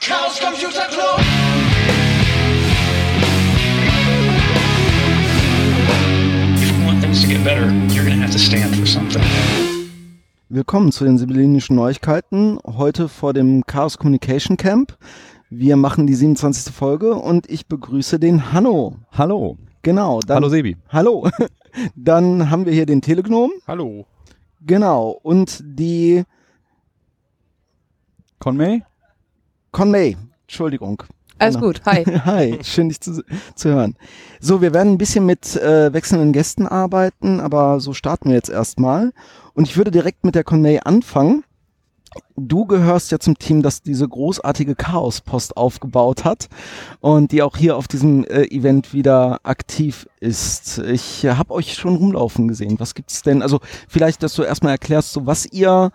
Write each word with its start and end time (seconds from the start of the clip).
Chaos 0.00 0.40
Computer 0.40 0.88
Club. 0.88 1.20
If 6.56 6.70
you 6.70 6.86
want 6.86 7.02
things 7.02 7.20
to 7.20 7.28
get 7.28 7.44
better, 7.44 7.70
you're 7.92 8.06
going 8.06 8.16
to 8.16 8.22
have 8.22 8.32
to 8.32 8.38
stand 8.38 8.74
for 8.76 8.86
something. 8.86 9.22
Willkommen 10.48 10.90
zu 10.90 11.04
den 11.04 11.18
sibyllinischen 11.18 11.76
Neuigkeiten. 11.76 12.58
Heute 12.64 13.10
vor 13.10 13.34
dem 13.34 13.66
Chaos 13.66 13.98
Communication 13.98 14.56
Camp. 14.56 14.96
Wir 15.50 15.76
machen 15.76 16.06
die 16.06 16.14
27. 16.14 16.74
Folge 16.74 17.14
und 17.16 17.50
ich 17.50 17.66
begrüße 17.66 18.18
den 18.18 18.54
Hanno. 18.54 18.96
Hallo. 19.12 19.58
Genau. 19.82 20.20
Dann, 20.20 20.36
Hallo 20.36 20.48
Sebi. 20.48 20.78
Hallo. 20.88 21.28
Dann 21.94 22.48
haben 22.50 22.64
wir 22.64 22.72
hier 22.72 22.86
den 22.86 23.02
Telegnom. 23.02 23.50
Hallo. 23.66 24.06
Genau. 24.62 25.10
Und 25.22 25.60
die 25.62 26.24
Conmay? 28.38 28.82
Conmay. 29.72 30.16
Entschuldigung. 30.46 31.02
Alles 31.38 31.54
Genau. 31.54 31.68
gut, 31.68 31.80
hi. 31.86 32.04
Hi, 32.24 32.58
schön 32.62 32.90
dich 32.90 33.00
zu, 33.00 33.22
zu 33.54 33.68
hören. 33.70 33.96
So, 34.40 34.60
wir 34.60 34.74
werden 34.74 34.92
ein 34.92 34.98
bisschen 34.98 35.24
mit 35.24 35.56
äh, 35.56 35.90
wechselnden 35.92 36.32
Gästen 36.32 36.66
arbeiten, 36.66 37.40
aber 37.40 37.80
so 37.80 37.94
starten 37.94 38.28
wir 38.28 38.36
jetzt 38.36 38.50
erstmal. 38.50 39.12
Und 39.54 39.66
ich 39.66 39.76
würde 39.76 39.90
direkt 39.90 40.24
mit 40.24 40.34
der 40.34 40.44
Conmay 40.44 40.80
anfangen. 40.84 41.44
Du 42.36 42.66
gehörst 42.66 43.10
ja 43.12 43.20
zum 43.20 43.38
Team, 43.38 43.62
das 43.62 43.82
diese 43.82 44.06
großartige 44.06 44.74
Chaos-Post 44.74 45.56
aufgebaut 45.56 46.24
hat 46.24 46.48
und 47.00 47.30
die 47.32 47.40
auch 47.40 47.56
hier 47.56 47.76
auf 47.76 47.86
diesem 47.88 48.24
äh, 48.24 48.42
Event 48.46 48.92
wieder 48.92 49.38
aktiv 49.44 50.08
ist. 50.18 50.78
Ich 50.78 51.24
äh, 51.24 51.34
habe 51.36 51.54
euch 51.54 51.74
schon 51.74 51.94
rumlaufen 51.96 52.48
gesehen. 52.48 52.80
Was 52.80 52.94
gibt's 52.94 53.22
denn? 53.22 53.40
Also 53.40 53.60
vielleicht, 53.88 54.22
dass 54.24 54.34
du 54.34 54.42
erstmal 54.42 54.72
erklärst, 54.72 55.12
so 55.12 55.24
was 55.24 55.46
ihr 55.46 55.92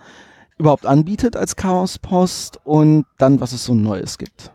überhaupt 0.57 0.85
anbietet 0.85 1.35
als 1.35 1.55
Chaos-Post 1.55 2.59
und 2.63 3.05
dann, 3.17 3.41
was 3.41 3.51
es 3.51 3.65
so 3.65 3.73
Neues 3.73 4.17
gibt. 4.17 4.51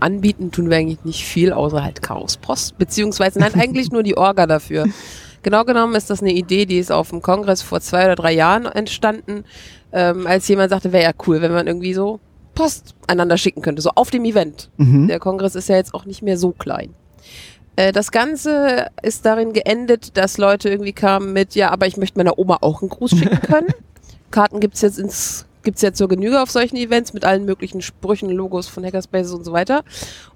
Anbieten 0.00 0.50
tun 0.52 0.70
wir 0.70 0.76
eigentlich 0.76 1.04
nicht 1.04 1.24
viel, 1.24 1.52
außer 1.52 1.82
halt 1.82 2.02
Chaospost, 2.02 2.78
beziehungsweise 2.78 3.38
nein, 3.40 3.54
eigentlich 3.54 3.90
nur 3.90 4.02
die 4.02 4.16
Orga 4.16 4.46
dafür. 4.46 4.86
Genau 5.42 5.64
genommen 5.64 5.94
ist 5.94 6.10
das 6.10 6.22
eine 6.22 6.32
Idee, 6.32 6.66
die 6.66 6.78
ist 6.78 6.92
auf 6.92 7.10
dem 7.10 7.22
Kongress 7.22 7.62
vor 7.62 7.80
zwei 7.80 8.04
oder 8.04 8.14
drei 8.14 8.32
Jahren 8.32 8.66
entstanden, 8.66 9.44
ähm, 9.92 10.26
als 10.26 10.46
jemand 10.48 10.70
sagte, 10.70 10.92
wäre 10.92 11.04
ja 11.04 11.12
cool, 11.26 11.40
wenn 11.42 11.52
man 11.52 11.66
irgendwie 11.66 11.94
so 11.94 12.20
Post 12.54 12.94
einander 13.06 13.36
schicken 13.38 13.62
könnte, 13.62 13.82
so 13.82 13.90
auf 13.94 14.10
dem 14.10 14.24
Event. 14.24 14.70
Mhm. 14.76 15.08
Der 15.08 15.18
Kongress 15.18 15.54
ist 15.54 15.68
ja 15.68 15.76
jetzt 15.76 15.94
auch 15.94 16.04
nicht 16.04 16.22
mehr 16.22 16.36
so 16.36 16.50
klein. 16.52 16.94
Äh, 17.76 17.92
Das 17.92 18.10
Ganze 18.10 18.88
ist 19.02 19.24
darin 19.24 19.52
geendet, 19.52 20.16
dass 20.16 20.38
Leute 20.38 20.68
irgendwie 20.68 20.92
kamen 20.92 21.32
mit, 21.32 21.54
ja, 21.54 21.70
aber 21.70 21.86
ich 21.86 21.96
möchte 21.96 22.18
meiner 22.18 22.38
Oma 22.38 22.58
auch 22.60 22.82
einen 22.82 22.90
Gruß 22.90 23.10
schicken 23.12 23.40
können. 23.40 23.68
Karten 24.30 24.60
gibt's 24.60 24.80
jetzt 24.80 24.98
ins 24.98 25.44
gibt's 25.62 25.82
jetzt 25.82 25.98
zur 25.98 26.08
Genüge 26.08 26.40
auf 26.40 26.50
solchen 26.50 26.76
Events 26.76 27.12
mit 27.12 27.24
allen 27.24 27.44
möglichen 27.44 27.82
Sprüchen, 27.82 28.30
Logos 28.30 28.68
von 28.68 28.84
Hackerspaces 28.84 29.32
und 29.32 29.44
so 29.44 29.52
weiter. 29.52 29.78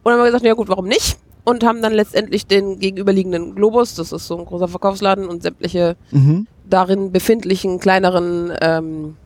Und 0.03 0.05
dann 0.05 0.15
haben 0.15 0.21
wir 0.21 0.27
gesagt, 0.27 0.45
ja 0.45 0.55
gut, 0.55 0.69
warum 0.69 0.87
nicht? 0.87 1.17
Und 1.45 1.65
haben 1.65 1.81
dann 1.81 1.93
letztendlich 1.93 2.47
den 2.47 2.79
gegenüberliegenden 2.79 3.55
Globus, 3.55 3.95
das 3.95 4.13
ist 4.13 4.27
so 4.27 4.39
ein 4.39 4.45
großer 4.45 4.69
Verkaufsladen 4.69 5.29
und 5.29 5.43
sämtliche 5.43 5.97
Mhm. 6.11 6.47
darin 6.69 7.13
befindlichen 7.13 7.79
kleineren 7.81 8.53
ähm, 8.61 9.17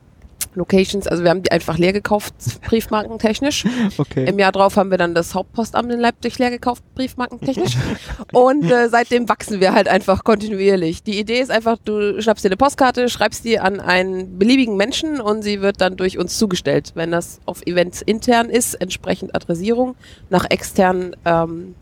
Locations, 0.57 1.07
also 1.07 1.23
wir 1.23 1.31
haben 1.31 1.43
die 1.43 1.51
einfach 1.51 1.79
leer 1.79 1.93
gekauft, 1.93 2.35
briefmarkentechnisch. 2.67 3.65
Okay. 3.99 4.27
Im 4.29 4.39
Jahr 4.39 4.53
drauf 4.53 4.77
haben 4.77 4.91
wir 4.91 4.99
dann 4.99 5.15
das 5.15 5.35
Hauptpostamt 5.35 5.93
in 5.93 6.01
Leipzig 6.01 6.39
leer 6.39 6.51
gekauft, 6.51 6.83
briefmarkentechnisch. 6.95 7.77
Und 8.33 8.71
äh, 8.71 8.89
seitdem 8.89 9.29
wachsen 9.29 9.61
wir 9.61 9.75
halt 9.75 9.89
einfach 9.89 10.25
kontinuierlich. 10.25 11.03
Die 11.03 11.19
Idee 11.19 11.41
ist 11.41 11.51
einfach, 11.51 11.79
du 11.85 12.21
schnappst 12.21 12.45
dir 12.45 12.49
eine 12.49 12.57
Postkarte, 12.57 13.09
schreibst 13.09 13.45
die 13.45 13.59
an 13.59 13.81
einen 13.81 14.39
beliebigen 14.39 14.77
Menschen 14.77 15.21
und 15.21 15.43
sie 15.43 15.61
wird 15.61 15.81
dann 15.81 15.97
durch 15.97 16.19
uns 16.19 16.39
zugestellt. 16.39 16.93
Wenn 16.95 17.11
das 17.11 17.41
auf 17.45 17.63
Events 17.67 18.03
intern 18.03 18.49
ist, 18.49 18.75
entsprechend 18.75 19.35
Adressierung, 19.35 19.95
nach 20.31 20.49
extern 20.49 21.15
ähm, 21.25 21.75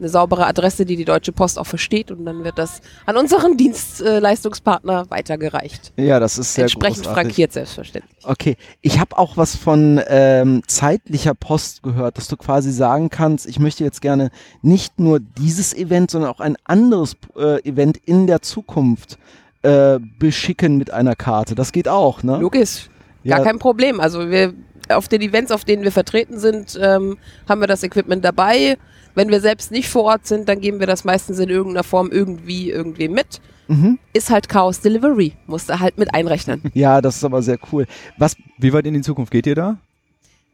eine 0.00 0.08
saubere 0.08 0.46
Adresse, 0.46 0.84
die 0.84 0.96
die 0.96 1.04
Deutsche 1.04 1.30
Post 1.32 1.58
auch 1.58 1.66
versteht 1.66 2.10
und 2.10 2.24
dann 2.24 2.42
wird 2.42 2.58
das 2.58 2.80
an 3.06 3.16
unseren 3.16 3.56
Dienstleistungspartner 3.56 5.08
weitergereicht. 5.10 5.92
Ja, 5.96 6.20
das 6.20 6.38
ist 6.38 6.54
sehr 6.54 6.62
Entsprechend 6.64 7.04
großartig. 7.04 7.22
frankiert 7.22 7.52
selbstverständlich. 7.52 8.14
Okay, 8.24 8.56
ich 8.80 8.98
habe 8.98 9.16
auch 9.18 9.36
was 9.36 9.56
von 9.56 10.00
ähm, 10.08 10.62
zeitlicher 10.66 11.34
Post 11.34 11.82
gehört, 11.82 12.16
dass 12.18 12.28
du 12.28 12.36
quasi 12.36 12.72
sagen 12.72 13.10
kannst, 13.10 13.46
ich 13.46 13.58
möchte 13.58 13.84
jetzt 13.84 14.00
gerne 14.02 14.30
nicht 14.62 14.98
nur 14.98 15.20
dieses 15.20 15.74
Event, 15.74 16.10
sondern 16.10 16.30
auch 16.30 16.40
ein 16.40 16.56
anderes 16.64 17.16
äh, 17.36 17.60
Event 17.68 17.96
in 17.98 18.26
der 18.26 18.42
Zukunft 18.42 19.18
äh, 19.62 19.98
beschicken 20.18 20.76
mit 20.76 20.90
einer 20.90 21.14
Karte. 21.16 21.54
Das 21.54 21.72
geht 21.72 21.88
auch, 21.88 22.22
ne? 22.22 22.38
Logisch. 22.38 22.88
Gar 23.24 23.38
Ja. 23.38 23.44
kein 23.44 23.58
Problem. 23.58 24.00
Also 24.00 24.30
wir 24.30 24.54
auf 24.88 25.06
den 25.08 25.20
Events, 25.20 25.52
auf 25.52 25.64
denen 25.64 25.82
wir 25.84 25.92
vertreten 25.92 26.38
sind, 26.38 26.78
ähm, 26.82 27.16
haben 27.48 27.60
wir 27.60 27.68
das 27.68 27.82
Equipment 27.82 28.24
dabei. 28.24 28.76
Wenn 29.14 29.28
wir 29.30 29.40
selbst 29.40 29.70
nicht 29.72 29.88
vor 29.88 30.04
Ort 30.04 30.26
sind, 30.26 30.48
dann 30.48 30.60
geben 30.60 30.80
wir 30.80 30.86
das 30.86 31.04
meistens 31.04 31.38
in 31.38 31.48
irgendeiner 31.48 31.84
Form 31.84 32.10
irgendwie 32.10 32.70
irgendwie 32.70 33.08
mit. 33.08 33.40
Mhm. 33.68 33.98
Ist 34.12 34.30
halt 34.30 34.48
Chaos 34.48 34.80
Delivery, 34.80 35.32
musst 35.46 35.68
du 35.70 35.78
halt 35.78 35.96
mit 35.98 36.12
einrechnen. 36.14 36.62
Ja, 36.74 37.00
das 37.00 37.16
ist 37.16 37.24
aber 37.24 37.42
sehr 37.42 37.58
cool. 37.72 37.86
Was 38.18 38.36
Wie 38.58 38.72
weit 38.72 38.86
in 38.86 38.94
die 38.94 39.00
Zukunft 39.02 39.30
geht 39.32 39.46
ihr 39.46 39.54
da? 39.54 39.78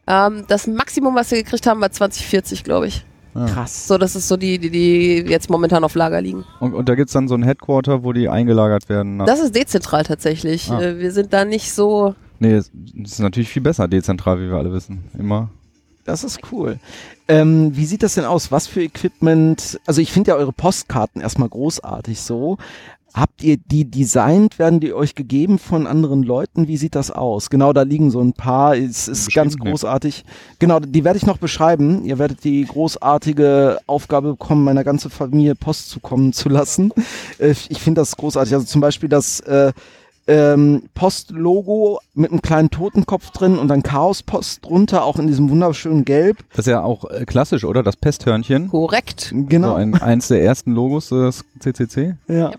ähm, 0.07 0.45
das 0.47 0.67
Maximum, 0.67 1.15
was 1.15 1.31
wir 1.31 1.41
gekriegt 1.43 1.65
haben, 1.67 1.81
war 1.81 1.91
2040, 1.91 2.63
glaube 2.63 2.87
ich. 2.87 3.05
krass. 3.33 3.87
So, 3.87 3.97
das 3.97 4.15
ist 4.15 4.27
so 4.27 4.37
die, 4.37 4.57
die, 4.57 4.69
die 4.69 5.17
jetzt 5.27 5.49
momentan 5.49 5.83
auf 5.83 5.95
Lager 5.95 6.21
liegen. 6.21 6.43
Und, 6.59 6.73
und 6.73 6.87
da 6.89 6.95
gibt's 6.95 7.13
dann 7.13 7.27
so 7.27 7.35
ein 7.35 7.43
Headquarter, 7.43 8.03
wo 8.03 8.13
die 8.13 8.29
eingelagert 8.29 8.87
werden. 8.89 9.17
Nach 9.17 9.25
Das 9.25 9.39
ist 9.39 9.55
dezentral 9.55 10.03
tatsächlich. 10.03 10.71
Ah. 10.71 10.81
Äh, 10.81 10.99
wir 10.99 11.11
sind 11.11 11.33
da 11.33 11.43
nicht 11.45 11.71
so. 11.73 12.15
nee, 12.39 12.53
das 12.53 12.71
ist 13.03 13.19
natürlich 13.19 13.49
viel 13.49 13.61
besser 13.63 13.87
dezentral, 13.87 14.39
wie 14.39 14.49
wir 14.49 14.57
alle 14.57 14.71
wissen. 14.73 15.03
Immer. 15.17 15.49
Das 16.07 16.23
ist 16.23 16.39
cool. 16.53 16.79
Ähm, 17.27 17.75
wie 17.75 17.85
sieht 17.85 18.01
das 18.01 18.15
denn 18.15 18.23
aus? 18.23 18.49
Was 18.49 18.65
für 18.65 18.81
Equipment? 18.81 19.77
Also 19.85 19.99
ich 19.99 20.13
finde 20.13 20.31
ja 20.31 20.37
eure 20.37 20.53
Postkarten 20.53 21.21
erstmal 21.21 21.49
großartig 21.49 22.21
so. 22.21 22.57
Habt 23.13 23.43
ihr 23.43 23.57
die 23.57 23.83
designt? 23.83 24.57
Werden 24.57 24.79
die 24.79 24.93
euch 24.93 25.15
gegeben 25.15 25.59
von 25.59 25.85
anderen 25.85 26.23
Leuten? 26.23 26.69
Wie 26.69 26.77
sieht 26.77 26.95
das 26.95 27.11
aus? 27.11 27.49
Genau, 27.49 27.73
da 27.73 27.81
liegen 27.81 28.09
so 28.09 28.21
ein 28.21 28.31
paar. 28.31 28.77
Es 28.77 29.09
ist 29.09 29.25
Bestimmt 29.25 29.35
ganz 29.35 29.57
großartig. 29.57 30.23
Genau, 30.59 30.79
die 30.79 31.03
werde 31.03 31.17
ich 31.17 31.25
noch 31.25 31.39
beschreiben. 31.39 32.05
Ihr 32.05 32.19
werdet 32.19 32.45
die 32.45 32.63
großartige 32.63 33.79
Aufgabe 33.85 34.31
bekommen, 34.31 34.63
meiner 34.63 34.85
ganzen 34.85 35.11
Familie 35.11 35.55
Post 35.55 35.89
zukommen 35.89 36.31
zu 36.31 36.47
lassen. 36.47 36.93
Äh, 37.37 37.53
ich 37.67 37.81
finde 37.81 37.99
das 38.01 38.15
großartig. 38.15 38.53
Also 38.53 38.65
zum 38.65 38.79
Beispiel 38.79 39.09
das 39.09 39.41
äh, 39.41 39.73
ähm, 40.27 40.83
Post-Logo 40.93 41.99
mit 42.13 42.31
einem 42.31 42.41
kleinen 42.41 42.69
Totenkopf 42.69 43.31
drin 43.31 43.57
und 43.57 43.69
dann 43.69 43.83
Chaos-Post 43.83 44.65
drunter, 44.65 45.03
auch 45.03 45.17
in 45.17 45.27
diesem 45.27 45.49
wunderschönen 45.49 46.05
Gelb. 46.05 46.37
Das 46.51 46.59
ist 46.59 46.71
ja 46.71 46.83
auch 46.83 47.09
äh, 47.09 47.25
klassisch, 47.25 47.63
oder? 47.63 47.83
Das 47.83 47.95
Pesthörnchen. 47.95 48.69
Korrekt. 48.69 49.31
Genau. 49.33 49.69
So 49.69 49.75
ein, 49.75 49.95
eins 49.95 50.27
der 50.27 50.43
ersten 50.43 50.71
Logos 50.73 51.09
des 51.09 51.43
CCC. 51.59 52.15
ja. 52.27 52.51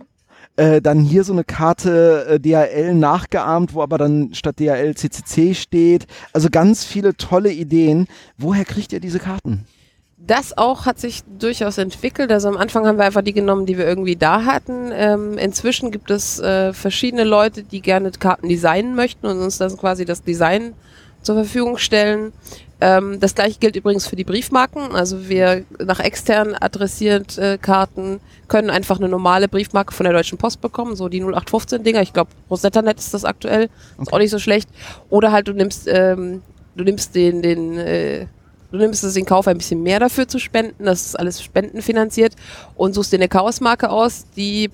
Äh, 0.56 0.82
dann 0.82 0.98
hier 0.98 1.22
so 1.22 1.32
eine 1.32 1.44
Karte 1.44 2.26
äh, 2.28 2.40
DHL 2.40 2.92
nachgeahmt, 2.92 3.74
wo 3.74 3.82
aber 3.82 3.96
dann 3.96 4.34
statt 4.34 4.58
DHL 4.58 4.96
CCC 4.96 5.54
steht. 5.54 6.08
Also 6.32 6.48
ganz 6.50 6.82
viele 6.82 7.16
tolle 7.16 7.52
Ideen. 7.52 8.08
Woher 8.38 8.64
kriegt 8.64 8.92
ihr 8.92 8.98
diese 8.98 9.20
Karten? 9.20 9.66
Das 10.20 10.58
auch 10.58 10.84
hat 10.84 10.98
sich 10.98 11.22
durchaus 11.38 11.78
entwickelt. 11.78 12.30
Also 12.32 12.48
am 12.48 12.56
Anfang 12.56 12.86
haben 12.86 12.98
wir 12.98 13.04
einfach 13.04 13.22
die 13.22 13.32
genommen, 13.32 13.66
die 13.66 13.78
wir 13.78 13.86
irgendwie 13.86 14.16
da 14.16 14.44
hatten. 14.44 14.90
Ähm, 14.92 15.38
inzwischen 15.38 15.90
gibt 15.90 16.10
es 16.10 16.40
äh, 16.40 16.72
verschiedene 16.72 17.24
Leute, 17.24 17.62
die 17.62 17.80
gerne 17.80 18.10
Karten 18.10 18.48
designen 18.48 18.94
möchten 18.94 19.26
und 19.26 19.40
uns 19.40 19.58
dann 19.58 19.76
quasi 19.76 20.04
das 20.04 20.22
Design 20.22 20.74
zur 21.22 21.36
Verfügung 21.36 21.78
stellen. 21.78 22.32
Ähm, 22.80 23.18
das 23.20 23.34
gleiche 23.34 23.58
gilt 23.58 23.76
übrigens 23.76 24.06
für 24.06 24.16
die 24.16 24.24
Briefmarken. 24.24 24.94
Also 24.94 25.28
wir 25.28 25.64
nach 25.84 26.00
extern 26.00 26.54
adressiert 26.54 27.36
äh, 27.38 27.58
Karten 27.58 28.20
können 28.46 28.70
einfach 28.70 28.98
eine 28.98 29.08
normale 29.08 29.48
Briefmarke 29.48 29.92
von 29.92 30.04
der 30.04 30.12
Deutschen 30.12 30.38
Post 30.38 30.60
bekommen, 30.60 30.94
so 30.94 31.08
die 31.08 31.20
0815 31.20 31.82
Dinger. 31.82 32.02
Ich 32.02 32.12
glaube, 32.12 32.30
Rosettanet 32.50 32.98
ist 32.98 33.14
das 33.14 33.24
aktuell. 33.24 33.68
Ist 34.00 34.12
auch 34.12 34.18
nicht 34.18 34.30
so 34.30 34.38
schlecht. 34.38 34.68
Oder 35.10 35.32
halt 35.32 35.48
du 35.48 35.52
nimmst, 35.52 35.88
ähm, 35.88 36.42
du 36.76 36.84
nimmst 36.84 37.14
den, 37.14 37.42
den, 37.42 37.78
äh, 37.78 38.26
du 38.70 38.78
nimmst 38.78 39.04
es 39.04 39.16
in 39.16 39.24
Kauf, 39.24 39.48
ein 39.48 39.58
bisschen 39.58 39.82
mehr 39.82 40.00
dafür 40.00 40.28
zu 40.28 40.38
spenden. 40.38 40.84
Das 40.84 41.06
ist 41.06 41.18
alles 41.18 41.42
spendenfinanziert 41.42 42.34
und 42.76 42.94
suchst 42.94 43.12
dir 43.12 43.16
eine 43.16 43.28
Chaosmarke 43.28 43.90
aus. 43.90 44.26
Die, 44.36 44.70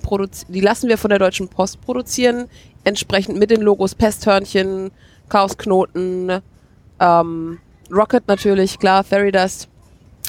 die 0.47 0.61
lassen 0.61 0.89
wir 0.89 0.97
von 0.97 1.09
der 1.09 1.19
Deutschen 1.19 1.47
Post 1.47 1.81
produzieren, 1.81 2.47
entsprechend 2.83 3.37
mit 3.37 3.51
den 3.51 3.61
Logos 3.61 3.95
Pesthörnchen, 3.95 4.91
Chaosknoten, 5.29 6.41
ähm, 6.99 7.59
Rocket 7.91 8.27
natürlich, 8.27 8.79
klar, 8.79 9.03
Fairy 9.03 9.31
Dust. 9.31 9.69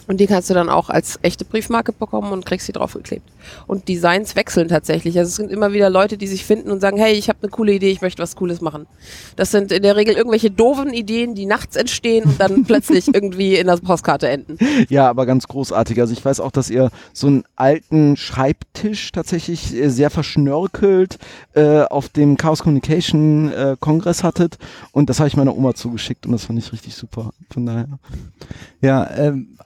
Und 0.06 0.20
die 0.20 0.26
kannst 0.26 0.50
du 0.50 0.54
dann 0.54 0.68
auch 0.68 0.88
als 0.88 1.18
echte 1.22 1.44
Briefmarke 1.44 1.92
bekommen 1.92 2.32
und 2.32 2.46
kriegst 2.46 2.66
sie 2.66 2.72
draufgeklebt. 2.72 3.28
Und 3.66 3.88
Designs 3.88 4.36
wechseln 4.36 4.68
tatsächlich. 4.68 5.18
Also 5.18 5.28
es 5.28 5.36
sind 5.36 5.50
immer 5.50 5.72
wieder 5.72 5.90
Leute, 5.90 6.16
die 6.16 6.26
sich 6.26 6.44
finden 6.44 6.70
und 6.70 6.80
sagen, 6.80 6.96
hey, 6.96 7.14
ich 7.14 7.28
habe 7.28 7.38
eine 7.42 7.50
coole 7.50 7.72
Idee, 7.72 7.90
ich 7.90 8.02
möchte 8.02 8.22
was 8.22 8.36
Cooles 8.36 8.60
machen. 8.60 8.86
Das 9.34 9.50
sind 9.50 9.72
in 9.72 9.82
der 9.82 9.96
Regel 9.96 10.14
irgendwelche 10.14 10.50
doofen 10.50 10.92
Ideen, 10.92 11.34
die 11.34 11.46
nachts 11.46 11.76
entstehen 11.76 12.24
und 12.24 12.40
dann 12.40 12.64
plötzlich 12.66 13.12
irgendwie 13.12 13.56
in 13.56 13.66
der 13.66 13.76
Postkarte 13.76 14.28
enden. 14.28 14.58
Ja, 14.88 15.08
aber 15.08 15.26
ganz 15.26 15.48
großartig. 15.48 16.00
Also 16.00 16.12
ich 16.12 16.24
weiß 16.24 16.40
auch, 16.40 16.50
dass 16.50 16.70
ihr 16.70 16.90
so 17.12 17.26
einen 17.26 17.44
alten 17.56 18.16
Schreibtisch 18.16 19.12
tatsächlich 19.12 19.74
äh, 19.74 19.88
sehr 19.88 20.10
verschnörkelt 20.10 21.18
äh, 21.54 21.82
auf 21.82 22.08
dem 22.08 22.36
Chaos 22.36 22.62
Communication 22.62 23.52
äh, 23.52 23.76
Kongress 23.78 24.22
hattet 24.22 24.58
und 24.92 25.10
das 25.10 25.18
habe 25.18 25.28
ich 25.28 25.36
meiner 25.36 25.56
Oma 25.56 25.74
zugeschickt 25.74 26.26
und 26.26 26.32
das 26.32 26.44
fand 26.44 26.58
ich 26.58 26.72
richtig 26.72 26.94
super. 26.94 27.30
Von 27.50 27.66
daher. 27.66 27.88
Ja, 28.80 29.08
ähm, 29.16 29.56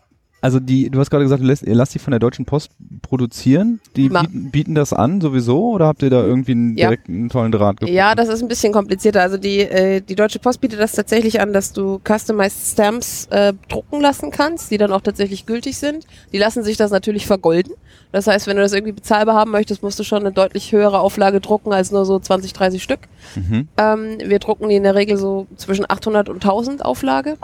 also 0.43 0.59
die, 0.61 0.89
du 0.91 0.99
hast 1.01 1.11
gerade 1.11 1.25
gesagt, 1.25 1.43
du 1.43 1.47
lässt, 1.47 1.63
ihr 1.63 1.75
lasst 1.75 1.95
die 1.95 1.99
von 1.99 2.13
der 2.13 2.19
Deutschen 2.21 2.45
Post 2.47 2.71
produzieren. 3.03 3.81
Die 3.97 4.09
bieten, 4.09 4.51
bieten 4.51 4.75
das 4.75 4.93
an 4.93 5.21
sowieso 5.21 5.71
oder 5.73 5.87
habt 5.87 6.03
ihr 6.03 6.11
da 6.11 6.25
irgendwie 6.25 6.53
einen 6.53 6.77
Ja. 6.79 6.89
direkten 6.89 7.29
tollen 7.29 7.53
Draht 7.53 7.77
gefunden? 7.79 7.95
Ja, 7.97 8.15
das 8.15 8.29
ist 8.29 8.41
ein 8.43 8.49
bisschen 8.49 8.73
komplizierter. 8.73 9.21
Also 9.21 9.37
die, 9.37 9.61
äh, 9.61 10.01
die 10.01 10.15
Deutsche 10.15 10.39
Post 10.39 10.61
bietet 10.61 10.81
das 10.81 10.93
tatsächlich 10.93 11.41
an, 11.41 11.53
dass 11.53 11.73
du 11.73 12.01
Customized 12.07 12.73
Stamps 12.73 13.27
äh, 13.31 13.53
drucken 13.69 14.01
lassen 14.01 14.31
kannst, 14.31 14.71
die 14.71 14.79
dann 14.79 14.93
auch 14.93 15.03
tatsächlich 15.03 15.45
gültig 15.47 15.77
sind. 15.77 16.07
Die 16.33 16.39
lassen 16.39 16.63
sich 16.63 16.77
das 16.77 16.91
natürlich 16.91 17.27
vergolden. 17.27 17.73
Das 18.13 18.27
heißt, 18.27 18.47
wenn 18.47 18.57
du 18.57 18.63
das 18.63 18.73
irgendwie 18.73 18.93
bezahlbar 18.93 19.35
haben 19.37 19.51
möchtest, 19.51 19.83
musst 19.83 19.99
du 19.99 20.05
schon 20.05 20.21
eine 20.21 20.33
deutlich 20.33 20.73
höhere 20.73 21.01
Auflage 21.01 21.41
drucken 21.41 21.73
als 21.73 21.93
nur 21.93 22.05
so 22.05 22.19
20, 22.19 22.53
30 22.55 22.83
Stück. 22.83 23.01
Mhm. 23.37 23.69
Ähm, 23.77 24.19
wir 24.25 24.39
drucken 24.39 24.69
die 24.69 24.77
in 24.77 24.83
der 24.83 24.95
Regel 24.95 25.17
so 25.17 25.47
zwischen 25.57 25.85
800 25.89 26.29
und 26.29 26.37
1000 26.43 26.85
Auflage. 26.85 27.37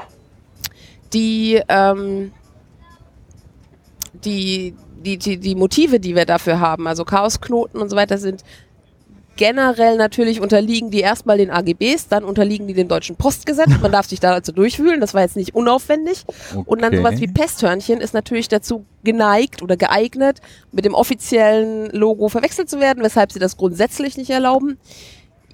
Die, 1.13 1.61
ähm, 1.69 2.33
die, 4.25 4.75
die, 5.05 5.19
die, 5.19 5.37
die 5.39 5.55
Motive, 5.55 6.01
die 6.01 6.15
wir 6.15 6.25
dafür 6.25 6.61
haben, 6.61 6.87
also 6.87 7.05
Chaosknoten 7.05 7.81
und 7.81 7.89
so 7.89 7.97
weiter, 7.97 8.19
sind 8.19 8.43
generell 9.37 9.97
natürlich 9.97 10.41
unterliegen 10.41 10.91
die 10.91 11.01
erstmal 11.01 11.39
den 11.39 11.51
AGBs, 11.51 12.09
dann 12.09 12.25
unterliegen 12.25 12.67
die 12.67 12.75
dem 12.75 12.89
deutschen 12.89 13.17
Postgesetz. 13.17 13.69
Man 13.83 13.93
darf 13.93 14.07
sich 14.07 14.19
da 14.19 14.33
also 14.33 14.51
durchwühlen, 14.53 15.01
das 15.01 15.15
war 15.15 15.23
jetzt 15.23 15.37
nicht 15.37 15.55
unaufwendig. 15.55 16.25
Und 16.65 16.81
dann 16.83 16.95
Okay. 16.95 16.97
sowas 16.97 17.21
wie 17.21 17.27
Pesthörnchen 17.27 18.01
ist 18.01 18.15
natürlich 18.15 18.49
dazu 18.49 18.87
geneigt 19.05 19.63
oder 19.63 19.77
geeignet, 19.77 20.41
mit 20.73 20.85
dem 20.85 20.95
offiziellen 20.95 21.91
Logo 21.91 22.29
verwechselt 22.29 22.71
zu 22.71 22.81
werden, 22.81 23.03
weshalb 23.03 23.31
sie 23.31 23.39
das 23.39 23.57
grundsätzlich 23.57 24.17
nicht 24.17 24.31
erlauben. 24.31 24.79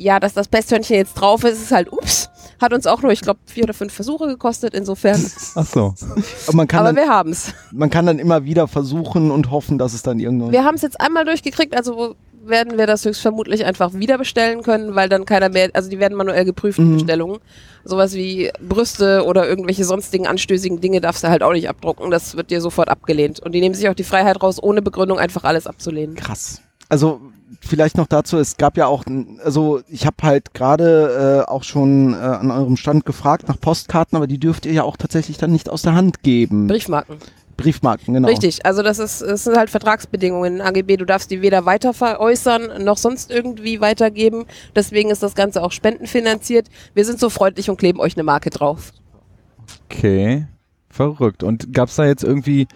Ja, 0.02 0.18
dass 0.18 0.34
das 0.34 0.48
Pesthörnchen 0.48 0.96
jetzt 0.96 1.14
drauf 1.14 1.44
ist, 1.44 1.62
ist 1.62 1.70
halt 1.72 1.92
ups. 1.92 2.28
Hat 2.60 2.72
uns 2.72 2.86
auch 2.86 3.02
nur, 3.02 3.12
ich 3.12 3.20
glaube, 3.20 3.38
vier 3.46 3.64
oder 3.64 3.74
fünf 3.74 3.92
Versuche 3.92 4.26
gekostet, 4.26 4.74
insofern. 4.74 5.24
Ach 5.54 5.66
so. 5.66 5.94
Aber 6.48 6.62
Aber 6.62 6.66
dann, 6.66 6.96
wir 6.96 7.08
haben's. 7.08 7.52
man 7.72 7.88
kann 7.90 8.06
dann 8.06 8.18
immer 8.18 8.44
wieder 8.44 8.66
versuchen 8.68 9.30
und 9.30 9.50
hoffen, 9.50 9.78
dass 9.78 9.94
es 9.94 10.02
dann 10.02 10.18
irgendwann. 10.18 10.50
Wir 10.52 10.64
haben 10.64 10.74
es 10.74 10.82
jetzt 10.82 11.00
einmal 11.00 11.24
durchgekriegt, 11.24 11.76
also 11.76 12.16
werden 12.44 12.76
wir 12.78 12.88
das 12.88 13.04
höchstvermutlich 13.04 13.64
einfach 13.64 13.94
wieder 13.94 14.18
bestellen 14.18 14.62
können, 14.64 14.96
weil 14.96 15.08
dann 15.08 15.24
keiner 15.24 15.48
mehr, 15.48 15.70
also 15.74 15.88
die 15.88 16.00
werden 16.00 16.16
manuell 16.18 16.44
geprüft, 16.44 16.80
Mhm. 16.80 16.94
Bestellungen. 16.94 17.38
Sowas 17.84 18.14
wie 18.14 18.50
Brüste 18.60 19.24
oder 19.24 19.48
irgendwelche 19.48 19.84
sonstigen 19.84 20.26
anstößigen 20.26 20.80
Dinge 20.80 21.00
darfst 21.00 21.22
du 21.22 21.28
halt 21.28 21.44
auch 21.44 21.52
nicht 21.52 21.68
abdrucken. 21.68 22.10
Das 22.10 22.36
wird 22.36 22.50
dir 22.50 22.60
sofort 22.60 22.88
abgelehnt. 22.88 23.38
Und 23.38 23.52
die 23.52 23.60
nehmen 23.60 23.76
sich 23.76 23.88
auch 23.88 23.94
die 23.94 24.02
Freiheit 24.04 24.42
raus, 24.42 24.60
ohne 24.60 24.82
Begründung 24.82 25.18
einfach 25.20 25.44
alles 25.44 25.68
abzulehnen. 25.68 26.16
Krass. 26.16 26.60
Also 26.88 27.20
vielleicht 27.60 27.96
noch 27.96 28.06
dazu, 28.06 28.38
es 28.38 28.56
gab 28.56 28.76
ja 28.76 28.86
auch, 28.86 29.04
also 29.44 29.80
ich 29.88 30.06
habe 30.06 30.16
halt 30.22 30.54
gerade 30.54 31.44
äh, 31.46 31.50
auch 31.50 31.62
schon 31.62 32.14
äh, 32.14 32.16
an 32.16 32.50
eurem 32.50 32.76
Stand 32.76 33.04
gefragt 33.04 33.48
nach 33.48 33.60
Postkarten, 33.60 34.16
aber 34.16 34.26
die 34.26 34.38
dürft 34.38 34.66
ihr 34.66 34.72
ja 34.72 34.82
auch 34.82 34.96
tatsächlich 34.96 35.38
dann 35.38 35.52
nicht 35.52 35.68
aus 35.68 35.82
der 35.82 35.94
Hand 35.94 36.22
geben. 36.22 36.66
Briefmarken. 36.66 37.18
Briefmarken, 37.56 38.14
genau. 38.14 38.28
Richtig, 38.28 38.64
also 38.66 38.82
das 38.82 38.98
ist, 38.98 39.22
das 39.22 39.44
sind 39.44 39.56
halt 39.56 39.70
Vertragsbedingungen 39.70 40.54
in 40.54 40.60
AGB. 40.60 40.96
Du 40.96 41.04
darfst 41.04 41.30
die 41.30 41.42
weder 41.42 41.64
weiter 41.64 41.92
veräußern 41.92 42.82
noch 42.82 42.96
sonst 42.96 43.30
irgendwie 43.30 43.80
weitergeben. 43.80 44.46
Deswegen 44.74 45.10
ist 45.10 45.22
das 45.22 45.34
Ganze 45.34 45.62
auch 45.62 45.70
spendenfinanziert. 45.70 46.68
Wir 46.94 47.04
sind 47.04 47.20
so 47.20 47.30
freundlich 47.30 47.70
und 47.70 47.76
kleben 47.76 48.00
euch 48.00 48.16
eine 48.16 48.24
Marke 48.24 48.50
drauf. 48.50 48.92
Okay. 49.84 50.46
Verrückt. 50.88 51.42
Und 51.42 51.72
gab's 51.72 51.96
da 51.96 52.04
jetzt 52.04 52.24
irgendwie, 52.24 52.66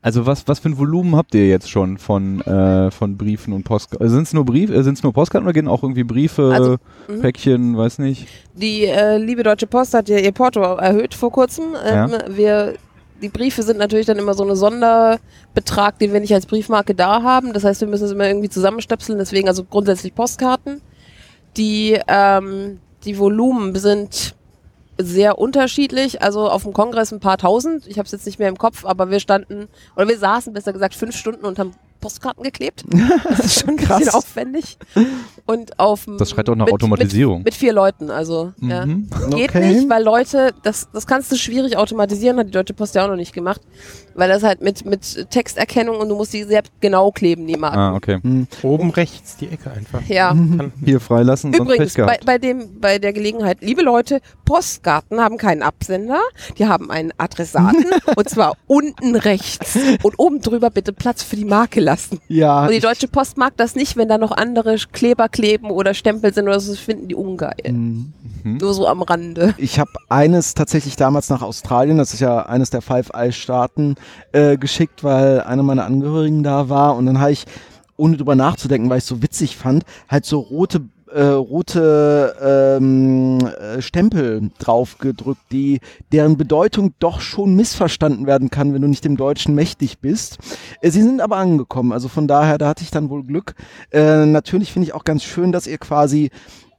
also 0.00 0.26
was, 0.26 0.46
was 0.46 0.60
für 0.60 0.68
ein 0.68 0.78
Volumen 0.78 1.16
habt 1.16 1.34
ihr 1.34 1.48
jetzt 1.48 1.68
schon 1.68 1.98
von, 1.98 2.40
äh, 2.42 2.90
von 2.90 3.16
Briefen 3.16 3.52
und 3.52 3.64
Postkarten? 3.64 4.04
Also 4.04 4.14
sind's 4.16 4.32
nur 4.32 4.44
Brief, 4.44 4.70
äh, 4.70 4.82
sind's 4.82 5.02
nur 5.02 5.12
Postkarten 5.12 5.46
oder 5.46 5.52
gehen 5.52 5.66
auch 5.66 5.82
irgendwie 5.82 6.04
Briefe, 6.04 6.52
Also, 6.54 6.76
mhm. 7.08 7.20
Päckchen, 7.20 7.76
weiß 7.76 7.98
nicht? 7.98 8.28
Die 8.54 8.84
äh, 8.84 9.16
liebe 9.16 9.42
Deutsche 9.42 9.66
Post 9.66 9.94
hat 9.94 10.08
ja 10.08 10.18
ihr 10.18 10.32
Porto 10.32 10.60
erhöht 10.60 11.14
vor 11.14 11.32
kurzem. 11.32 11.74
Ähm, 11.84 12.12
Wir, 12.28 12.74
die 13.20 13.28
Briefe 13.28 13.64
sind 13.64 13.78
natürlich 13.78 14.06
dann 14.06 14.18
immer 14.18 14.34
so 14.34 14.48
ein 14.48 14.54
Sonderbetrag, 14.54 15.98
den 15.98 16.12
wir 16.12 16.20
nicht 16.20 16.34
als 16.34 16.46
Briefmarke 16.46 16.94
da 16.94 17.22
haben. 17.22 17.52
Das 17.52 17.64
heißt, 17.64 17.80
wir 17.80 17.88
müssen 17.88 18.04
es 18.04 18.12
immer 18.12 18.28
irgendwie 18.28 18.48
zusammenstöpseln. 18.48 19.18
Deswegen 19.18 19.48
also 19.48 19.64
grundsätzlich 19.64 20.14
Postkarten. 20.14 20.80
Die, 21.56 21.98
ähm, 22.06 22.78
die 23.04 23.18
Volumen 23.18 23.74
sind 23.74 24.36
sehr 25.00 25.38
unterschiedlich. 25.38 26.22
Also 26.22 26.48
auf 26.50 26.64
dem 26.64 26.72
Kongress 26.72 27.12
ein 27.12 27.20
paar 27.20 27.38
tausend. 27.38 27.86
Ich 27.86 27.98
habe 27.98 28.06
es 28.06 28.12
jetzt 28.12 28.26
nicht 28.26 28.38
mehr 28.38 28.48
im 28.48 28.58
Kopf, 28.58 28.84
aber 28.84 29.10
wir 29.10 29.20
standen, 29.20 29.68
oder 29.96 30.08
wir 30.08 30.18
saßen 30.18 30.52
besser 30.52 30.72
gesagt 30.72 30.94
fünf 30.94 31.16
Stunden 31.16 31.44
und 31.44 31.58
haben 31.58 31.72
Postkarten 32.00 32.42
geklebt. 32.44 32.84
Das 33.28 33.40
ist 33.40 33.60
schon 33.60 33.70
ein 33.70 33.76
bisschen 33.76 33.88
Krass. 34.04 34.14
aufwendig. 34.14 34.78
Und 35.46 35.78
auf 35.80 36.04
dem- 36.04 36.18
Das 36.18 36.30
schreit 36.30 36.46
doch 36.48 36.54
nach 36.54 36.66
mit- 36.66 36.74
Automatisierung. 36.74 37.38
Mit, 37.38 37.46
mit 37.46 37.54
vier 37.54 37.72
Leuten, 37.72 38.10
also. 38.10 38.52
Ja. 38.60 38.86
Mhm. 38.86 39.08
Geht 39.30 39.50
Okay. 39.50 39.72
nicht, 39.74 39.88
weil 39.90 40.02
Leute, 40.04 40.52
das, 40.62 40.88
das 40.92 41.06
kannst 41.06 41.30
du 41.32 41.36
schwierig 41.36 41.76
automatisieren, 41.76 42.38
hat 42.38 42.46
die 42.48 42.52
Deutsche 42.52 42.74
Post 42.74 42.94
ja 42.94 43.04
auch 43.04 43.08
noch 43.08 43.16
nicht 43.16 43.32
gemacht. 43.32 43.60
Weil 44.18 44.30
das 44.30 44.42
halt 44.42 44.60
mit, 44.60 44.84
mit 44.84 45.30
Texterkennung 45.30 45.98
und 45.98 46.08
du 46.08 46.16
musst 46.16 46.32
die 46.32 46.42
sehr 46.42 46.64
genau 46.80 47.12
kleben, 47.12 47.46
die 47.46 47.56
Marken. 47.56 47.78
Ah, 47.78 47.94
okay. 47.94 48.18
Oben 48.64 48.90
rechts 48.90 49.36
die 49.36 49.46
Ecke 49.46 49.70
einfach. 49.70 50.02
Ja. 50.08 50.34
Hier 50.84 50.98
freilassen, 50.98 51.52
Übrigens, 51.52 51.94
bei, 51.94 52.18
bei, 52.26 52.38
dem, 52.38 52.80
bei 52.80 52.98
der 52.98 53.12
Gelegenheit, 53.12 53.58
liebe 53.60 53.82
Leute, 53.82 54.20
Postkarten 54.44 55.20
haben 55.20 55.38
keinen 55.38 55.62
Absender, 55.62 56.18
die 56.58 56.66
haben 56.66 56.90
einen 56.90 57.12
Adressaten 57.16 57.86
und 58.16 58.28
zwar 58.28 58.54
unten 58.66 59.14
rechts 59.14 59.78
und 60.02 60.18
oben 60.18 60.40
drüber 60.40 60.70
bitte 60.70 60.92
Platz 60.92 61.22
für 61.22 61.36
die 61.36 61.44
Marke 61.44 61.78
lassen. 61.78 62.18
Ja, 62.26 62.64
Und 62.64 62.72
die 62.72 62.80
Deutsche 62.80 63.06
Post 63.06 63.36
mag 63.36 63.56
das 63.56 63.76
nicht, 63.76 63.96
wenn 63.96 64.08
da 64.08 64.18
noch 64.18 64.32
andere 64.32 64.78
Kleber 64.92 65.28
kleben 65.28 65.70
oder 65.70 65.94
Stempel 65.94 66.34
sind 66.34 66.48
oder 66.48 66.58
so, 66.58 66.72
das 66.72 66.80
finden 66.80 67.06
die 67.06 67.14
ungeil. 67.14 67.54
Mhm. 67.70 68.12
Nur 68.60 68.74
so 68.74 68.88
am 68.88 69.02
Rande. 69.02 69.54
Ich 69.58 69.78
habe 69.78 69.90
eines 70.08 70.54
tatsächlich 70.54 70.96
damals 70.96 71.28
nach 71.28 71.42
Australien, 71.42 71.98
das 71.98 72.14
ist 72.14 72.20
ja 72.20 72.46
eines 72.46 72.70
der 72.70 72.82
Five 72.82 73.10
Eyes 73.14 73.36
Staaten, 73.36 73.96
äh, 74.32 74.56
geschickt, 74.56 75.04
weil 75.04 75.40
einer 75.42 75.62
meiner 75.62 75.84
Angehörigen 75.84 76.42
da 76.42 76.68
war 76.68 76.96
und 76.96 77.06
dann 77.06 77.20
habe 77.20 77.32
ich, 77.32 77.46
ohne 77.96 78.16
drüber 78.16 78.36
nachzudenken, 78.36 78.90
weil 78.90 78.98
ich 78.98 79.04
so 79.04 79.22
witzig 79.22 79.56
fand, 79.56 79.84
halt 80.08 80.24
so 80.24 80.38
rote 80.38 80.82
äh, 81.12 81.22
rote 81.22 82.36
ähm, 82.78 83.38
äh, 83.38 83.80
Stempel 83.80 84.50
drauf 84.58 84.98
gedrückt, 84.98 85.40
die 85.52 85.80
deren 86.12 86.36
Bedeutung 86.36 86.94
doch 86.98 87.20
schon 87.20 87.54
missverstanden 87.54 88.26
werden 88.26 88.50
kann, 88.50 88.74
wenn 88.74 88.82
du 88.82 88.88
nicht 88.88 89.04
dem 89.04 89.16
Deutschen 89.16 89.54
mächtig 89.54 90.00
bist. 90.00 90.38
Äh, 90.80 90.90
sie 90.90 91.02
sind 91.02 91.20
aber 91.20 91.36
angekommen, 91.36 91.92
also 91.92 92.08
von 92.08 92.28
daher, 92.28 92.58
da 92.58 92.68
hatte 92.68 92.82
ich 92.82 92.90
dann 92.90 93.10
wohl 93.10 93.24
Glück. 93.24 93.54
Äh, 93.90 94.26
natürlich 94.26 94.72
finde 94.72 94.88
ich 94.88 94.94
auch 94.94 95.04
ganz 95.04 95.24
schön, 95.24 95.52
dass 95.52 95.66
ihr 95.66 95.78
quasi 95.78 96.30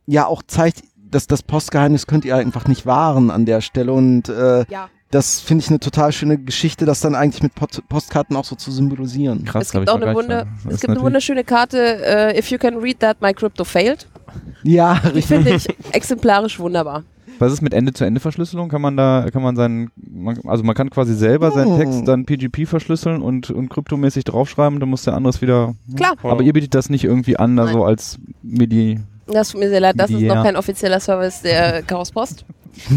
ja 0.06 0.25
auch 0.25 0.44
zeigt, 0.46 0.84
dass 0.96 1.28
das 1.28 1.42
Postgeheimnis 1.44 2.06
könnt 2.06 2.25
ihr 2.25 2.36
einfach 2.36 2.68
nicht 2.68 2.86
wahren 2.86 3.32
an 3.32 3.46
der 3.46 3.62
Stelle 3.62 3.94
und 3.94 4.30
äh, 4.30 4.66
Ja. 4.70 4.90
Das 5.12 5.40
finde 5.40 5.64
ich 5.64 5.70
eine 5.70 5.80
total 5.80 6.12
schöne 6.12 6.38
Geschichte, 6.38 6.86
das 6.86 7.00
dann 7.02 7.16
eigentlich 7.16 7.42
mit 7.42 7.56
Pot 7.56 7.82
Postkarten 7.89 8.36
auch 8.36 8.46
so 8.46 8.56
zu 8.56 8.72
symbolisieren. 8.72 9.44
Krass, 9.44 9.68
es 9.68 9.72
gibt 9.72 9.89
auch 9.89 9.96
eine, 10.00 10.46
das 10.66 10.74
es 10.75 10.82
gibt 10.82 10.92
eine 10.92 11.01
wunderschöne 11.01 11.44
Karte, 11.44 11.78
äh, 12.06 12.38
If 12.38 12.51
you 12.51 12.58
can 12.60 12.78
read 12.78 13.00
that, 13.00 13.22
my 13.22 13.34
crypto 13.34 13.63
failed. 13.63 14.08
Ja, 14.63 14.96
Die 15.04 15.08
richtig. 15.08 15.25
finde 15.25 15.56
ich 15.56 15.68
exemplarisch 15.92 16.60
wunderbar. 16.60 17.04
Was 17.39 17.54
ist 17.54 17.62
mit 17.62 17.74
Ende-zu-Ende-Verschlüsselung? 17.74 18.68
Kann 18.68 18.82
man 18.82 18.98
da, 18.98 19.25
kann 19.32 19.42
man 19.42 19.56
seinen, 19.56 19.92
man, 19.96 20.38
also 20.46 20.63
man 20.63 20.75
kann 20.75 20.89
quasi 20.89 21.16
selber 21.16 21.51
seinen 21.51 21.72
Hm. 21.72 21.78
Text 21.80 22.08
dann 22.08 22.25
PGP 22.25 22.68
verschlüsseln 22.68 23.22
und, 23.22 23.50
und 23.50 23.70
kryptomäßig 23.70 24.25
draufschreiben, 24.25 24.80
dann 24.82 24.89
muss 24.89 25.04
der 25.06 25.13
andere 25.13 25.30
es 25.34 25.42
wieder. 25.42 25.74
Klar, 25.96 26.16
Aber 26.22 26.44
ihr 26.44 26.51
bietet 26.54 26.75
das 26.75 26.89
nicht 26.89 27.06
irgendwie 27.06 27.38
an, 27.38 27.56
da 27.56 27.68
so 27.68 27.86
als 27.86 28.20
MIDI. 28.44 29.00
das 29.28 29.50
tut 29.51 29.62
mir 29.62 29.70
sehr 29.70 29.80
leid, 29.80 29.96
das 29.98 30.12
ist 30.12 30.22
noch 30.22 30.44
kein 30.44 30.58
offizieller 30.58 31.00
Service 31.00 31.42
der 31.42 31.82
Chaos 31.84 32.12
Post. 32.12 32.44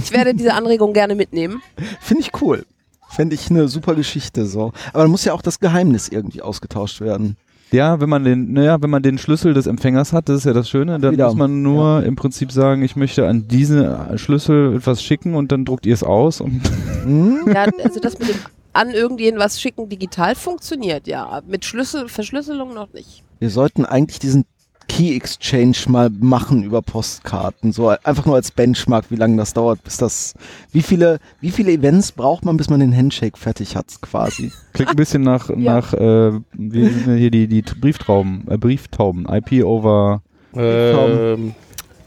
Ich 0.02 0.12
werde 0.12 0.34
diese 0.34 0.54
Anregung 0.54 0.92
gerne 0.92 1.14
mitnehmen. 1.14 1.62
Finde 2.00 2.22
ich 2.22 2.40
cool. 2.40 2.64
Fände 3.10 3.34
ich 3.34 3.50
eine 3.50 3.68
super 3.68 3.94
Geschichte 3.94 4.46
so. 4.46 4.72
Aber 4.92 5.02
dann 5.02 5.10
muss 5.10 5.24
ja 5.24 5.34
auch 5.34 5.42
das 5.42 5.60
Geheimnis 5.60 6.08
irgendwie 6.08 6.42
ausgetauscht 6.42 7.00
werden. 7.00 7.36
Ja, 7.70 8.00
wenn 8.00 8.08
man 8.08 8.24
den, 8.24 8.52
naja, 8.52 8.82
wenn 8.82 8.90
man 8.90 9.02
den 9.02 9.16
Schlüssel 9.16 9.54
des 9.54 9.66
Empfängers 9.66 10.12
hat, 10.12 10.28
das 10.28 10.38
ist 10.38 10.44
ja 10.44 10.52
das 10.52 10.68
Schöne, 10.68 11.00
dann 11.00 11.12
Wieder. 11.12 11.26
muss 11.28 11.36
man 11.36 11.62
nur 11.62 12.02
im 12.04 12.16
Prinzip 12.16 12.52
sagen, 12.52 12.82
ich 12.82 12.96
möchte 12.96 13.26
an 13.26 13.48
diesen 13.48 14.18
Schlüssel 14.18 14.76
etwas 14.76 15.02
schicken 15.02 15.34
und 15.34 15.52
dann 15.52 15.64
druckt 15.64 15.86
ihr 15.86 15.94
es 15.94 16.02
aus 16.02 16.40
und 16.40 16.60
Hm? 17.04 17.50
Ja, 17.52 17.66
also 17.82 17.98
das 17.98 18.18
mit 18.18 18.28
dem 18.28 18.36
an 18.74 18.90
irgendjemanden 18.90 19.44
was 19.44 19.60
schicken 19.60 19.88
digital 19.88 20.34
funktioniert, 20.34 21.06
ja. 21.06 21.42
Mit 21.46 21.64
Schlüssel, 21.64 22.08
Verschlüsselung 22.08 22.72
noch 22.74 22.92
nicht. 22.92 23.22
Wir 23.38 23.50
sollten 23.50 23.84
eigentlich 23.84 24.18
diesen 24.18 24.44
Key 24.88 25.14
Exchange 25.16 25.76
mal 25.88 26.10
machen 26.10 26.62
über 26.62 26.82
Postkarten? 26.82 27.72
So 27.72 27.88
einfach 27.88 28.26
nur 28.26 28.34
als 28.34 28.50
Benchmark, 28.50 29.06
wie 29.10 29.16
lange 29.16 29.36
das 29.36 29.54
dauert, 29.54 29.82
bis 29.84 29.96
das, 29.96 30.34
wie 30.72 30.82
viele, 30.82 31.18
wie 31.40 31.50
viele 31.50 31.72
Events 31.72 32.12
braucht 32.12 32.44
man, 32.44 32.56
bis 32.56 32.70
man 32.70 32.80
den 32.80 32.96
Handshake 32.96 33.38
fertig 33.38 33.76
hat, 33.76 33.86
quasi? 34.00 34.52
Klingt 34.72 34.90
ein 34.90 34.96
bisschen 34.96 35.22
nach, 35.22 35.48
nach 35.48 35.92
äh, 35.94 36.32
wie 36.52 36.84
sind 36.84 37.06
denn 37.06 37.16
hier 37.16 37.30
die, 37.30 37.46
die 37.46 37.62
Brieftrauben, 37.62 38.44
äh, 38.48 38.56
Brieftauben, 38.56 39.26
IP 39.28 39.64
over 39.64 40.22
Ähm, 40.54 41.54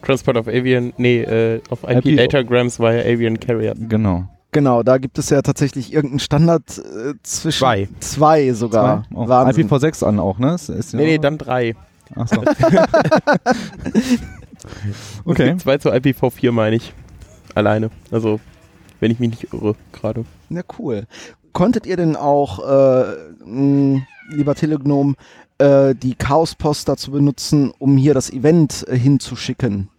Transport 0.03 0.37
of 0.37 0.47
Avian, 0.47 0.93
nee, 0.97 1.21
äh, 1.21 1.61
auf 1.69 1.83
IP, 1.83 2.05
IP 2.05 2.17
Datagrams 2.17 2.79
via 2.79 3.01
Avian 3.01 3.39
Carrier. 3.39 3.73
Genau. 3.75 4.25
Genau, 4.55 4.83
da 4.83 4.99
gibt 4.99 5.17
es 5.17 5.29
ja 5.31 5.41
tatsächlich 5.41 5.91
irgendeinen 5.91 6.19
Standard 6.19 6.77
äh, 6.77 7.13
zwischen 7.23 7.59
Zwei. 7.59 7.89
zwei 7.99 8.53
sogar. 8.53 9.03
Zwei? 9.11 9.27
Wahnsinn. 9.27 9.67
IPv6 9.67 10.05
an 10.05 10.17
auch, 10.17 10.39
ne? 10.39 10.55
Ist, 10.55 10.69
ist 10.69 10.93
Nee, 10.93 11.05
nee, 11.05 11.17
dann 11.17 11.37
drei. 11.37 11.75
Ach 12.15 12.27
so. 12.27 12.41
okay. 15.25 15.55
Zwei 15.57 15.77
zu 15.77 15.91
IPv4 15.91 16.51
meine 16.51 16.75
ich. 16.75 16.93
Alleine. 17.55 17.89
Also, 18.11 18.39
wenn 18.99 19.11
ich 19.11 19.19
mich 19.19 19.29
nicht 19.29 19.53
irre, 19.53 19.75
gerade. 19.93 20.25
Ja, 20.49 20.61
cool. 20.77 21.05
Konntet 21.53 21.85
ihr 21.85 21.97
denn 21.97 22.15
auch, 22.15 22.59
äh, 22.59 23.13
mh, 23.45 24.01
lieber 24.29 24.55
Telegnom, 24.55 25.15
äh, 25.57 25.95
die 25.95 26.15
Chaospost 26.15 26.89
dazu 26.89 27.11
benutzen, 27.11 27.71
um 27.77 27.97
hier 27.97 28.13
das 28.13 28.29
Event 28.29 28.85
äh, 28.89 28.97
hinzuschicken? 28.97 29.89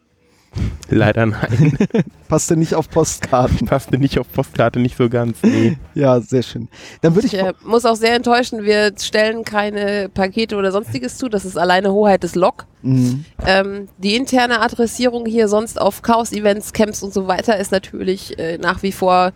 Leider 0.88 1.26
nein. 1.26 1.76
Passte 2.28 2.56
nicht 2.56 2.74
auf 2.74 2.88
Postkarten. 2.88 3.66
Passte 3.66 3.98
nicht 3.98 4.18
auf 4.18 4.30
Postkarte, 4.32 4.78
nicht 4.78 4.96
so 4.96 5.08
ganz. 5.08 5.38
Nee. 5.42 5.76
Ja, 5.94 6.20
sehr 6.20 6.42
schön. 6.42 6.68
Dann 7.00 7.14
würde 7.14 7.26
ich, 7.26 7.34
Ich 7.34 7.40
äh, 7.40 7.54
muss 7.64 7.86
auch 7.86 7.96
sehr 7.96 8.14
enttäuschen, 8.14 8.64
wir 8.64 8.92
stellen 9.00 9.44
keine 9.44 10.10
Pakete 10.12 10.56
oder 10.56 10.70
sonstiges 10.70 11.16
zu, 11.16 11.28
das 11.28 11.44
ist 11.46 11.56
alleine 11.56 11.92
Hoheit 11.92 12.22
des 12.22 12.34
Log. 12.34 12.66
Mhm. 12.82 13.24
Ähm, 13.46 13.88
die 13.98 14.14
interne 14.14 14.60
Adressierung 14.60 15.24
hier 15.24 15.48
sonst 15.48 15.80
auf 15.80 16.02
Chaos-Events, 16.02 16.74
Camps 16.74 17.02
und 17.02 17.14
so 17.14 17.26
weiter 17.26 17.56
ist 17.56 17.72
natürlich 17.72 18.38
äh, 18.38 18.58
nach 18.58 18.82
wie 18.82 18.92
vor 18.92 19.32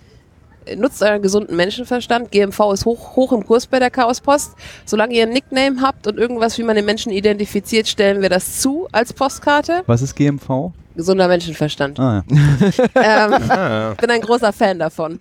äh, 0.66 0.76
nutzt 0.76 1.02
euren 1.02 1.22
gesunden 1.22 1.56
Menschenverstand. 1.56 2.30
GMV 2.30 2.72
ist 2.74 2.84
hoch, 2.84 3.16
hoch 3.16 3.32
im 3.32 3.46
Kurs 3.46 3.66
bei 3.66 3.78
der 3.78 3.90
Chaospost. 3.90 4.54
Solange 4.84 5.14
ihr 5.14 5.22
ein 5.22 5.32
Nickname 5.32 5.80
habt 5.80 6.06
und 6.06 6.18
irgendwas, 6.18 6.58
wie 6.58 6.62
man 6.62 6.76
den 6.76 6.84
Menschen 6.84 7.10
identifiziert, 7.10 7.88
stellen 7.88 8.20
wir 8.20 8.28
das 8.28 8.60
zu 8.60 8.86
als 8.92 9.12
Postkarte. 9.12 9.82
Was 9.86 10.02
ist 10.02 10.14
GMV? 10.14 10.72
Gesunder 10.96 11.28
Menschenverstand. 11.28 11.98
Ah, 12.00 12.24
ja. 12.28 13.26
ähm, 13.26 13.50
Ah. 13.50 13.94
bin 14.00 14.10
ein 14.10 14.20
großer 14.20 14.52
Fan 14.52 14.78
davon. 14.78 15.18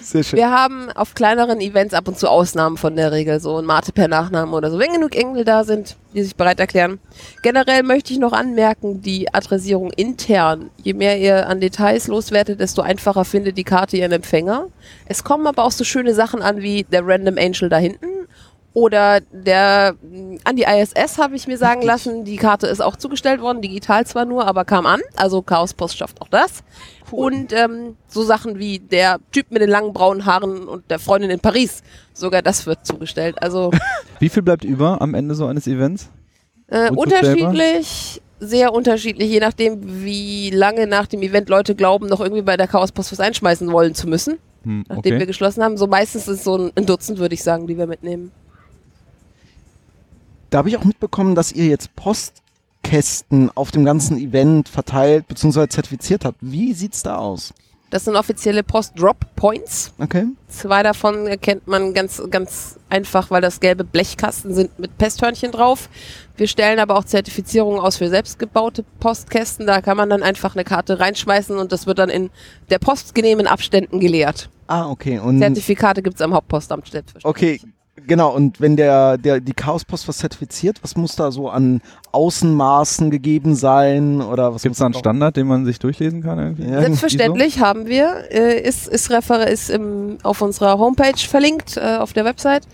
sehr 0.00 0.22
schön. 0.24 0.38
Wir 0.38 0.50
haben 0.50 0.90
auf 0.92 1.14
kleineren 1.14 1.60
Events 1.60 1.94
ab 1.94 2.08
und 2.08 2.18
zu 2.18 2.28
Ausnahmen 2.28 2.76
von 2.76 2.96
der 2.96 3.12
Regel, 3.12 3.38
so 3.40 3.58
ein 3.58 3.64
Mate 3.64 3.92
per 3.92 4.08
Nachnamen 4.08 4.54
oder 4.54 4.70
so, 4.70 4.78
wenn 4.78 4.92
genug 4.92 5.14
Engel 5.14 5.44
da 5.44 5.64
sind, 5.64 5.96
die 6.14 6.22
sich 6.22 6.36
bereit 6.36 6.58
erklären. 6.58 6.98
Generell 7.42 7.82
möchte 7.82 8.12
ich 8.12 8.18
noch 8.18 8.32
anmerken, 8.32 9.02
die 9.02 9.32
Adressierung 9.32 9.90
intern. 9.92 10.70
Je 10.82 10.94
mehr 10.94 11.18
ihr 11.18 11.48
an 11.48 11.60
Details 11.60 12.08
loswertet, 12.08 12.58
desto 12.60 12.82
einfacher 12.82 13.24
findet 13.24 13.58
die 13.58 13.64
Karte 13.64 13.98
ihren 13.98 14.12
Empfänger. 14.12 14.66
Es 15.06 15.22
kommen 15.22 15.46
aber 15.46 15.64
auch 15.64 15.72
so 15.72 15.84
schöne 15.84 16.14
Sachen 16.14 16.42
an 16.42 16.62
wie 16.62 16.84
der 16.84 17.06
Random 17.06 17.36
Angel 17.38 17.68
da 17.68 17.76
hinten. 17.78 18.06
Oder 18.72 19.20
der 19.32 19.94
mh, 20.00 20.38
an 20.44 20.56
die 20.56 20.62
ISS 20.62 21.18
habe 21.18 21.34
ich 21.34 21.48
mir 21.48 21.58
sagen 21.58 21.82
lassen, 21.82 22.24
die 22.24 22.36
Karte 22.36 22.66
ist 22.68 22.80
auch 22.80 22.96
zugestellt 22.96 23.40
worden, 23.40 23.62
digital 23.62 24.06
zwar 24.06 24.24
nur, 24.24 24.46
aber 24.46 24.64
kam 24.64 24.86
an. 24.86 25.00
Also 25.16 25.42
Chaos 25.42 25.74
Post 25.74 25.96
schafft 25.98 26.20
auch 26.22 26.28
das. 26.28 26.62
Und 27.10 27.52
ähm, 27.52 27.96
so 28.06 28.22
Sachen 28.22 28.58
wie 28.60 28.78
der 28.78 29.18
Typ 29.32 29.50
mit 29.50 29.60
den 29.62 29.70
langen 29.70 29.92
braunen 29.92 30.24
Haaren 30.24 30.68
und 30.68 30.88
der 30.90 31.00
Freundin 31.00 31.30
in 31.30 31.40
Paris, 31.40 31.82
sogar 32.14 32.42
das 32.42 32.66
wird 32.66 32.86
zugestellt. 32.86 33.42
Also 33.42 33.72
Wie 34.20 34.28
viel 34.28 34.42
bleibt 34.44 34.64
über 34.64 35.00
am 35.02 35.14
Ende 35.14 35.34
so 35.34 35.46
eines 35.46 35.66
Events? 35.66 36.08
äh, 36.68 36.90
unterschiedlich, 36.90 38.22
sehr 38.38 38.72
unterschiedlich, 38.72 39.28
je 39.28 39.40
nachdem, 39.40 40.04
wie 40.04 40.50
lange 40.50 40.86
nach 40.86 41.06
dem 41.08 41.22
Event 41.22 41.48
Leute 41.48 41.74
glauben, 41.74 42.06
noch 42.06 42.20
irgendwie 42.20 42.42
bei 42.42 42.56
der 42.56 42.68
Chaos 42.68 42.92
Post 42.92 43.10
was 43.10 43.20
einschmeißen 43.20 43.70
wollen 43.72 43.94
zu 43.94 44.08
müssen, 44.08 44.38
Hm, 44.62 44.84
nachdem 44.88 45.12
wir 45.12 45.16
okay. 45.18 45.26
geschlossen 45.26 45.64
haben. 45.64 45.76
So 45.76 45.86
meistens 45.86 46.28
ist 46.28 46.38
es 46.38 46.44
so 46.44 46.70
ein 46.74 46.86
Dutzend, 46.86 47.18
würde 47.18 47.34
ich 47.34 47.42
sagen, 47.42 47.66
die 47.66 47.76
wir 47.78 47.86
mitnehmen. 47.86 48.30
Da 50.50 50.58
habe 50.58 50.68
ich 50.68 50.76
auch 50.76 50.84
mitbekommen, 50.84 51.34
dass 51.34 51.52
ihr 51.52 51.66
jetzt 51.66 51.94
Postkästen 51.94 53.50
auf 53.54 53.70
dem 53.70 53.84
ganzen 53.84 54.18
Event 54.18 54.68
verteilt 54.68 55.28
bzw. 55.28 55.68
zertifiziert 55.68 56.24
habt. 56.24 56.38
Wie 56.40 56.72
sieht's 56.72 57.02
da 57.04 57.16
aus? 57.16 57.54
Das 57.90 58.04
sind 58.04 58.14
offizielle 58.14 58.62
Post-Drop-Points. 58.62 59.94
Okay. 59.98 60.26
Zwei 60.46 60.84
davon 60.84 61.26
erkennt 61.26 61.66
man 61.66 61.92
ganz, 61.92 62.22
ganz 62.30 62.78
einfach, 62.88 63.32
weil 63.32 63.40
das 63.40 63.58
gelbe 63.58 63.82
Blechkasten 63.82 64.54
sind 64.54 64.78
mit 64.78 64.96
Pesthörnchen 64.96 65.50
drauf. 65.50 65.88
Wir 66.36 66.46
stellen 66.46 66.78
aber 66.78 66.96
auch 66.96 67.04
Zertifizierungen 67.04 67.80
aus 67.80 67.96
für 67.96 68.08
selbstgebaute 68.08 68.84
Postkästen. 69.00 69.66
Da 69.66 69.80
kann 69.80 69.96
man 69.96 70.08
dann 70.08 70.22
einfach 70.22 70.54
eine 70.54 70.62
Karte 70.62 71.00
reinschmeißen 71.00 71.58
und 71.58 71.72
das 71.72 71.86
wird 71.86 71.98
dann 71.98 72.10
in 72.10 72.30
der 72.70 72.78
postgenehmen 72.78 73.48
Abständen 73.48 73.98
geleert. 73.98 74.50
Ah, 74.68 74.88
okay. 74.88 75.18
Und 75.18 75.40
Zertifikate 75.40 76.00
gibt's 76.00 76.22
am 76.22 76.32
Hauptpostamt 76.32 76.90
okay, 77.24 77.60
genau. 78.06 78.34
Und 78.34 78.60
wenn 78.60 78.76
der, 78.76 79.18
der 79.18 79.40
die 79.40 79.52
Chaospost 79.52 80.08
was 80.08 80.18
zertifiziert, 80.18 80.82
was 80.82 80.96
muss 80.96 81.16
da 81.16 81.30
so 81.30 81.48
an 81.48 81.80
Außenmaßen 82.12 83.10
gegeben 83.10 83.54
sein 83.54 84.20
oder 84.20 84.54
was 84.54 84.62
Gibt 84.62 84.74
es 84.74 84.78
da 84.78 84.86
einen 84.86 84.94
da 84.94 84.98
Standard, 84.98 85.36
den 85.36 85.46
man 85.46 85.64
sich 85.64 85.78
durchlesen 85.78 86.22
kann 86.22 86.38
irgendwie? 86.38 86.70
Ja, 86.70 86.80
Selbstverständlich 86.80 87.60
haben 87.60 87.86
wir, 87.86 88.30
äh, 88.30 88.60
ist, 88.60 88.88
ist, 88.88 89.10
Refer 89.10 89.46
ist 89.48 89.70
im, 89.70 90.18
auf 90.22 90.42
unserer 90.42 90.78
Homepage 90.78 91.18
verlinkt, 91.18 91.76
äh, 91.76 91.96
auf 91.96 92.12
der 92.12 92.24
Website. 92.24 92.66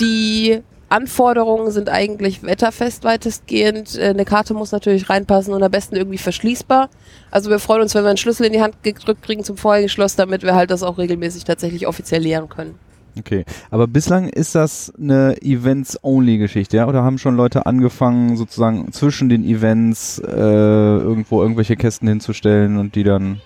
Die 0.00 0.62
Anforderungen 0.88 1.70
sind 1.72 1.88
eigentlich 1.88 2.42
wetterfest 2.42 3.02
weitestgehend. 3.04 3.98
Äh, 3.98 4.10
eine 4.10 4.24
Karte 4.24 4.54
muss 4.54 4.72
natürlich 4.72 5.10
reinpassen 5.10 5.52
und 5.52 5.62
am 5.62 5.70
besten 5.70 5.96
irgendwie 5.96 6.18
verschließbar. 6.18 6.90
Also 7.30 7.50
wir 7.50 7.58
freuen 7.58 7.82
uns, 7.82 7.94
wenn 7.94 8.04
wir 8.04 8.10
einen 8.10 8.16
Schlüssel 8.16 8.46
in 8.46 8.52
die 8.52 8.62
Hand 8.62 8.82
gedrückt 8.82 9.22
kriegen 9.22 9.42
zum 9.42 9.56
vorherigen 9.56 9.88
Schloss, 9.88 10.16
damit 10.16 10.42
wir 10.42 10.54
halt 10.54 10.70
das 10.70 10.82
auch 10.82 10.98
regelmäßig 10.98 11.44
tatsächlich 11.44 11.86
offiziell 11.86 12.22
leeren 12.22 12.48
können. 12.48 12.78
Okay, 13.18 13.44
aber 13.70 13.86
bislang 13.86 14.28
ist 14.28 14.54
das 14.54 14.92
eine 15.00 15.40
Events-Only-Geschichte, 15.40 16.76
ja? 16.76 16.86
Oder 16.86 17.02
haben 17.02 17.18
schon 17.18 17.36
Leute 17.36 17.64
angefangen, 17.64 18.36
sozusagen 18.36 18.92
zwischen 18.92 19.28
den 19.28 19.44
Events 19.44 20.18
äh, 20.18 20.30
irgendwo 20.32 21.40
irgendwelche 21.40 21.76
Kästen 21.76 22.08
hinzustellen 22.08 22.76
und 22.76 22.94
die 22.94 23.04
dann 23.04 23.40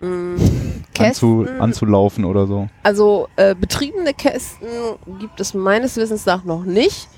Mm, 0.00 0.36
anzu, 0.98 1.46
anzulaufen 1.58 2.24
oder 2.24 2.46
so? 2.46 2.68
Also 2.82 3.28
äh, 3.36 3.54
betriebene 3.54 4.14
Kästen 4.14 4.68
gibt 5.18 5.40
es 5.40 5.52
meines 5.52 5.96
Wissens 5.96 6.24
nach 6.24 6.44
noch 6.44 6.64
nicht. 6.64 7.08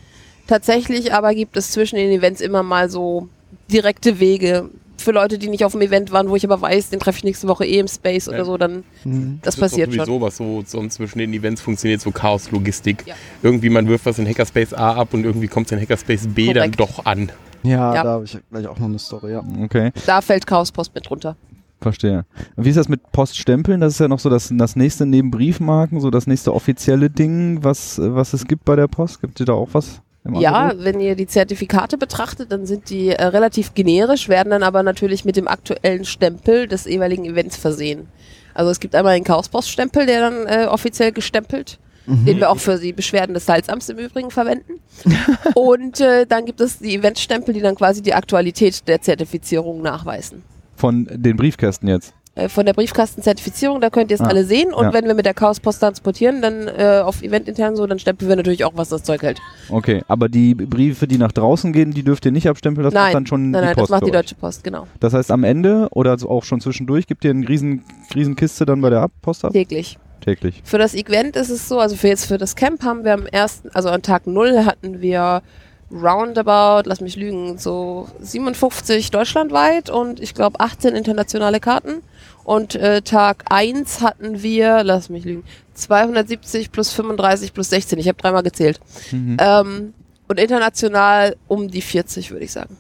Tatsächlich 0.49 1.15
aber 1.15 1.33
gibt 1.35 1.57
es 1.57 1.71
zwischen 1.71 1.97
den 1.97 2.11
Events 2.11 2.41
immer 2.41 2.65
mal 2.65 2.91
so 2.91 3.29
direkte 3.71 4.19
Wege. 4.19 4.69
Für 5.03 5.13
Leute, 5.13 5.39
die 5.39 5.49
nicht 5.49 5.65
auf 5.65 5.73
dem 5.73 5.81
Event 5.81 6.13
waren, 6.13 6.29
wo 6.29 6.37
ich 6.37 6.45
aber 6.45 6.61
weiß, 6.61 6.91
den 6.91 7.01
treffe 7.01 7.19
ich 7.19 7.25
nächste 7.25 7.49
Woche 7.49 7.65
eh 7.67 7.79
im 7.79 7.89
Space 7.89 8.29
oder 8.29 8.39
Ja. 8.39 8.45
so, 8.45 8.57
dann 8.57 8.85
Mhm. 9.05 9.39
das 9.43 9.55
ist 9.55 9.61
passiert 9.61 9.89
doch 9.89 9.93
sowieso 9.95 10.13
schon. 10.13 10.21
was 10.23 10.37
so, 10.37 10.63
so 10.67 10.89
zwischen 10.89 11.19
den 11.19 11.33
Events 11.33 11.61
funktioniert, 11.61 12.01
so 12.01 12.11
Chaos-Logistik. 12.11 13.05
Ja. 13.07 13.15
Irgendwie 13.43 13.69
man 13.71 13.89
wirft 13.89 14.07
was 14.07 14.19
in 14.19 14.27
Hackerspace 14.29 14.75
A 14.75 14.93
ab 14.95 15.13
und 15.15 15.25
irgendwie 15.25 15.49
kommt 15.49 15.67
es 15.67 15.73
in 15.73 15.81
Hackerspace 15.81 16.29
B 16.29 16.47
dann 16.53 16.73
Korrekt. 16.73 16.81
doch 16.81 17.05
an. 17.05 17.31
Ja, 17.65 17.95
Ja. 17.95 18.03
da 18.05 18.11
habe 18.11 18.25
ich 18.25 18.37
gleich 18.51 18.67
auch 18.67 18.79
noch 18.79 18.87
eine 18.87 18.99
Story, 18.99 19.33
ja. 19.33 19.43
Okay, 19.63 19.93
Da 20.07 20.21
fällt 20.21 20.47
Chaospost 20.47 20.95
mit 20.95 21.11
runter. 21.11 21.37
verstehe. 21.81 22.25
Und 22.55 22.65
wie 22.65 22.69
ist 22.71 22.77
das 22.77 22.89
mit 22.89 23.11
Poststempeln? 23.11 23.81
Das 23.81 23.95
ist 23.95 23.99
ja 23.99 24.07
noch 24.07 24.21
so 24.21 24.31
das, 24.31 24.53
das 24.57 24.77
nächste 24.77 25.05
neben 25.05 25.33
Briefmarken, 25.33 26.01
so 26.01 26.11
das 26.11 26.29
nächste 26.29 26.55
offizielle 26.55 27.11
Ding, 27.11 27.65
was, 27.65 27.99
was 28.01 28.33
es 28.35 28.47
gibt 28.47 28.65
bei 28.65 28.77
der 28.77 28.87
Post. 28.87 29.21
Gibt 29.21 29.41
es 29.41 29.47
da 29.47 29.53
auch 29.55 29.69
was? 29.73 30.01
Ja, 30.25 30.73
wenn 30.77 31.01
ihr 31.01 31.17
die 31.17 31.27
Zertifikate 31.27 31.99
betrachtet, 31.99 32.53
dann 32.53 32.65
sind 32.65 32.91
die 32.91 33.09
äh, 33.09 33.25
relativ 33.25 33.75
generisch, 33.75 34.29
werden 34.29 34.51
dann 34.51 34.63
aber 34.63 34.85
natürlich 34.85 35.25
mit 35.25 35.37
dem 35.37 35.49
aktuellen 35.49 36.05
Stempel 36.05 36.69
des 36.69 36.85
jeweiligen 36.85 37.25
Events 37.25 37.57
versehen. 37.57 38.07
Also 38.55 38.71
es 38.71 38.79
gibt 38.79 38.95
einmal 38.95 39.15
den 39.17 39.25
Chaospost-Stempel, 39.25 40.07
der 40.07 40.21
dann 40.21 40.47
äh, 40.47 40.67
offiziell 40.67 41.11
gestempelt, 41.11 41.79
den 42.07 42.39
wir 42.39 42.51
auch 42.51 42.59
für 42.59 42.79
die 42.79 42.93
Beschwerden 42.93 43.33
des 43.33 43.47
Salzamts 43.47 43.89
im 43.89 43.99
Übrigen 43.99 44.31
verwenden. 44.31 44.81
Und 45.55 46.01
äh, 46.01 46.27
dann 46.27 46.45
gibt 46.45 46.61
es 46.61 46.79
die 46.79 46.97
Eventstempel, 46.97 47.55
die 47.55 47.61
dann 47.61 47.77
quasi 47.77 48.03
die 48.03 48.13
Aktualität 48.13 48.87
der 48.89 49.01
Zertifizierung 49.01 49.83
nachweisen. 49.83 50.43
Von 50.77 51.09
den 51.11 51.37
Briefkästen 51.37 51.89
jetzt. 51.89 52.13
Äh, 52.35 52.49
von 52.49 52.65
der 52.65 52.73
Briefkastenzertifizierung, 52.73 53.83
da 53.83 53.91
könnt 53.91 54.11
ihr 54.11 54.15
es 54.15 54.23
Ah, 54.23 54.29
alle 54.29 54.45
sehen. 54.45 54.73
Und 54.73 54.85
ja. 54.87 54.93
wenn 54.95 55.05
wir 55.05 55.15
mit 55.15 55.27
der 55.27 55.35
Chaospost 55.35 55.81
transportieren, 55.81 56.41
dann 56.41 56.67
äh, 56.67 57.03
auf 57.05 57.23
Eventintern 57.23 57.77
so, 57.77 57.87
dann 57.87 57.99
stempeln 57.99 58.29
wir 58.31 58.37
natürlich 58.37 58.65
auch, 58.65 58.73
was 58.75 58.89
das 58.89 59.03
Zeug 59.03 59.23
hält. 59.23 59.39
Okay, 59.69 60.03
aber 60.09 60.31
die 60.31 60.55
Briefe, 60.55 61.07
die 61.07 61.19
nach 61.19 61.33
draußen 61.33 61.75
gehen, 61.75 61.93
die 61.93 62.03
dürft 62.03 62.25
ihr 62.25 62.33
nicht 62.33 62.49
abstempeln, 62.49 62.85
das 62.85 62.95
macht 62.95 63.05
nein, 63.05 63.13
dann 63.13 63.27
schon 63.27 63.51
nein, 63.51 63.61
die 63.61 63.67
nein, 63.67 63.75
Post 63.75 63.91
das 63.91 64.01
macht 64.01 64.07
die. 64.07 64.11
Deutsche 64.13 64.35
Post, 64.35 64.65
genau. 64.65 64.87
Das 65.01 65.13
heißt, 65.13 65.31
am 65.31 65.45
Ende 65.45 65.89
oder 65.91 66.17
auch 66.27 66.45
schon 66.45 66.63
zwischendurch 66.63 67.07
gibt 67.07 67.23
ihr 67.25 67.31
eine 67.33 67.47
riesen, 67.47 67.85
riesen 68.15 68.35
Kiste 68.35 68.65
dann 68.65 68.81
bei 68.81 68.89
der 68.89 69.11
Post 69.21 69.45
ab? 69.45 69.53
Täglich. 69.53 69.99
Täglich. 70.23 70.63
Für 70.65 70.79
das 70.79 70.95
Event 70.95 71.37
ist 71.37 71.51
es 71.51 71.69
so, 71.69 71.81
also 71.81 71.97
für 71.97 72.09
jetzt 72.09 72.27
für 72.27 72.39
das 72.39 72.57
Camp 72.57 72.83
haben 72.83 73.05
wir 73.05 73.13
am 73.13 73.27
ersten, 73.27 73.69
also 73.75 73.91
an 73.91 74.01
Tag 74.03 74.27
0 74.27 74.65
hatten 74.65 75.03
wir 75.03 75.43
roundabout, 75.91 76.89
lass 76.89 77.01
mich 77.01 77.17
lügen, 77.17 77.59
so 77.59 78.09
57 78.21 79.11
deutschlandweit 79.11 79.91
und 79.91 80.21
ich 80.21 80.33
glaube 80.35 80.61
18 80.61 80.95
internationale 80.95 81.61
Karten. 81.61 82.03
Und 82.45 82.75
äh, 82.75 83.03
Tag 83.03 83.45
1 83.51 84.01
hatten 84.01 84.43
wir, 84.43 84.83
lass 84.85 85.09
mich 85.09 85.25
lügen, 85.25 85.45
270 85.75 86.73
plus 86.73 86.93
35 86.93 87.53
plus 87.53 87.71
16. 87.71 87.99
Ich 87.99 88.09
habe 88.09 88.19
dreimal 88.19 88.43
gezählt. 88.43 88.81
Mhm. 89.11 89.37
Ähm, 89.41 89.95
und 90.29 90.41
international 90.41 91.37
um 91.49 91.69
die 91.69 91.83
40, 91.83 92.31
würde 92.31 92.45
ich 92.45 92.53
sagen. 92.53 92.77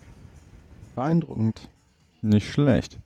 Beeindruckend. 0.94 1.60
Nicht 2.22 2.50
schlecht. 2.50 2.98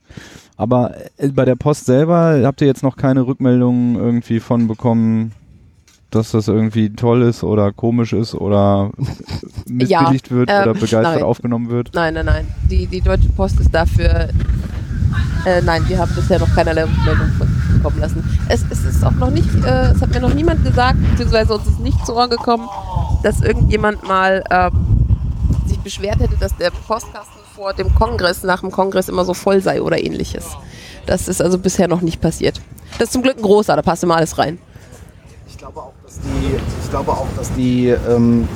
Aber 0.57 0.95
äh, 1.17 1.29
bei 1.29 1.45
der 1.45 1.55
Post 1.55 1.85
selber 1.85 2.39
habt 2.43 2.61
ihr 2.61 2.67
jetzt 2.67 2.83
noch 2.83 2.97
keine 2.97 3.25
Rückmeldungen 3.25 3.95
irgendwie 3.95 4.39
von 4.39 4.67
bekommen, 4.67 5.31
dass 6.11 6.31
das 6.31 6.47
irgendwie 6.47 6.91
toll 6.91 7.23
ist 7.23 7.43
oder 7.43 7.71
komisch 7.71 8.13
ist 8.13 8.35
oder 8.35 8.91
missbilligt 9.67 10.31
wird 10.31 10.49
ähm, 10.51 10.61
oder 10.63 10.73
begeistert 10.73 11.03
nein. 11.03 11.23
aufgenommen 11.23 11.69
wird? 11.69 11.91
Nein, 11.93 12.13
nein, 12.13 12.25
nein. 12.25 12.47
Die, 12.69 12.87
die 12.87 13.01
Deutsche 13.01 13.29
Post 13.29 13.59
ist 13.59 13.73
dafür. 13.73 14.29
Äh, 15.45 15.61
nein, 15.61 15.87
wir 15.87 15.99
haben 15.99 16.13
bisher 16.13 16.39
noch 16.39 16.53
keinerlei 16.53 16.83
Rückmeldung 16.83 17.31
bekommen 17.77 17.99
lassen. 17.99 18.39
Es, 18.49 18.63
es 18.69 18.83
ist 18.83 19.03
auch 19.05 19.11
noch 19.11 19.29
nicht, 19.29 19.47
äh, 19.63 19.91
es 19.91 20.01
hat 20.01 20.09
mir 20.09 20.19
noch 20.19 20.33
niemand 20.33 20.63
gesagt, 20.63 20.97
beziehungsweise 21.11 21.53
uns 21.55 21.67
ist 21.67 21.79
nicht 21.79 22.05
zu 22.05 22.15
Ohren 22.15 22.29
gekommen, 22.29 22.67
dass 23.23 23.41
irgendjemand 23.41 24.07
mal 24.07 24.43
ähm, 24.49 24.71
sich 25.65 25.79
beschwert 25.79 26.19
hätte, 26.19 26.35
dass 26.37 26.55
der 26.57 26.71
Postkasten 26.71 27.41
vor 27.55 27.73
dem 27.73 27.93
Kongress, 27.95 28.43
nach 28.43 28.61
dem 28.61 28.71
Kongress 28.71 29.09
immer 29.09 29.25
so 29.25 29.33
voll 29.33 29.61
sei 29.61 29.81
oder 29.81 30.03
ähnliches. 30.03 30.45
Das 31.05 31.27
ist 31.27 31.41
also 31.41 31.57
bisher 31.57 31.87
noch 31.87 32.01
nicht 32.01 32.21
passiert. 32.21 32.61
Das 32.99 33.07
ist 33.07 33.13
zum 33.13 33.21
Glück 33.21 33.37
ein 33.37 33.43
großer, 33.43 33.75
da 33.75 33.81
passt 33.81 34.03
immer 34.03 34.17
alles 34.17 34.37
rein. 34.37 34.59
Ich 35.47 35.57
glaube 35.57 35.79
auch, 35.79 35.93
dass 36.05 36.19
die, 36.19 36.55
ich 36.83 36.89
glaube 36.89 37.11
auch, 37.11 37.27
dass 37.35 37.51
die 37.53 37.87
ähm, 37.87 38.47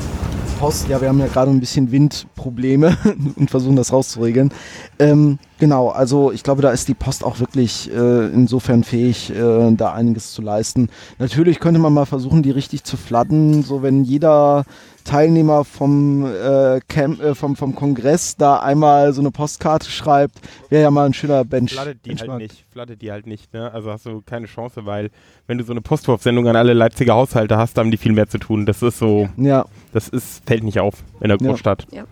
Post, 0.59 0.87
ja, 0.87 1.01
wir 1.01 1.07
haben 1.07 1.19
ja 1.19 1.27
gerade 1.27 1.49
ein 1.49 1.59
bisschen 1.59 1.91
Windprobleme 1.91 2.95
und 3.35 3.49
versuchen 3.49 3.75
das 3.75 3.91
rauszuregeln. 3.91 4.53
Ähm, 4.99 5.39
genau, 5.61 5.87
also 5.89 6.33
ich 6.33 6.43
glaube, 6.43 6.61
da 6.61 6.71
ist 6.71 6.89
die 6.89 6.93
Post 6.93 7.23
auch 7.23 7.39
wirklich 7.39 7.89
äh, 7.89 8.25
insofern 8.27 8.83
fähig, 8.83 9.29
äh, 9.29 9.71
da 9.75 9.93
einiges 9.93 10.33
zu 10.33 10.41
leisten. 10.41 10.89
Natürlich 11.19 11.61
könnte 11.61 11.79
man 11.79 11.93
mal 11.93 12.05
versuchen, 12.05 12.43
die 12.43 12.51
richtig 12.51 12.83
zu 12.83 12.97
fladden, 12.97 13.63
so 13.63 13.81
wenn 13.81 14.03
jeder 14.03 14.65
Teilnehmer 15.05 15.63
vom, 15.63 16.25
äh, 16.25 16.79
Camp, 16.87 17.21
äh, 17.21 17.33
vom, 17.33 17.55
vom 17.55 17.73
Kongress 17.75 18.35
da 18.35 18.59
einmal 18.59 19.13
so 19.13 19.21
eine 19.21 19.31
Postkarte 19.31 19.89
schreibt, 19.89 20.35
wäre 20.69 20.83
ja 20.83 20.91
mal 20.91 21.05
ein 21.05 21.13
schöner 21.13 21.45
Bench. 21.45 21.71
Flattet 21.73 22.05
die 22.05 22.09
halt 22.09 22.17
Benchmark. 22.19 22.41
nicht, 22.41 22.65
flattet 22.71 23.01
die 23.01 23.11
halt 23.11 23.25
nicht, 23.27 23.53
ne? 23.53 23.71
Also 23.71 23.91
hast 23.91 24.05
du 24.05 24.21
keine 24.25 24.47
Chance, 24.47 24.85
weil 24.85 25.09
wenn 25.47 25.57
du 25.57 25.63
so 25.63 25.71
eine 25.71 25.81
Postwurfsendung 25.81 26.47
an 26.47 26.55
alle 26.55 26.73
Leipziger 26.73 27.13
Haushalte 27.15 27.57
hast, 27.57 27.77
haben 27.77 27.89
die 27.91 27.97
viel 27.97 28.11
mehr 28.13 28.27
zu 28.27 28.37
tun. 28.37 28.65
Das 28.65 28.81
ist 28.81 28.97
so, 28.99 29.29
Ja, 29.37 29.65
das 29.93 30.07
ist, 30.07 30.43
fällt 30.45 30.63
nicht 30.63 30.79
auf 30.79 31.03
in 31.19 31.29
der 31.29 31.37
Ja. 31.39 31.47
Großstadt. 31.47 31.87
Ja. 31.91 32.03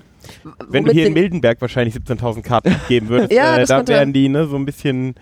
Wenn 0.68 0.86
du 0.86 0.92
hier 0.92 1.08
in 1.08 1.14
den- 1.14 1.22
Mildenberg 1.22 1.60
wahrscheinlich 1.62 1.96
17.000 1.96 2.42
Karten 2.42 2.76
geben 2.88 3.10
würdest, 3.10 3.32
Ja, 3.32 3.58
äh, 3.58 3.66
da 3.66 3.88
wären 3.88 4.14
die 4.14 4.30
ne, 4.30 4.48
so 4.48 4.56
ein 4.56 4.66
bisschen 4.66 5.16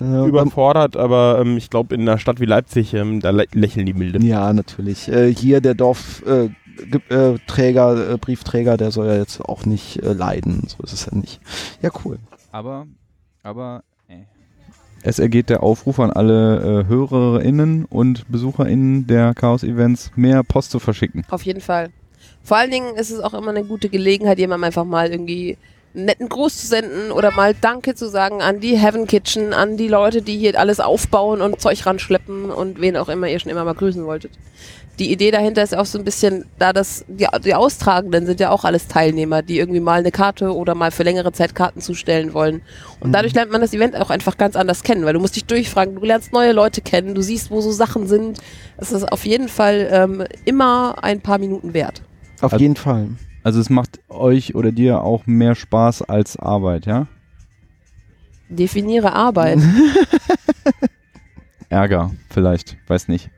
äh, 0.00 0.26
überfordert, 0.26 0.96
aber 0.96 1.38
ähm, 1.40 1.56
ich 1.56 1.70
glaube 1.70 1.94
in 1.94 2.02
einer 2.02 2.18
Stadt 2.18 2.40
wie 2.40 2.46
Leipzig, 2.46 2.94
ähm, 2.94 3.20
da 3.20 3.30
lä 3.30 3.44
lächeln 3.52 3.86
die 3.86 3.94
milde. 3.94 4.18
Ja, 4.24 4.52
natürlich. 4.52 5.08
Äh, 5.08 5.32
hier 5.34 5.60
der 5.60 5.74
Dorfträger, 5.74 6.50
äh, 7.10 8.10
äh, 8.10 8.14
äh, 8.14 8.18
Briefträger, 8.18 8.76
der 8.76 8.90
soll 8.90 9.06
ja 9.06 9.16
jetzt 9.16 9.40
auch 9.40 9.66
nicht 9.66 10.02
äh, 10.02 10.12
leiden. 10.12 10.62
So 10.66 10.82
ist 10.82 10.92
es 10.92 11.06
ja 11.06 11.16
nicht. 11.16 11.40
Ja, 11.82 11.90
cool. 12.04 12.18
Aber, 12.52 12.86
aber. 13.42 13.82
Es 15.06 15.18
ergeht 15.18 15.50
der 15.50 15.62
Aufruf 15.62 16.00
an 16.00 16.10
alle 16.10 16.84
äh, 16.86 16.88
HörerInnen 16.88 17.84
und 17.84 18.26
BesucherInnen 18.32 19.06
der 19.06 19.34
Chaos-Events, 19.34 20.12
mehr 20.16 20.42
Post 20.42 20.70
zu 20.70 20.78
verschicken. 20.78 21.26
Auf 21.28 21.42
jeden 21.42 21.60
Fall. 21.60 21.90
Vor 22.44 22.58
allen 22.58 22.70
Dingen 22.70 22.94
ist 22.96 23.10
es 23.10 23.20
auch 23.20 23.34
immer 23.34 23.50
eine 23.50 23.64
gute 23.64 23.88
Gelegenheit, 23.88 24.38
jemandem 24.38 24.64
einfach 24.64 24.84
mal 24.84 25.10
irgendwie 25.10 25.56
einen 25.94 26.06
netten 26.06 26.28
Gruß 26.28 26.58
zu 26.58 26.66
senden 26.66 27.10
oder 27.10 27.30
mal 27.30 27.54
Danke 27.58 27.94
zu 27.94 28.08
sagen 28.08 28.42
an 28.42 28.60
die 28.60 28.76
Heaven 28.76 29.06
Kitchen, 29.06 29.52
an 29.52 29.76
die 29.76 29.88
Leute, 29.88 30.22
die 30.22 30.36
hier 30.36 30.58
alles 30.58 30.80
aufbauen 30.80 31.40
und 31.40 31.60
Zeug 31.60 31.86
ranschleppen 31.86 32.50
und 32.50 32.80
wen 32.80 32.96
auch 32.96 33.08
immer 33.08 33.28
ihr 33.28 33.38
schon 33.38 33.50
immer 33.50 33.64
mal 33.64 33.74
grüßen 33.74 34.04
wolltet. 34.04 34.32
Die 34.98 35.10
Idee 35.10 35.30
dahinter 35.30 35.62
ist 35.62 35.74
auch 35.74 35.86
so 35.86 35.98
ein 35.98 36.04
bisschen, 36.04 36.44
da 36.58 36.72
das, 36.72 37.04
die, 37.08 37.26
die 37.44 37.54
Austragenden 37.54 38.26
sind 38.26 38.38
ja 38.38 38.50
auch 38.50 38.64
alles 38.64 38.86
Teilnehmer, 38.86 39.42
die 39.42 39.58
irgendwie 39.58 39.80
mal 39.80 39.98
eine 39.98 40.12
Karte 40.12 40.54
oder 40.54 40.74
mal 40.74 40.92
für 40.92 41.02
längere 41.02 41.32
Zeit 41.32 41.54
Karten 41.54 41.80
zustellen 41.80 42.32
wollen. 42.32 42.62
Und 43.00 43.12
dadurch 43.12 43.34
lernt 43.34 43.50
man 43.50 43.60
das 43.60 43.72
Event 43.72 43.96
auch 43.96 44.10
einfach 44.10 44.36
ganz 44.36 44.54
anders 44.54 44.82
kennen, 44.84 45.04
weil 45.04 45.14
du 45.14 45.20
musst 45.20 45.34
dich 45.34 45.46
durchfragen, 45.46 45.96
du 45.96 46.04
lernst 46.04 46.32
neue 46.32 46.52
Leute 46.52 46.80
kennen, 46.80 47.14
du 47.14 47.22
siehst, 47.22 47.50
wo 47.50 47.60
so 47.60 47.72
Sachen 47.72 48.06
sind. 48.06 48.38
Es 48.76 48.92
ist 48.92 49.10
auf 49.10 49.24
jeden 49.24 49.48
Fall 49.48 49.88
ähm, 49.90 50.24
immer 50.44 51.02
ein 51.02 51.20
paar 51.20 51.38
Minuten 51.38 51.74
wert. 51.74 52.02
Auf 52.44 52.52
Also- 52.54 52.62
jeden 52.62 52.76
Fall. 52.76 53.08
Also 53.42 53.60
es 53.60 53.68
macht 53.68 54.00
euch 54.08 54.54
oder 54.54 54.72
dir 54.72 55.02
auch 55.02 55.26
mehr 55.26 55.54
Spaß 55.54 56.02
als 56.02 56.38
Arbeit, 56.38 56.86
ja? 56.86 57.06
Definiere 58.48 59.12
Arbeit. 59.12 59.58
Ärger 61.68 62.10
vielleicht, 62.30 62.76
weiß 62.88 63.08
nicht. 63.08 63.30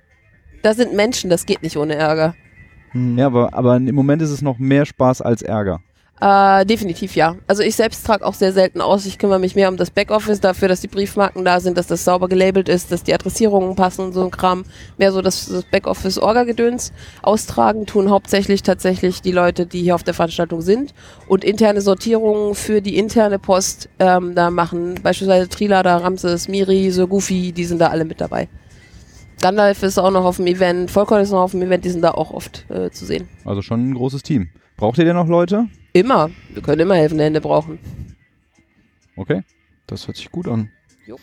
Das 0.62 0.76
sind 0.76 0.94
Menschen, 0.94 1.30
das 1.30 1.46
geht 1.46 1.62
nicht 1.62 1.76
ohne 1.76 1.94
Ärger. 1.94 2.34
Hm. 2.92 3.18
Ja, 3.18 3.26
aber, 3.26 3.54
aber 3.54 3.76
im 3.76 3.94
Moment 3.94 4.22
ist 4.22 4.30
es 4.30 4.42
noch 4.42 4.58
mehr 4.58 4.84
Spaß 4.86 5.22
als 5.22 5.42
Ärger. 5.42 5.80
Äh, 6.18 6.64
definitiv 6.64 7.14
ja. 7.14 7.36
Also 7.46 7.62
ich 7.62 7.76
selbst 7.76 8.06
trage 8.06 8.24
auch 8.24 8.32
sehr 8.32 8.52
selten 8.52 8.80
aus. 8.80 9.04
Ich 9.04 9.18
kümmere 9.18 9.38
mich 9.38 9.54
mehr 9.54 9.68
um 9.68 9.76
das 9.76 9.90
Backoffice, 9.90 10.40
dafür, 10.40 10.68
dass 10.68 10.80
die 10.80 10.88
Briefmarken 10.88 11.44
da 11.44 11.60
sind, 11.60 11.76
dass 11.76 11.88
das 11.88 12.04
sauber 12.04 12.28
gelabelt 12.28 12.70
ist, 12.70 12.90
dass 12.90 13.02
die 13.02 13.12
Adressierungen 13.12 13.76
passen 13.76 14.06
und 14.06 14.12
so 14.14 14.24
ein 14.24 14.30
Kram. 14.30 14.64
Mehr 14.96 15.12
so 15.12 15.20
das, 15.20 15.46
das 15.46 15.64
Backoffice-Orga-Gedöns. 15.64 16.92
Austragen 17.22 17.84
tun 17.84 18.10
hauptsächlich 18.10 18.62
tatsächlich 18.62 19.20
die 19.20 19.32
Leute, 19.32 19.66
die 19.66 19.82
hier 19.82 19.94
auf 19.94 20.04
der 20.04 20.14
Veranstaltung 20.14 20.62
sind. 20.62 20.94
Und 21.28 21.44
interne 21.44 21.82
Sortierungen 21.82 22.54
für 22.54 22.80
die 22.80 22.96
interne 22.96 23.38
Post, 23.38 23.90
ähm, 23.98 24.34
da 24.34 24.50
machen 24.50 24.94
beispielsweise 25.02 25.50
Trilada, 25.50 25.98
Ramses, 25.98 26.48
Miri, 26.48 26.90
so 26.92 27.06
Goofy, 27.06 27.52
die 27.52 27.64
sind 27.64 27.78
da 27.78 27.88
alle 27.88 28.06
mit 28.06 28.22
dabei. 28.22 28.48
Gandalf 29.42 29.82
ist 29.82 29.98
auch 29.98 30.10
noch 30.10 30.24
auf 30.24 30.36
dem 30.36 30.46
Event, 30.46 30.90
Volkon 30.90 31.20
ist 31.20 31.30
noch 31.30 31.42
auf 31.42 31.50
dem 31.50 31.60
Event, 31.60 31.84
die 31.84 31.90
sind 31.90 32.00
da 32.00 32.12
auch 32.12 32.30
oft 32.30 32.64
äh, 32.70 32.90
zu 32.90 33.04
sehen. 33.04 33.28
Also 33.44 33.60
schon 33.60 33.90
ein 33.90 33.94
großes 33.94 34.22
Team. 34.22 34.48
Braucht 34.78 34.96
ihr 34.96 35.04
denn 35.04 35.16
noch 35.16 35.28
Leute? 35.28 35.66
Immer. 35.96 36.30
Wir 36.52 36.62
können 36.62 36.80
immer 36.80 36.94
helfende 36.96 37.24
Hände 37.24 37.40
brauchen. 37.40 37.78
Okay. 39.16 39.42
Das 39.86 40.06
hört 40.06 40.16
sich 40.16 40.30
gut 40.30 40.46
an. 40.48 40.70
Jo. 41.06 41.16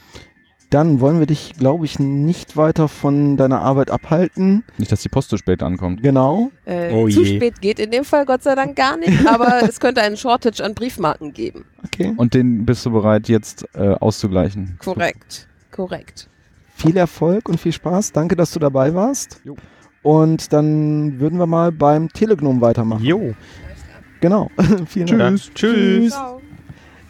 Dann 0.72 1.00
wollen 1.00 1.20
wir 1.20 1.28
dich, 1.28 1.54
glaube 1.60 1.86
ich, 1.86 2.00
nicht 2.00 2.58
weiter 2.58 2.88
von 2.88 3.38
deiner 3.38 3.62
Arbeit 3.62 3.92
abhalten. 3.92 4.64
Nicht, 4.80 4.92
dass 4.92 5.04
die 5.04 5.10
Post 5.10 5.30
zu 5.30 5.38
spät 5.38 5.62
ankommt. 5.62 6.02
Genau. 6.02 6.50
Äh, 6.66 6.92
Oh 6.92 7.08
zu 7.08 7.22
je. 7.22 7.36
spät 7.36 7.62
geht 7.62 7.78
in 7.80 7.92
dem 7.92 8.04
Fall 8.04 8.26
Gott 8.26 8.42
sei 8.42 8.56
Dank 8.56 8.76
gar 8.76 8.98
nicht, 8.98 9.28
aber 9.28 9.62
es 9.62 9.80
könnte 9.80 10.02
einen 10.02 10.18
Shortage 10.18 10.64
an 10.64 10.74
Briefmarken 10.74 11.34
geben. 11.34 11.66
Okay. 11.86 12.14
Und 12.18 12.34
den 12.34 12.66
bist 12.66 12.84
du 12.88 12.92
bereit 12.92 13.30
jetzt 13.30 13.66
äh, 13.76 13.90
auszugleichen. 13.90 14.80
Korrekt. 14.80 15.48
Korrekt. 15.72 16.28
Viel 16.74 16.98
Erfolg 16.98 17.48
und 17.48 17.60
viel 17.60 17.74
Spaß. 17.74 18.12
Danke, 18.14 18.36
dass 18.36 18.52
du 18.52 18.60
dabei 18.60 18.96
warst. 18.96 19.42
Jo. 19.44 19.56
Und 20.02 20.52
dann 20.52 21.20
würden 21.20 21.38
wir 21.38 21.46
mal 21.46 21.72
beim 21.72 22.10
Telegnom 22.12 22.62
weitermachen. 22.62 23.06
Jo. 23.06 23.36
Genau. 24.24 24.50
Vielen 24.88 25.20
Dank. 25.20 25.38
Tschüss. 25.38 25.54
Tschüss. 25.54 26.18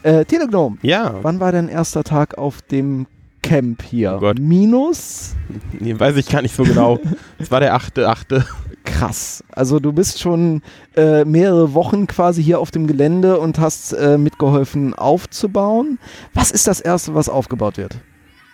Äh, 0.02 0.26
Telegnom, 0.26 0.80
Ja, 0.82 1.14
wann 1.22 1.40
war 1.40 1.52
dein 1.52 1.70
erster 1.70 2.04
Tag 2.04 2.40
auf 2.40 2.64
dem 2.64 3.06
Camp 3.44 3.84
hier? 3.84 4.16
Oh 4.18 4.20
Gott. 4.20 4.40
Minus? 4.40 5.36
nee, 5.80 5.98
weiß 5.98 6.18
ich 6.18 6.28
gar 6.28 6.42
nicht 6.42 6.56
so 6.56 6.64
genau. 6.64 7.00
Es 7.38 7.52
war 7.52 7.60
der 7.60 7.76
achte, 7.76 8.10
achte. 8.10 8.48
Krass. 8.84 9.44
Also 9.52 9.80
du 9.80 9.94
bist 9.94 10.22
schon 10.22 10.64
äh, 10.98 11.24
mehrere 11.24 11.76
Wochen 11.76 12.08
quasi 12.08 12.44
hier 12.44 12.60
auf 12.60 12.72
dem 12.72 12.88
Gelände 12.88 13.38
und 13.40 13.60
hast 13.60 13.94
äh, 13.94 14.18
mitgeholfen 14.18 14.96
aufzubauen. 14.96 16.00
Was 16.34 16.50
ist 16.50 16.66
das 16.66 16.82
Erste, 16.82 17.14
was 17.14 17.30
aufgebaut 17.30 17.78
wird? 17.78 17.96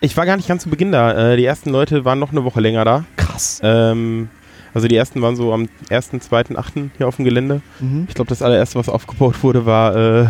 Ich 0.02 0.18
war 0.18 0.26
gar 0.26 0.36
nicht 0.36 0.48
ganz 0.48 0.64
zu 0.64 0.68
Beginn 0.68 0.92
da. 0.92 1.32
Äh, 1.32 1.38
die 1.38 1.46
ersten 1.46 1.70
Leute 1.70 2.04
waren 2.04 2.18
noch 2.18 2.32
eine 2.32 2.44
Woche 2.44 2.60
länger 2.60 2.84
da. 2.84 3.04
Krass. 3.16 3.60
Ähm, 3.64 4.28
also 4.74 4.88
die 4.88 4.96
ersten 4.96 5.20
waren 5.22 5.36
so 5.36 5.52
am 5.52 5.68
1., 5.90 6.10
2., 6.20 6.56
8. 6.56 6.72
hier 6.96 7.08
auf 7.08 7.16
dem 7.16 7.24
Gelände. 7.24 7.60
Mhm. 7.80 8.06
Ich 8.08 8.14
glaube, 8.14 8.28
das 8.28 8.42
allererste, 8.42 8.78
was 8.78 8.88
aufgebaut 8.88 9.42
wurde, 9.42 9.66
war 9.66 9.96
äh, 9.96 10.26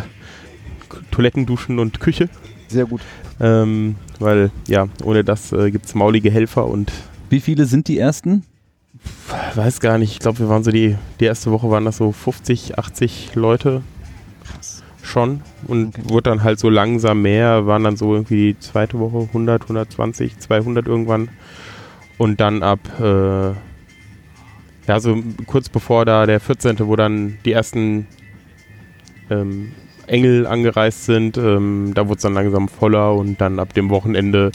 Toiletten, 1.11 1.47
Duschen 1.47 1.79
und 1.79 2.01
Küche. 2.01 2.29
Sehr 2.69 2.87
gut. 2.87 3.01
Ähm, 3.41 3.97
weil, 4.19 4.51
ja, 4.69 4.87
ohne 5.05 5.25
das 5.25 5.53
äh, 5.53 5.71
gibt 5.71 5.87
es 5.87 5.95
maulige 5.95 6.31
Helfer 6.31 6.67
und 6.67 6.93
Wie 7.31 7.41
viele 7.41 7.65
sind 7.67 7.89
die 7.89 7.99
ersten? 7.99 8.45
weiß 9.55 9.81
gar 9.81 9.97
nicht. 9.99 10.13
Ich 10.13 10.19
glaube, 10.19 10.41
wir 10.41 10.49
waren 10.49 10.63
so 10.63 10.71
die, 10.71 10.97
die 11.21 11.25
erste 11.25 11.51
Woche 11.51 11.71
waren 11.71 11.85
das 11.87 11.97
so 11.97 12.13
50, 12.13 12.79
80 12.79 13.35
Leute. 13.35 13.83
Schon. 15.03 15.41
Und 15.67 15.99
Okay. 15.99 16.03
wurde 16.11 16.31
dann 16.31 16.43
halt 16.43 16.59
so 16.61 16.69
langsam 16.69 17.23
mehr, 17.23 17.67
waren 17.67 17.83
dann 17.85 17.97
so 17.97 18.13
irgendwie 18.15 18.53
die 18.53 18.59
zweite 18.61 18.99
Woche 18.99 19.29
100, 19.29 19.63
120, 19.63 20.39
200 20.39 20.87
irgendwann. 20.87 21.31
Und 22.19 22.41
dann 22.41 22.63
ab, 22.63 22.81
äh, 23.01 23.53
ja, 24.87 25.01
so 25.01 25.23
kurz 25.47 25.69
bevor 25.69 26.05
da 26.05 26.27
der 26.27 26.41
14., 26.41 26.79
wo 26.81 26.97
dann 26.97 27.39
die 27.45 27.53
ersten 27.53 28.07
ähm, 29.31 29.73
Engel 30.07 30.47
angereist 30.47 31.05
sind, 31.05 31.37
ähm, 31.37 31.93
da 31.95 32.09
wurde 32.09 32.17
es 32.17 32.23
dann 32.23 32.35
langsam 32.35 32.69
voller 32.69 33.15
und 33.15 33.41
dann 33.41 33.59
ab 33.59 33.75
dem 33.75 33.91
Wochenende, 33.91 34.51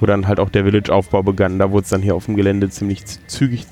wo 0.00 0.06
dann 0.06 0.26
halt 0.26 0.40
auch 0.40 0.48
der 0.48 0.64
Village-Aufbau 0.64 1.22
begann, 1.22 1.58
da 1.58 1.70
wurde 1.70 1.84
es 1.84 1.90
dann 1.90 2.02
hier 2.02 2.14
auf 2.14 2.24
dem 2.24 2.36
Gelände 2.36 2.70
ziemlich 2.70 3.04
zügig, 3.26 3.66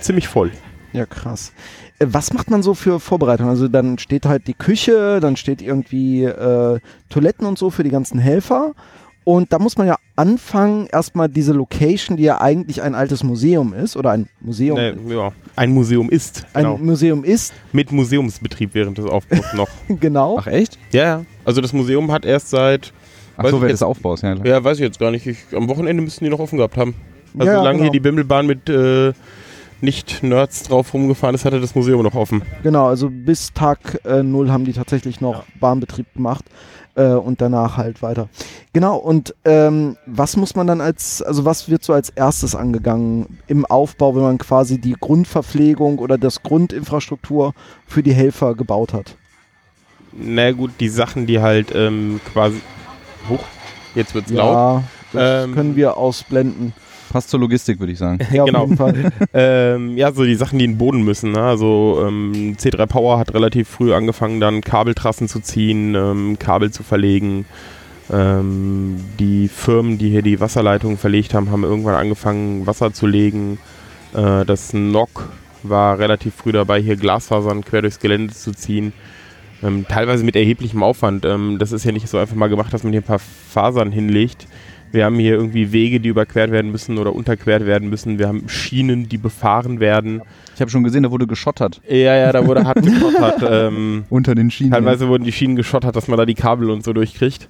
ziemlich 0.00 0.28
voll. 0.28 0.50
Ja, 0.92 1.06
krass. 1.06 1.52
Äh, 1.98 2.06
Was 2.08 2.32
macht 2.32 2.50
man 2.50 2.62
so 2.62 2.74
für 2.74 3.00
Vorbereitungen? 3.00 3.50
Also 3.50 3.68
dann 3.68 3.98
steht 3.98 4.26
halt 4.26 4.46
die 4.46 4.54
Küche, 4.54 5.20
dann 5.20 5.36
steht 5.36 5.62
irgendwie 5.62 6.24
äh, 6.24 6.80
Toiletten 7.08 7.46
und 7.46 7.58
so 7.58 7.70
für 7.70 7.84
die 7.84 7.90
ganzen 7.90 8.18
Helfer. 8.18 8.74
Und 9.24 9.52
da 9.52 9.58
muss 9.60 9.78
man 9.78 9.86
ja 9.86 9.96
anfangen, 10.16 10.88
erstmal 10.90 11.28
diese 11.28 11.52
Location, 11.52 12.16
die 12.16 12.24
ja 12.24 12.40
eigentlich 12.40 12.82
ein 12.82 12.94
altes 12.94 13.22
Museum 13.22 13.72
ist, 13.72 13.96
oder 13.96 14.10
ein 14.10 14.28
Museum, 14.40 14.76
Nee, 14.78 15.14
ja. 15.14 15.30
Ein 15.54 15.72
Museum 15.72 16.10
ist. 16.10 16.44
ein 16.54 16.64
Genau. 16.64 16.76
Museum 16.78 17.22
ist, 17.24 17.52
Mit 17.72 17.92
Museumsbetrieb 17.92 18.70
während 18.74 18.98
des 18.98 19.06
Aufbaus 19.06 19.44
noch. 19.54 19.68
genau. 19.88 20.38
Ach 20.40 20.46
echt? 20.48 20.78
Ja, 20.92 21.02
ja. 21.04 21.24
Also 21.44 21.60
das 21.60 21.72
Museum 21.72 22.10
hat 22.10 22.24
erst 22.24 22.50
seit, 22.50 22.92
Ach 23.36 23.46
so, 23.48 23.60
jetzt- 23.62 23.72
des 23.72 23.82
Aufbaus, 23.82 24.22
ja. 24.22 24.34
ja, 24.44 24.62
weiß 24.64 24.78
ich 24.78 24.82
jetzt 24.84 24.98
gar 24.98 25.10
nicht. 25.12 25.26
Ich, 25.26 25.38
am 25.54 25.68
Wochenende 25.68 26.02
müssten 26.02 26.24
die 26.24 26.30
noch 26.30 26.40
offen 26.40 26.56
gehabt 26.56 26.76
haben. 26.76 26.94
Also 27.34 27.46
Ja, 27.46 27.52
ja, 27.52 27.58
solange 27.60 27.78
genau. 27.78 27.84
hier 27.84 27.92
die 27.92 28.00
Bimmelbahn 28.00 28.46
mit 28.46 28.68
äh, 28.68 29.12
Nicht-Nerds 29.80 30.64
drauf 30.64 30.94
rumgefahren 30.94 31.34
ist, 31.34 31.44
hatte 31.44 31.60
das 31.60 31.74
Museum 31.74 32.02
noch 32.02 32.14
offen. 32.14 32.42
Genau, 32.62 32.86
also 32.86 33.08
bis 33.10 33.52
Tag 33.52 34.00
äh, 34.04 34.22
null 34.22 34.50
haben 34.50 34.64
die 34.64 34.72
tatsächlich 34.72 35.20
noch 35.20 35.44
Bahnbetrieb 35.58 36.06
gemacht 36.14 36.44
äh, 36.94 37.12
und 37.12 37.40
danach 37.40 37.76
halt 37.76 38.02
weiter. 38.02 38.28
Genau, 38.72 38.96
und 38.96 39.34
ähm, 39.44 39.96
was 40.06 40.36
muss 40.36 40.54
man 40.54 40.66
dann 40.66 40.80
als, 40.80 41.22
also 41.22 41.44
was 41.44 41.68
wird 41.68 41.84
so 41.84 41.92
als 41.92 42.10
erstes 42.10 42.54
angegangen 42.54 43.38
im 43.46 43.66
Aufbau, 43.66 44.14
wenn 44.14 44.22
man 44.22 44.38
quasi 44.38 44.80
die 44.80 44.96
Grundverpflegung 44.98 45.98
oder 45.98 46.18
das 46.18 46.42
Grundinfrastruktur 46.42 47.54
für 47.86 48.02
die 48.02 48.14
Helfer 48.14 48.54
gebaut 48.54 48.92
hat? 48.92 49.16
Na 50.12 50.52
gut, 50.52 50.72
die 50.80 50.88
Sachen, 50.88 51.26
die 51.26 51.40
halt 51.40 51.72
ähm, 51.74 52.20
quasi. 52.32 52.60
Hoch, 53.28 53.44
jetzt 53.94 54.14
wird's 54.14 54.30
laut. 54.30 54.52
Ja, 54.54 54.82
das 55.12 55.44
Ähm, 55.44 55.54
können 55.54 55.76
wir 55.76 55.96
ausblenden. 55.96 56.74
Passt 57.12 57.28
zur 57.28 57.40
Logistik, 57.40 57.78
würde 57.78 57.92
ich 57.92 57.98
sagen. 57.98 58.18
Ja, 58.32 58.44
genau. 58.44 58.60
auf 58.60 58.70
jeden 58.70 58.76
Fall. 58.78 59.12
Ähm, 59.34 59.98
ja, 59.98 60.12
so 60.12 60.24
die 60.24 60.34
Sachen, 60.34 60.58
die 60.58 60.64
in 60.64 60.72
den 60.72 60.78
Boden 60.78 61.02
müssen. 61.02 61.32
Ne? 61.32 61.42
Also 61.42 62.02
ähm, 62.06 62.56
C3 62.58 62.86
Power 62.86 63.18
hat 63.18 63.34
relativ 63.34 63.68
früh 63.68 63.92
angefangen, 63.92 64.40
dann 64.40 64.62
Kabeltrassen 64.62 65.28
zu 65.28 65.40
ziehen, 65.40 65.94
ähm, 65.94 66.38
Kabel 66.38 66.70
zu 66.70 66.82
verlegen. 66.82 67.44
Ähm, 68.10 68.96
die 69.18 69.48
Firmen, 69.48 69.98
die 69.98 70.08
hier 70.08 70.22
die 70.22 70.40
Wasserleitungen 70.40 70.96
verlegt 70.96 71.34
haben, 71.34 71.50
haben 71.50 71.64
irgendwann 71.64 71.96
angefangen, 71.96 72.66
Wasser 72.66 72.94
zu 72.94 73.06
legen. 73.06 73.58
Äh, 74.14 74.46
das 74.46 74.72
NOC 74.72 75.28
war 75.62 75.98
relativ 75.98 76.34
früh 76.34 76.52
dabei, 76.52 76.80
hier 76.80 76.96
Glasfasern 76.96 77.62
quer 77.62 77.82
durchs 77.82 78.00
Gelände 78.00 78.32
zu 78.32 78.52
ziehen. 78.52 78.94
Ähm, 79.62 79.86
teilweise 79.86 80.24
mit 80.24 80.34
erheblichem 80.34 80.82
Aufwand. 80.82 81.24
Ähm, 81.24 81.58
das 81.58 81.72
ist 81.72 81.84
ja 81.84 81.92
nicht 81.92 82.08
so 82.08 82.18
einfach 82.18 82.34
mal 82.34 82.48
gemacht, 82.48 82.72
dass 82.72 82.82
man 82.82 82.92
hier 82.92 83.02
ein 83.02 83.06
paar 83.06 83.20
Fasern 83.20 83.92
hinlegt. 83.92 84.46
Wir 84.92 85.04
haben 85.06 85.16
hier 85.18 85.34
irgendwie 85.34 85.72
Wege, 85.72 86.00
die 86.00 86.10
überquert 86.10 86.50
werden 86.50 86.70
müssen 86.70 86.98
oder 86.98 87.14
unterquert 87.14 87.66
werden 87.66 87.88
müssen. 87.90 88.18
Wir 88.18 88.28
haben 88.28 88.48
Schienen, 88.48 89.08
die 89.08 89.16
befahren 89.18 89.80
werden. 89.80 90.22
Ich 90.54 90.60
habe 90.60 90.70
schon 90.70 90.84
gesehen, 90.84 91.02
da 91.02 91.10
wurde 91.10 91.26
geschottert. 91.26 91.80
Ja, 91.88 92.14
ja, 92.14 92.30
da 92.30 92.46
wurde 92.46 92.64
hart 92.64 92.82
geschottert. 92.82 93.42
ähm, 93.50 94.04
Unter 94.10 94.34
den 94.34 94.50
Schienen. 94.50 94.72
teilweise 94.72 95.08
wurden 95.08 95.24
die 95.24 95.32
Schienen 95.32 95.56
geschottert, 95.56 95.96
dass 95.96 96.08
man 96.08 96.18
da 96.18 96.26
die 96.26 96.34
Kabel 96.34 96.70
und 96.70 96.84
so 96.84 96.92
durchkriegt. 96.92 97.48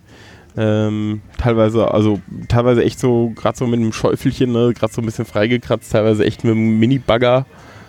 Ähm, 0.56 1.22
teilweise, 1.38 1.92
also 1.92 2.20
teilweise 2.48 2.84
echt 2.84 3.00
so, 3.00 3.32
gerade 3.34 3.56
so 3.56 3.66
mit 3.66 3.80
einem 3.80 3.92
Schäufelchen, 3.92 4.52
ne, 4.52 4.72
gerade 4.74 4.92
so 4.92 5.00
ein 5.02 5.06
bisschen 5.06 5.24
freigekratzt, 5.24 5.90
teilweise 5.92 6.24
echt 6.24 6.44
mit 6.44 6.52
einem 6.52 6.78
Mini-Bagger 6.78 7.46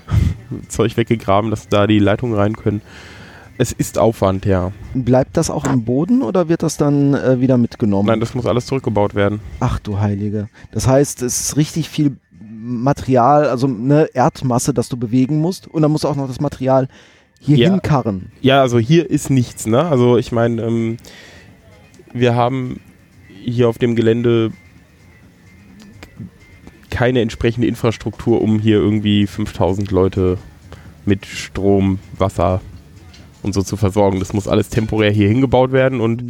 Zeug 0.69 0.97
weggegraben, 0.97 1.49
dass 1.51 1.67
da 1.67 1.87
die 1.87 1.99
Leitungen 1.99 2.35
rein 2.35 2.55
können. 2.55 2.81
Es 3.57 3.71
ist 3.71 3.99
Aufwand, 3.99 4.45
ja. 4.45 4.71
Bleibt 4.95 5.37
das 5.37 5.49
auch 5.51 5.65
im 5.65 5.83
Boden 5.85 6.23
oder 6.23 6.49
wird 6.49 6.63
das 6.63 6.77
dann 6.77 7.13
äh, 7.13 7.39
wieder 7.39 7.57
mitgenommen? 7.57 8.07
Nein, 8.07 8.19
das 8.19 8.33
muss 8.33 8.45
alles 8.47 8.65
zurückgebaut 8.65 9.13
werden. 9.13 9.39
Ach 9.59 9.77
du 9.79 9.99
Heilige. 9.99 10.49
Das 10.71 10.87
heißt, 10.87 11.21
es 11.21 11.39
ist 11.39 11.57
richtig 11.57 11.87
viel 11.87 12.17
Material, 12.41 13.45
also 13.47 13.67
eine 13.67 14.05
Erdmasse, 14.13 14.73
das 14.73 14.89
du 14.89 14.97
bewegen 14.97 15.39
musst. 15.39 15.67
Und 15.67 15.81
dann 15.83 15.91
musst 15.91 16.03
du 16.03 16.07
auch 16.07 16.15
noch 16.15 16.27
das 16.27 16.39
Material 16.41 16.87
hier 17.39 17.57
Ja. 17.57 17.69
hinkarren. 17.69 18.31
Ja, 18.41 18.61
also 18.61 18.79
hier 18.79 19.09
ist 19.09 19.29
nichts, 19.29 19.67
ne? 19.67 19.83
Also 19.85 20.17
ich 20.17 20.31
meine, 20.31 20.61
ähm, 20.63 20.97
wir 22.13 22.35
haben 22.35 22.79
hier 23.43 23.69
auf 23.69 23.77
dem 23.77 23.95
Gelände 23.95 24.51
keine 26.89 27.21
entsprechende 27.21 27.67
Infrastruktur, 27.67 28.41
um 28.41 28.59
hier 28.59 28.77
irgendwie 28.77 29.27
5000 29.27 29.91
Leute 29.91 30.37
mit 31.05 31.25
Strom, 31.25 31.99
Wasser 32.17 32.61
und 33.43 33.53
so 33.53 33.62
zu 33.62 33.77
versorgen. 33.77 34.19
Das 34.19 34.34
muss 34.34 34.47
alles 34.47 34.69
temporär 34.69 35.12
hier 35.12 35.27
hingebaut 35.27 35.71
werden 35.71 36.01
und 36.01 36.23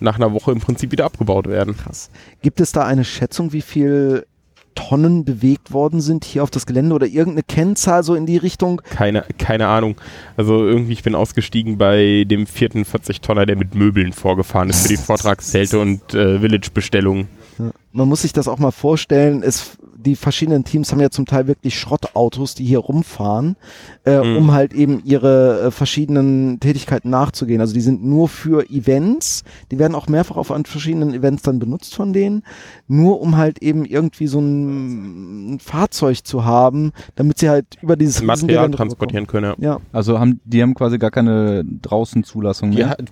nach 0.00 0.16
einer 0.16 0.32
Woche 0.32 0.52
im 0.52 0.60
Prinzip 0.60 0.92
wieder 0.92 1.04
abgebaut 1.04 1.46
werden. 1.46 1.76
Krass. 1.76 2.10
Gibt 2.42 2.60
es 2.60 2.72
da 2.72 2.84
eine 2.84 3.04
Schätzung, 3.04 3.52
wie 3.52 3.62
viel 3.62 4.26
Tonnen 4.74 5.24
bewegt 5.24 5.72
worden 5.72 6.00
sind 6.00 6.24
hier 6.24 6.44
auf 6.44 6.50
das 6.50 6.66
Gelände 6.66 6.94
oder 6.94 7.06
irgendeine 7.06 7.42
Kennzahl 7.42 8.04
so 8.04 8.14
in 8.14 8.26
die 8.26 8.36
Richtung? 8.36 8.82
Keine, 8.90 9.24
keine 9.38 9.66
Ahnung. 9.66 9.96
Also 10.36 10.64
irgendwie, 10.64 10.92
ich 10.92 11.02
bin 11.02 11.14
ausgestiegen 11.14 11.78
bei 11.78 12.24
dem 12.28 12.46
vierten 12.46 12.84
40-Tonner, 12.84 13.46
der 13.46 13.56
mit 13.56 13.74
Möbeln 13.74 14.12
vorgefahren 14.12 14.70
ist 14.70 14.82
für 14.82 14.88
die 14.88 14.96
Vortragszelte 15.02 15.80
und 15.80 16.14
äh, 16.14 16.38
Village-Bestellungen. 16.38 17.26
Ja. 17.58 17.70
Man 17.92 18.08
muss 18.08 18.22
sich 18.22 18.34
das 18.34 18.46
auch 18.46 18.58
mal 18.58 18.70
vorstellen. 18.70 19.42
Es, 19.42 19.78
die 19.98 20.16
verschiedenen 20.16 20.64
Teams 20.64 20.92
haben 20.92 21.00
ja 21.00 21.10
zum 21.10 21.26
Teil 21.26 21.46
wirklich 21.46 21.78
Schrottautos, 21.78 22.54
die 22.54 22.64
hier 22.64 22.78
rumfahren, 22.78 23.56
äh, 24.04 24.20
Mhm. 24.22 24.36
um 24.36 24.52
halt 24.52 24.72
eben 24.72 25.02
ihre 25.04 25.60
äh, 25.66 25.70
verschiedenen 25.70 26.58
Tätigkeiten 26.60 27.10
nachzugehen. 27.10 27.60
Also 27.60 27.74
die 27.74 27.80
sind 27.80 28.04
nur 28.04 28.28
für 28.28 28.68
Events. 28.70 29.44
Die 29.70 29.78
werden 29.78 29.94
auch 29.94 30.06
mehrfach 30.08 30.36
auf 30.36 30.50
an 30.50 30.64
verschiedenen 30.64 31.14
Events 31.14 31.42
dann 31.42 31.58
benutzt 31.58 31.94
von 31.94 32.12
denen. 32.12 32.42
Nur 32.88 33.20
um 33.20 33.36
halt 33.36 33.62
eben 33.62 33.84
irgendwie 33.84 34.26
so 34.26 34.38
ein, 34.40 35.54
ein 35.54 35.58
Fahrzeug 35.60 36.24
zu 36.26 36.44
haben, 36.44 36.92
damit 37.14 37.38
sie 37.38 37.48
halt 37.48 37.66
über 37.82 37.96
dieses 37.96 38.22
Material 38.22 38.70
transportieren 38.70 39.26
können. 39.26 39.54
Ja. 39.58 39.66
Ja, 39.66 39.78
Also 39.92 40.18
haben 40.20 40.40
die 40.44 40.62
haben 40.62 40.74
quasi 40.74 40.98
gar 40.98 41.10
keine 41.10 41.64
Draußenzulassung 41.64 42.70
Die, 42.70 42.78
mehr. 42.78 42.90
hat, 42.90 43.02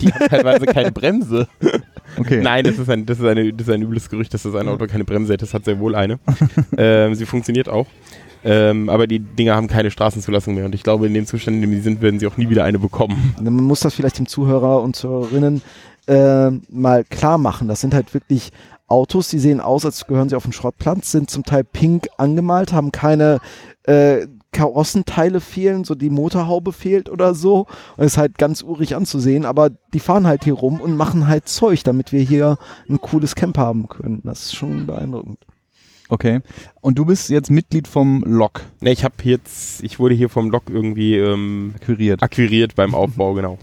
die 0.00 0.12
hat 0.12 0.30
teilweise 0.30 0.66
keine 0.66 0.92
Bremse. 0.92 1.48
Okay. 2.16 2.40
Nein, 2.42 2.64
das 2.64 2.78
ist, 2.78 2.88
ein, 2.88 3.04
das, 3.04 3.18
ist 3.18 3.24
eine, 3.26 3.52
das 3.52 3.68
ist 3.68 3.72
ein 3.72 3.82
übles 3.82 4.08
Gerücht, 4.08 4.32
dass 4.32 4.42
das 4.42 4.54
ein 4.54 4.66
Auto 4.66 4.86
keine 4.86 5.04
Bremse 5.04 5.34
hat. 5.34 5.42
Das 5.42 5.52
hat 5.52 5.66
sehr 5.66 5.78
wohl 5.78 5.94
eine. 5.94 6.18
ähm, 6.76 7.14
sie 7.14 7.26
funktioniert 7.26 7.68
auch. 7.68 7.86
Ähm, 8.44 8.88
aber 8.88 9.06
die 9.06 9.20
Dinger 9.20 9.54
haben 9.54 9.68
keine 9.68 9.90
Straßenzulassung 9.90 10.54
mehr. 10.54 10.64
Und 10.64 10.74
ich 10.74 10.82
glaube, 10.82 11.06
in 11.06 11.14
dem 11.14 11.26
Zustand, 11.26 11.56
in 11.56 11.60
dem 11.60 11.72
sie 11.74 11.80
sind, 11.80 12.00
werden 12.00 12.18
sie 12.18 12.26
auch 12.26 12.36
nie 12.36 12.48
wieder 12.48 12.64
eine 12.64 12.78
bekommen. 12.78 13.34
Man 13.40 13.52
muss 13.54 13.80
das 13.80 13.94
vielleicht 13.94 14.18
dem 14.18 14.26
Zuhörer 14.26 14.82
und 14.82 14.96
Zuhörerinnen 14.96 15.62
äh, 16.06 16.50
mal 16.70 17.04
klar 17.04 17.38
machen. 17.38 17.68
Das 17.68 17.82
sind 17.82 17.94
halt 17.94 18.14
wirklich 18.14 18.50
Autos, 18.88 19.28
die 19.28 19.38
sehen 19.38 19.60
aus, 19.60 19.84
als 19.84 20.06
gehören 20.06 20.30
sie 20.30 20.36
auf 20.36 20.44
den 20.44 20.52
Schrottplatz, 20.52 21.12
sind 21.12 21.30
zum 21.30 21.44
Teil 21.44 21.62
pink 21.62 22.08
angemalt, 22.16 22.72
haben 22.72 22.90
keine 22.90 23.38
äh, 23.84 24.26
Karossenteile 24.52 25.40
fehlen, 25.40 25.84
so 25.84 25.94
die 25.94 26.10
Motorhaube 26.10 26.72
fehlt 26.72 27.08
oder 27.10 27.34
so. 27.34 27.66
Und 27.96 28.04
ist 28.04 28.18
halt 28.18 28.38
ganz 28.38 28.62
urig 28.62 28.96
anzusehen, 28.96 29.44
aber 29.44 29.70
die 29.92 30.00
fahren 30.00 30.26
halt 30.26 30.44
hier 30.44 30.54
rum 30.54 30.80
und 30.80 30.96
machen 30.96 31.26
halt 31.28 31.48
Zeug, 31.48 31.84
damit 31.84 32.12
wir 32.12 32.20
hier 32.20 32.58
ein 32.88 33.00
cooles 33.00 33.34
Camp 33.34 33.58
haben 33.58 33.88
können. 33.88 34.20
Das 34.24 34.46
ist 34.46 34.56
schon 34.56 34.86
beeindruckend. 34.86 35.38
Okay. 36.08 36.40
Und 36.80 36.98
du 36.98 37.04
bist 37.04 37.28
jetzt 37.28 37.50
Mitglied 37.50 37.86
vom 37.86 38.22
LOK 38.26 38.62
Ne, 38.80 38.92
ich 38.92 39.04
habe 39.04 39.14
jetzt, 39.24 39.82
ich 39.82 39.98
wurde 39.98 40.14
hier 40.14 40.30
vom 40.30 40.50
Lok 40.50 40.64
irgendwie 40.70 41.16
ähm, 41.16 41.74
akquiriert. 41.76 42.22
akquiriert 42.22 42.74
beim 42.74 42.94
Aufbau, 42.94 43.34
genau. 43.34 43.58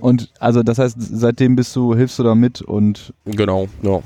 Und 0.00 0.30
also 0.38 0.62
das 0.62 0.78
heißt, 0.78 0.96
seitdem 0.98 1.56
bist 1.56 1.74
du, 1.76 1.94
hilfst 1.94 2.18
du 2.18 2.24
da 2.24 2.34
mit 2.34 2.60
und 2.60 3.14
Genau, 3.24 3.68
ja. 3.82 4.00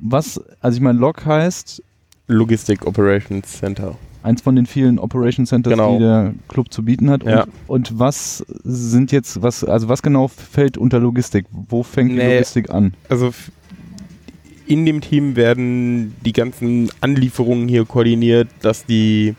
was, 0.00 0.40
also 0.60 0.76
ich 0.76 0.82
meine, 0.82 0.98
LOK 0.98 1.24
heißt 1.24 1.82
Logistic 2.26 2.86
Operations 2.86 3.46
Center. 3.46 3.96
Eins 4.24 4.40
von 4.42 4.56
den 4.56 4.66
vielen 4.66 4.98
Operation 4.98 5.46
Centers, 5.46 5.70
Genau. 5.72 5.92
die 5.94 5.98
der 6.00 6.34
Club 6.48 6.72
zu 6.72 6.82
bieten 6.82 7.10
hat. 7.10 7.22
Ja. 7.24 7.42
Und, 7.66 7.90
und 7.92 7.98
was 7.98 8.38
sind 8.64 9.12
jetzt, 9.12 9.42
was, 9.42 9.62
also 9.62 9.88
was 9.88 10.02
genau 10.02 10.28
fällt 10.28 10.78
unter 10.78 10.98
Logistik? 10.98 11.46
Wo 11.50 11.82
fängt 11.82 12.10
die 12.12 12.16
Nee. 12.16 12.34
Logistik 12.34 12.70
an? 12.70 12.94
Also 13.08 13.32
in 14.66 14.86
dem 14.86 15.02
Team 15.02 15.36
werden 15.36 16.14
die 16.24 16.32
ganzen 16.32 16.90
Anlieferungen 17.02 17.68
hier 17.68 17.84
koordiniert, 17.84 18.48
dass 18.62 18.86
die, 18.86 19.34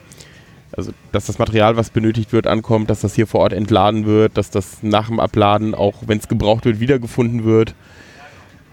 also 0.71 0.91
dass 1.12 1.26
das 1.26 1.39
Material, 1.39 1.78
was 1.78 1.89
benötigt 1.89 2.32
wird, 2.32 2.45
ankommt, 2.45 2.91
dass 2.91 3.02
das 3.02 3.15
hier 3.15 3.26
vor 3.26 3.39
Ort 3.41 3.54
entladen 3.54 4.06
wird, 4.06 4.38
dass 4.38 4.52
das 4.52 4.84
nach 4.84 5.08
dem 5.08 5.19
Abladen, 5.19 5.74
auch 5.74 6.04
wenn 6.06 6.19
es 6.19 6.28
gebraucht 6.28 6.65
wird, 6.65 6.80
wiedergefunden 6.80 7.43
wird. 7.43 7.74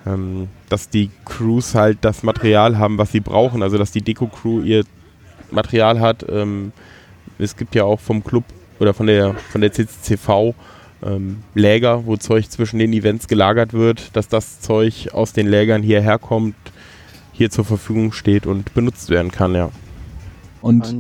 Ähm, 0.05 0.49
dass 0.69 0.89
die 0.91 1.11
Crews 1.25 1.75
halt 1.77 1.99
das 2.03 2.23
Material 2.25 2.77
haben, 2.77 2.99
was 2.99 3.13
sie 3.13 3.21
brauchen, 3.21 3.63
also 3.63 3.79
dass 3.79 3.93
die 3.93 4.03
Deko-Crew 4.03 4.61
ihr 4.63 4.83
Material 5.53 6.01
hat. 6.01 6.25
Ähm, 6.29 6.73
es 7.39 7.57
gibt 7.57 7.75
ja 7.75 7.85
auch 7.85 8.01
vom 8.01 8.23
Club 8.25 8.45
oder 8.79 8.95
von 8.95 9.07
der, 9.07 9.35
von 9.35 9.61
der 9.61 9.73
CCCV 9.73 10.55
ähm, 11.05 11.39
Läger, 11.55 12.07
wo 12.07 12.17
Zeug 12.17 12.51
zwischen 12.51 12.79
den 12.79 12.93
Events 12.93 13.29
gelagert 13.29 13.73
wird, 13.73 14.17
dass 14.17 14.29
das 14.29 14.61
Zeug 14.61 15.11
aus 15.13 15.33
den 15.33 15.49
Lägern 15.49 15.83
hierher 15.83 16.19
kommt, 16.19 16.55
hier 17.33 17.51
zur 17.51 17.65
Verfügung 17.65 18.13
steht 18.13 18.47
und 18.47 18.75
benutzt 18.75 19.11
werden 19.11 19.31
kann, 19.31 19.55
ja. 19.55 19.71
Und 20.61 20.95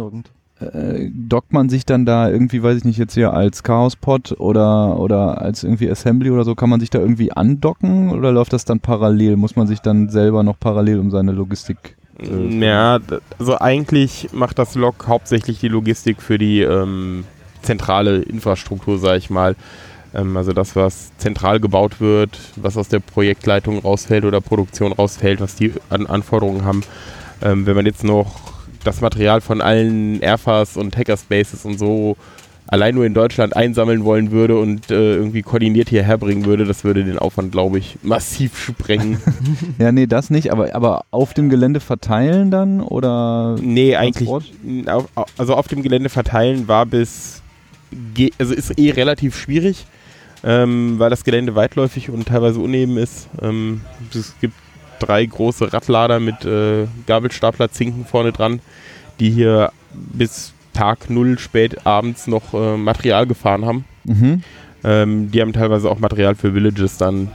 äh, 0.61 1.11
dockt 1.12 1.53
man 1.53 1.69
sich 1.69 1.85
dann 1.85 2.05
da 2.05 2.29
irgendwie, 2.29 2.62
weiß 2.62 2.79
ich 2.79 2.85
nicht, 2.85 2.99
jetzt 2.99 3.15
hier 3.15 3.33
als 3.33 3.62
Chaos-Pod 3.62 4.41
oder, 4.41 4.99
oder 4.99 5.41
als 5.41 5.65
irgendwie 5.65 5.91
Assembly 5.91 6.31
oder 6.31 6.45
so, 6.45 6.55
kann 6.55 6.71
man 6.71 6.81
sich 6.81 6.91
da 6.91 6.99
irgendwie 6.99 7.33
andocken 7.33 8.11
oder 8.11 8.33
läuft 8.33 8.53
das 8.53 8.65
dann 8.65 8.81
parallel? 8.81 9.37
Muss 9.37 9.57
man 9.57 9.67
sich 9.67 9.81
dann 9.81 10.09
selber 10.09 10.43
noch 10.43 10.59
parallel 10.59 10.99
um 10.99 11.11
seine 11.11 11.33
Logistik 11.33 11.97
Ja, 12.20 13.01
also 13.38 13.59
eigentlich 13.59 14.29
macht 14.33 14.59
das 14.59 14.75
Log 14.75 15.07
hauptsächlich 15.07 15.61
die 15.61 15.68
Logistik 15.68 16.20
für 16.20 16.38
die 16.38 16.61
ähm, 16.61 17.25
zentrale 17.62 18.22
Infrastruktur, 18.22 18.98
sag 18.98 19.16
ich 19.16 19.31
mal. 19.31 19.57
Ähm, 20.14 20.37
also 20.37 20.53
das, 20.53 20.77
was 20.77 21.16
zentral 21.16 21.61
gebaut 21.61 22.01
wird, 22.01 22.38
was 22.57 22.77
aus 22.77 22.88
der 22.88 23.01
Projektleitung 23.01 23.79
rausfällt 23.79 24.25
oder 24.25 24.40
Produktion 24.40 24.92
rausfällt, 24.92 25.40
was 25.40 25.55
die 25.55 25.72
an 25.88 26.07
Anforderungen 26.07 26.64
haben. 26.64 26.83
Ähm, 27.42 27.66
wenn 27.66 27.77
man 27.77 27.87
jetzt 27.87 28.05
noch 28.05 28.53
das 28.85 29.01
Material 29.01 29.40
von 29.40 29.61
allen 29.61 30.20
Airfas 30.20 30.77
und 30.77 30.96
Hackerspaces 30.96 31.64
und 31.64 31.79
so 31.79 32.16
allein 32.68 32.94
nur 32.94 33.05
in 33.05 33.12
Deutschland 33.14 33.55
einsammeln 33.57 34.05
wollen 34.05 34.31
würde 34.31 34.59
und 34.59 34.90
äh, 34.90 35.14
irgendwie 35.16 35.42
koordiniert 35.42 35.88
hierher 35.90 36.16
bringen 36.18 36.44
würde, 36.46 36.64
das 36.64 36.85
würde 36.85 37.05
den 37.05 37.18
Aufwand, 37.18 37.53
glaube 37.53 37.79
ich, 37.79 37.96
massiv 38.03 38.59
sprengen. 38.59 39.18
Ja, 39.79 39.92
nee, 39.92 40.07
das 40.07 40.31
nicht, 40.31 40.51
aber, 40.53 40.75
aber 40.75 41.05
auf 41.11 41.35
dem 41.35 41.48
Gelände 41.51 41.81
verteilen 41.81 42.51
dann 42.51 42.81
oder? 42.81 43.57
nee, 43.61 43.96
eigentlich, 43.96 44.29
Transport? 44.29 44.44
n- 44.66 44.88
auf, 44.88 45.09
au- 45.14 45.27
also 45.38 45.55
auf 45.55 45.68
dem 45.68 45.83
Gelände 45.83 46.09
verteilen 46.09 46.68
war 46.68 46.87
bis, 46.87 47.42
also 48.38 48.55
ist 48.55 48.79
eh 48.79 48.90
relativ 48.92 49.37
schwierig, 49.37 49.85
ähm, 50.44 50.98
weil 50.98 51.11
das 51.11 51.25
Gelände 51.25 51.55
weitläufig 51.55 52.11
und 52.11 52.27
teilweise 52.29 52.61
uneben 52.61 52.96
ist. 52.96 53.29
Ähm, 53.40 53.83
es 54.14 54.35
gibt 54.40 54.55
drei 54.98 55.25
große 55.27 55.72
Radlader 55.72 56.20
mit 56.20 56.44
äh, 56.44 56.87
Gabelstapler-Zinken 57.07 58.05
vorne 58.07 58.33
dran, 58.33 58.61
die 59.20 59.31
hier 59.31 59.72
bis 59.92 60.53
Tag 60.72 61.11
null 61.11 61.38
spät 61.38 61.87
abends 61.87 62.26
noch 62.26 62.54
äh, 62.54 62.76
Material 62.76 63.26
gefahren 63.26 63.64
haben. 63.64 63.85
Mhm. 64.04 64.42
Ähm, 64.85 65.30
die 65.30 65.40
haben 65.40 65.52
teilweise 65.52 65.90
auch 65.90 65.98
Material 65.98 66.35
für 66.35 66.54
Villages 66.54 66.96
dann 66.98 67.28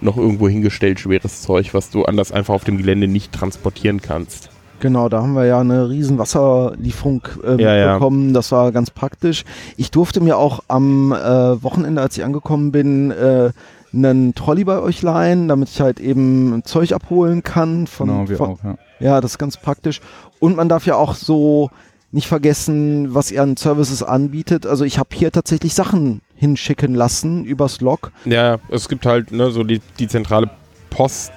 noch 0.00 0.16
irgendwo 0.16 0.48
hingestellt, 0.48 1.00
schweres 1.00 1.42
Zeug, 1.42 1.74
was 1.74 1.90
du 1.90 2.04
anders 2.04 2.32
einfach 2.32 2.54
auf 2.54 2.64
dem 2.64 2.78
Gelände 2.78 3.06
nicht 3.08 3.32
transportieren 3.32 4.00
kannst. 4.00 4.50
Genau, 4.80 5.10
da 5.10 5.20
haben 5.22 5.34
wir 5.34 5.44
ja 5.44 5.60
eine 5.60 5.90
riesen 5.90 6.16
Wasserlieferung 6.16 7.22
äh, 7.44 7.62
Ja, 7.62 7.74
ja. 7.76 7.92
bekommen. 7.94 8.32
Das 8.32 8.50
war 8.50 8.72
ganz 8.72 8.90
praktisch. 8.90 9.44
Ich 9.76 9.90
durfte 9.90 10.22
mir 10.22 10.38
auch 10.38 10.60
am 10.68 11.12
äh, 11.12 11.62
Wochenende, 11.62 12.00
als 12.00 12.16
ich 12.16 12.24
angekommen 12.24 12.72
bin, 12.72 13.10
äh, 13.10 13.50
einen 13.92 14.34
Trolley 14.34 14.64
bei 14.64 14.80
euch 14.80 15.02
leihen, 15.02 15.48
damit 15.48 15.68
ich 15.68 15.80
halt 15.82 16.00
eben 16.00 16.62
Zeug 16.64 16.92
abholen 16.92 17.42
kann. 17.42 17.86
Von, 17.86 18.08
Genau, 18.08 18.28
wir 18.28 18.36
von, 18.38 18.50
auch, 18.52 18.64
ja. 18.64 18.74
Ja, 19.00 19.20
das 19.20 19.32
ist 19.32 19.38
ganz 19.38 19.58
praktisch. 19.58 20.00
Und 20.38 20.56
man 20.56 20.68
darf 20.70 20.86
ja 20.86 20.94
auch 20.96 21.14
so 21.14 21.70
nicht 22.12 22.26
vergessen, 22.26 23.14
was 23.14 23.30
ihr 23.30 23.42
an 23.42 23.56
Services 23.56 24.02
anbietet. 24.02 24.66
Also 24.66 24.84
ich 24.84 24.98
habe 24.98 25.10
hier 25.14 25.30
tatsächlich 25.30 25.74
Sachen 25.74 26.20
hinschicken 26.34 26.94
lassen 26.94 27.44
übers 27.44 27.80
Log. 27.80 28.10
Ja, 28.24 28.58
es 28.68 28.88
gibt 28.88 29.06
halt 29.06 29.30
ne, 29.32 29.50
so 29.50 29.62
die, 29.62 29.80
die 29.98 30.08
zentrale 30.08 30.50
Post, 30.90 31.32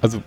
also 0.00 0.20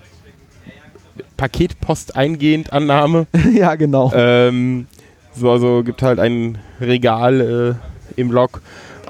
Paketpost 1.38 2.16
eingehend 2.16 2.72
Annahme. 2.74 3.28
ja, 3.54 3.76
genau. 3.76 4.12
ähm, 4.14 4.88
so, 5.36 5.52
also 5.52 5.84
gibt 5.84 6.02
halt 6.02 6.20
ein 6.20 6.58
Regal 6.82 7.78
äh, 8.16 8.20
im 8.20 8.32
Log, 8.32 8.62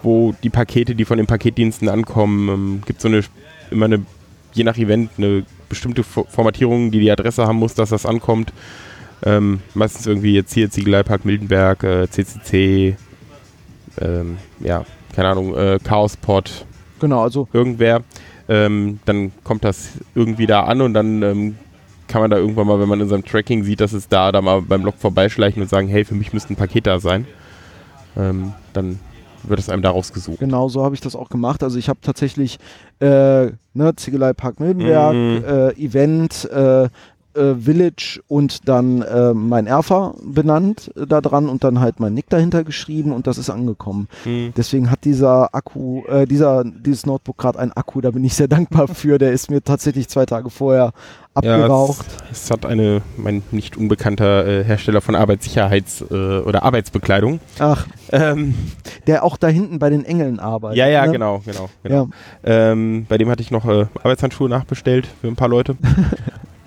wo 0.03 0.33
die 0.43 0.49
Pakete, 0.49 0.95
die 0.95 1.05
von 1.05 1.17
den 1.17 1.27
Paketdiensten 1.27 1.89
ankommen, 1.89 2.49
ähm, 2.49 2.81
gibt 2.85 3.01
so 3.01 3.07
eine 3.07 3.21
immer 3.71 3.85
eine, 3.85 4.03
je 4.53 4.63
nach 4.63 4.77
Event, 4.77 5.11
eine 5.17 5.43
bestimmte 5.69 6.01
Fo- 6.03 6.25
Formatierung, 6.27 6.89
die 6.91 6.99
die 6.99 7.11
Adresse 7.11 7.45
haben 7.45 7.57
muss, 7.57 7.75
dass 7.75 7.89
das 7.89 8.05
ankommt. 8.05 8.51
Ähm, 9.25 9.61
meistens 9.73 10.05
irgendwie 10.07 10.33
jetzt 10.33 10.53
hier 10.53 10.69
Ziegeleipark 10.69 11.25
Mildenberg, 11.25 11.83
äh, 11.83 12.09
CCC, 12.09 12.95
ähm, 14.01 14.37
ja, 14.59 14.85
keine 15.15 15.29
Ahnung, 15.29 15.55
äh, 15.55 15.79
Chaospot, 15.83 16.65
Genau, 16.99 17.21
also 17.21 17.47
irgendwer, 17.53 18.01
ähm, 18.49 18.99
dann 19.05 19.31
kommt 19.43 19.63
das 19.63 19.91
irgendwie 20.15 20.47
da 20.47 20.63
an 20.63 20.81
und 20.81 20.93
dann 20.93 21.21
ähm, 21.23 21.55
kann 22.07 22.21
man 22.21 22.29
da 22.31 22.37
irgendwann 22.37 22.67
mal, 22.67 22.79
wenn 22.79 22.89
man 22.89 22.99
in 22.99 23.07
seinem 23.07 23.23
Tracking 23.23 23.63
sieht, 23.63 23.79
dass 23.79 23.93
es 23.93 24.07
da, 24.09 24.31
da 24.33 24.41
mal 24.41 24.61
beim 24.61 24.83
Log 24.83 24.95
vorbeischleichen 24.97 25.61
und 25.61 25.69
sagen, 25.69 25.87
hey, 25.87 26.03
für 26.03 26.15
mich 26.15 26.33
müsste 26.33 26.53
ein 26.53 26.55
Paket 26.57 26.87
da 26.87 26.99
sein. 26.99 27.25
Ähm, 28.17 28.53
dann 28.73 28.99
wird 29.43 29.59
es 29.59 29.69
einem 29.69 29.81
daraus 29.81 30.11
gesucht. 30.11 30.39
Genau, 30.39 30.67
so 30.67 30.83
habe 30.83 30.93
ich 30.95 30.99
das 31.01 31.15
auch 31.15 31.29
gemacht. 31.29 31.63
Also 31.63 31.77
ich 31.79 31.87
habe 31.87 31.99
tatsächlich 32.01 32.57
äh, 32.99 33.51
ne, 33.73 33.95
Ziegelei 33.95 34.33
Park 34.33 34.59
Mildenberg, 34.59 35.13
Mhm. 35.15 35.43
äh, 35.45 35.69
Event, 35.81 36.49
äh, 36.51 36.89
äh, 37.35 37.55
Village 37.55 38.21
und 38.27 38.67
dann 38.67 39.01
äh, 39.01 39.33
mein 39.33 39.67
Erfa 39.67 40.13
benannt 40.23 40.91
äh, 40.95 41.05
da 41.05 41.21
dran 41.21 41.47
und 41.49 41.63
dann 41.63 41.79
halt 41.79 41.99
mein 41.99 42.13
Nick 42.13 42.29
dahinter 42.29 42.63
geschrieben 42.63 43.11
und 43.11 43.27
das 43.27 43.37
ist 43.37 43.49
angekommen. 43.49 44.07
Hm. 44.23 44.53
Deswegen 44.57 44.89
hat 44.91 45.05
dieser 45.05 45.53
Akku, 45.53 46.03
äh, 46.07 46.25
dieser, 46.25 46.63
dieses 46.63 47.05
Notebook 47.05 47.37
gerade 47.37 47.59
einen 47.59 47.71
Akku, 47.73 48.01
da 48.01 48.11
bin 48.11 48.23
ich 48.23 48.33
sehr 48.35 48.47
dankbar 48.49 48.87
für. 48.87 49.17
Der 49.17 49.31
ist 49.31 49.49
mir 49.51 49.63
tatsächlich 49.63 50.07
zwei 50.09 50.25
Tage 50.25 50.49
vorher 50.49 50.91
abgeraucht. 51.35 52.05
es, 52.31 52.43
es 52.45 52.51
hat 52.51 52.65
eine, 52.65 53.01
mein 53.15 53.43
nicht 53.51 53.77
unbekannter 53.77 54.45
äh, 54.45 54.63
Hersteller 54.63 54.99
von 55.01 55.15
Arbeitssicherheits- 55.15 56.03
äh, 56.11 56.41
oder 56.41 56.63
Arbeitsbekleidung. 56.63 57.39
Ach, 57.59 57.87
Ähm, 58.11 58.55
der 59.05 59.23
auch 59.23 59.37
da 59.37 59.47
hinten 59.47 59.77
bei 59.79 59.89
den 59.91 60.03
Engeln 60.03 60.39
arbeitet. 60.39 60.77
ja, 60.77 60.87
ja, 60.87 61.05
ne? 61.05 61.11
genau, 61.11 61.41
genau. 61.45 61.69
genau. 61.83 62.09
Ja. 62.43 62.71
Ähm, 62.71 63.05
bei 63.07 63.17
dem 63.19 63.29
hatte 63.29 63.41
ich 63.43 63.51
noch 63.51 63.65
äh, 63.65 63.85
Arbeitshandschuhe 64.03 64.49
nachbestellt 64.49 65.07
für 65.21 65.27
ein 65.27 65.35
paar 65.35 65.49
Leute. 65.49 65.77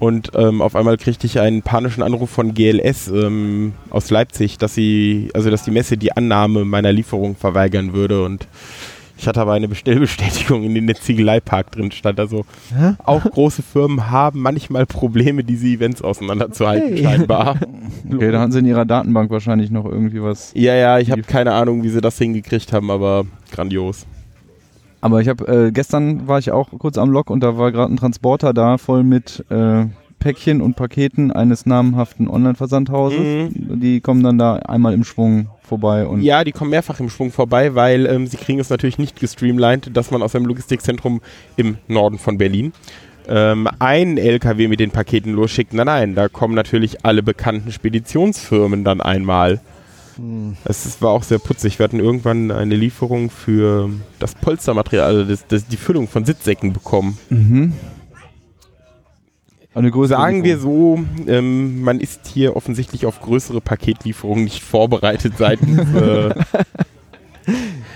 Und 0.02 0.32
ähm, 0.34 0.60
auf 0.62 0.74
einmal 0.74 0.96
kriegte 0.96 1.28
ich 1.28 1.38
einen 1.38 1.62
panischen 1.62 2.02
Anruf 2.02 2.28
von 2.28 2.54
GLS 2.54 3.06
ähm, 3.06 3.72
aus 3.88 4.10
Leipzig, 4.10 4.58
dass 4.58 4.74
sie, 4.74 5.28
also 5.32 5.48
dass 5.48 5.62
die 5.62 5.70
Messe 5.70 5.96
die 5.96 6.10
Annahme 6.10 6.64
meiner 6.64 6.90
Lieferung 6.90 7.36
verweigern 7.36 7.92
würde. 7.92 8.24
Und 8.24 8.48
ich 9.16 9.28
hatte 9.28 9.40
aber 9.40 9.52
eine 9.52 9.68
Bestellbestätigung, 9.68 10.64
in 10.64 10.74
der 10.74 10.82
der 10.82 10.96
Ziegeleipark 10.96 11.70
drin 11.70 11.92
stand. 11.92 12.18
Also 12.18 12.44
Hä? 12.76 12.94
auch 13.04 13.22
große 13.22 13.62
Firmen 13.62 14.10
haben 14.10 14.40
manchmal 14.40 14.86
Probleme, 14.86 15.44
diese 15.44 15.68
Events 15.68 16.02
auseinanderzuhalten, 16.02 16.96
Hey. 16.96 17.04
scheinbar. 17.04 17.60
Okay, 18.12 18.32
da 18.32 18.40
haben 18.40 18.50
sie 18.50 18.58
in 18.58 18.66
ihrer 18.66 18.84
Datenbank 18.84 19.30
wahrscheinlich 19.30 19.70
noch 19.70 19.84
irgendwie 19.84 20.20
was. 20.20 20.50
Ja, 20.54 20.74
ja, 20.74 20.98
ich 20.98 21.12
habe 21.12 21.22
keine 21.22 21.52
Ahnung, 21.52 21.84
wie 21.84 21.88
sie 21.88 22.00
das 22.00 22.18
hingekriegt 22.18 22.72
haben, 22.72 22.90
aber 22.90 23.24
grandios. 23.52 24.04
Aber 25.02 25.20
ich 25.20 25.28
habe 25.28 25.46
äh, 25.66 25.72
gestern 25.72 26.28
war 26.28 26.38
ich 26.38 26.52
auch 26.52 26.70
kurz 26.78 26.96
am 26.96 27.10
Lok 27.10 27.28
und 27.28 27.40
da 27.40 27.58
war 27.58 27.72
gerade 27.72 27.92
ein 27.92 27.96
Transporter 27.96 28.54
da 28.54 28.78
voll 28.78 29.02
mit 29.02 29.44
äh, 29.50 29.86
Päckchen 30.20 30.62
und 30.62 30.76
Paketen 30.76 31.32
eines 31.32 31.66
namhaften 31.66 32.28
Online-Versandhauses. 32.28 33.50
Die 33.52 34.00
kommen 34.00 34.22
dann 34.22 34.38
da 34.38 34.56
einmal 34.56 34.94
im 34.94 35.02
Schwung 35.02 35.48
vorbei 35.60 36.06
und 36.06 36.22
Ja, 36.22 36.44
die 36.44 36.52
kommen 36.52 36.70
mehrfach 36.70 37.00
im 37.00 37.10
Schwung 37.10 37.32
vorbei, 37.32 37.74
weil 37.74 38.06
ähm, 38.06 38.28
sie 38.28 38.36
kriegen 38.36 38.60
es 38.60 38.70
natürlich 38.70 38.98
nicht 38.98 39.18
gestreamlined, 39.18 39.96
dass 39.96 40.12
man 40.12 40.22
aus 40.22 40.36
einem 40.36 40.46
Logistikzentrum 40.46 41.20
im 41.56 41.78
Norden 41.88 42.18
von 42.18 42.38
Berlin 42.38 42.72
ähm, 43.28 43.68
einen 43.80 44.18
LKW 44.18 44.68
mit 44.68 44.78
den 44.78 44.92
Paketen 44.92 45.32
losschickt. 45.32 45.74
Nein, 45.74 45.86
nein, 45.86 46.14
da 46.14 46.28
kommen 46.28 46.54
natürlich 46.54 47.04
alle 47.04 47.24
bekannten 47.24 47.72
Speditionsfirmen 47.72 48.84
dann 48.84 49.00
einmal. 49.00 49.60
Hm. 50.16 50.56
Es 50.64 51.00
war 51.00 51.10
auch 51.10 51.22
sehr 51.22 51.38
putzig. 51.38 51.78
Wir 51.78 51.84
hatten 51.84 52.00
irgendwann 52.00 52.50
eine 52.50 52.74
Lieferung 52.74 53.30
für 53.30 53.90
das 54.18 54.34
Polstermaterial, 54.34 55.16
also 55.16 55.24
das, 55.24 55.46
das, 55.46 55.66
die 55.66 55.76
Füllung 55.76 56.08
von 56.08 56.24
Sitzsäcken 56.24 56.72
bekommen. 56.72 57.18
Mhm. 57.30 57.72
Eine 59.74 59.90
größere 59.90 60.18
Sagen 60.18 60.44
wir 60.44 60.58
so, 60.58 61.02
ähm, 61.26 61.82
man 61.82 61.98
ist 61.98 62.26
hier 62.26 62.56
offensichtlich 62.56 63.06
auf 63.06 63.20
größere 63.20 63.62
Paketlieferungen 63.62 64.44
nicht 64.44 64.62
vorbereitet 64.62 65.34
seitens, 65.38 65.78
äh, 65.94 66.34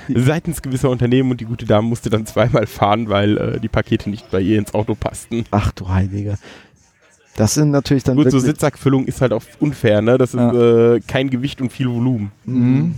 seitens 0.08 0.62
gewisser 0.62 0.88
Unternehmen 0.88 1.30
und 1.30 1.42
die 1.42 1.44
gute 1.44 1.66
Dame 1.66 1.86
musste 1.86 2.08
dann 2.08 2.24
zweimal 2.24 2.66
fahren, 2.66 3.10
weil 3.10 3.36
äh, 3.36 3.60
die 3.60 3.68
Pakete 3.68 4.08
nicht 4.08 4.30
bei 4.30 4.40
ihr 4.40 4.58
ins 4.58 4.72
Auto 4.72 4.94
passten. 4.94 5.44
Ach 5.50 5.70
du 5.72 5.90
Heilige. 5.90 6.38
Das 7.36 7.54
sind 7.54 7.70
natürlich 7.70 8.02
dann 8.02 8.16
Gut, 8.16 8.30
so 8.30 8.38
Sitzsackfüllung 8.38 9.04
ist 9.04 9.20
halt 9.20 9.32
auch 9.32 9.42
unfair, 9.60 10.00
ne? 10.02 10.18
Das 10.18 10.34
ist 10.34 10.40
äh, 10.40 11.00
kein 11.06 11.30
Gewicht 11.30 11.60
und 11.60 11.70
viel 11.70 11.88
Volumen. 11.88 12.32
Mhm. 12.44 12.94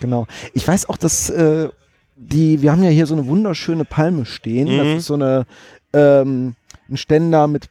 Genau. 0.00 0.26
Ich 0.54 0.66
weiß 0.66 0.88
auch, 0.88 0.96
dass 0.96 1.28
äh, 1.30 1.68
die, 2.16 2.62
wir 2.62 2.72
haben 2.72 2.82
ja 2.82 2.90
hier 2.90 3.06
so 3.06 3.14
eine 3.14 3.26
wunderschöne 3.26 3.84
Palme 3.84 4.24
stehen. 4.26 4.72
Mhm. 4.72 4.78
Das 4.78 4.86
ist 4.98 5.06
so 5.06 5.14
eine 5.14 5.44
ähm, 5.92 6.54
ein 6.88 6.96
Ständer 6.96 7.46
mit 7.46 7.68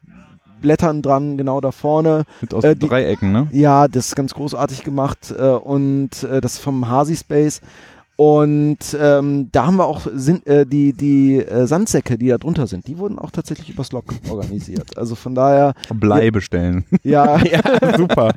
Blättern 0.62 1.02
dran, 1.02 1.38
genau 1.38 1.62
da 1.62 1.72
vorne. 1.72 2.26
Mit 2.42 2.54
aus 2.54 2.64
äh, 2.64 2.76
die- 2.76 2.88
Dreiecken, 2.88 3.32
ne? 3.32 3.48
Ja, 3.52 3.88
das 3.88 4.08
ist 4.08 4.16
ganz 4.16 4.34
großartig 4.34 4.84
gemacht 4.84 5.34
äh, 5.38 5.44
und 5.44 6.24
äh, 6.24 6.42
das 6.42 6.56
ist 6.56 6.60
vom 6.60 6.90
Hasi 6.90 7.16
Space. 7.16 7.62
Und 8.20 8.98
ähm, 9.00 9.48
da 9.54 9.66
haben 9.68 9.78
wir 9.78 9.86
auch 9.86 10.06
sind, 10.14 10.46
äh, 10.46 10.66
die, 10.66 10.92
die 10.92 11.38
äh, 11.38 11.66
Sandsäcke, 11.68 12.18
die 12.18 12.28
da 12.28 12.38
drunter 12.38 12.68
sind, 12.68 12.86
die 12.86 12.98
wurden 12.98 13.18
auch 13.18 13.32
tatsächlich 13.32 13.70
übers 13.70 13.94
Log 13.94 14.14
organisiert. 14.30 14.98
Also 14.98 15.16
von 15.16 15.36
daher, 15.36 15.74
Blei 15.94 16.30
bestellen. 16.30 16.84
ja, 17.04 17.38
ja, 17.46 17.62
super. 17.96 18.34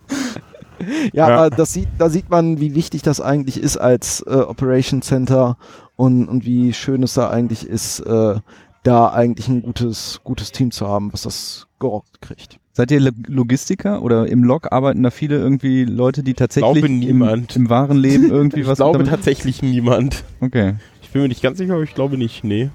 Ja, 1.13 1.29
Ja. 1.29 1.51
das 1.51 1.73
sieht, 1.73 1.89
da 1.99 2.11
sieht 2.11 2.31
man, 2.31 2.61
wie 2.61 2.77
wichtig 2.77 3.03
das 3.03 3.21
eigentlich 3.21 3.61
ist 3.61 3.77
als 3.77 4.21
äh, 4.21 4.31
Operation 4.31 5.03
Center 5.03 5.57
und, 5.97 6.29
und 6.29 6.47
wie 6.47 6.73
schön 6.73 7.03
es 7.03 7.15
da 7.15 7.29
eigentlich 7.31 7.67
ist, 7.67 7.99
äh, 8.07 8.37
da 8.85 9.09
eigentlich 9.09 9.49
ein 9.49 9.63
gutes, 9.63 10.21
gutes 10.23 10.53
Team 10.53 10.71
zu 10.71 10.87
haben, 10.87 11.13
was 11.13 11.23
das 11.23 11.67
gerockt 11.81 12.23
kriegt. 12.23 12.61
Seid 12.75 12.91
ihr 12.91 13.01
Lo- 13.01 13.11
Logistiker 13.27 14.03
oder 14.03 14.27
im 14.27 14.45
Log 14.45 14.73
arbeiten 14.73 15.03
da 15.03 15.11
viele 15.11 15.37
irgendwie 15.37 15.85
Leute, 15.85 16.23
die 16.23 16.33
tatsächlich 16.35 16.85
im, 17.07 17.23
im 17.23 17.69
wahren 17.71 17.99
Leben 17.99 18.31
irgendwie 18.31 18.61
Ich 18.63 18.67
was 18.67 18.79
glaube 18.79 18.99
damit 18.99 19.11
tatsächlich 19.11 19.63
niemand. 19.63 20.25
Okay. 20.41 20.75
Ich 21.03 21.11
bin 21.11 21.23
mir 21.23 21.29
nicht 21.29 21.43
ganz 21.43 21.59
sicher, 21.59 21.75
aber 21.75 21.83
ich 21.83 21.95
glaube 21.95 22.17
nicht, 22.17 22.45
nee. 22.45 22.71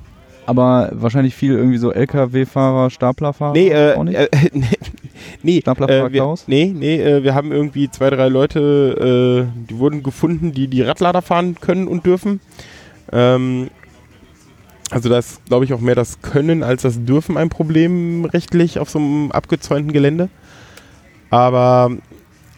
Aber 0.45 0.91
wahrscheinlich 0.93 1.33
viel 1.35 1.53
irgendwie 1.53 1.79
so 1.79 1.91
LKW-Fahrer, 1.91 2.89
Staplerfahrer? 2.91 3.53
Nee, 3.53 3.69
äh, 3.69 3.95
auch 3.95 4.03
nicht? 4.03 4.15
äh, 4.15 4.27
nee, 4.53 4.65
nee, 5.41 5.59
Staplerfahrer 5.61 6.07
äh, 6.09 6.13
wir, 6.13 6.21
Klaus? 6.21 6.43
nee, 6.47 6.71
nee, 6.73 7.01
äh, 7.01 7.23
wir 7.23 7.33
haben 7.33 7.51
irgendwie 7.51 7.89
zwei, 7.89 8.11
drei 8.11 8.29
Leute, 8.29 9.49
äh, 9.49 9.67
die 9.69 9.77
wurden 9.79 10.03
gefunden, 10.03 10.53
die 10.53 10.67
die 10.67 10.83
Radlader 10.83 11.21
fahren 11.23 11.55
können 11.59 11.87
und 11.87 12.05
dürfen. 12.05 12.39
Ähm, 13.11 13.69
Also 14.89 15.09
da 15.09 15.17
ist, 15.17 15.45
glaube 15.45 15.65
ich, 15.65 15.73
auch 15.73 15.81
mehr 15.81 15.95
das 15.95 16.21
Können 16.21 16.63
als 16.63 16.83
das 16.83 17.03
Dürfen 17.03 17.37
ein 17.37 17.49
Problem 17.49 18.25
rechtlich 18.25 18.79
auf 18.79 18.89
so 18.89 18.99
einem 18.99 19.31
abgezäunten 19.31 19.91
Gelände. 19.91 20.29
Aber 21.29 21.91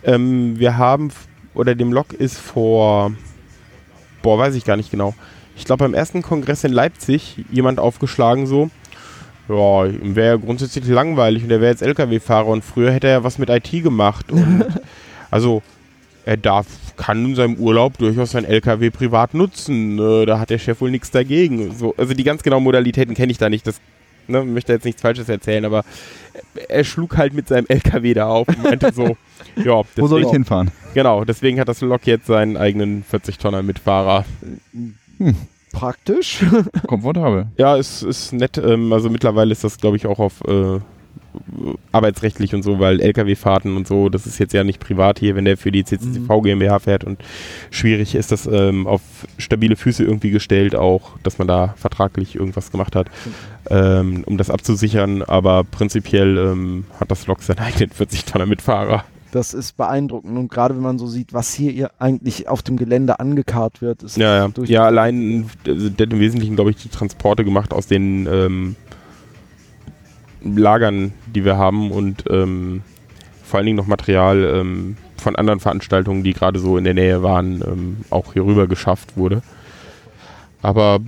ähm, 0.04 0.60
wir 0.60 0.78
haben, 0.78 1.10
oder 1.56 1.74
dem 1.74 1.92
Lok 1.92 2.14
ist 2.14 2.38
vor, 2.38 3.12
boah, 4.22 4.38
weiß 4.38 4.54
ich 4.56 4.66
gar 4.66 4.78
nicht 4.78 4.92
genau. 4.92 5.16
Ich 5.56 5.66
glaube, 5.66 5.84
beim 5.84 5.94
ersten 5.94 6.22
Kongress 6.22 6.64
in 6.64 6.72
Leipzig 6.72 7.44
jemand 7.52 7.80
aufgeschlagen 7.80 8.46
so, 8.46 8.70
ja, 9.50 9.86
ihm 9.86 10.16
wäre 10.16 10.28
ja 10.28 10.36
grundsätzlich 10.38 10.88
langweilig 10.88 11.44
und 11.44 11.50
er 11.50 11.60
wäre 11.60 11.72
jetzt 11.72 11.82
LKW-Fahrer 11.82 12.48
und 12.48 12.64
früher 12.64 12.92
hätte 12.92 13.08
er 13.08 13.14
ja 13.14 13.24
was 13.24 13.40
mit 13.40 13.50
IT 13.50 13.72
gemacht. 13.84 14.32
Und 14.32 14.66
also 15.32 15.64
er 16.26 16.38
darf, 16.38 16.68
kann 17.00 17.24
in 17.26 17.36
seinem 17.36 17.56
Urlaub 17.56 17.98
durchaus 17.98 18.32
sein 18.32 18.44
LKW 18.46 18.90
privat 18.92 19.34
nutzen. 19.34 19.98
Äh, 19.98 20.26
da 20.26 20.38
hat 20.40 20.50
der 20.50 20.58
Chef 20.60 20.82
wohl 20.82 20.92
nichts 20.92 21.12
dagegen. 21.12 21.74
So, 21.76 21.96
also 21.98 22.14
die 22.14 22.24
ganz 22.26 22.44
genauen 22.44 22.64
Modalitäten 22.64 23.16
kenne 23.16 23.32
ich 23.32 23.38
da 23.38 23.50
nicht. 23.50 23.66
Das 23.66 23.80
ne, 24.28 24.44
möchte 24.44 24.74
jetzt 24.74 24.84
nichts 24.86 25.02
Falsches 25.02 25.30
erzählen, 25.30 25.64
aber 25.64 25.86
er 26.68 26.84
schlug 26.84 27.18
halt 27.18 27.34
mit 27.34 27.48
seinem 27.48 27.66
LKW 27.68 28.14
da 28.14 28.28
auf 28.28 28.48
und 28.50 28.64
meinte 28.64 28.92
so, 28.94 29.16
ja, 29.56 29.82
Wo 29.96 30.08
soll 30.08 30.20
ich 30.20 30.26
deswegen- 30.26 30.32
hinfahren? 30.44 30.72
Genau, 30.94 31.24
deswegen 31.24 31.60
hat 31.60 31.70
das 31.70 31.82
Lok 31.82 32.06
jetzt 32.06 32.28
seinen 32.28 32.58
eigenen 32.58 33.04
40-Tonner 33.10 33.64
mit 33.64 33.80
Fahrer. 33.80 34.26
Praktisch. 35.72 36.44
Komfortabel. 36.88 37.48
Ja, 37.58 37.78
es 37.78 38.02
ist 38.04 38.34
nett. 38.34 38.58
Ähm, 38.58 38.92
also 38.92 39.10
mittlerweile 39.10 39.52
ist 39.52 39.64
das, 39.64 39.78
glaube 39.78 39.98
ich, 39.98 40.06
auch 40.08 40.20
auf 40.20 40.42
äh, 40.48 40.80
arbeitsrechtlich 41.92 42.56
und 42.56 42.64
so, 42.64 42.80
weil 42.80 43.02
LKW-Fahrten 43.02 43.76
und 43.76 43.88
so, 43.88 44.10
das 44.10 44.26
ist 44.26 44.40
jetzt 44.40 44.54
ja 44.54 44.64
nicht 44.64 44.80
privat 44.80 45.20
hier, 45.20 45.36
wenn 45.36 45.46
der 45.46 45.58
für 45.58 45.72
die 45.72 45.84
CCTV 45.84 46.42
GmbH 46.42 46.80
fährt 46.80 47.04
und 47.04 47.20
schwierig 47.72 48.16
ist 48.16 48.32
das 48.32 48.48
ähm, 48.48 48.88
auf 48.88 49.02
stabile 49.38 49.76
Füße 49.76 50.04
irgendwie 50.04 50.32
gestellt, 50.32 50.76
auch, 50.76 51.18
dass 51.24 51.38
man 51.38 51.48
da 51.48 51.74
vertraglich 51.78 52.36
irgendwas 52.36 52.72
gemacht 52.72 52.96
hat, 52.96 53.08
ähm, 53.70 54.24
um 54.26 54.38
das 54.38 54.50
abzusichern. 54.50 55.24
Aber 55.24 55.64
prinzipiell 55.64 56.38
ähm, 56.38 56.86
hat 57.00 57.12
das 57.12 57.28
Lok 57.28 57.42
seinen 57.42 57.60
eigenen 57.60 57.90
40 57.92 58.26
Tonner 58.26 58.46
mit 58.46 58.62
Fahrer. 58.62 59.04
Das 59.32 59.54
ist 59.54 59.78
beeindruckend. 59.78 60.38
Und 60.38 60.50
gerade 60.50 60.76
wenn 60.76 60.82
man 60.82 60.98
so 60.98 61.08
sieht, 61.08 61.34
was 61.34 61.54
hier 61.54 61.92
eigentlich 62.00 62.48
auf 62.48 62.64
dem 62.64 62.78
Gelände 62.78 63.20
angekarrt 63.20 63.82
wird, 63.82 64.02
ist 64.04 64.18
Ja, 64.18 64.36
ja. 64.38 64.48
durch 64.48 64.70
ja 64.70 64.86
allein, 64.86 65.50
also 65.68 65.90
der 65.90 66.08
hat 66.08 66.14
im 66.14 66.20
Wesentlichen, 66.20 66.56
glaube 66.56 66.72
ich, 66.72 66.78
die 66.78 66.90
Transporte 66.90 67.46
gemacht 67.46 67.74
aus 67.74 67.88
den 67.88 68.28
ähm, 68.28 68.76
Lagern, 70.42 71.14
die 71.28 71.46
wir 71.46 71.58
haben 71.58 71.92
und 71.92 72.24
ähm, 72.30 72.82
vor 73.44 73.58
allen 73.58 73.66
Dingen 73.66 73.78
noch 73.78 73.88
Material 73.88 74.44
ähm, 74.44 74.98
von 75.18 75.36
anderen 75.36 75.60
Veranstaltungen, 75.60 76.24
die 76.24 76.34
gerade 76.34 76.60
so 76.60 76.78
in 76.78 76.84
der 76.84 76.94
Nähe 76.94 77.24
waren, 77.24 77.62
ähm, 77.62 77.98
auch 78.10 78.34
hier 78.34 78.46
rüber 78.46 78.68
geschafft 78.68 79.18
wurde. 79.18 79.42
Aber 80.62 81.00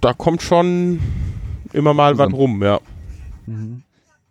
da 0.00 0.12
kommt 0.12 0.42
schon 0.42 1.00
immer 1.72 1.94
mal 1.94 2.18
was 2.18 2.32
rum, 2.32 2.62
ja. 2.62 2.80
Mhm. 3.46 3.82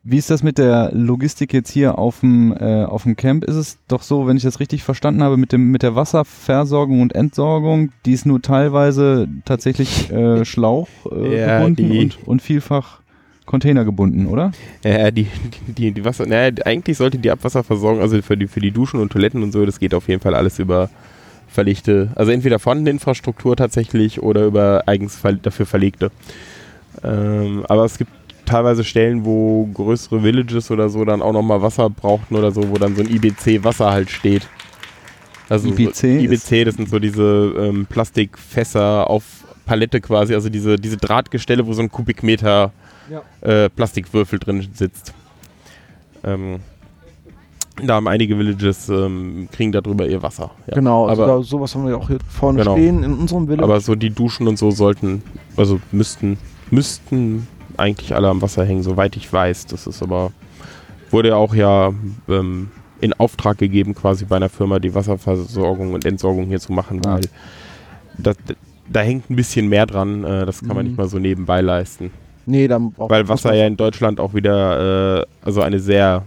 Wie 0.03 0.17
ist 0.17 0.29
das 0.29 0.43
mit 0.43 0.57
der 0.57 0.91
Logistik 0.93 1.53
jetzt 1.53 1.69
hier 1.69 1.99
auf 1.99 2.21
dem, 2.21 2.53
äh, 2.53 2.85
auf 2.85 3.03
dem 3.03 3.17
Camp? 3.17 3.43
Ist 3.43 3.55
es 3.55 3.77
doch 3.89 4.01
so, 4.01 4.27
wenn 4.27 4.37
ich 4.37 4.43
das 4.43 4.61
richtig 4.61 4.83
verstanden 4.83 5.21
habe, 5.21 5.35
mit, 5.35 5.51
dem, 5.51 5.71
mit 5.71 5.83
der 5.83 5.93
Wasserversorgung 5.93 7.01
und 7.01 7.13
Entsorgung, 7.13 7.91
die 8.05 8.13
ist 8.13 8.25
nur 8.25 8.41
teilweise 8.41 9.27
tatsächlich 9.43 10.09
äh, 10.09 10.45
Schlauch 10.45 10.87
äh, 11.11 11.41
Ja, 11.41 11.59
gebunden 11.59 11.99
und, 11.99 12.17
und 12.25 12.41
vielfach 12.41 12.98
Container 13.49 13.83
gebunden, 13.83 14.27
oder? 14.27 14.51
Ja, 14.83 15.09
die, 15.09 15.25
die, 15.67 15.91
die 15.91 16.05
Wasser, 16.05 16.27
naja, 16.27 16.55
eigentlich 16.65 16.97
sollte 16.97 17.17
die 17.17 17.31
Abwasserversorgung, 17.31 17.99
also 17.99 18.21
für 18.21 18.37
die, 18.37 18.47
für 18.47 18.59
die 18.59 18.69
Duschen 18.69 18.99
und 18.99 19.11
Toiletten 19.11 19.41
und 19.41 19.51
so, 19.51 19.65
das 19.65 19.79
geht 19.79 19.95
auf 19.95 20.07
jeden 20.07 20.21
Fall 20.21 20.35
alles 20.35 20.59
über 20.59 20.91
verlegte, 21.47 22.11
also 22.13 22.31
entweder 22.31 22.59
vorhandene 22.59 22.91
Infrastruktur 22.91 23.55
tatsächlich 23.55 24.21
oder 24.21 24.45
über 24.45 24.83
eigens 24.85 25.15
ver 25.15 25.33
dafür 25.33 25.65
verlegte. 25.65 26.11
Ähm, 27.03 27.65
aber 27.67 27.85
es 27.85 27.97
gibt 27.97 28.11
teilweise 28.45 28.83
Stellen, 28.83 29.25
wo 29.25 29.65
größere 29.73 30.21
Villages 30.21 30.69
oder 30.69 30.89
so 30.89 31.03
dann 31.03 31.23
auch 31.23 31.33
nochmal 31.33 31.63
Wasser 31.63 31.89
brauchten 31.89 32.35
oder 32.35 32.51
so, 32.51 32.69
wo 32.69 32.75
dann 32.75 32.95
so 32.95 33.01
ein 33.01 33.09
IBC-Wasser 33.09 33.89
halt 33.91 34.11
steht. 34.11 34.47
Also 35.49 35.69
IBC 35.69 35.95
so, 35.95 36.07
IBC, 36.07 36.65
das 36.65 36.75
sind 36.75 36.87
so 36.87 36.99
diese 36.99 37.55
ähm, 37.57 37.87
Plastikfässer 37.89 39.09
auf 39.09 39.23
Palette 39.65 40.01
quasi, 40.01 40.35
also 40.35 40.49
diese, 40.49 40.75
diese 40.75 40.97
Drahtgestelle, 40.97 41.65
wo 41.65 41.73
so 41.73 41.81
ein 41.81 41.89
Kubikmeter 41.89 42.71
Ja. 43.09 43.21
äh, 43.41 43.69
Plastikwürfel 43.69 44.39
drin 44.39 44.67
sitzt. 44.73 45.13
Ähm, 46.23 46.59
da 47.81 47.95
haben 47.95 48.07
einige 48.09 48.37
Villages, 48.37 48.89
ähm, 48.89 49.47
kriegen 49.51 49.71
darüber 49.71 50.05
ihr 50.05 50.21
Wasser. 50.21 50.51
Ja. 50.67 50.75
Genau, 50.75 51.07
also 51.07 51.23
aber, 51.23 51.37
da, 51.37 51.43
sowas 51.43 51.73
haben 51.75 51.87
wir 51.87 51.97
auch 51.97 52.07
hier 52.09 52.19
vorne 52.27 52.59
Genau. 52.59 52.73
stehen 52.73 53.03
in 53.03 53.13
unserem 53.13 53.45
Village. 53.47 53.63
aber 53.63 53.79
so 53.79 53.95
die 53.95 54.09
Duschen 54.09 54.47
und 54.49 54.57
so 54.59 54.69
sollten, 54.71 55.23
also 55.55 55.79
müssten, 55.93 56.37
müssten 56.71 57.47
eigentlich 57.77 58.13
alle 58.13 58.27
am 58.27 58.41
Wasser 58.41 58.65
hängen, 58.65 58.83
soweit 58.83 59.15
ich 59.15 59.31
weiß. 59.31 59.67
Das 59.67 59.87
ist 59.87 60.03
aber, 60.03 60.31
wurde 61.09 61.29
ja 61.29 61.35
auch 61.35 61.55
ja 61.55 61.93
ähm, 62.27 62.69
in 62.99 63.13
Auftrag 63.13 63.57
gegeben, 63.57 63.95
quasi 63.95 64.25
bei 64.25 64.35
einer 64.35 64.49
Firma 64.49 64.79
die 64.79 64.93
Wasserversorgung 64.93 65.93
und 65.93 66.03
Entsorgung 66.03 66.47
hier 66.47 66.59
zu 66.59 66.73
machen, 66.73 66.99
weil 67.05 67.21
das, 68.17 68.35
da 68.91 68.99
hängt 68.99 69.29
ein 69.29 69.37
bisschen 69.37 69.69
mehr 69.69 69.85
dran, 69.85 70.25
äh, 70.25 70.45
das 70.45 70.59
kann 70.59 70.69
man 70.75 70.79
Mhm. 70.79 70.83
nicht 70.89 70.97
mal 70.97 71.07
so 71.07 71.17
nebenbei 71.17 71.61
leisten. 71.61 72.11
Nee, 72.49 72.67
dann 72.67 72.91
braucht 72.91 73.11
Weil 73.11 73.27
Wasser 73.29 73.53
ja 73.53 73.65
in 73.67 73.77
Deutschland 73.77 74.19
auch 74.19 74.33
wieder, 74.33 75.19
äh, 75.21 75.25
also 75.41 75.61
eine 75.61 75.79
sehr 75.79 76.23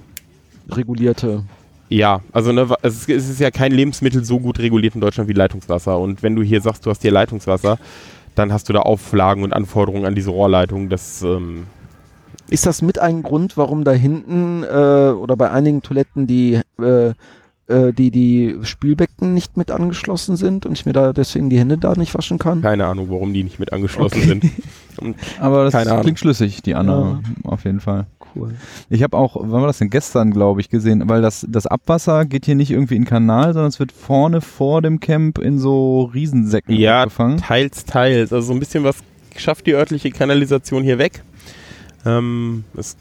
regulierte. 0.71 1.45
Ja, 1.89 2.21
also 2.33 2.53
ne, 2.53 2.69
wa- 2.71 2.79
es 2.83 3.01
ist, 3.01 3.09
es 3.11 3.29
ist 3.29 3.41
ja 3.41 3.51
kein 3.51 3.73
Lebensmittel 3.73 4.25
so 4.25 4.39
gut 4.41 4.59
reguliert 4.59 4.95
in 4.95 5.01
Deutschland 5.03 5.29
wie 5.29 5.35
Leitungswasser. 5.35 5.99
Und 5.99 6.23
wenn 6.23 6.35
du 6.35 6.43
hier 6.43 6.61
sagst, 6.63 6.87
du 6.87 6.91
hast 6.91 7.03
hier 7.03 7.11
Leitungswasser, 7.13 7.79
dann 8.35 8.53
hast 8.53 8.69
du 8.69 8.73
da 8.73 8.81
Auflagen 8.81 9.43
und 9.43 9.53
Anforderungen 9.53 10.07
an 10.07 10.15
diese 10.15 10.31
Rohrleitung. 10.31 10.89
Das, 10.89 11.21
ähm, 11.23 11.67
Ist 12.49 12.65
das 12.65 12.81
mit 12.81 12.99
ein 12.99 13.23
Grund, 13.23 13.59
warum 13.59 13.85
da 13.85 13.93
hinten 13.93 14.63
äh, 14.63 15.11
oder 15.13 15.37
bei 15.37 15.51
einigen 15.51 15.83
Toiletten 15.83 16.27
die, 16.27 16.61
äh, 16.81 17.13
äh, 17.73 17.93
die, 17.93 18.11
die 18.11 18.57
Spülbecken 18.63 19.35
nicht 19.35 19.57
mit 19.57 19.71
angeschlossen 19.71 20.37
sind 20.37 20.67
und 20.67 20.73
ich 20.73 20.87
mir 20.87 20.93
da 20.93 21.13
deswegen 21.13 21.51
die 21.51 21.59
Hände 21.59 21.79
da 21.79 21.95
nicht 21.95 22.15
waschen 22.15 22.39
kann? 22.39 22.63
keine 22.63 22.87
Ahnung, 22.87 23.07
warum 23.11 23.33
die 23.33 23.43
nicht 23.45 23.59
mit 23.59 23.73
angeschlossen 23.73 24.17
Okay. 24.19 24.27
sind. 24.27 24.45
Und 24.99 25.17
Aber 25.41 25.65
das 25.65 25.73
Keine 25.73 25.91
Ahnung. 25.91 26.03
klingt 26.03 26.19
schlüssig, 26.19 26.61
die 26.63 26.75
Annahme, 26.75 27.23
auf 27.45 27.65
jeden 27.65 27.81
Fall. 27.81 28.07
Cool. 28.37 28.51
Ich 28.91 29.03
habe 29.03 29.17
auch, 29.17 29.37
wann 29.41 29.63
war 29.63 29.67
das 29.67 29.79
denn 29.79 29.89
gestern, 29.89 30.33
glaube 30.33 30.61
ich, 30.61 30.69
gesehen, 30.69 31.09
weil 31.09 31.23
das, 31.23 31.47
das 31.49 31.67
Abwasser 31.67 32.27
geht 32.27 32.45
hier 32.45 32.55
nicht 32.57 32.71
irgendwie 32.71 32.97
in 32.97 33.03
den 33.03 33.09
Kanal, 33.09 33.55
sondern 33.55 33.71
es 33.71 33.81
wird 33.81 33.91
vorne 33.91 34.43
vor 34.43 34.83
dem 34.83 35.01
Camp 35.01 35.39
in 35.39 35.59
so 35.59 36.03
Riesensäcken 36.13 36.77
Ja, 36.77 37.05
gefangen. 37.05 37.39
teils, 37.39 37.87
teils. 37.87 38.35
Also 38.35 38.49
so 38.49 38.53
ein 38.53 38.59
bisschen 38.61 38.85
was 38.85 38.97
schafft 39.35 39.67
die 39.67 39.73
örtliche 39.75 40.11
Kanalisation 40.11 40.83
hier 40.83 40.99
weg. 40.99 41.23
Ähm, 42.05 42.65
es 42.77 42.97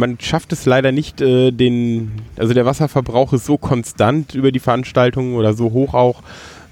man 0.00 0.18
schafft 0.18 0.52
es 0.52 0.66
leider 0.66 0.90
nicht, 0.90 1.20
äh, 1.20 1.52
den, 1.52 2.10
also 2.36 2.52
der 2.52 2.66
Wasserverbrauch 2.66 3.32
ist 3.32 3.44
so 3.44 3.56
konstant 3.58 4.34
über 4.34 4.50
die 4.50 4.58
Veranstaltungen 4.58 5.36
oder 5.36 5.54
so 5.54 5.70
hoch 5.70 5.94
auch, 5.94 6.22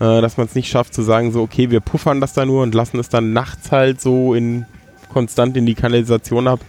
äh, 0.00 0.20
dass 0.20 0.36
man 0.36 0.46
es 0.46 0.56
nicht 0.56 0.68
schafft 0.68 0.94
zu 0.94 1.02
sagen, 1.02 1.30
so, 1.30 1.42
okay, 1.42 1.70
wir 1.70 1.80
puffern 1.80 2.20
das 2.20 2.32
da 2.32 2.44
nur 2.44 2.64
und 2.64 2.74
lassen 2.74 2.98
es 2.98 3.08
dann 3.08 3.32
nachts 3.32 3.70
halt 3.70 4.00
so 4.00 4.34
in 4.34 4.66
konstant 5.12 5.56
in 5.56 5.66
die 5.66 5.74
Kanalisation 5.74 6.48
ab. 6.48 6.60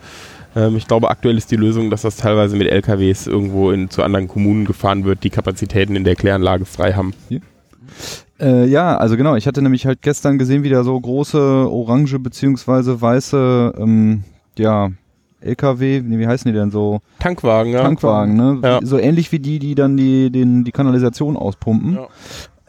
Ähm, 0.55 0.75
ich 0.75 0.87
glaube, 0.87 1.09
aktuell 1.09 1.37
ist 1.37 1.49
die 1.51 1.55
Lösung, 1.55 1.89
dass 1.89 2.03
das 2.03 2.17
teilweise 2.17 2.55
mit 2.55 2.67
LKWs 2.67 3.27
irgendwo 3.27 3.71
in, 3.71 3.89
zu 3.89 4.03
anderen 4.03 4.27
Kommunen 4.27 4.65
gefahren 4.65 5.05
wird, 5.05 5.23
die 5.23 5.29
Kapazitäten 5.29 5.95
in 5.95 6.03
der 6.03 6.15
Kläranlage 6.15 6.65
frei 6.65 6.93
haben. 6.93 7.13
Äh, 8.39 8.67
ja, 8.67 8.97
also 8.97 9.17
genau, 9.17 9.35
ich 9.35 9.47
hatte 9.47 9.61
nämlich 9.61 9.85
halt 9.85 10.01
gestern 10.01 10.37
gesehen, 10.37 10.63
wie 10.63 10.69
da 10.69 10.83
so 10.83 10.99
große 10.99 11.39
orange 11.69 12.19
beziehungsweise 12.19 13.01
weiße, 13.01 13.73
ähm, 13.77 14.23
ja, 14.57 14.91
LKW, 15.41 16.03
wie 16.05 16.27
heißen 16.27 16.51
die 16.51 16.57
denn 16.57 16.71
so? 16.71 17.01
Tankwagen, 17.19 17.71
ja. 17.71 17.81
Tankwagen, 17.81 18.35
ne? 18.35 18.59
Ja. 18.63 18.79
So 18.83 18.97
ähnlich 18.97 19.31
wie 19.31 19.39
die, 19.39 19.59
die 19.59 19.75
dann 19.75 19.97
die, 19.97 20.31
den, 20.31 20.63
die 20.63 20.71
Kanalisation 20.71 21.37
auspumpen, 21.37 21.97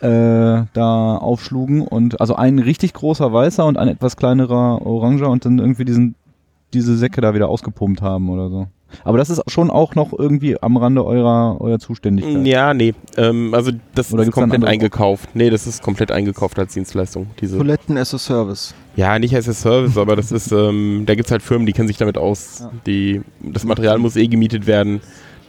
äh, 0.01 0.63
da 0.73 1.17
aufschlugen 1.17 1.83
und 1.83 2.21
also 2.21 2.37
ein 2.37 2.59
richtig 2.59 2.95
großer 2.95 3.33
weißer 3.33 3.67
und 3.67 3.77
ein 3.77 3.89
etwas 3.89 4.17
kleinerer 4.17 4.85
oranger 4.87 5.29
und 5.29 5.45
dann 5.45 5.59
irgendwie 5.59 5.85
diesen, 5.85 6.15
diese 6.73 6.97
Säcke 6.97 7.21
da 7.21 7.35
wieder 7.35 7.49
ausgepumpt 7.49 8.03
haben 8.03 8.31
oder 8.31 8.49
so. 8.49 8.67
Aber 9.05 9.19
das 9.19 9.31
ist 9.31 9.43
schon 9.51 9.71
auch 9.71 9.95
noch 9.95 10.17
irgendwie 10.17 10.61
am 10.63 10.77
Rande 10.77 11.05
eurer, 11.05 11.61
eurer 11.61 11.79
Zuständigkeit. 11.79 12.47
Ja, 12.47 12.75
nee. 12.75 12.95
Ähm, 13.17 13.55
also 13.55 13.73
das 13.95 14.13
Oder 14.13 14.25
ist 14.25 14.33
komplett 14.33 14.65
eingekauft. 14.65 15.29
Nee, 15.35 15.51
das 15.51 15.67
ist 15.67 15.83
komplett 15.83 16.11
eingekauft 16.11 16.59
als 16.59 16.75
Dienstleistung. 16.75 17.27
Diese. 17.41 17.57
Toiletten 17.57 17.97
as 17.97 18.15
a 18.15 18.19
Service. 18.19 18.75
Ja, 18.97 19.19
nicht 19.19 19.35
als 19.35 19.49
a 19.49 19.53
Service, 19.53 19.97
aber 19.97 20.17
das 20.17 20.33
ist, 20.33 20.53
ähm, 20.53 21.05
da 21.07 21.15
gibt 21.15 21.27
es 21.27 21.33
halt 21.33 21.43
Firmen, 21.43 21.67
die 21.67 21.73
kennen 21.73 21.89
sich 21.89 21.97
damit 21.97 22.19
aus. 22.19 22.61
Ja. 22.61 22.71
Die, 22.87 23.23
das 23.41 23.65
Material 23.65 23.99
muss 23.99 24.17
eh 24.17 24.27
gemietet 24.27 24.67
werden. 24.67 25.01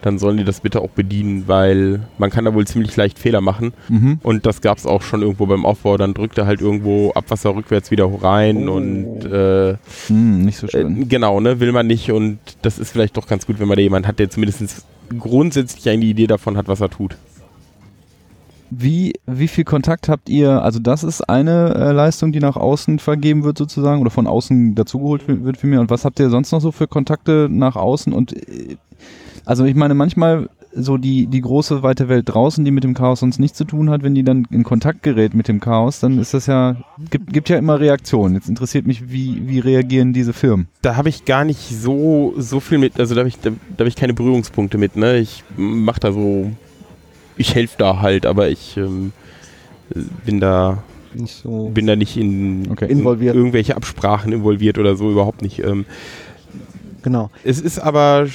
Dann 0.01 0.17
sollen 0.17 0.37
die 0.37 0.43
das 0.43 0.61
bitte 0.61 0.81
auch 0.81 0.89
bedienen, 0.89 1.43
weil 1.47 2.01
man 2.17 2.29
kann 2.31 2.45
da 2.45 2.53
wohl 2.53 2.65
ziemlich 2.65 2.95
leicht 2.95 3.19
Fehler 3.19 3.39
machen. 3.41 3.73
Mhm. 3.87 4.19
Und 4.23 4.45
das 4.47 4.61
gab 4.61 4.77
es 4.79 4.85
auch 4.87 5.01
schon 5.03 5.21
irgendwo 5.21 5.45
beim 5.45 5.65
Aufbau. 5.65 5.97
Dann 5.97 6.13
drückt 6.15 6.37
er 6.39 6.47
halt 6.47 6.59
irgendwo 6.61 7.11
Abwasser 7.11 7.55
rückwärts 7.55 7.91
wieder 7.91 8.05
rein 8.21 8.67
Oh. 8.67 8.73
und 8.77 9.25
äh, 9.25 9.75
Hm, 10.07 10.41
nicht 10.41 10.57
so 10.57 10.67
schön. 10.67 11.03
äh, 11.03 11.05
genau, 11.05 11.39
ne, 11.39 11.59
will 11.59 11.71
man 11.71 11.85
nicht. 11.87 12.11
Und 12.11 12.39
das 12.63 12.79
ist 12.79 12.91
vielleicht 12.91 13.15
doch 13.17 13.27
ganz 13.27 13.45
gut, 13.45 13.59
wenn 13.59 13.67
man 13.67 13.75
da 13.77 13.81
jemanden 13.83 14.07
hat, 14.07 14.17
der 14.19 14.29
zumindest 14.29 14.85
grundsätzlich 15.19 15.87
eine 15.89 16.05
Idee 16.05 16.25
davon 16.27 16.57
hat, 16.57 16.67
was 16.67 16.81
er 16.81 16.89
tut. 16.89 17.15
Wie, 18.73 19.13
wie 19.27 19.49
viel 19.49 19.65
Kontakt 19.65 20.07
habt 20.07 20.29
ihr? 20.29 20.61
Also 20.63 20.79
das 20.79 21.03
ist 21.03 21.27
eine 21.29 21.75
äh, 21.75 21.91
Leistung, 21.91 22.31
die 22.31 22.39
nach 22.39 22.55
außen 22.55 22.99
vergeben 22.99 23.43
wird 23.43 23.57
sozusagen 23.57 23.99
oder 23.99 24.11
von 24.11 24.27
außen 24.27 24.75
dazugeholt 24.75 25.27
wi- 25.27 25.43
wird 25.43 25.57
für 25.57 25.67
mir. 25.67 25.81
Und 25.81 25.89
was 25.89 26.05
habt 26.05 26.19
ihr 26.21 26.29
sonst 26.29 26.53
noch 26.53 26.61
so 26.61 26.71
für 26.71 26.87
Kontakte 26.87 27.49
nach 27.51 27.75
außen? 27.75 28.13
Und 28.13 28.31
äh, 28.31 28.77
also 29.45 29.65
ich 29.65 29.75
meine, 29.75 29.93
manchmal 29.93 30.49
so 30.73 30.95
die, 30.97 31.27
die 31.27 31.41
große 31.41 31.83
weite 31.83 32.07
Welt 32.07 32.29
draußen, 32.29 32.63
die 32.63 32.71
mit 32.71 32.85
dem 32.85 32.93
Chaos 32.93 33.19
sonst 33.19 33.39
nichts 33.39 33.57
zu 33.57 33.65
tun 33.65 33.89
hat, 33.89 34.03
wenn 34.03 34.15
die 34.15 34.23
dann 34.23 34.47
in 34.51 34.63
Kontakt 34.63 35.03
gerät 35.03 35.33
mit 35.33 35.49
dem 35.49 35.59
Chaos, 35.59 35.99
dann 35.99 36.17
ist 36.17 36.33
das 36.33 36.45
ja, 36.45 36.77
gibt, 37.09 37.33
gibt 37.33 37.49
ja 37.49 37.57
immer 37.57 37.79
Reaktionen. 37.81 38.35
Jetzt 38.35 38.47
interessiert 38.47 38.87
mich, 38.87 39.11
wie, 39.11 39.49
wie 39.49 39.59
reagieren 39.59 40.13
diese 40.13 40.31
Firmen? 40.31 40.69
Da 40.81 40.95
habe 40.95 41.09
ich 41.09 41.25
gar 41.25 41.43
nicht 41.43 41.59
so, 41.59 42.33
so 42.37 42.61
viel 42.61 42.77
mit, 42.77 42.97
also 43.01 43.15
da 43.15 43.19
habe 43.19 43.27
ich, 43.27 43.37
da, 43.39 43.49
da 43.75 43.83
hab 43.83 43.87
ich 43.87 43.97
keine 43.97 44.13
Berührungspunkte 44.13 44.77
mit, 44.77 44.95
ne? 44.95 45.17
Ich 45.17 45.43
mache 45.57 45.99
da 45.99 46.13
so, 46.13 46.51
ich 47.35 47.53
helfe 47.53 47.75
da 47.77 47.99
halt, 47.99 48.25
aber 48.25 48.47
ich 48.47 48.77
ähm, 48.77 49.11
bin 50.25 50.39
da 50.39 50.83
Nicht 51.13 51.35
so. 51.35 51.67
bin 51.73 51.85
da 51.85 51.97
nicht 51.97 52.15
in, 52.15 52.69
Okay. 52.71 52.85
in 52.85 52.99
Involviert. 52.99 53.35
irgendwelche 53.35 53.75
Absprachen 53.75 54.31
involviert 54.31 54.77
oder 54.77 54.95
so, 54.95 55.11
überhaupt 55.11 55.41
nicht. 55.41 55.59
Ähm, 55.59 55.85
Genau. 57.03 57.29
es 57.43 57.59
ist 57.59 57.79
aber. 57.79 58.27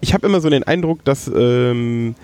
Ich 0.00 0.14
habe 0.14 0.26
immer 0.26 0.40
so 0.40 0.48
den 0.48 0.62
Eindruck, 0.62 1.04
dass 1.04 1.30
ähm, 1.34 2.14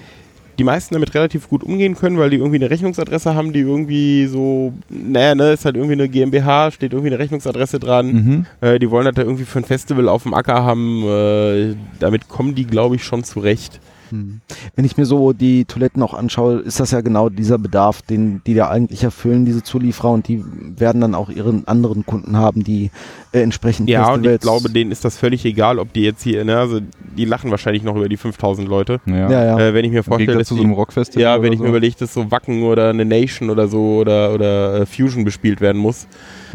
die 0.59 0.65
meisten 0.65 0.95
damit 0.95 1.15
relativ 1.15 1.49
gut 1.49 1.63
umgehen 1.63 1.95
können, 1.95 2.19
weil 2.19 2.31
die 2.31 2.37
irgendwie 2.37 2.57
eine 2.57 2.71
Rechnungsadresse 2.71 3.35
haben, 3.35 3.53
die 3.53 3.61
irgendwie 3.61 4.27
so, 4.27 4.73
naja, 4.89 5.35
ne, 5.35 5.53
ist 5.53 5.65
halt 5.65 5.77
irgendwie 5.77 5.95
eine 5.95 6.09
GmbH, 6.09 6.71
steht 6.71 6.93
irgendwie 6.93 7.11
eine 7.11 7.19
Rechnungsadresse 7.19 7.79
dran. 7.79 8.13
Mhm. 8.13 8.47
Äh, 8.61 8.79
die 8.79 8.91
wollen 8.91 9.05
das 9.05 9.15
da 9.15 9.23
irgendwie 9.23 9.45
für 9.45 9.59
ein 9.59 9.65
Festival 9.65 10.09
auf 10.09 10.23
dem 10.23 10.35
Acker 10.35 10.65
haben. 10.65 11.05
Äh, 11.07 11.75
damit 11.99 12.29
kommen 12.29 12.55
die, 12.55 12.67
glaube 12.67 12.97
ich, 12.97 13.05
schon 13.05 13.25
zurecht. 13.25 13.81
Hm. 14.11 14.41
Wenn 14.75 14.85
ich 14.85 14.97
mir 14.97 15.07
so 15.07 15.33
die 15.33 15.65
Toiletten 15.65 16.03
auch 16.03 16.15
anschaue, 16.15 16.61
ist 16.61 16.81
das 16.81 16.91
ja 16.91 17.01
genau 17.01 17.29
dieser 17.29 17.59
Bedarf, 17.59 18.03
den 18.03 18.43
die 18.47 18.55
da 18.55 18.69
eigentlich 18.69 19.03
erfüllen, 19.05 19.45
diese 19.45 19.63
Zulieferer, 19.63 20.11
und 20.13 20.29
die 20.29 20.45
werden 20.77 21.01
dann 21.01 21.15
auch 21.15 21.29
ihren 21.31 21.67
anderen 21.67 22.07
Kunden 22.07 22.37
haben, 22.37 22.65
die 22.65 22.91
äh, 23.33 23.41
entsprechend 23.41 23.89
Ja, 23.89 24.13
und 24.13 24.25
ich 24.25 24.31
Festivals- 24.31 24.43
glaube, 24.43 24.71
denen 24.73 24.93
ist 24.93 25.05
das 25.05 25.17
völlig 25.17 25.45
egal, 25.45 25.79
ob 25.79 25.93
die 25.93 26.03
jetzt 26.03 26.23
hier, 26.23 26.45
ne, 26.45 26.59
also 26.59 26.81
die 27.17 27.25
lachen 27.25 27.51
wahrscheinlich 27.51 27.83
noch 27.83 27.97
über 27.97 28.09
die 28.09 28.17
5000 28.17 28.69
Leute. 28.69 29.01
Ja. 29.07 29.31
ja, 29.31 29.45
ja. 29.45 29.59
Äh, 29.59 29.75
wenn 29.75 29.85
ich 29.85 29.93
mir 29.93 30.03
vorstelle, 30.03 30.39
dass 30.39 30.49
zu 30.49 30.57
so 30.57 30.63
einem 30.63 30.73
Rockfestival. 30.73 31.23
Ja, 31.23 31.43
wenn 31.43 31.53
ich 31.53 31.59
so. 31.59 31.65
mir 31.65 31.71
überlege, 31.71 31.97
dass 31.99 32.15
so 32.15 32.31
Wacken 32.31 32.63
oder 32.63 32.91
eine 32.91 33.05
Nation 33.05 33.51
oder 33.51 33.69
so 33.69 33.97
oder, 33.97 34.33
oder 34.33 34.81
äh, 34.81 34.87
Fusion 34.87 35.25
bespielt 35.25 35.61
werden 35.61 35.81
muss, 35.81 36.07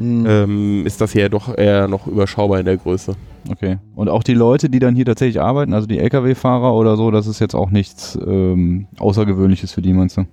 Hm. 0.02 0.26
ähm, 0.28 0.86
ist 0.88 1.00
das 1.00 1.12
hier 1.12 1.30
doch 1.30 1.56
eher 1.56 1.88
noch 1.88 2.08
überschaubar 2.08 2.60
in 2.60 2.66
der 2.66 2.78
Größe. 2.78 3.16
Okay. 3.48 3.78
Und 3.96 4.10
auch 4.10 4.24
die 4.24 4.34
Leute, 4.34 4.68
die 4.68 4.80
dann 4.80 4.96
hier 4.96 5.06
tatsächlich 5.06 5.40
arbeiten, 5.40 5.76
also 5.76 5.86
die 5.86 6.00
Lkw-Fahrer 6.00 6.74
oder 6.74 6.98
so, 6.98 7.12
das 7.12 7.28
ist 7.28 7.40
jetzt 7.40 7.54
auch 7.54 7.70
nichts 7.70 8.18
ähm, 8.26 8.88
Außergewöhnliches 8.98 9.72
für 9.72 9.84
die, 9.84 9.94
meinst 9.94 10.18
du? 10.18 10.26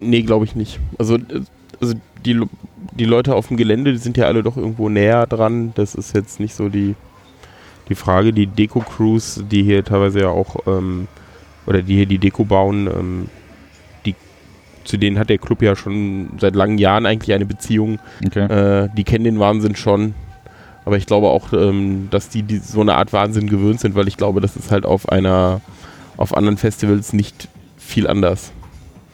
Nee, 0.00 0.20
glaube 0.20 0.44
ich 0.44 0.54
nicht. 0.54 0.80
Also, 0.98 1.16
äh, 1.16 1.40
also 1.80 1.94
die, 2.26 2.42
die 2.92 3.04
Leute 3.06 3.34
auf 3.34 3.48
dem 3.48 3.56
Gelände, 3.56 3.92
die 3.92 3.98
sind 3.98 4.18
ja 4.18 4.26
alle 4.26 4.42
doch 4.42 4.58
irgendwo 4.58 4.90
näher 4.90 5.26
dran. 5.26 5.72
Das 5.74 5.94
ist 5.94 6.14
jetzt 6.14 6.40
nicht 6.40 6.54
so 6.54 6.68
die, 6.68 6.94
die 7.88 7.94
Frage. 7.94 8.34
Die 8.34 8.46
Deko-Crews, 8.46 9.44
die 9.50 9.62
hier 9.62 9.82
teilweise 9.82 10.20
ja 10.20 10.28
auch, 10.28 10.56
ähm, 10.66 11.08
oder 11.66 11.80
die 11.80 11.94
hier 11.94 12.06
die 12.06 12.18
Deko 12.18 12.44
bauen, 12.44 12.86
ähm, 12.86 13.28
zu 14.84 14.96
denen 14.96 15.18
hat 15.18 15.30
der 15.30 15.38
Club 15.38 15.62
ja 15.62 15.76
schon 15.76 16.30
seit 16.40 16.54
langen 16.54 16.78
Jahren 16.78 17.06
eigentlich 17.06 17.34
eine 17.34 17.46
Beziehung. 17.46 17.98
Okay. 18.24 18.46
Äh, 18.46 18.88
die 18.96 19.04
kennen 19.04 19.24
den 19.24 19.38
Wahnsinn 19.38 19.76
schon. 19.76 20.14
Aber 20.84 20.96
ich 20.96 21.06
glaube 21.06 21.28
auch, 21.28 21.52
ähm, 21.52 22.08
dass 22.10 22.28
die, 22.28 22.42
die 22.42 22.58
so 22.58 22.80
eine 22.80 22.96
Art 22.96 23.12
Wahnsinn 23.12 23.48
gewöhnt 23.48 23.80
sind, 23.80 23.94
weil 23.94 24.08
ich 24.08 24.16
glaube, 24.16 24.40
das 24.40 24.56
ist 24.56 24.70
halt 24.70 24.84
auf 24.84 25.08
einer, 25.08 25.60
auf 26.16 26.36
anderen 26.36 26.56
Festivals 26.56 27.12
nicht 27.12 27.48
viel 27.78 28.06
anders. 28.06 28.52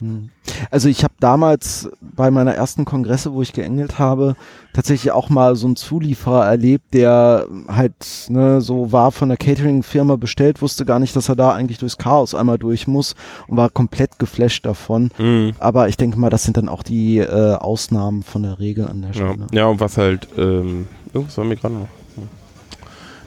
Hm. 0.00 0.30
Also 0.70 0.88
ich 0.88 1.04
habe 1.04 1.14
damals 1.20 1.88
bei 2.00 2.30
meiner 2.30 2.54
ersten 2.54 2.84
Kongresse, 2.84 3.32
wo 3.32 3.42
ich 3.42 3.52
geengelt 3.52 3.98
habe, 3.98 4.36
tatsächlich 4.72 5.12
auch 5.12 5.28
mal 5.28 5.56
so 5.56 5.66
einen 5.66 5.76
Zulieferer 5.76 6.46
erlebt, 6.46 6.94
der 6.94 7.46
halt 7.68 7.94
ne, 8.28 8.60
so 8.60 8.92
war 8.92 9.12
von 9.12 9.28
der 9.28 9.38
Catering-Firma 9.38 10.16
bestellt, 10.16 10.62
wusste 10.62 10.84
gar 10.84 10.98
nicht, 10.98 11.14
dass 11.16 11.28
er 11.28 11.36
da 11.36 11.52
eigentlich 11.52 11.78
durchs 11.78 11.98
Chaos 11.98 12.34
einmal 12.34 12.58
durch 12.58 12.86
muss 12.86 13.14
und 13.46 13.56
war 13.56 13.70
komplett 13.70 14.18
geflasht 14.18 14.64
davon. 14.66 15.10
Mhm. 15.18 15.52
Aber 15.58 15.88
ich 15.88 15.96
denke 15.96 16.18
mal, 16.18 16.30
das 16.30 16.44
sind 16.44 16.56
dann 16.56 16.68
auch 16.68 16.82
die 16.82 17.18
äh, 17.18 17.54
Ausnahmen 17.54 18.22
von 18.22 18.42
der 18.42 18.58
Regel 18.58 18.86
an 18.88 19.02
der 19.02 19.10
Ja, 19.10 19.14
Stelle. 19.32 19.46
ja, 19.52 19.66
und 19.66 19.80
was 19.80 19.96
halt, 19.98 20.28
ähm, 20.36 20.86
irgendwas 21.12 21.36
war 21.38 21.44
mir 21.44 21.56
gerade 21.56 21.74
noch. 21.74 21.88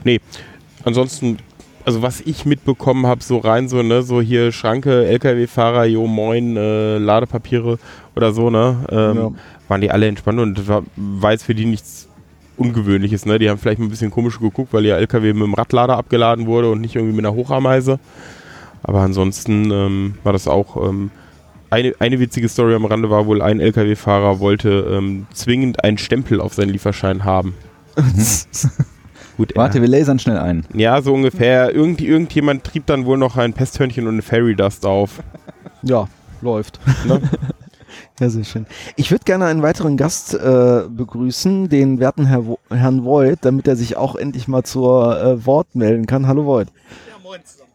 Nee, 0.03 0.19
ansonsten, 0.84 1.38
also 1.86 2.02
was 2.02 2.22
ich 2.22 2.46
mitbekommen 2.46 3.06
habe, 3.08 3.24
so 3.24 3.38
rein 3.38 3.68
so, 3.70 3.82
ne, 3.84 4.04
so 4.04 4.22
hier 4.22 4.52
Schranke, 4.52 5.06
LKW-Fahrer, 5.06 5.86
jo 5.86 6.08
moin, 6.08 6.58
äh, 6.58 6.98
Ladepapiere 6.98 7.80
oder 8.16 8.34
so, 8.34 8.50
ne, 8.50 8.86
ähm, 8.90 9.16
Ja. 9.18 9.32
waren 9.68 9.82
die 9.82 9.92
alle 9.92 10.08
entspannt 10.08 10.40
und 10.40 10.58
das 10.58 10.68
war, 10.68 10.84
war 10.96 11.32
jetzt 11.32 11.44
für 11.44 11.56
die 11.56 11.66
nichts 11.66 12.08
Ungewöhnliches, 12.58 13.26
ne, 13.26 13.40
die 13.40 13.50
haben 13.50 13.58
vielleicht 13.58 13.80
mal 13.80 13.86
ein 13.86 13.90
bisschen 13.92 14.12
komisch 14.12 14.40
geguckt, 14.40 14.74
weil 14.74 14.86
ihr 14.86 14.96
LKW 14.98 15.34
mit 15.34 15.44
dem 15.44 15.54
Radlader 15.54 15.98
abgeladen 15.98 16.46
wurde 16.46 16.70
und 16.70 16.82
nicht 16.82 16.96
irgendwie 16.96 17.16
mit 17.16 17.26
einer 17.26 17.36
Hochameise. 17.36 18.00
Aber 18.84 19.02
ansonsten 19.02 19.72
ähm, 19.72 20.16
war 20.24 20.34
das 20.34 20.48
auch, 20.48 20.78
ähm, 20.90 21.10
eine, 21.70 21.94
eine 22.00 22.20
witzige 22.20 22.50
Story 22.50 22.74
am 22.76 22.86
Rande 22.86 23.10
war 23.10 23.26
wohl, 23.26 23.42
ein 23.42 23.60
LKW-Fahrer 23.62 24.40
wollte 24.40 24.88
ähm, 24.92 25.26
zwingend 25.34 25.84
einen 25.84 25.98
Stempel 25.98 26.42
auf 26.42 26.54
seinen 26.54 26.70
Lieferschein 26.70 27.24
haben. 27.24 27.56
Gut, 29.42 29.56
Warte, 29.56 29.80
äh, 29.80 29.82
wir 29.82 29.88
lasern 29.88 30.20
schnell 30.20 30.38
ein. 30.38 30.68
ja, 30.76 31.02
so 31.02 31.16
ungefähr. 31.16 31.74
Irgend, 31.74 32.00
irgendjemand 32.00 32.64
trieb 32.64 32.86
dann 32.86 33.06
wohl 33.06 33.18
noch 33.18 33.38
ein 33.38 33.54
Pesthörnchen 33.54 34.06
und 34.06 34.14
eine 34.14 34.22
Fairy 34.22 34.56
Dust 34.56 34.86
auf. 34.86 35.24
Ja, 35.82 36.08
läuft. 36.42 36.80
Ne? 37.08 37.20
Ja, 38.20 38.30
sehr 38.30 38.44
schön. 38.44 38.68
Ich 38.98 39.10
würde 39.10 39.24
gerne 39.26 39.46
einen 39.46 39.64
weiteren 39.64 39.98
Gast 39.98 40.36
äh, 40.36 40.84
begrüßen, 40.88 41.70
den 41.70 42.00
werten 42.00 42.28
Herr 42.28 42.46
Wo 42.46 42.60
Herrn 42.70 43.04
Voigt, 43.04 43.44
damit 43.44 43.68
er 43.68 43.76
sich 43.76 43.98
auch 43.98 44.16
endlich 44.16 44.48
mal 44.48 44.64
zur 44.64 45.20
äh, 45.20 45.46
Wort 45.46 45.74
melden 45.74 46.06
kann. 46.06 46.28
Hallo 46.28 46.46
Voigt. 46.46 46.72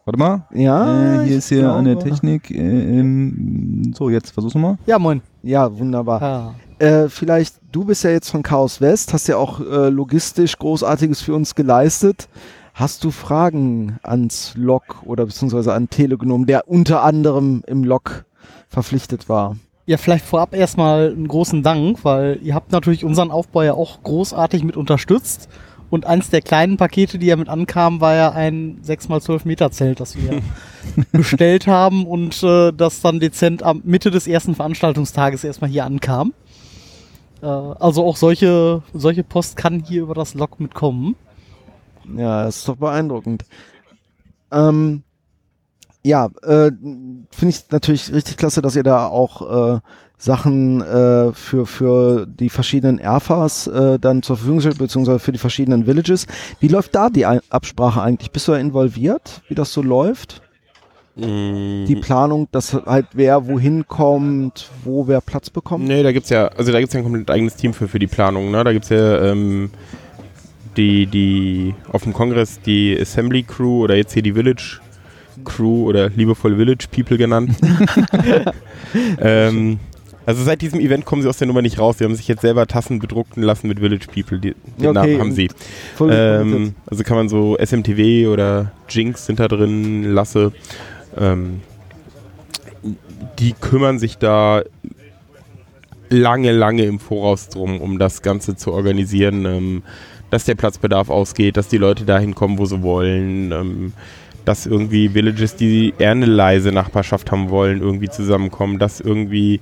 Warte 0.05 0.19
mal. 0.19 0.47
Ja, 0.55 1.23
äh, 1.23 1.27
hier 1.27 1.39
ist 1.39 1.49
hier 1.49 1.69
an 1.69 1.85
der 1.85 1.99
Technik. 1.99 2.51
Äh, 2.53 2.61
ähm, 2.61 3.93
so, 3.97 4.09
jetzt 4.09 4.31
versuch's 4.31 4.55
nochmal. 4.55 4.79
Ja, 4.87 5.01
moin. 5.01 5.21
Ja, 5.43 5.77
wunderbar. 5.77 6.23
Ah. 6.23 6.55
Äh, 6.79 7.09
vielleicht, 7.09 7.57
du 7.73 7.85
bist 7.85 8.05
ja 8.05 8.11
jetzt 8.11 8.31
von 8.31 8.43
Chaos 8.43 8.81
West, 8.81 9.13
hast 9.13 9.29
ja 9.29 9.37
auch 9.37 9.61
äh, 9.61 9.89
logistisch 9.89 10.59
Großartiges 10.59 11.23
für 11.23 11.35
uns 11.35 11.55
geleistet. 11.55 12.29
Hast 12.75 13.05
du 13.05 13.11
Fragen 13.11 13.99
ans 14.03 14.53
Log 14.55 15.03
oder 15.05 15.25
beziehungsweise 15.25 15.73
an 15.73 15.89
Telegnom, 15.89 16.45
der 16.45 16.69
unter 16.69 17.03
anderem 17.03 17.63
im 17.67 17.85
Log 17.85 18.27
verpflichtet 18.69 19.31
war? 19.31 19.57
Ja, 19.87 19.97
vielleicht 19.97 20.27
vorab 20.27 20.55
erstmal 20.55 21.13
einen 21.13 21.29
großen 21.29 21.63
Dank, 21.63 22.05
weil 22.05 22.39
ihr 22.43 22.55
habt 22.55 22.73
natürlich 22.73 23.05
unseren 23.05 23.31
Aufbau 23.31 23.63
ja 23.63 23.73
auch 23.73 24.03
großartig 24.03 24.63
mit 24.65 24.77
unterstützt. 24.77 25.49
Und 25.89 26.05
eins 26.05 26.31
der 26.31 26.43
kleinen 26.43 26.77
Pakete, 26.77 27.19
die 27.19 27.27
ja 27.27 27.37
mit 27.37 27.49
ankamen, 27.49 28.01
war 28.01 28.15
ja 28.15 28.33
ein 28.33 28.83
6x12 28.85 29.43
Meter 29.47 29.71
Zelt, 29.71 30.01
das 30.01 30.17
wir 30.17 30.43
bestellt 31.13 31.69
haben 31.69 32.05
und 32.05 32.43
äh, 32.43 32.73
das 32.73 33.01
dann 33.01 33.21
dezent 33.21 33.63
am 33.63 33.81
Mitte 33.85 34.11
des 34.11 34.27
ersten 34.27 34.57
Veranstaltungstages 34.57 35.45
erstmal 35.45 35.71
hier 35.71 35.85
ankam. 35.85 36.35
Äh, 37.43 37.47
also 37.47 38.05
auch 38.05 38.17
solche, 38.17 38.83
solche 38.93 39.25
Post 39.25 39.57
kann 39.57 39.81
hier 39.81 40.03
über 40.03 40.15
das 40.15 40.35
Log 40.35 40.61
mitkommen. 40.61 41.17
Ja, 42.17 42.45
das 42.45 42.59
ist 42.59 42.69
doch 42.69 42.77
beeindruckend. 42.77 43.45
Ähm, 44.53 45.03
ja, 46.05 46.27
äh, 46.43 46.71
finde 46.71 47.49
ich 47.49 47.65
natürlich 47.71 48.13
richtig 48.13 48.37
klasse, 48.37 48.63
dass 48.63 48.77
ihr 48.77 48.85
da 48.85 49.07
auch 49.07 49.77
äh, 49.77 49.81
Sachen 50.19 50.81
äh, 50.81 51.33
für, 51.33 51.67
für 51.67 52.27
die 52.27 52.49
verschiedenen 52.49 52.99
Erfas 52.99 53.67
äh, 53.67 53.99
dann 53.99 54.23
zur 54.23 54.37
Verfügung 54.37 54.61
stellt, 54.61 54.79
beziehungsweise 54.79 55.19
für 55.19 55.33
die 55.33 55.39
verschiedenen 55.39 55.87
Villages. 55.87 56.27
Wie 56.61 56.69
läuft 56.69 56.95
da 56.95 57.11
die 57.11 57.27
Absprache 57.27 58.01
eigentlich? 58.01 58.31
Bist 58.31 58.49
du 58.49 58.53
da 58.53 58.59
involviert, 58.59 59.43
wie 59.49 59.55
das 59.55 59.73
so 59.73 59.83
läuft? 59.83 60.43
Mm, 61.17 61.87
Die 61.87 61.97
Planung, 61.97 62.47
dass 62.53 62.75
halt 62.75 63.07
wer 63.15 63.47
wohin 63.47 63.87
kommt, 63.89 64.69
wo 64.85 65.09
wer 65.09 65.21
Platz 65.21 65.49
bekommt? 65.51 65.87
Nee, 65.87 66.03
da 66.03 66.13
gibt's 66.13 66.29
ja, 66.31 66.49
also 66.49 66.73
da 66.73 66.79
gibt's 66.81 66.93
ja 66.95 67.01
ein 67.01 67.05
komplett 67.05 67.31
eigenes 67.31 67.57
Team 67.57 67.73
für, 67.73 67.89
für 67.89 67.99
die 67.99 68.07
Planung, 68.07 68.51
ne? 68.51 68.63
Da 68.65 68.73
gibt's 68.73 68.91
ja 68.91 69.23
ähm, 69.33 69.71
die, 70.77 71.07
die 71.07 71.75
auf 71.91 72.03
dem 72.03 72.13
Kongress 72.13 72.61
die 72.61 72.97
Assembly 73.01 73.43
Crew 73.45 73.83
oder 73.85 73.97
jetzt 73.97 74.13
hier 74.13 74.23
die 74.23 74.33
Village 74.35 74.81
Crew 75.45 75.85
oder 75.89 76.11
liebevoll 76.11 76.57
Village 76.57 76.87
People 76.91 77.17
genannt. 77.17 77.51
ähm, 79.21 79.79
also 80.25 80.43
seit 80.43 80.61
diesem 80.61 80.81
Event 80.81 81.05
kommen 81.05 81.23
sie 81.23 81.29
aus 81.29 81.39
der 81.39 81.47
Nummer 81.47 81.63
nicht 81.63 81.79
raus. 81.79 81.99
Sie 81.99 82.05
haben 82.05 82.15
sich 82.17 82.27
jetzt 82.27 82.41
selber 82.41 82.67
Tassen 82.67 82.99
bedruckten 82.99 83.43
lassen 83.43 83.69
mit 83.69 83.79
Village 83.79 84.07
People. 84.13 84.39
Die, 84.41 84.55
den 84.79 84.89
Okay. 84.89 84.93
Namen 84.93 85.21
haben 85.21 85.33
sie. 85.33 85.49
Ähm, 86.01 86.75
also 86.87 87.05
kann 87.05 87.17
man 87.17 87.29
so 87.29 87.57
SMTW 87.57 88.27
oder 88.27 88.73
Jinx 88.89 89.27
sind 89.27 89.39
da 89.39 89.47
drin, 89.49 90.03
Lasse. 90.13 90.53
Ähm, 91.19 91.61
die 93.39 93.53
kümmern 93.53 93.99
sich 93.99 94.19
da 94.19 94.63
lange, 96.09 96.53
lange 96.53 96.85
im 96.85 96.99
Voraus 96.99 97.49
drum, 97.49 97.81
um 97.81 97.99
das 97.99 98.23
Ganze 98.23 98.57
zu 98.57 98.73
organisieren, 98.73 99.45
ähm, 99.45 99.83
dass 100.31 100.45
der 100.45 100.55
Platzbedarf 100.55 101.11
ausgeht, 101.11 101.57
dass 101.57 101.69
die 101.69 101.79
Leute 101.79 102.05
dahin 102.05 102.35
kommen, 102.35 102.59
wo 102.59 102.67
sie 102.67 102.83
wollen, 102.83 103.53
ähm, 103.53 103.93
dass 104.45 104.67
irgendwie 104.67 105.15
Villages, 105.15 105.57
die 105.57 105.95
eher 105.99 106.13
eine 106.13 106.27
leise 106.27 106.71
Nachbarschaft 106.73 107.31
haben 107.33 107.51
wollen, 107.51 107.81
irgendwie 107.81 108.09
zusammenkommen, 108.09 108.79
dass 108.79 109.01
irgendwie, 109.01 109.61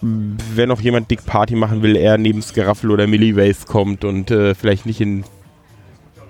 wenn 0.00 0.68
noch 0.68 0.80
jemand 0.80 1.10
dick 1.10 1.26
Party 1.26 1.54
machen 1.54 1.82
will, 1.82 1.96
eher 1.96 2.16
neben 2.16 2.40
Scaraffel 2.40 2.90
oder 2.90 3.06
Milliways 3.06 3.66
kommt 3.66 4.04
und 4.04 4.30
äh, 4.30 4.54
vielleicht 4.54 4.86
nicht 4.86 5.00
in 5.00 5.24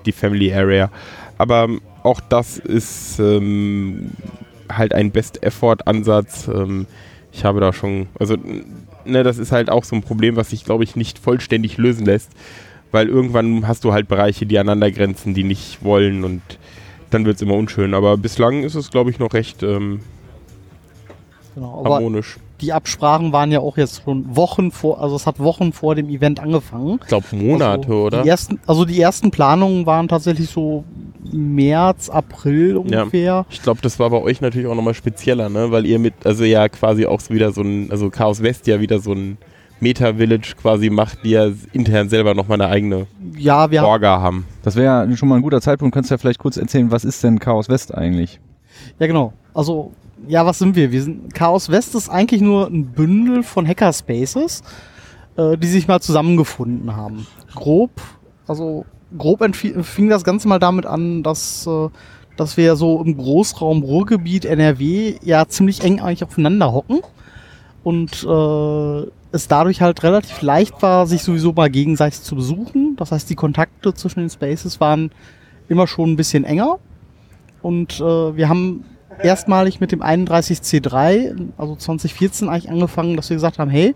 die 0.07 0.12
Family 0.12 0.53
Area. 0.53 0.90
Aber 1.36 1.64
ähm, 1.64 1.80
auch 2.09 2.20
das 2.20 2.56
ist 2.56 3.18
ähm, 3.18 4.12
halt 4.70 4.94
ein 4.94 5.11
Best-Effort-Ansatz. 5.11 6.48
Ähm, 6.48 6.86
ich 7.32 7.44
habe 7.44 7.61
da 7.61 7.74
schon, 7.74 8.06
also 8.18 8.36
ne, 9.04 9.22
das 9.22 9.36
ist 9.36 9.52
halt 9.52 9.70
auch 9.70 9.84
so 9.84 9.94
ein 9.94 10.02
Problem, 10.02 10.36
was 10.36 10.50
sich, 10.50 10.64
glaube 10.64 10.84
ich, 10.84 10.96
nicht 10.96 11.18
vollständig 11.18 11.76
lösen 11.76 12.06
lässt, 12.06 12.30
weil 12.90 13.09
irgendwann 13.09 13.68
hast 13.68 13.84
du 13.84 13.92
halt 13.92 14.09
Bereiche, 14.09 14.46
die 14.46 14.59
aneinander 14.59 14.90
grenzen, 14.90 15.34
die 15.34 15.44
nicht 15.44 15.84
wollen 15.84 16.24
und 16.24 16.40
dann 17.11 17.26
wird 17.26 17.36
es 17.36 17.42
immer 17.42 17.54
unschön. 17.54 17.92
Aber 17.92 18.16
bislang 18.16 18.64
ist 18.64 18.74
es, 18.74 18.90
glaube 18.90 19.11
ich, 19.11 19.18
noch 19.18 19.34
recht 19.34 19.62
ähm, 19.62 20.00
Genau, 21.59 21.80
aber 21.80 21.96
harmonisch. 21.96 22.38
die 22.61 22.72
Absprachen 22.72 23.32
waren 23.32 23.50
ja 23.50 23.59
auch 23.59 23.76
jetzt 23.76 24.02
schon 24.04 24.36
Wochen 24.36 24.70
vor, 24.70 25.00
also 25.00 25.16
es 25.16 25.26
hat 25.26 25.40
Wochen 25.40 25.72
vor 25.72 25.96
dem 25.96 26.09
Event 26.09 26.38
angefangen. 26.38 27.00
Ich 27.02 27.09
glaube 27.09 27.26
Monate, 27.32 27.88
also 27.88 28.04
oder? 28.04 28.22
Die 28.22 28.28
ersten, 28.28 28.61
also 28.66 28.84
die 28.84 29.00
ersten 29.00 29.32
Planungen 29.32 29.84
waren 29.84 30.06
tatsächlich 30.06 30.50
so 30.50 30.84
März, 31.32 32.11
April 32.11 32.76
ungefähr. 32.76 33.44
Ich 33.50 33.61
glaube, 33.61 33.80
das 33.82 33.98
war 33.98 34.11
bei 34.11 34.22
euch 34.22 34.40
natürlich 34.40 34.68
auch 34.68 34.76
nochmal 34.76 34.94
spezieller, 34.94 35.48
ne? 35.48 35.72
Weil 35.72 35.84
ihr 35.84 35.98
mit, 35.98 36.14
also 36.24 36.44
ja 36.44 36.68
quasi 36.68 37.06
auch 37.06 37.18
so 37.18 37.34
wieder 37.34 37.50
so 37.50 37.62
ein, 37.62 37.90
also 37.90 38.09
Chaos 38.09 38.40
West 38.40 38.68
ja 38.68 38.80
wieder 38.80 39.00
so 39.00 39.12
ein 39.12 39.36
Meta-Village 39.80 40.54
quasi 40.61 40.90
macht, 40.90 41.24
die 41.24 41.30
ja 41.30 41.50
intern 41.72 42.09
selber 42.09 42.34
nochmal 42.34 42.61
eine 42.61 42.70
eigene 42.70 43.09
Ja, 43.36 43.68
wir 43.70 43.80
haben, 43.80 43.88
Orga 43.88 44.20
haben. 44.20 44.46
Das 44.62 44.76
wäre 44.76 45.09
ja 45.09 45.16
schon 45.16 45.28
mal 45.28 45.36
ein 45.36 45.42
guter 45.42 45.61
Zeitpunkt. 45.61 45.92
Könntest 45.92 46.12
du 46.12 46.14
ja 46.14 46.18
vielleicht 46.18 46.38
kurz 46.38 46.56
erzählen, 46.56 46.92
was 46.92 47.04
ist 47.04 47.24
denn 47.24 47.40
Chaos 47.40 47.68
West 47.68 47.92
eigentlich? 47.92 48.38
ja 49.00 49.06
genau. 49.09 49.32
Also, 49.54 49.92
ja, 50.26 50.44
was 50.44 50.58
sind 50.58 50.74
wir? 50.76 50.90
Wir 50.90 51.02
sind, 51.02 51.34
Chaos 51.34 51.70
West 51.70 51.94
ist 51.94 52.08
eigentlich 52.08 52.40
nur 52.40 52.66
ein 52.66 52.86
Bündel 52.86 53.42
von 53.42 53.66
Hackerspaces, 53.66 54.62
äh, 55.36 55.56
die 55.56 55.66
sich 55.66 55.88
mal 55.88 56.00
zusammengefunden 56.00 56.96
haben. 56.96 57.26
Grob, 57.54 57.90
also 58.46 58.84
grob 59.16 59.44
fing 59.54 60.08
das 60.08 60.24
Ganze 60.24 60.48
mal 60.48 60.58
damit 60.58 60.86
an, 60.86 61.22
dass, 61.22 61.66
äh, 61.66 61.88
dass 62.36 62.56
wir 62.56 62.76
so 62.76 63.02
im 63.02 63.16
Großraum 63.16 63.82
Ruhrgebiet 63.82 64.44
NRW 64.44 65.16
ja 65.22 65.46
ziemlich 65.46 65.82
eng 65.82 66.00
eigentlich 66.00 66.24
aufeinander 66.24 66.72
hocken 66.72 67.00
und 67.84 68.24
äh, 68.24 69.10
es 69.30 69.48
dadurch 69.48 69.80
halt 69.80 70.02
relativ 70.02 70.42
leicht 70.42 70.80
war, 70.82 71.06
sich 71.06 71.22
sowieso 71.22 71.52
mal 71.52 71.70
gegenseitig 71.70 72.22
zu 72.22 72.34
besuchen. 72.34 72.96
Das 72.96 73.12
heißt, 73.12 73.28
die 73.28 73.34
Kontakte 73.34 73.94
zwischen 73.94 74.20
den 74.20 74.30
Spaces 74.30 74.80
waren 74.80 75.10
immer 75.68 75.86
schon 75.86 76.12
ein 76.12 76.16
bisschen 76.16 76.44
enger. 76.44 76.78
Und 77.60 78.00
äh, 78.00 78.36
wir 78.36 78.48
haben 78.48 78.84
erstmalig 79.22 79.80
mit 79.80 79.92
dem 79.92 80.02
31C3, 80.02 81.50
also 81.56 81.76
2014 81.76 82.48
eigentlich 82.48 82.70
angefangen, 82.70 83.16
dass 83.16 83.30
wir 83.30 83.36
gesagt 83.36 83.58
haben, 83.58 83.70
hey, 83.70 83.94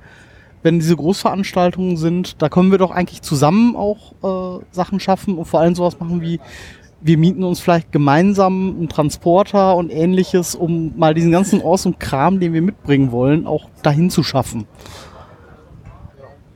wenn 0.63 0.79
diese 0.79 0.97
Großveranstaltungen 0.97 1.97
sind, 1.97 2.41
da 2.41 2.49
können 2.49 2.71
wir 2.71 2.79
doch 2.79 2.91
eigentlich 2.91 3.23
zusammen 3.23 3.77
auch 3.77 4.61
äh, 4.61 4.65
Sachen 4.71 5.01
schaffen 5.01 5.37
und 5.37 5.47
vor 5.47 5.61
allem 5.61 5.75
sowas 5.75 5.99
machen 5.99 6.21
wie, 6.21 6.41
wir 7.01 7.19
mieten 7.19 7.43
uns 7.43 7.59
vielleicht 7.59 7.91
gemeinsam 7.91 8.77
einen 8.77 8.89
Transporter 8.89 9.77
und 9.77 9.91
ähnliches, 9.91 10.55
um 10.55 10.93
mal 10.97 11.15
diesen 11.15 11.33
ganzen 11.33 11.61
awesome 11.61 11.97
Kram, 11.99 12.39
den 12.39 12.53
wir 12.53 12.63
mitbringen 12.63 13.11
wollen, 13.11 13.47
auch 13.47 13.69
dahin 13.83 14.09
zu 14.09 14.23
schaffen. 14.23 14.67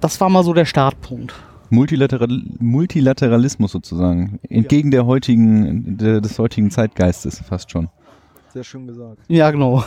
Das 0.00 0.20
war 0.20 0.28
mal 0.28 0.44
so 0.44 0.52
der 0.52 0.66
Startpunkt. 0.66 1.34
Multilateral 1.68 2.28
Multilateralismus 2.60 3.72
sozusagen. 3.72 4.38
Entgegen 4.48 4.92
der 4.92 5.04
heutigen, 5.06 5.96
der, 5.96 6.20
des 6.20 6.38
heutigen 6.38 6.70
Zeitgeistes 6.70 7.40
fast 7.40 7.72
schon. 7.72 7.88
Sehr 8.56 8.64
schön 8.64 8.86
gesagt. 8.86 9.18
Ja, 9.28 9.50
genau. 9.50 9.84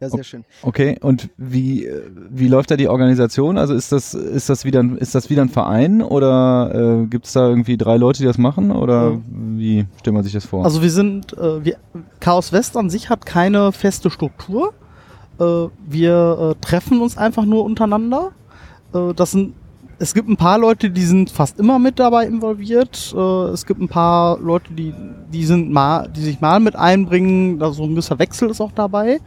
Ja, 0.00 0.08
sehr 0.08 0.24
schön. 0.24 0.46
Okay, 0.62 0.96
und 1.02 1.28
wie, 1.36 1.86
wie 2.30 2.48
läuft 2.48 2.70
da 2.70 2.76
die 2.78 2.88
Organisation? 2.88 3.58
Also 3.58 3.74
ist 3.74 3.92
das, 3.92 4.14
ist 4.14 4.48
das 4.48 4.64
wieder, 4.64 4.80
ein- 4.82 4.96
ist 4.96 5.14
das 5.14 5.28
wieder 5.28 5.42
ein 5.42 5.50
Verein 5.50 6.00
oder 6.00 7.02
äh, 7.02 7.06
gibt 7.06 7.26
es 7.26 7.34
da 7.34 7.46
irgendwie 7.50 7.76
drei 7.76 7.98
Leute, 7.98 8.20
die 8.20 8.24
das 8.24 8.38
machen? 8.38 8.70
Oder 8.70 9.10
Ja. 9.10 9.18
wie 9.30 9.84
stellt 9.98 10.14
man 10.14 10.22
sich 10.24 10.32
das 10.32 10.46
vor? 10.46 10.64
Also 10.64 10.80
wir 10.80 10.90
sind, 10.90 11.36
äh, 11.36 11.62
wir, 11.62 11.76
Chaos 12.20 12.50
West 12.54 12.78
an 12.78 12.88
sich 12.88 13.10
hat 13.10 13.26
keine 13.26 13.72
feste 13.72 14.08
Struktur. 14.08 14.72
Äh, 15.38 15.44
wir 15.86 16.54
äh, 16.56 16.64
treffen 16.64 17.02
uns 17.02 17.18
einfach 17.18 17.44
nur 17.44 17.62
untereinander. 17.64 18.30
Äh, 18.94 19.12
das 19.14 19.32
sind, 19.32 19.52
es 19.98 20.14
gibt 20.14 20.28
ein 20.28 20.36
paar 20.36 20.58
Leute, 20.58 20.90
die 20.90 21.04
sind 21.04 21.30
fast 21.30 21.58
immer 21.58 21.78
mit 21.78 21.98
dabei 21.98 22.26
involviert. 22.26 23.12
Äh, 23.16 23.48
es 23.48 23.66
gibt 23.66 23.80
ein 23.80 23.88
paar 23.88 24.38
Leute, 24.38 24.72
die, 24.72 24.94
die 25.32 25.44
sind 25.44 25.72
mal, 25.72 26.08
die 26.08 26.20
sich 26.20 26.40
mal 26.40 26.60
mit 26.60 26.76
einbringen. 26.76 27.58
Da 27.58 27.72
so 27.72 27.82
ein 27.84 27.90
gewisser 27.90 28.18
Wechsel 28.18 28.50
ist 28.50 28.60
auch 28.60 28.72
dabei. 28.72 29.20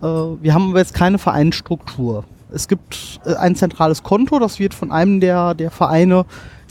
Äh, 0.00 0.06
wir 0.06 0.54
haben 0.54 0.70
aber 0.70 0.78
jetzt 0.78 0.94
keine 0.94 1.18
Vereinsstruktur. 1.18 2.24
Es 2.50 2.68
gibt 2.68 3.20
äh, 3.26 3.34
ein 3.34 3.54
zentrales 3.54 4.02
Konto, 4.02 4.38
das 4.38 4.58
wird 4.58 4.72
von 4.72 4.92
einem 4.92 5.20
der, 5.20 5.54
der 5.54 5.70
Vereine, 5.70 6.24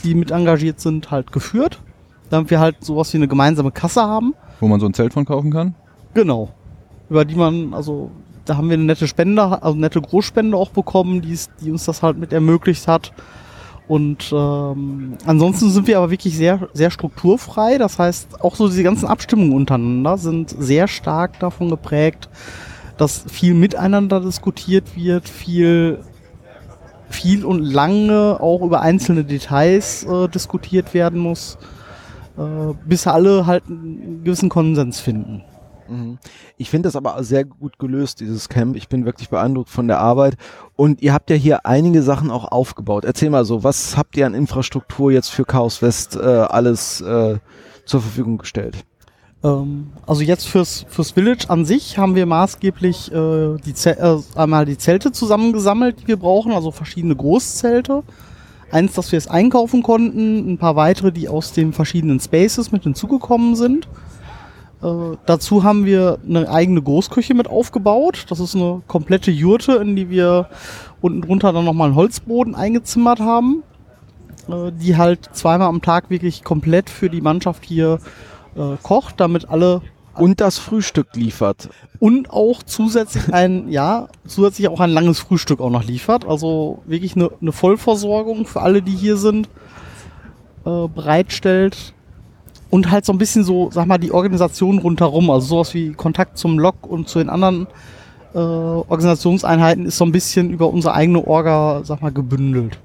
die 0.04 0.16
mit 0.16 0.32
engagiert 0.32 0.80
sind, 0.80 1.12
halt 1.12 1.32
geführt. 1.32 1.80
Damit 2.32 2.50
wir 2.50 2.60
halt 2.60 2.84
sowas 2.84 3.14
wie 3.14 3.18
eine 3.18 3.28
gemeinsame 3.28 3.72
Kasse 3.72 4.02
haben. 4.02 4.34
Wo 4.60 4.68
man 4.68 4.80
so 4.80 4.88
ein 4.88 4.94
Zelt 4.94 5.14
von 5.14 5.26
kaufen 5.26 5.52
kann? 5.52 5.76
Genau. 6.14 6.50
Über 7.10 7.26
die 7.26 7.36
man, 7.36 7.74
also 7.74 8.10
da 8.46 8.58
haben 8.58 8.70
wir 8.70 8.76
eine 8.76 8.86
nette 8.86 9.08
Spende, 9.08 9.62
also 9.64 9.78
nette 9.78 10.02
Großspende 10.02 10.58
auch 10.58 10.70
bekommen, 10.70 11.22
die, 11.22 11.38
die 11.62 11.72
uns 11.72 11.86
das 11.86 12.02
halt 12.02 12.18
mit 12.18 12.34
ermöglicht 12.34 12.88
hat. 12.88 13.14
Und 13.88 14.32
ähm, 14.32 15.18
ansonsten 15.26 15.70
sind 15.70 15.86
wir 15.88 15.98
aber 15.98 16.12
wirklich 16.12 16.38
sehr, 16.38 16.70
sehr 16.74 16.92
strukturfrei. 16.92 17.78
Das 17.78 18.00
heißt, 18.00 18.42
auch 18.42 18.56
so 18.56 18.68
diese 18.70 18.84
ganzen 18.84 19.06
Abstimmungen 19.06 19.54
untereinander 19.54 20.18
sind 20.18 20.50
sehr 20.50 20.88
stark 20.88 21.40
davon 21.40 21.70
geprägt, 21.70 22.30
dass 22.98 23.26
viel 23.30 23.54
miteinander 23.54 24.22
diskutiert 24.22 24.96
wird, 24.96 25.28
viel, 25.28 26.00
viel 27.10 27.44
und 27.44 27.64
lange 27.64 28.38
auch 28.40 28.62
über 28.62 28.82
einzelne 28.82 29.26
Details 29.26 30.06
äh, 30.06 30.30
diskutiert 30.30 30.94
werden 30.94 31.20
muss, 31.20 31.58
äh, 32.38 32.74
bis 32.86 33.08
alle 33.08 33.46
halt 33.46 33.64
einen 33.68 34.24
gewissen 34.24 34.50
Konsens 34.50 35.00
finden. 35.00 35.44
Mhm. 35.92 36.18
Ich 36.58 36.70
finde 36.70 36.88
das 36.88 36.96
aber 36.96 37.22
sehr 37.24 37.44
gut 37.44 37.78
gelöst, 37.78 38.22
dieses 38.22 38.48
Camp. 38.48 38.76
Ich 38.76 38.88
bin 38.88 39.06
wirklich 39.06 39.30
beeindruckt 39.30 39.70
von 39.70 39.88
der 39.88 40.00
Arbeit. 40.00 40.38
Und 40.76 41.02
ihr 41.02 41.14
habt 41.14 41.30
ja 41.30 41.36
hier 41.36 41.66
einige 41.66 42.02
Sachen 42.02 42.32
auch 42.32 42.46
aufgebaut. 42.46 43.04
Erzähl 43.04 43.30
mal 43.30 43.46
so, 43.46 43.64
was 43.64 43.98
habt 43.98 44.16
ihr 44.16 44.26
an 44.26 44.34
Infrastruktur 44.34 45.12
jetzt 45.12 45.30
für 45.30 45.44
Chaos 45.44 45.82
West 45.82 46.16
äh, 46.16 46.20
alles 46.20 47.02
äh, 47.02 47.38
zur 47.86 48.02
Verfügung 48.02 48.38
gestellt? 48.38 48.86
Ähm, 49.44 49.90
also 50.08 50.22
jetzt 50.22 50.48
fürs, 50.48 50.86
fürs 50.88 51.12
Village 51.12 51.50
an 51.50 51.66
sich 51.66 51.98
haben 51.98 52.16
wir 52.16 52.26
maßgeblich 52.26 53.12
äh, 53.12 53.58
die 53.58 53.90
äh, 53.90 54.20
einmal 54.36 54.66
die 54.66 54.78
Zelte 54.78 55.12
zusammengesammelt, 55.12 56.02
die 56.02 56.08
wir 56.08 56.18
brauchen, 56.18 56.54
also 56.54 56.72
verschiedene 56.72 57.16
Großzelte. 57.16 58.04
Eins, 58.72 58.94
das 58.94 59.12
wir 59.12 59.18
jetzt 59.18 59.30
einkaufen 59.30 59.84
konnten, 59.84 60.54
ein 60.54 60.58
paar 60.58 60.78
weitere, 60.78 61.12
die 61.12 61.28
aus 61.28 61.52
den 61.52 61.74
verschiedenen 61.74 62.22
Spaces 62.22 62.72
mit 62.72 62.84
hinzugekommen 62.84 63.58
sind. 63.58 63.90
Äh, 64.82 65.18
dazu 65.26 65.64
haben 65.64 65.86
wir 65.86 66.20
eine 66.28 66.50
eigene 66.50 66.82
Großküche 66.82 67.34
mit 67.34 67.48
aufgebaut. 67.48 68.26
Das 68.30 68.40
ist 68.40 68.56
eine 68.56 68.82
komplette 68.88 69.32
Jurte, 69.32 69.74
in 69.74 69.96
die 69.96 70.10
wir 70.10 70.50
unten 71.02 71.22
drunter 71.22 71.54
dann 71.54 71.66
nochmal 71.66 71.88
einen 71.88 71.96
Holzboden 71.96 72.56
eingezimmert 72.56 73.20
haben, 73.20 73.64
äh, 74.50 74.72
die 74.72 74.98
halt 74.98 75.30
zweimal 75.34 75.68
am 75.68 75.82
Tag 75.82 76.10
wirklich 76.10 76.44
komplett 76.44 76.90
für 76.90 77.10
die 77.10 77.22
Mannschaft 77.22 77.64
hier 77.66 78.00
äh, 78.56 78.78
kocht, 78.82 79.20
damit 79.20 79.50
alle 79.50 79.82
Und 80.16 80.42
das 80.42 80.58
Frühstück 80.58 81.16
liefert. 81.16 81.70
und 82.00 82.32
auch 82.32 82.64
zusätzlich 82.64 83.34
ein, 83.34 83.70
ja, 83.70 84.08
zusätzlich 84.26 84.68
auch 84.68 84.80
ein 84.80 84.90
langes 84.90 85.20
Frühstück 85.20 85.62
auch 85.62 85.70
noch 85.70 85.84
liefert. 85.84 86.26
Also 86.26 86.82
wirklich 86.86 87.16
eine, 87.16 87.30
eine 87.40 87.52
Vollversorgung 87.52 88.46
für 88.46 88.62
alle, 88.62 88.82
die 88.82 88.96
hier 88.96 89.18
sind, 89.18 89.48
äh, 90.66 90.88
bereitstellt. 90.88 91.94
Und 92.72 92.90
halt 92.90 93.06
so 93.06 93.12
ein 93.12 93.18
bisschen 93.18 93.44
so, 93.44 93.70
sag 93.72 93.86
mal, 93.86 93.98
die 93.98 94.12
Organisation 94.12 94.80
rundherum, 94.80 95.30
also 95.30 95.46
sowas 95.46 95.74
wie 95.74 95.92
Kontakt 95.92 96.38
zum 96.38 96.58
Log 96.58 96.88
und 96.88 97.08
zu 97.08 97.20
den 97.20 97.30
anderen 97.30 97.68
äh, 98.34 98.38
Organisationseinheiten 98.38 99.86
ist 99.86 99.98
so 99.98 100.06
ein 100.06 100.12
bisschen 100.12 100.50
über 100.50 100.70
unsere 100.70 100.94
eigene 100.94 101.28
Orga, 101.28 101.82
sag 101.84 102.02
mal, 102.02 102.12
gebündelt. 102.12 102.80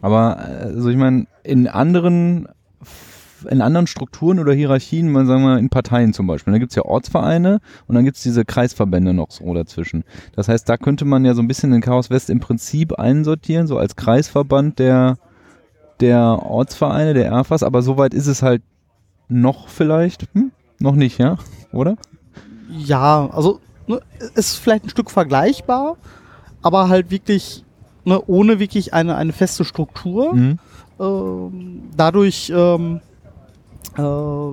Aber 0.00 0.38
also 0.38 0.88
ich 0.88 0.96
meine, 0.96 1.26
in 1.42 1.68
anderen 1.68 2.48
in 3.48 3.62
anderen 3.62 3.86
Strukturen 3.86 4.38
oder 4.38 4.52
Hierarchien, 4.52 5.10
man 5.10 5.26
sagen 5.26 5.42
wir 5.42 5.58
in 5.58 5.70
Parteien 5.70 6.12
zum 6.12 6.26
Beispiel, 6.26 6.52
da 6.52 6.58
gibt's 6.58 6.74
ja 6.74 6.84
Ortsvereine 6.84 7.60
und 7.86 7.94
dann 7.94 8.04
gibt's 8.04 8.22
diese 8.22 8.44
Kreisverbände 8.44 9.14
noch 9.14 9.30
so 9.30 9.52
dazwischen. 9.54 10.04
Das 10.36 10.48
heißt, 10.48 10.68
da 10.68 10.76
könnte 10.76 11.04
man 11.04 11.24
ja 11.24 11.32
so 11.34 11.40
ein 11.40 11.48
bisschen 11.48 11.70
den 11.70 11.80
Chaos 11.80 12.10
West 12.10 12.28
im 12.28 12.40
Prinzip 12.40 12.92
einsortieren, 12.92 13.66
so 13.66 13.78
als 13.78 13.96
Kreisverband 13.96 14.78
der, 14.78 15.16
der 16.00 16.42
Ortsvereine, 16.44 17.14
der 17.14 17.26
ERFAs, 17.26 17.62
aber 17.62 17.82
soweit 17.82 18.14
ist 18.14 18.26
es 18.26 18.42
halt 18.42 18.62
noch 19.28 19.68
vielleicht, 19.68 20.26
hm? 20.34 20.52
noch 20.78 20.94
nicht, 20.94 21.18
ja, 21.18 21.36
oder? 21.72 21.96
Ja, 22.70 23.28
also 23.32 23.60
ne, 23.86 24.00
ist 24.34 24.56
vielleicht 24.56 24.84
ein 24.84 24.90
Stück 24.90 25.10
vergleichbar, 25.10 25.96
aber 26.62 26.88
halt 26.88 27.10
wirklich 27.10 27.64
ne, 28.04 28.22
ohne 28.26 28.58
wirklich 28.58 28.94
eine, 28.94 29.16
eine 29.16 29.32
feste 29.32 29.64
Struktur. 29.64 30.34
Mhm. 30.34 30.58
Ähm, 30.98 31.82
dadurch 31.96 32.52
ähm, 32.54 33.00
Äh, 33.96 34.52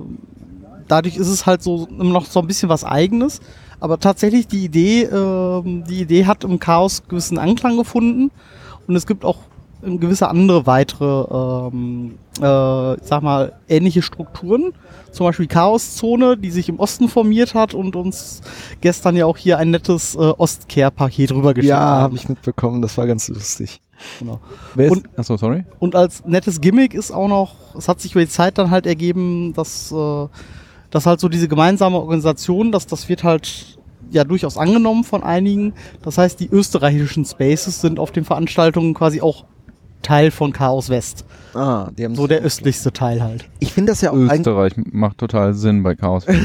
dadurch 0.88 1.16
ist 1.16 1.28
es 1.28 1.46
halt 1.46 1.62
so 1.62 1.86
immer 1.90 2.12
noch 2.12 2.26
so 2.26 2.40
ein 2.40 2.46
bisschen 2.46 2.68
was 2.68 2.84
Eigenes. 2.84 3.40
Aber 3.80 4.00
tatsächlich 4.00 4.48
die 4.48 4.64
Idee, 4.64 5.04
ähm, 5.04 5.84
die 5.88 6.00
Idee 6.00 6.26
hat 6.26 6.42
im 6.44 6.58
Chaos 6.58 7.04
gewissen 7.06 7.38
Anklang 7.38 7.76
gefunden 7.76 8.30
und 8.88 8.96
es 8.96 9.06
gibt 9.06 9.24
auch 9.24 9.38
gewisse 9.82 10.28
andere 10.28 10.66
weitere, 10.66 11.68
ähm, 11.72 12.18
äh, 12.40 12.94
ich 12.94 13.02
sag 13.06 13.22
mal, 13.22 13.52
ähnliche 13.68 14.02
Strukturen. 14.02 14.72
Zum 15.12 15.26
Beispiel 15.26 15.46
Chaoszone, 15.46 16.36
die 16.36 16.50
sich 16.50 16.68
im 16.68 16.78
Osten 16.80 17.08
formiert 17.08 17.54
hat 17.54 17.74
und 17.74 17.96
uns 17.96 18.42
gestern 18.80 19.16
ja 19.16 19.26
auch 19.26 19.36
hier 19.36 19.58
ein 19.58 19.70
nettes 19.70 20.14
äh, 20.14 20.18
Ostcare-Paket 20.18 21.32
rübergeschickt 21.32 21.70
Ja, 21.70 21.78
haben. 21.78 22.02
habe 22.02 22.16
ich 22.16 22.28
mitbekommen, 22.28 22.82
das 22.82 22.98
war 22.98 23.06
ganz 23.06 23.28
lustig. 23.28 23.80
Genau. 24.18 24.40
Wer 24.74 24.92
Und- 24.92 25.08
achso, 25.18 25.36
sorry. 25.36 25.64
Und 25.78 25.96
als 25.96 26.24
nettes 26.24 26.60
Gimmick 26.60 26.94
ist 26.94 27.10
auch 27.10 27.28
noch, 27.28 27.54
es 27.76 27.88
hat 27.88 28.00
sich 28.00 28.12
über 28.12 28.20
die 28.20 28.28
Zeit 28.30 28.58
dann 28.58 28.70
halt 28.70 28.86
ergeben, 28.86 29.52
dass, 29.54 29.90
äh, 29.90 30.26
dass 30.90 31.06
halt 31.06 31.20
so 31.20 31.28
diese 31.28 31.48
gemeinsame 31.48 31.96
Organisation, 31.98 32.70
dass 32.70 32.86
das 32.86 33.08
wird 33.08 33.24
halt 33.24 33.78
ja 34.10 34.24
durchaus 34.24 34.56
angenommen 34.56 35.04
von 35.04 35.22
einigen. 35.22 35.72
Das 36.02 36.16
heißt, 36.18 36.38
die 36.40 36.48
österreichischen 36.48 37.24
Spaces 37.24 37.80
sind 37.80 37.98
auf 37.98 38.10
den 38.12 38.24
Veranstaltungen 38.24 38.94
quasi 38.94 39.20
auch 39.20 39.44
Teil 40.02 40.30
von 40.30 40.52
Chaos 40.52 40.88
West. 40.88 41.24
Ah, 41.54 41.90
die 41.96 42.04
haben 42.04 42.14
So 42.14 42.26
der 42.26 42.40
östlichste 42.42 42.92
Teil 42.92 43.22
halt. 43.22 43.48
Ich 43.58 43.72
finde 43.72 43.92
das 43.92 44.00
ja 44.00 44.10
auch. 44.10 44.16
Österreich 44.16 44.74
macht 44.76 45.18
total 45.18 45.54
Sinn 45.54 45.82
bei 45.82 45.94
Chaos. 45.94 46.24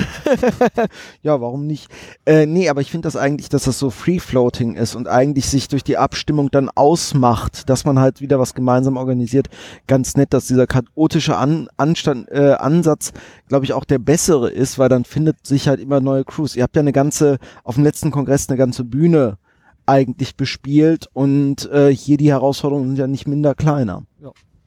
Ja, 1.21 1.39
warum 1.39 1.67
nicht? 1.67 1.87
Äh, 2.25 2.45
nee, 2.45 2.69
aber 2.69 2.81
ich 2.81 2.91
finde 2.91 3.07
das 3.07 3.15
eigentlich, 3.15 3.49
dass 3.49 3.63
das 3.63 3.79
so 3.79 3.89
free-floating 3.89 4.75
ist 4.75 4.95
und 4.95 5.07
eigentlich 5.07 5.47
sich 5.47 5.67
durch 5.67 5.83
die 5.83 5.97
Abstimmung 5.97 6.49
dann 6.51 6.69
ausmacht, 6.69 7.69
dass 7.69 7.85
man 7.85 7.99
halt 7.99 8.21
wieder 8.21 8.39
was 8.39 8.53
gemeinsam 8.53 8.97
organisiert. 8.97 9.47
Ganz 9.87 10.15
nett, 10.15 10.33
dass 10.33 10.47
dieser 10.47 10.67
chaotische 10.67 11.37
An 11.37 11.67
Anstand, 11.77 12.29
äh, 12.31 12.53
Ansatz, 12.53 13.13
glaube 13.47 13.65
ich, 13.65 13.73
auch 13.73 13.85
der 13.85 13.99
bessere 13.99 14.49
ist, 14.49 14.79
weil 14.79 14.89
dann 14.89 15.05
findet 15.05 15.45
sich 15.45 15.67
halt 15.67 15.79
immer 15.79 15.99
neue 16.01 16.25
Crews. 16.25 16.55
Ihr 16.55 16.63
habt 16.63 16.75
ja 16.75 16.81
eine 16.81 16.93
ganze, 16.93 17.37
auf 17.63 17.75
dem 17.75 17.83
letzten 17.83 18.11
Kongress 18.11 18.49
eine 18.49 18.57
ganze 18.57 18.83
Bühne 18.83 19.37
eigentlich 19.85 20.35
bespielt 20.35 21.09
und 21.13 21.69
äh, 21.71 21.93
hier 21.93 22.17
die 22.17 22.31
Herausforderungen 22.31 22.87
sind 22.89 22.99
ja 22.99 23.07
nicht 23.07 23.27
minder 23.27 23.55
kleiner. 23.55 24.03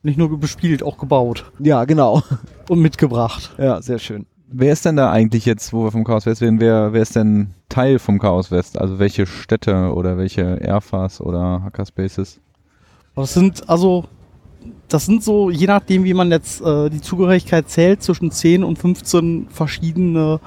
Nicht 0.02 0.18
nur 0.18 0.38
bespielt, 0.38 0.84
auch 0.84 0.98
gebaut 0.98 1.50
Ja, 1.58 1.84
genau. 1.84 2.22
und 2.68 2.80
mitgebracht. 2.80 3.54
Ja, 3.58 3.82
sehr 3.82 3.98
schön. 3.98 4.26
wer 4.48 4.72
ist 4.72 4.84
denn 4.84 4.94
da 4.94 5.10
eigentlich 5.10 5.46
jetzt, 5.46 5.72
wo 5.72 5.84
wir 5.84 5.90
vom 5.90 6.04
Chaos 6.04 6.26
West 6.26 6.42
reden, 6.42 6.60
wer, 6.60 6.92
wer 6.92 7.02
ist 7.02 7.16
denn 7.16 7.54
Teil 7.68 7.98
vom 7.98 8.20
Chaos 8.20 8.52
West? 8.52 8.78
Also 8.78 9.00
welche 9.00 9.26
Städte 9.26 9.92
oder 9.92 10.16
welche 10.16 10.58
Airfas 10.60 11.20
oder 11.20 11.62
Hackerspaces? 11.64 12.40
Das 13.16 13.34
sind 13.34 13.68
also, 13.68 14.04
das 14.86 15.06
sind 15.06 15.24
so, 15.24 15.50
je 15.50 15.66
nachdem, 15.66 16.04
wie 16.04 16.14
man 16.14 16.30
jetzt 16.30 16.60
äh, 16.60 16.88
die 16.88 17.00
Zugehörigkeit 17.00 17.68
zählt, 17.68 18.02
zwischen 18.02 18.30
10 18.30 18.62
und 18.62 18.78
15 18.78 19.48
verschiedene 19.50 20.38
äh, 20.42 20.46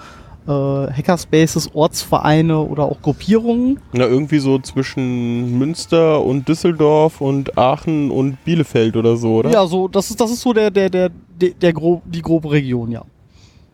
Hackerspaces, 0.54 1.74
Ortsvereine 1.74 2.60
oder 2.60 2.84
auch 2.84 3.02
Gruppierungen. 3.02 3.80
Na, 3.94 4.06
irgendwie 4.06 4.40
so 4.40 4.60
zwischen 4.60 5.58
Münster 5.58 6.24
und 6.24 6.48
Düsseldorf 6.48 7.22
und 7.22 7.58
Aachen 7.58 8.12
und 8.12 8.44
Bielefeld 8.44 8.96
oder 8.96 9.18
so, 9.18 9.38
oder? 9.38 9.52
Ja, 9.52 9.66
so, 9.68 9.88
das 9.88 10.10
ist, 10.10 10.20
das 10.20 10.32
ist 10.32 10.42
so 10.42 10.54
der, 10.54 10.72
der, 10.72 10.90
der, 10.90 11.10
der, 11.10 11.52
der 11.52 11.74
grob, 11.74 12.02
die 12.06 12.22
grobe 12.22 12.52
Region, 12.52 12.92
ja. 12.92 13.04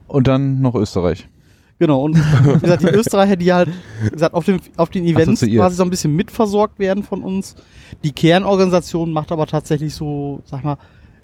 Und 0.08 0.28
dann 0.28 0.62
noch 0.62 0.76
Österreich. 0.76 1.28
Genau, 1.78 2.04
und 2.04 2.16
wie 2.16 2.60
gesagt, 2.60 2.84
die 2.84 2.88
Österreicher, 2.88 3.36
die 3.36 3.52
halt 3.52 3.70
wie 4.04 4.10
gesagt, 4.10 4.34
auf, 4.34 4.46
dem, 4.46 4.60
auf 4.78 4.90
den 4.90 5.04
Events 5.06 5.42
Assoziiert. 5.42 5.62
quasi 5.62 5.76
so 5.76 5.84
ein 5.84 5.90
bisschen 5.90 6.16
mitversorgt 6.16 6.80
werden 6.80 7.04
von 7.04 7.22
uns. 7.22 7.56
Die 8.04 8.14
Kernorganisation 8.14 9.12
macht 9.12 9.32
aber 9.32 9.46
tatsächlich 9.46 9.94
so, 9.94 10.42
sag 10.46 10.64
mal, 10.64 10.78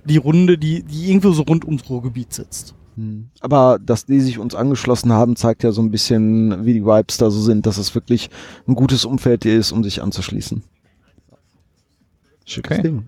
die 0.04 0.18
Runde, 0.18 0.58
die, 0.58 0.84
die 0.84 1.10
irgendwo 1.10 1.32
so 1.32 1.44
rund 1.44 1.64
ums 1.64 1.90
Ruhrgebiet 1.90 2.34
sitzt. 2.34 2.76
Hm. 2.96 3.30
Aber 3.40 3.80
dass 3.80 4.06
die 4.06 4.20
sich 4.20 4.40
uns 4.40 4.56
angeschlossen 4.56 5.12
haben, 5.14 5.36
zeigt 5.36 5.64
ja 5.64 5.72
so 5.72 5.82
ein 5.82 5.92
bisschen, 5.92 6.66
wie 6.66 6.74
die 6.74 6.86
Vibes 6.86 7.18
da 7.18 7.30
so 7.30 7.40
sind, 7.40 7.66
dass 7.66 7.78
es 7.78 7.96
wirklich 7.96 8.30
ein 8.68 8.76
gutes 8.76 9.06
Umfeld 9.06 9.44
hier 9.44 9.58
ist, 9.58 9.72
um 9.72 9.84
sich 9.84 10.02
anzuschließen. 10.02 10.64
Schickes 12.46 12.80
Okay. 12.80 12.88
Ding. 12.88 13.06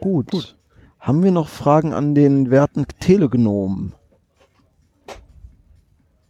Gut. 0.00 0.56
Haben 1.00 1.22
wir 1.22 1.32
noch 1.32 1.48
Fragen 1.48 1.92
an 1.92 2.14
den 2.14 2.50
werten 2.50 2.86
Telegnom? 3.00 3.92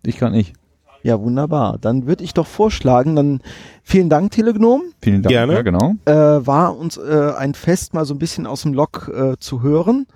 Ich 0.05 0.19
kann 0.19 0.33
nicht. 0.33 0.55
Ja, 1.03 1.21
wunderbar. 1.21 1.79
Dann 1.81 2.07
würde 2.07 2.25
ich 2.25 2.35
doch 2.35 2.47
vorschlagen, 2.47 3.15
dann 3.15 3.41
vielen 3.83 4.09
Dank, 4.09 4.33
Telegnom. 4.33 4.83
Vielen 5.01 5.23
Dank. 5.23 5.31
Gerne. 5.31 5.53
Ja, 5.55 5.63
genau. 5.63 5.95
Äh, 6.05 6.47
war 6.47 6.77
uns 6.77 6.97
äh, 6.97 7.33
ein 7.39 7.55
Fest, 7.55 7.95
mal 7.95 8.05
so 8.05 8.15
ein 8.15 8.19
bisschen 8.19 8.47
aus 8.47 8.63
dem 8.63 8.75
Log 8.75 9.09
äh, 9.15 9.37
zu 9.39 9.63
hören. 9.63 10.07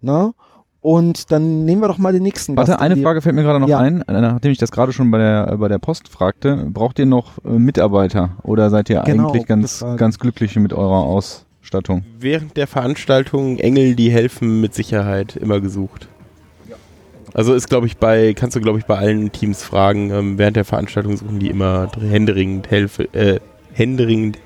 Na? 0.00 0.32
Und 0.80 1.32
dann 1.32 1.64
nehmen 1.64 1.82
wir 1.82 1.88
doch 1.88 1.98
mal 1.98 2.12
den 2.12 2.22
nächsten 2.22 2.56
Warte, 2.56 2.72
Gast 2.72 2.80
an 2.80 2.92
eine 2.92 3.02
Frage 3.02 3.20
fällt 3.20 3.34
mir 3.34 3.42
gerade 3.42 3.58
noch 3.58 3.68
Ja. 3.68 3.78
ein, 3.78 4.02
äh, 4.02 4.20
nachdem 4.20 4.52
ich 4.52 4.58
das 4.58 4.70
gerade 4.70 4.92
schon 4.92 5.10
bei 5.10 5.18
der, 5.18 5.48
äh, 5.52 5.56
bei 5.56 5.68
der 5.68 5.78
Post 5.78 6.08
fragte. 6.08 6.68
Braucht 6.72 6.98
ihr 6.98 7.06
noch 7.06 7.44
äh, 7.44 7.50
Mitarbeiter 7.50 8.36
oder 8.44 8.70
seid 8.70 8.88
ihr 8.88 9.02
Genau, 9.04 9.28
eigentlich 9.28 9.46
ganz, 9.46 9.84
ganz 9.96 10.18
glücklich 10.18 10.54
mit 10.56 10.72
eurer 10.72 11.02
Ausstattung? 11.02 12.04
Während 12.20 12.56
der 12.56 12.68
Veranstaltung 12.68 13.58
Engel, 13.58 13.96
die 13.96 14.10
helfen, 14.10 14.60
mit 14.60 14.72
Sicherheit 14.74 15.34
immer 15.36 15.60
gesucht. 15.60 16.08
Also 17.34 17.54
ist, 17.54 17.68
glaube 17.68 17.86
ich, 17.86 17.98
bei, 17.98 18.32
kannst 18.34 18.56
du, 18.56 18.60
glaube 18.60 18.78
ich, 18.78 18.86
bei 18.86 18.96
allen 18.96 19.30
Teams 19.32 19.62
fragen, 19.62 20.10
ähm, 20.10 20.38
während 20.38 20.56
der 20.56 20.64
Veranstaltung 20.64 21.16
suchen 21.16 21.38
die 21.38 21.50
immer 21.50 21.90
händeringend, 22.00 22.70
Helfe, 22.70 23.04
äh, 23.12 23.40
händeringend 23.72 24.38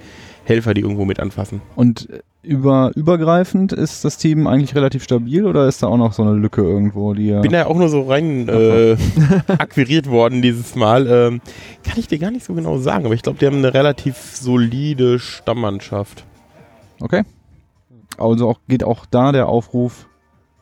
Helfer, 0.44 0.74
die 0.74 0.80
irgendwo 0.80 1.04
mit 1.04 1.20
anfassen. 1.20 1.60
Und 1.76 2.08
über, 2.42 2.90
übergreifend 2.96 3.72
ist 3.72 4.04
das 4.04 4.18
Team 4.18 4.48
eigentlich 4.48 4.74
relativ 4.74 5.04
stabil 5.04 5.46
oder 5.46 5.68
ist 5.68 5.82
da 5.82 5.86
auch 5.86 5.96
noch 5.96 6.12
so 6.12 6.22
eine 6.22 6.32
Lücke 6.32 6.62
irgendwo, 6.62 7.14
die 7.14 7.30
Bin 7.30 7.52
da 7.52 7.58
ja 7.58 7.66
auch 7.66 7.76
nur 7.76 7.88
so 7.88 8.02
rein 8.02 8.48
äh, 8.48 8.96
akquiriert 9.46 10.10
worden 10.10 10.42
dieses 10.42 10.74
Mal. 10.74 11.06
Ähm, 11.06 11.40
kann 11.84 11.98
ich 11.98 12.08
dir 12.08 12.18
gar 12.18 12.32
nicht 12.32 12.44
so 12.44 12.54
genau 12.54 12.78
sagen, 12.78 13.04
aber 13.04 13.14
ich 13.14 13.22
glaube, 13.22 13.38
die 13.38 13.46
haben 13.46 13.58
eine 13.58 13.72
relativ 13.72 14.16
solide 14.16 15.20
Stammmannschaft. 15.20 16.24
Okay. 17.00 17.22
Also 18.18 18.48
auch, 18.48 18.58
geht 18.68 18.82
auch 18.82 19.06
da 19.06 19.30
der 19.30 19.48
Aufruf, 19.48 20.08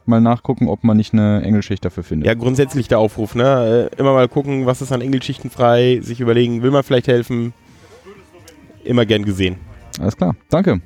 mal 0.05 0.21
nachgucken, 0.21 0.69
ob 0.69 0.85
man 0.85 0.99
nicht 0.99 1.15
eine 1.15 1.43
Engelschicht 1.43 1.85
dafür 1.85 2.03
findet. 2.03 2.27
Ja, 2.27 2.35
grundsätzlich 2.35 2.89
der 2.89 2.99
Aufruf, 2.99 3.35
ne? 3.35 3.91
Äh, 3.93 4.01
immer 4.01 4.13
mal 4.13 4.29
gucken, 4.29 4.67
was 4.67 4.83
ist 4.83 4.93
an 4.93 5.01
Engelschichten 5.01 5.49
frei, 5.49 6.01
sich 6.03 6.21
überlegen, 6.21 6.63
will 6.63 6.71
man 6.71 6.83
vielleicht 6.83 7.09
helfen. 7.09 7.55
Immer 8.85 9.07
gern 9.07 9.25
gesehen. 9.25 9.57
Alles 10.01 10.17
klar. 10.17 10.35
Danke. 10.51 10.81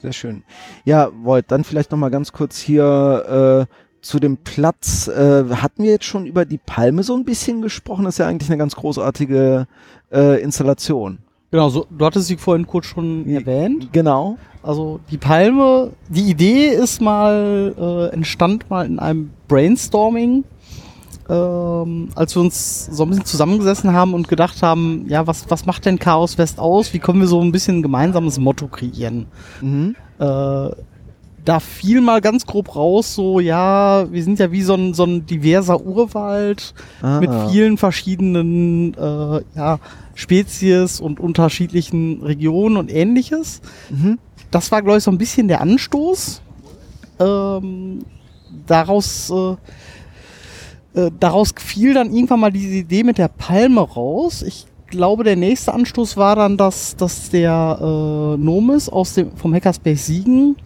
Sehr 0.00 0.12
schön. 0.12 0.42
Ja, 0.84 1.10
Voigt, 1.22 1.50
dann 1.50 1.64
vielleicht 1.64 1.90
noch 1.90 1.98
mal 1.98 2.08
ganz 2.10 2.32
kurz 2.32 2.58
hier 2.58 3.66
äh, 3.68 3.74
zu 4.00 4.20
dem 4.20 4.36
Platz. 4.38 5.08
Äh, 5.08 5.44
hatten 5.56 5.82
wir 5.82 5.90
jetzt 5.90 6.04
schon 6.04 6.26
über 6.26 6.44
die 6.44 6.58
Palme 6.58 7.02
so 7.02 7.16
ein 7.16 7.24
bisschen 7.24 7.62
gesprochen? 7.62 8.04
Das 8.04 8.14
ist 8.14 8.18
ja 8.18 8.28
eigentlich 8.28 8.48
eine 8.48 8.58
ganz 8.58 8.76
großartige 8.76 9.66
äh, 10.12 10.40
Installation. 10.40 11.18
Genau, 11.50 11.68
so, 11.70 11.86
du 11.90 12.04
hattest 12.04 12.28
sie 12.28 12.36
vorhin 12.36 12.66
kurz 12.66 12.86
schon 12.86 13.28
Ja. 13.28 13.40
erwähnt. 13.40 13.88
Genau. 13.92 14.36
Also 14.62 15.00
die 15.10 15.18
Palme, 15.18 15.92
die 16.08 16.30
Idee 16.30 16.68
ist 16.68 17.00
mal, 17.00 17.74
äh, 17.78 18.14
entstand 18.14 18.68
mal 18.70 18.86
in 18.86 18.98
einem 18.98 19.30
Brainstorming, 19.48 20.44
ähm, 21.28 22.08
als 22.14 22.34
wir 22.34 22.40
uns 22.40 22.86
so 22.86 23.02
ein 23.02 23.10
bisschen 23.10 23.24
zusammengesessen 23.24 23.92
haben 23.92 24.14
und 24.14 24.28
gedacht 24.28 24.62
haben, 24.62 25.04
ja, 25.08 25.26
was, 25.26 25.50
was 25.50 25.66
macht 25.66 25.84
denn 25.84 25.98
Chaos 25.98 26.38
West 26.38 26.58
aus? 26.58 26.92
Wie 26.94 26.98
können 26.98 27.20
wir 27.20 27.28
so 27.28 27.40
ein 27.40 27.52
bisschen 27.52 27.78
ein 27.78 27.82
gemeinsames 27.82 28.38
Motto 28.38 28.68
kreieren? 28.68 29.26
Mhm. 29.60 29.94
Äh, 30.18 30.70
da 31.44 31.60
fiel 31.60 32.00
mal 32.02 32.20
ganz 32.20 32.44
grob 32.44 32.76
raus, 32.76 33.14
so, 33.14 33.40
ja, 33.40 34.10
wir 34.12 34.22
sind 34.22 34.38
ja 34.38 34.52
wie 34.52 34.62
so 34.62 34.74
ein, 34.74 34.92
so 34.92 35.04
ein 35.04 35.24
diverser 35.24 35.80
Urwald 35.80 36.74
Ah. 37.00 37.20
mit 37.20 37.30
vielen 37.50 37.78
verschiedenen 37.78 38.92
äh, 38.94 39.40
ja, 39.56 39.78
Spezies 40.14 41.00
und 41.00 41.20
unterschiedlichen 41.20 42.22
Regionen 42.22 42.76
und 42.76 42.92
ähnliches. 42.92 43.62
Mhm. 43.88 44.18
Das 44.50 44.70
war, 44.72 44.82
glaube 44.82 44.98
ich, 44.98 45.04
so 45.04 45.10
ein 45.10 45.18
bisschen 45.18 45.48
der 45.48 45.60
Anstoß. 45.60 46.42
Ähm, 47.20 48.04
daraus, 48.66 49.30
äh, 49.30 49.56
äh, 50.98 51.10
daraus 51.20 51.54
fiel 51.56 51.94
dann 51.94 52.12
irgendwann 52.12 52.40
mal 52.40 52.52
diese 52.52 52.74
Idee 52.74 53.04
mit 53.04 53.18
der 53.18 53.28
Palme 53.28 53.80
raus. 53.80 54.42
Ich 54.42 54.66
glaube, 54.88 55.22
der 55.22 55.36
nächste 55.36 55.72
Anstoß 55.72 56.16
war 56.16 56.34
dann, 56.34 56.56
dass, 56.56 56.96
dass 56.96 57.30
der 57.30 57.78
äh, 57.80 58.36
Nomis 58.36 58.88
aus 58.88 59.14
dem, 59.14 59.36
vom 59.36 59.54
Hackerspace 59.54 60.06
Siegen 60.06 60.56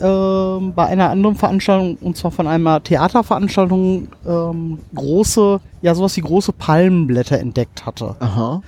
ähm, 0.00 0.72
bei 0.74 0.86
einer 0.86 1.10
anderen 1.10 1.36
Veranstaltung, 1.36 1.96
und 2.00 2.16
zwar 2.16 2.30
von 2.30 2.46
einer 2.46 2.82
Theaterveranstaltung, 2.82 4.08
ähm, 4.26 4.78
große, 4.94 5.60
ja, 5.82 5.94
sowas 5.94 6.16
wie 6.16 6.22
große 6.22 6.52
Palmenblätter 6.52 7.38
entdeckt 7.38 7.84
hatte. 7.84 8.16
Aha. 8.20 8.62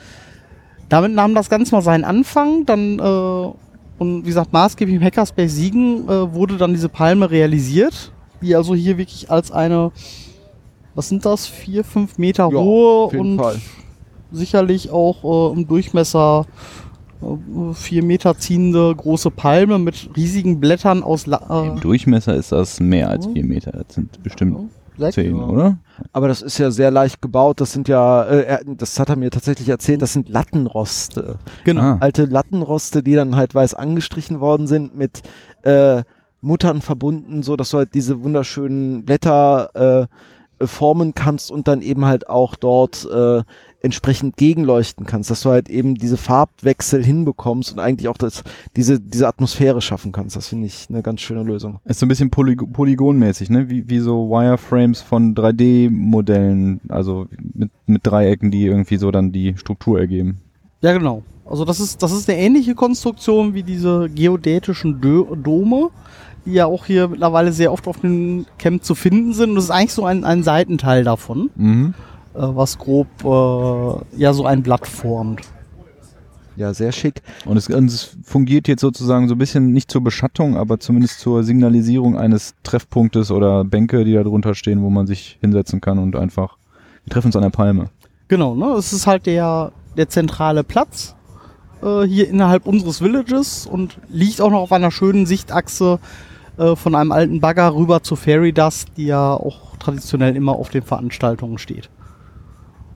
Damit 0.89 1.13
nahm 1.13 1.35
das 1.35 1.49
Ganze 1.49 1.75
mal 1.75 1.83
seinen 1.83 2.05
Anfang, 2.05 2.67
dann, 2.67 2.99
äh, 2.99 3.53
und 3.99 4.25
wie 4.25 4.29
gesagt, 4.29 4.53
maßgeblich 4.53 4.97
im 4.97 5.03
Hackerspace 5.03 5.53
Siegen 5.53 6.09
äh, 6.09 6.33
wurde 6.35 6.59
dann 6.59 6.75
diese 6.75 6.89
Palme 6.89 7.31
realisiert, 7.31 8.13
die 8.43 8.55
also 8.55 8.75
hier 8.75 8.99
wirklich 8.99 9.31
als 9.31 9.51
eine, 9.51 9.93
was 10.97 11.09
sind 11.09 11.25
das, 11.25 11.47
vier, 11.47 11.85
fünf 11.85 12.19
Meter 12.19 12.49
Ja, 12.51 12.59
hohe 12.59 13.07
und 13.19 13.37
Fall. 13.39 13.57
sicherlich 14.33 14.91
auch 14.91 15.53
äh, 15.53 15.55
im 15.55 15.69
Durchmesser 15.69 16.47
äh, 17.23 17.75
vier 17.75 18.03
Meter 18.03 18.37
ziehende 18.39 18.95
große 18.97 19.31
Palme 19.31 19.79
mit 19.79 20.11
riesigen 20.17 20.59
Blättern 20.59 21.03
aus 21.03 21.27
La 21.27 21.37
Im 21.65 21.77
äh, 21.77 21.81
Durchmesser 21.81 22.35
ist 22.35 22.51
das 22.51 22.81
mehr 22.81 23.11
als 23.11 23.27
vier 23.27 23.45
Meter. 23.45 23.73
Das 23.73 23.95
sind 23.95 24.23
bestimmt 24.23 24.71
zehn, 25.11 25.35
oder? 25.35 25.79
Aber 26.15 26.29
das 26.29 26.41
ist 26.41 26.57
ja 26.57 26.71
sehr 26.71 26.91
leicht 26.91 27.21
gebaut. 27.21 27.61
Das 27.61 27.73
sind 27.73 27.89
ja, 27.89 28.25
äh, 28.25 28.45
er, 28.45 28.61
das 28.65 28.99
hat 28.99 29.11
er 29.11 29.17
mir 29.17 29.31
tatsächlich 29.31 29.69
erzählt, 29.69 30.01
das 30.01 30.15
sind 30.15 30.31
Lattenroste. 30.31 31.37
Genau. 31.65 31.83
Ah. 31.83 31.97
Alte 32.01 32.25
Lattenroste, 32.25 33.03
die 33.03 33.15
dann 33.15 33.37
halt 33.37 33.55
weiß 33.55 33.75
angestrichen 33.75 34.41
worden 34.41 34.67
sind 34.67 34.97
mit 34.97 35.23
äh, 35.63 36.03
Muttern 36.41 36.81
verbunden, 36.81 37.43
so 37.43 37.57
dass 37.57 37.71
du 37.71 37.79
halt 37.79 37.93
diese 37.95 38.23
wunderschönen 38.23 39.05
Blätter 39.05 39.71
äh, 40.03 40.07
formen 40.61 41.15
kannst 41.15 41.51
und 41.51 41.69
dann 41.69 41.83
eben 41.83 42.05
halt 42.05 42.29
auch 42.29 42.57
dort 42.57 43.07
äh, 43.11 43.43
entsprechend 43.81 44.37
gegenleuchten 44.37 45.07
kannst, 45.07 45.31
dass 45.31 45.43
du 45.43 45.51
halt 45.51 45.69
eben 45.69 45.95
diese 45.95 46.17
Farbwechsel 46.17 47.05
hinbekommst 47.05 47.73
und 47.73 47.79
eigentlich 47.79 48.09
auch 48.09 48.17
das, 48.17 48.43
diese, 48.75 49.01
diese 49.01 49.29
Atmosphäre 49.29 49.81
schaffen 49.81 50.13
kannst. 50.13 50.35
Das 50.35 50.49
finde 50.49 50.67
ich 50.67 50.87
eine 50.89 51.03
ganz 51.03 51.21
schöne 51.21 51.43
Lösung. 51.43 51.79
Ist 51.85 52.01
so 52.01 52.07
ein 52.07 52.09
bisschen 52.09 52.31
poly 52.31 52.57
polygonmäßig, 52.57 53.51
ne? 53.51 53.71
Wie, 53.71 53.89
wie 53.89 54.01
so 54.01 54.29
Wireframes 54.29 55.03
von 55.03 55.35
3D-Modellen, 55.35 56.81
also 56.89 57.27
mit, 57.55 57.71
mit 57.87 58.07
Dreiecken, 58.07 58.51
die 58.51 58.67
irgendwie 58.67 58.97
so 58.97 59.11
dann 59.11 59.31
die 59.31 59.55
Struktur 59.57 60.01
ergeben. 60.01 60.41
Ja, 60.81 60.93
genau. 60.93 61.23
Also 61.49 61.65
das 61.65 61.79
ist, 61.79 62.03
das 62.03 62.13
ist 62.13 62.29
eine 62.29 62.39
ähnliche 62.41 62.75
Konstruktion 62.75 63.55
wie 63.55 63.63
diese 63.63 64.11
geodätischen 64.11 65.01
Dö 65.01 65.25
Dome, 65.37 65.91
die 66.47 66.53
ja 66.53 66.67
auch 66.67 66.87
hier 66.87 67.09
mittlerweile 67.09 67.53
sehr 67.53 67.73
oft 67.73 67.87
auf 67.89 68.01
dem 68.01 68.47
Camp 68.59 68.85
zu 68.85 68.95
finden 68.95 69.35
sind. 69.35 69.51
Und 69.51 69.57
das 69.57 69.65
ist 69.65 69.71
eigentlich 69.71 69.93
so 69.93 70.05
ein, 70.07 70.25
ein 70.25 70.43
Seitenteil 70.43 71.05
davon, 71.05 71.51
Mhm. 71.57 71.95
äh, 72.35 72.39
was 72.41 72.79
grob 72.79 73.07
äh, 73.25 74.19
ja 74.21 74.33
so 74.33 74.47
ein 74.47 74.63
Blatt 74.63 74.87
formt. 74.87 75.43
Ja, 76.57 76.73
sehr 76.73 76.91
schick. 76.93 77.21
Und 77.45 77.59
es, 77.59 77.69
und 77.69 77.87
es 77.89 78.17
fungiert 78.25 78.67
jetzt 78.67 78.81
sozusagen 78.81 79.29
so 79.29 79.35
ein 79.35 79.39
bisschen 79.39 79.73
nicht 79.73 79.91
zur 79.91 80.03
Beschattung, 80.03 80.57
aber 80.57 80.81
zumindest 80.81 81.21
zur 81.21 81.45
Signalisierung 81.45 82.17
eines 82.17 82.55
Treffpunktes 82.63 83.31
oder 83.31 83.63
Bänke, 83.65 84.05
die 84.07 84.15
da 84.15 84.23
drunter 84.23 84.55
stehen, 84.55 84.83
wo 84.83 84.89
man 84.89 85.07
sich 85.07 85.37
hinsetzen 85.43 85.83
kann 85.83 85.99
und 85.99 86.17
einfach, 86.17 86.57
wir 87.05 87.11
treffen 87.13 87.27
uns 87.27 87.37
an 87.37 87.43
der 87.43 87.51
Palme. 87.51 87.91
Genau, 88.29 88.55
ne? 88.55 88.69
Es 88.79 88.95
ist 88.95 89.07
halt 89.07 89.27
der, 89.27 89.73
der 89.99 90.09
zentrale 90.09 90.65
Platz 90.65 91.15
äh, 91.83 92.05
hier 92.05 92.27
innerhalb 92.27 92.67
unseres 92.67 93.03
Villages 93.03 93.67
und 93.67 93.99
liegt 94.09 94.41
auch 94.41 94.51
noch 94.51 94.61
auf 94.61 94.73
einer 94.73 94.91
schönen 94.91 95.27
Sichtachse 95.27 95.99
äh, 96.59 96.77
von 96.77 96.95
einem 96.95 97.13
alten 97.13 97.41
Bagger 97.41 97.75
rüber 97.75 98.03
zu 98.03 98.17
Fairy 98.17 98.53
Dust, 98.53 98.89
die 98.97 99.07
ja 99.07 99.35
auch 99.35 99.77
traditionell 99.79 100.37
immer 100.37 100.53
auf 100.57 100.71
den 100.71 100.83
Veranstaltungen 100.83 101.59
steht. 101.59 101.91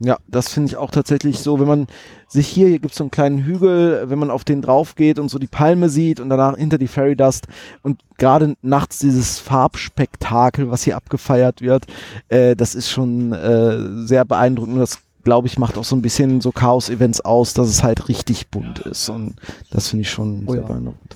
Ja, 0.03 0.17
das 0.27 0.51
finde 0.51 0.69
ich 0.69 0.77
auch 0.77 0.89
tatsächlich 0.89 1.37
so, 1.37 1.59
wenn 1.59 1.67
man 1.67 1.87
sich 2.27 2.47
hier, 2.47 2.67
hier 2.67 2.79
gibt 2.79 2.93
es 2.93 2.97
so 2.97 3.03
einen 3.03 3.11
kleinen 3.11 3.43
Hügel, 3.43 4.09
wenn 4.09 4.17
man 4.17 4.31
auf 4.31 4.43
den 4.43 4.63
drauf 4.63 4.95
geht 4.95 5.19
und 5.19 5.29
so 5.29 5.37
die 5.37 5.45
Palme 5.45 5.89
sieht 5.89 6.19
und 6.19 6.29
danach 6.29 6.57
hinter 6.57 6.79
die 6.79 6.87
Fairy 6.87 7.15
Dust 7.15 7.47
und 7.83 8.01
gerade 8.17 8.55
nachts 8.63 8.97
dieses 8.97 9.37
Farbspektakel, 9.37 10.71
was 10.71 10.83
hier 10.83 10.97
abgefeiert 10.97 11.61
wird, 11.61 11.85
äh, 12.29 12.55
das 12.55 12.73
ist 12.73 12.89
schon 12.89 13.31
äh, 13.33 14.07
sehr 14.07 14.25
beeindruckend 14.25 14.73
und 14.73 14.79
das 14.79 14.97
glaube 15.23 15.47
ich 15.47 15.59
macht 15.59 15.77
auch 15.77 15.83
so 15.83 15.95
ein 15.95 16.01
bisschen 16.01 16.41
so 16.41 16.51
Chaos-Events 16.51 17.21
aus, 17.21 17.53
dass 17.53 17.67
es 17.67 17.83
halt 17.83 18.09
richtig 18.09 18.47
bunt 18.47 18.79
ist 18.79 19.07
und 19.07 19.35
das 19.69 19.89
finde 19.89 20.01
ich 20.01 20.09
schon 20.09 20.45
Oh 20.47 20.53
sehr 20.53 20.61
ja. 20.61 20.67
beeindruckend. 20.67 21.15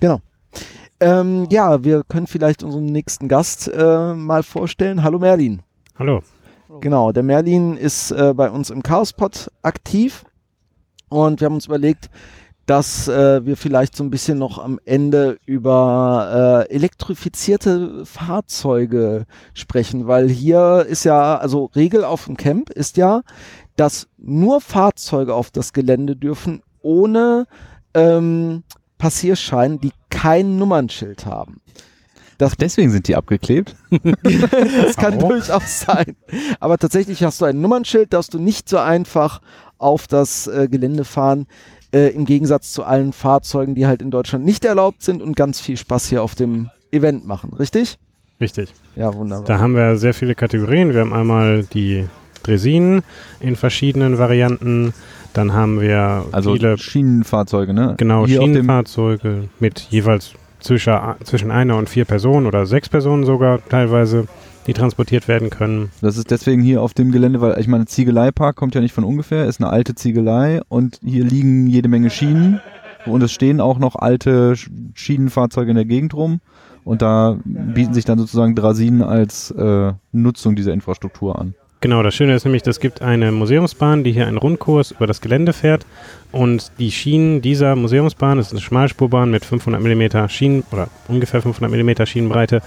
Genau. 0.00 0.20
Ähm, 1.02 1.48
ja, 1.50 1.82
wir 1.82 2.04
können 2.04 2.28
vielleicht 2.28 2.62
unseren 2.62 2.84
nächsten 2.84 3.26
Gast 3.26 3.66
äh, 3.66 4.14
mal 4.14 4.44
vorstellen. 4.44 5.02
Hallo 5.02 5.18
Merlin. 5.18 5.62
Hallo. 5.98 6.22
Genau, 6.80 7.10
der 7.10 7.24
Merlin 7.24 7.76
ist 7.76 8.12
äh, 8.12 8.32
bei 8.34 8.48
uns 8.48 8.70
im 8.70 8.84
Chaospot 8.84 9.50
aktiv 9.62 10.24
und 11.08 11.40
wir 11.40 11.46
haben 11.46 11.56
uns 11.56 11.66
überlegt, 11.66 12.08
dass 12.66 13.08
äh, 13.08 13.44
wir 13.44 13.56
vielleicht 13.56 13.96
so 13.96 14.04
ein 14.04 14.10
bisschen 14.10 14.38
noch 14.38 14.60
am 14.60 14.78
Ende 14.84 15.38
über 15.44 16.66
äh, 16.70 16.72
elektrifizierte 16.72 18.06
Fahrzeuge 18.06 19.26
sprechen, 19.54 20.06
weil 20.06 20.28
hier 20.28 20.86
ist 20.88 21.02
ja, 21.02 21.36
also 21.36 21.64
Regel 21.74 22.04
auf 22.04 22.26
dem 22.26 22.36
Camp 22.36 22.70
ist 22.70 22.96
ja, 22.96 23.22
dass 23.74 24.06
nur 24.18 24.60
Fahrzeuge 24.60 25.34
auf 25.34 25.50
das 25.50 25.72
Gelände 25.72 26.14
dürfen 26.14 26.62
ohne 26.80 27.48
ähm, 27.92 28.62
Passierschein, 29.02 29.80
die 29.80 29.90
kein 30.10 30.58
Nummernschild 30.58 31.26
haben. 31.26 31.60
Ach, 32.40 32.54
deswegen 32.54 32.92
sind 32.92 33.08
die 33.08 33.16
abgeklebt? 33.16 33.74
Das 34.22 34.96
kann 34.96 35.18
durchaus 35.18 35.80
sein. 35.80 36.14
Aber 36.60 36.78
tatsächlich 36.78 37.24
hast 37.24 37.40
du 37.40 37.46
ein 37.46 37.60
Nummernschild, 37.60 38.12
darfst 38.12 38.32
du 38.32 38.38
nicht 38.38 38.68
so 38.68 38.78
einfach 38.78 39.40
auf 39.78 40.06
das 40.06 40.46
äh, 40.46 40.68
Gelände 40.70 41.04
fahren, 41.04 41.48
äh, 41.92 42.14
im 42.14 42.26
Gegensatz 42.26 42.70
zu 42.72 42.84
allen 42.84 43.12
Fahrzeugen, 43.12 43.74
die 43.74 43.88
halt 43.88 44.02
in 44.02 44.12
Deutschland 44.12 44.44
nicht 44.44 44.64
erlaubt 44.64 45.02
sind 45.02 45.20
und 45.20 45.34
ganz 45.34 45.60
viel 45.60 45.76
Spaß 45.76 46.08
hier 46.08 46.22
auf 46.22 46.36
dem 46.36 46.70
Event 46.92 47.26
machen. 47.26 47.52
Richtig? 47.54 47.98
Richtig. 48.40 48.72
Ja, 48.94 49.12
wunderbar. 49.14 49.46
Da 49.46 49.58
haben 49.58 49.74
wir 49.74 49.96
sehr 49.96 50.14
viele 50.14 50.36
Kategorien. 50.36 50.94
Wir 50.94 51.00
haben 51.00 51.12
einmal 51.12 51.64
die 51.64 52.06
Dresinen 52.44 53.02
in 53.40 53.56
verschiedenen 53.56 54.18
Varianten. 54.18 54.94
Dann 55.34 55.52
haben 55.52 55.80
wir 55.80 56.26
Also 56.32 56.52
viele 56.52 56.76
Schienenfahrzeuge, 56.78 57.72
ne? 57.72 57.94
genau 57.96 58.26
Hier 58.26 58.42
Schienenfahrzeuge 58.42 59.48
mit 59.60 59.80
jeweils 59.90 60.32
zwischen, 60.60 60.92
zwischen 61.24 61.50
einer 61.50 61.76
und 61.76 61.88
vier 61.88 62.04
Personen 62.04 62.46
oder 62.46 62.66
sechs 62.66 62.88
Personen 62.88 63.24
sogar 63.24 63.60
teilweise, 63.68 64.26
die 64.66 64.74
transportiert 64.74 65.26
werden 65.26 65.50
können. 65.50 65.90
Das 66.00 66.16
ist 66.16 66.30
deswegen 66.30 66.62
hier 66.62 66.82
auf 66.82 66.94
dem 66.94 67.10
Gelände, 67.10 67.40
weil 67.40 67.58
ich 67.58 67.66
meine, 67.66 67.86
Ziegeleipark 67.86 68.54
kommt 68.54 68.74
ja 68.74 68.80
nicht 68.80 68.92
von 68.94 69.02
ungefähr, 69.04 69.46
ist 69.46 69.60
eine 69.60 69.70
alte 69.70 69.94
Ziegelei 69.94 70.60
und 70.68 71.00
hier 71.02 71.24
liegen 71.24 71.66
jede 71.66 71.88
Menge 71.88 72.10
Schienen 72.10 72.60
und 73.06 73.22
es 73.22 73.32
stehen 73.32 73.60
auch 73.60 73.78
noch 73.80 73.96
alte 73.96 74.52
Sch- 74.52 74.70
Schienenfahrzeuge 74.94 75.70
in 75.70 75.76
der 75.76 75.84
Gegend 75.84 76.14
rum 76.14 76.40
und 76.84 77.02
da 77.02 77.38
bieten 77.44 77.94
sich 77.94 78.04
dann 78.04 78.18
sozusagen 78.18 78.54
Draisinen 78.54 79.02
als 79.02 79.50
äh, 79.50 79.92
Nutzung 80.12 80.54
dieser 80.54 80.72
Infrastruktur 80.72 81.38
an. 81.40 81.54
Genau, 81.82 82.04
das 82.04 82.14
Schöne 82.14 82.36
ist 82.36 82.44
nämlich, 82.44 82.64
es 82.64 82.78
gibt 82.78 83.02
eine 83.02 83.32
Museumsbahn, 83.32 84.04
die 84.04 84.12
hier 84.12 84.28
einen 84.28 84.36
Rundkurs 84.36 84.92
über 84.92 85.08
das 85.08 85.20
Gelände 85.20 85.52
fährt 85.52 85.84
und 86.30 86.70
die 86.78 86.92
Schienen 86.92 87.42
dieser 87.42 87.74
Museumsbahn, 87.74 88.38
das 88.38 88.46
ist 88.46 88.52
eine 88.52 88.60
Schmalspurbahn 88.60 89.32
mit 89.32 89.44
500 89.44 89.82
mm 89.82 90.28
Schienen 90.28 90.62
oder 90.70 90.86
ungefähr 91.08 91.42
500 91.42 91.72
mm 91.72 92.06
Schienenbreite. 92.06 92.62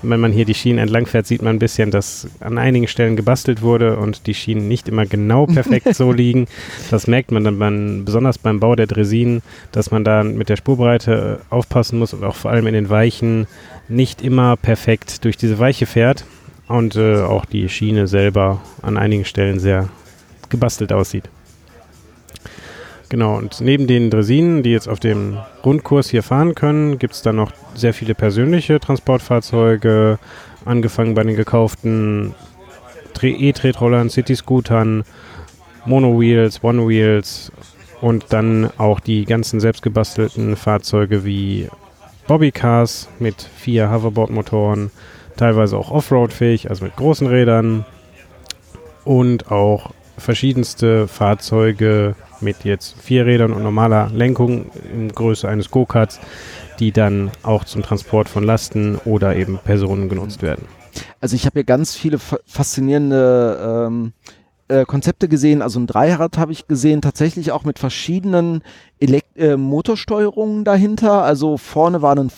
Wenn 0.00 0.18
man 0.18 0.32
hier 0.32 0.46
die 0.46 0.54
Schienen 0.54 0.78
entlang 0.78 1.04
fährt, 1.04 1.26
sieht 1.26 1.42
man 1.42 1.56
ein 1.56 1.58
bisschen, 1.58 1.90
dass 1.90 2.26
an 2.40 2.56
einigen 2.56 2.88
Stellen 2.88 3.16
gebastelt 3.16 3.60
wurde 3.60 3.98
und 3.98 4.26
die 4.26 4.34
Schienen 4.34 4.66
nicht 4.66 4.88
immer 4.88 5.04
genau 5.04 5.44
perfekt 5.54 5.94
so 5.94 6.10
liegen. 6.10 6.46
Das 6.90 7.06
merkt 7.06 7.32
man 7.32 7.44
dann 7.44 7.58
beim, 7.58 8.06
besonders 8.06 8.38
beim 8.38 8.60
Bau 8.60 8.76
der 8.76 8.86
Dresinen, 8.86 9.42
dass 9.72 9.90
man 9.90 10.04
da 10.04 10.24
mit 10.24 10.48
der 10.48 10.56
Spurbreite 10.56 11.38
äh, 11.38 11.54
aufpassen 11.54 11.98
muss 11.98 12.14
und 12.14 12.24
auch 12.24 12.36
vor 12.36 12.50
allem 12.50 12.66
in 12.66 12.72
den 12.72 12.88
Weichen 12.88 13.46
nicht 13.88 14.22
immer 14.22 14.56
perfekt 14.56 15.22
durch 15.26 15.36
diese 15.36 15.58
Weiche 15.58 15.84
fährt 15.84 16.24
und 16.68 16.96
äh, 16.96 17.22
auch 17.22 17.44
die 17.44 17.68
Schiene 17.68 18.06
selber 18.06 18.60
an 18.82 18.96
einigen 18.96 19.24
Stellen 19.24 19.60
sehr 19.60 19.88
gebastelt 20.48 20.92
aussieht. 20.92 21.28
Genau, 23.08 23.36
und 23.36 23.60
neben 23.60 23.86
den 23.86 24.10
Dresinen, 24.10 24.62
die 24.62 24.72
jetzt 24.72 24.88
auf 24.88 24.98
dem 24.98 25.38
Rundkurs 25.64 26.08
hier 26.08 26.22
fahren 26.22 26.54
können, 26.54 26.98
gibt 26.98 27.14
es 27.14 27.22
dann 27.22 27.36
noch 27.36 27.52
sehr 27.74 27.94
viele 27.94 28.14
persönliche 28.14 28.80
Transportfahrzeuge, 28.80 30.18
angefangen 30.64 31.14
bei 31.14 31.22
den 31.22 31.36
gekauften 31.36 32.34
Tre- 33.12 33.36
E-Tretrollern, 33.36 34.10
City-Scootern, 34.10 35.04
Monowheels, 35.84 36.64
One-Wheels 36.64 37.52
und 38.00 38.26
dann 38.30 38.70
auch 38.78 39.00
die 39.00 39.26
ganzen 39.26 39.60
selbstgebastelten 39.60 40.56
Fahrzeuge 40.56 41.24
wie 41.24 41.68
Bobbycars 42.26 43.08
mit 43.18 43.48
vier 43.56 43.90
Hoverboard-Motoren, 43.90 44.90
teilweise 45.36 45.76
auch 45.76 45.90
Offroad-fähig, 45.90 46.70
also 46.70 46.84
mit 46.84 46.96
großen 46.96 47.26
Rädern 47.26 47.84
und 49.04 49.50
auch 49.50 49.90
verschiedenste 50.16 51.08
Fahrzeuge 51.08 52.14
mit 52.40 52.64
jetzt 52.64 53.00
vier 53.00 53.26
Rädern 53.26 53.52
und 53.52 53.62
normaler 53.62 54.10
Lenkung 54.12 54.66
in 54.92 55.10
Größe 55.10 55.48
eines 55.48 55.70
Go-Karts, 55.70 56.20
die 56.78 56.92
dann 56.92 57.30
auch 57.42 57.64
zum 57.64 57.82
Transport 57.82 58.28
von 58.28 58.44
Lasten 58.44 58.96
oder 59.04 59.36
eben 59.36 59.58
Personen 59.58 60.08
genutzt 60.08 60.42
werden. 60.42 60.66
Also 61.20 61.36
ich 61.36 61.46
habe 61.46 61.54
hier 61.54 61.64
ganz 61.64 61.96
viele 61.96 62.18
fa- 62.18 62.38
faszinierende 62.46 63.86
ähm, 63.88 64.12
äh, 64.68 64.84
Konzepte 64.84 65.28
gesehen. 65.28 65.62
Also 65.62 65.80
ein 65.80 65.86
Dreirad 65.86 66.38
habe 66.38 66.52
ich 66.52 66.68
gesehen, 66.68 67.02
tatsächlich 67.02 67.50
auch 67.50 67.64
mit 67.64 67.78
verschiedenen 67.78 68.62
Elekt 69.00 69.36
äh, 69.36 69.56
Motorsteuerungen 69.56 70.64
dahinter. 70.64 71.22
Also 71.22 71.56
vorne 71.56 72.02
war 72.02 72.16
ein 72.16 72.30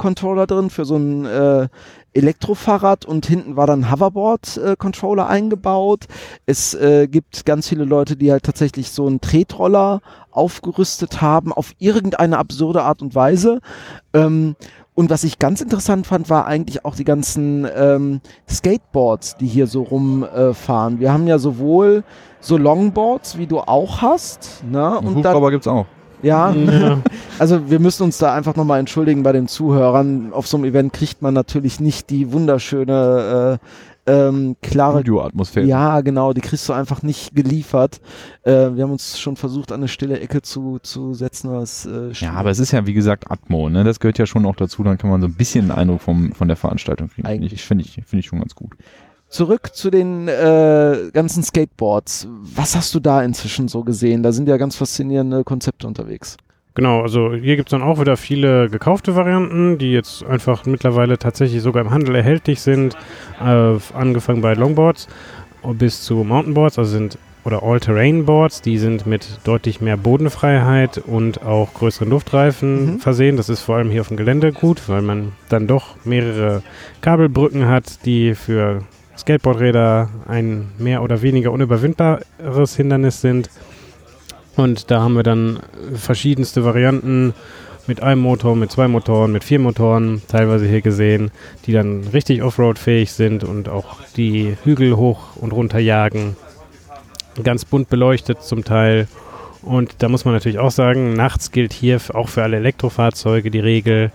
Fahrradcontroller 0.00 0.46
drin 0.46 0.70
für 0.70 0.84
so 0.84 0.96
ein 0.96 1.24
äh, 1.26 1.68
Elektrofahrrad 2.12 3.04
und 3.04 3.26
hinten 3.26 3.56
war 3.56 3.66
dann 3.66 3.90
Hoverboard-Controller 3.90 5.28
eingebaut. 5.28 6.06
Es 6.46 6.74
äh, 6.74 7.06
gibt 7.06 7.44
ganz 7.44 7.68
viele 7.68 7.84
Leute, 7.84 8.16
die 8.16 8.32
halt 8.32 8.44
tatsächlich 8.44 8.90
so 8.90 9.06
einen 9.06 9.20
Tretroller 9.20 10.00
aufgerüstet 10.30 11.20
haben 11.20 11.52
auf 11.52 11.72
irgendeine 11.78 12.38
absurde 12.38 12.82
Art 12.82 13.02
und 13.02 13.14
Weise. 13.14 13.60
Ähm, 14.12 14.56
Und 14.94 15.08
was 15.08 15.22
ich 15.24 15.38
ganz 15.38 15.60
interessant 15.60 16.06
fand, 16.06 16.28
war 16.28 16.46
eigentlich 16.46 16.84
auch 16.84 16.96
die 16.96 17.04
ganzen 17.04 17.66
ähm, 17.76 18.20
Skateboards, 18.48 19.36
die 19.36 19.46
hier 19.46 19.66
so 19.66 19.82
rumfahren. 19.82 20.96
Äh. 20.96 21.00
Wir 21.00 21.12
haben 21.12 21.26
ja 21.26 21.38
sowohl 21.38 22.02
so 22.40 22.56
Longboards, 22.56 23.38
wie 23.38 23.46
du 23.46 23.60
auch 23.60 24.02
hast, 24.02 24.64
ne? 24.68 24.98
Und 24.98 25.06
Und 25.06 25.16
Hubschrauber 25.16 25.50
gibt's 25.50 25.68
auch. 25.68 25.86
Ja, 26.22 26.52
Ja. 26.52 26.98
also 27.38 27.70
wir 27.70 27.78
müssen 27.78 28.04
uns 28.04 28.18
da 28.18 28.34
einfach 28.34 28.56
nochmal 28.56 28.80
entschuldigen 28.80 29.22
bei 29.22 29.32
den 29.32 29.48
Zuhörern. 29.48 30.32
Auf 30.32 30.46
so 30.46 30.56
einem 30.56 30.64
Event 30.64 30.92
kriegt 30.92 31.22
man 31.22 31.34
natürlich 31.34 31.80
nicht 31.80 32.10
die 32.10 32.32
wunderschöne, 32.32 33.58
äh, 33.60 33.66
ähm, 34.06 34.56
klare 34.62 35.00
Studioatmosphäre. 35.00 35.66
ja, 35.66 36.00
genau, 36.00 36.32
die 36.32 36.40
kriegst 36.40 36.68
du 36.68 36.72
einfach 36.72 37.02
nicht 37.02 37.34
geliefert. 37.34 38.00
Äh, 38.42 38.74
wir 38.74 38.84
haben 38.84 38.92
uns 38.92 39.18
schon 39.18 39.36
versucht, 39.36 39.72
an 39.72 39.80
eine 39.80 39.88
stille 39.88 40.18
Ecke 40.20 40.42
zu, 40.42 40.78
zu 40.82 41.14
setzen, 41.14 41.50
was 41.52 41.86
äh, 41.86 42.10
Ja, 42.12 42.32
aber 42.32 42.50
es 42.50 42.58
ist 42.58 42.72
ja 42.72 42.86
wie 42.86 42.94
gesagt 42.94 43.30
Atmo, 43.30 43.68
ne? 43.68 43.84
Das 43.84 44.00
gehört 44.00 44.18
ja 44.18 44.26
schon 44.26 44.46
auch 44.46 44.56
dazu, 44.56 44.82
dann 44.82 44.98
kann 44.98 45.10
man 45.10 45.20
so 45.20 45.26
ein 45.26 45.34
bisschen 45.34 45.70
einen 45.70 45.78
Eindruck 45.78 46.00
vom, 46.00 46.32
von 46.32 46.48
der 46.48 46.56
Veranstaltung 46.56 47.08
kriegen. 47.08 47.26
Eigentlich. 47.26 47.52
ich, 47.52 47.64
finde 47.64 47.84
ich, 47.84 47.92
finde 47.92 48.20
ich 48.20 48.26
schon 48.26 48.40
ganz 48.40 48.54
gut. 48.54 48.74
Zurück 49.30 49.74
zu 49.74 49.90
den 49.90 50.26
äh, 50.28 51.10
ganzen 51.12 51.42
Skateboards. 51.44 52.26
Was 52.54 52.74
hast 52.76 52.92
du 52.94 53.00
da 53.00 53.22
inzwischen 53.22 53.68
so 53.68 53.84
gesehen? 53.84 54.22
Da 54.24 54.32
sind 54.32 54.48
ja 54.48 54.56
ganz 54.56 54.74
faszinierende 54.76 55.44
Konzepte 55.44 55.86
unterwegs. 55.86 56.36
Genau, 56.74 57.00
also 57.02 57.32
hier 57.32 57.56
gibt 57.56 57.68
es 57.68 57.70
dann 57.70 57.82
auch 57.82 58.00
wieder 58.00 58.16
viele 58.16 58.68
gekaufte 58.68 59.14
Varianten, 59.14 59.78
die 59.78 59.92
jetzt 59.92 60.24
einfach 60.24 60.66
mittlerweile 60.66 61.16
tatsächlich 61.18 61.62
sogar 61.62 61.82
im 61.84 61.90
Handel 61.90 62.14
erhältlich 62.16 62.60
sind. 62.60 62.96
Äh, 63.40 63.76
angefangen 63.94 64.40
bei 64.42 64.54
Longboards 64.54 65.06
bis 65.74 66.02
zu 66.02 66.16
Mountainboards, 66.24 66.78
also 66.78 66.90
sind 66.90 67.18
oder 67.44 67.62
All-Terrain-Boards, 67.62 68.60
die 68.62 68.78
sind 68.78 69.06
mit 69.06 69.26
deutlich 69.44 69.80
mehr 69.80 69.96
Bodenfreiheit 69.96 70.98
und 70.98 71.42
auch 71.42 71.72
größeren 71.74 72.08
Luftreifen 72.10 72.94
Mhm. 72.94 72.98
versehen. 72.98 73.36
Das 73.36 73.48
ist 73.48 73.60
vor 73.60 73.76
allem 73.76 73.90
hier 73.90 74.00
auf 74.02 74.08
dem 74.08 74.16
Gelände 74.16 74.52
gut, 74.52 74.88
weil 74.88 75.02
man 75.02 75.32
dann 75.48 75.66
doch 75.66 75.96
mehrere 76.04 76.62
Kabelbrücken 77.00 77.66
hat, 77.66 78.04
die 78.04 78.34
für 78.34 78.82
Skateboardräder 79.20 80.08
ein 80.26 80.72
mehr 80.78 81.02
oder 81.02 81.22
weniger 81.22 81.52
unüberwindbares 81.52 82.76
Hindernis 82.76 83.20
sind. 83.20 83.50
Und 84.56 84.90
da 84.90 85.00
haben 85.00 85.14
wir 85.14 85.22
dann 85.22 85.60
verschiedenste 85.94 86.64
Varianten 86.64 87.34
mit 87.86 88.02
einem 88.02 88.20
Motor, 88.20 88.56
mit 88.56 88.70
zwei 88.70 88.88
Motoren, 88.88 89.32
mit 89.32 89.44
vier 89.44 89.58
Motoren 89.58 90.22
teilweise 90.28 90.66
hier 90.66 90.80
gesehen, 90.80 91.30
die 91.66 91.72
dann 91.72 92.04
richtig 92.12 92.42
Offroad-fähig 92.42 93.12
sind 93.12 93.44
und 93.44 93.68
auch 93.68 93.98
die 94.16 94.56
Hügel 94.64 94.96
hoch 94.96 95.36
und 95.36 95.52
runter 95.52 95.78
jagen. 95.78 96.36
Ganz 97.42 97.64
bunt 97.64 97.88
beleuchtet 97.88 98.42
zum 98.42 98.64
Teil. 98.64 99.08
Und 99.62 99.96
da 99.98 100.08
muss 100.08 100.24
man 100.24 100.34
natürlich 100.34 100.58
auch 100.58 100.70
sagen, 100.70 101.14
nachts 101.14 101.52
gilt 101.52 101.72
hier 101.72 102.00
auch 102.14 102.28
für 102.28 102.42
alle 102.42 102.56
Elektrofahrzeuge 102.56 103.50
die 103.50 103.60
Regel, 103.60 104.10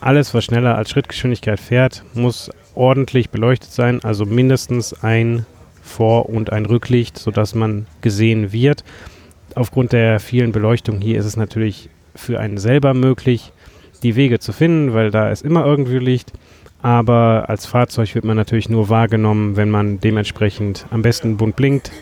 alles, 0.00 0.32
was 0.34 0.44
schneller 0.44 0.76
als 0.76 0.90
Schrittgeschwindigkeit 0.90 1.60
fährt, 1.60 2.04
muss 2.14 2.50
ordentlich 2.80 3.28
beleuchtet 3.28 3.70
sein, 3.70 4.02
also 4.02 4.24
mindestens 4.24 5.04
ein 5.04 5.44
Vor- 5.82 6.30
und 6.30 6.50
ein 6.50 6.64
Rücklicht, 6.64 7.18
sodass 7.18 7.54
man 7.54 7.86
gesehen 8.00 8.52
wird. 8.52 8.84
Aufgrund 9.54 9.92
der 9.92 10.18
vielen 10.18 10.50
Beleuchtung 10.50 11.00
hier 11.00 11.18
ist 11.18 11.26
es 11.26 11.36
natürlich 11.36 11.90
für 12.14 12.40
einen 12.40 12.56
selber 12.56 12.94
möglich, 12.94 13.52
die 14.02 14.16
Wege 14.16 14.38
zu 14.38 14.52
finden, 14.52 14.94
weil 14.94 15.10
da 15.10 15.30
ist 15.30 15.44
immer 15.44 15.66
irgendwie 15.66 15.98
Licht. 15.98 16.32
Aber 16.80 17.44
als 17.48 17.66
Fahrzeug 17.66 18.14
wird 18.14 18.24
man 18.24 18.38
natürlich 18.38 18.70
nur 18.70 18.88
wahrgenommen, 18.88 19.56
wenn 19.56 19.68
man 19.68 20.00
dementsprechend 20.00 20.86
am 20.90 21.02
besten 21.02 21.36
bunt 21.36 21.56
blinkt 21.56 21.92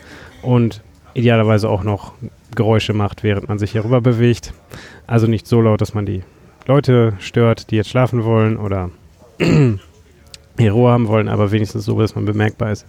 und 0.41 0.81
idealerweise 1.13 1.67
auch 1.67 1.83
noch 1.83 2.13
Geräusche 2.55 2.93
macht, 2.93 3.23
während 3.23 3.49
man 3.49 3.59
sich 3.59 3.73
hier 3.73 3.83
rüber 3.83 3.99
bewegt. 3.99 4.53
Also 5.07 5.27
nicht 5.27 5.45
so 5.45 5.59
laut, 5.59 5.81
dass 5.81 5.93
man 5.93 6.05
die 6.05 6.23
Leute 6.67 7.13
stört, 7.19 7.69
die 7.71 7.75
jetzt 7.75 7.89
schlafen 7.89 8.23
wollen 8.23 8.55
oder 8.55 8.91
hier 10.59 10.75
haben 10.75 11.07
wollen, 11.07 11.27
aber 11.27 11.51
wenigstens 11.51 11.85
so, 11.85 11.99
dass 11.99 12.15
man 12.15 12.25
bemerkbar 12.25 12.71
ist. 12.71 12.85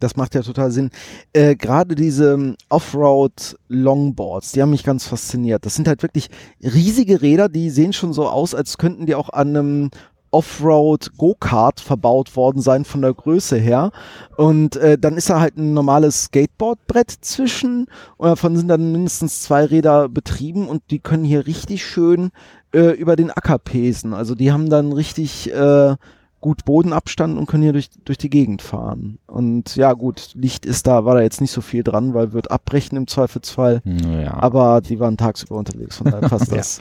Das 0.00 0.16
macht 0.16 0.34
ja 0.34 0.42
total 0.42 0.70
Sinn. 0.70 0.90
Äh, 1.32 1.56
Gerade 1.56 1.94
diese 1.94 2.34
ähm, 2.34 2.56
Offroad-Longboards, 2.68 4.52
die 4.52 4.62
haben 4.62 4.70
mich 4.70 4.84
ganz 4.84 5.06
fasziniert. 5.06 5.66
Das 5.66 5.74
sind 5.74 5.88
halt 5.88 6.02
wirklich 6.02 6.28
riesige 6.62 7.20
Räder, 7.20 7.48
die 7.48 7.70
sehen 7.70 7.92
schon 7.92 8.12
so 8.12 8.28
aus, 8.28 8.54
als 8.54 8.78
könnten 8.78 9.06
die 9.06 9.14
auch 9.14 9.30
an 9.30 9.48
einem 9.48 9.90
Offroad-Go-Kart 10.30 11.80
verbaut 11.80 12.36
worden 12.36 12.60
sein 12.60 12.84
von 12.84 13.02
der 13.02 13.14
Größe 13.14 13.56
her. 13.56 13.90
Und 14.36 14.76
äh, 14.76 14.98
dann 14.98 15.16
ist 15.16 15.30
da 15.30 15.40
halt 15.40 15.56
ein 15.56 15.74
normales 15.74 16.24
Skateboardbrett 16.24 17.10
zwischen 17.10 17.86
und 18.16 18.28
davon 18.28 18.56
sind 18.56 18.68
dann 18.68 18.92
mindestens 18.92 19.42
zwei 19.42 19.64
Räder 19.64 20.08
betrieben 20.08 20.68
und 20.68 20.82
die 20.90 20.98
können 20.98 21.24
hier 21.24 21.46
richtig 21.46 21.84
schön 21.84 22.30
äh, 22.72 22.90
über 22.90 23.16
den 23.16 23.30
Acker 23.30 23.58
pesen. 23.58 24.12
Also 24.12 24.34
die 24.34 24.52
haben 24.52 24.68
dann 24.68 24.92
richtig 24.92 25.52
äh, 25.52 25.96
gut 26.40 26.64
Bodenabstand 26.64 27.36
und 27.36 27.46
können 27.46 27.62
hier 27.62 27.72
durch, 27.72 27.90
durch 28.04 28.18
die 28.18 28.30
Gegend 28.30 28.62
fahren. 28.62 29.18
Und 29.26 29.76
ja, 29.76 29.92
gut, 29.92 30.30
Licht 30.34 30.66
ist 30.66 30.86
da, 30.86 31.04
war 31.04 31.14
da 31.14 31.22
jetzt 31.22 31.40
nicht 31.40 31.50
so 31.50 31.60
viel 31.60 31.82
dran, 31.82 32.14
weil 32.14 32.32
wird 32.32 32.50
abbrechen 32.50 32.96
im 32.96 33.06
Zweifelsfall. 33.06 33.80
Naja. 33.84 34.34
Aber 34.34 34.80
die 34.80 35.00
waren 35.00 35.16
tagsüber 35.16 35.56
unterwegs, 35.56 35.96
von 35.96 36.10
daher 36.10 36.28
passt 36.28 36.52
das. 36.52 36.80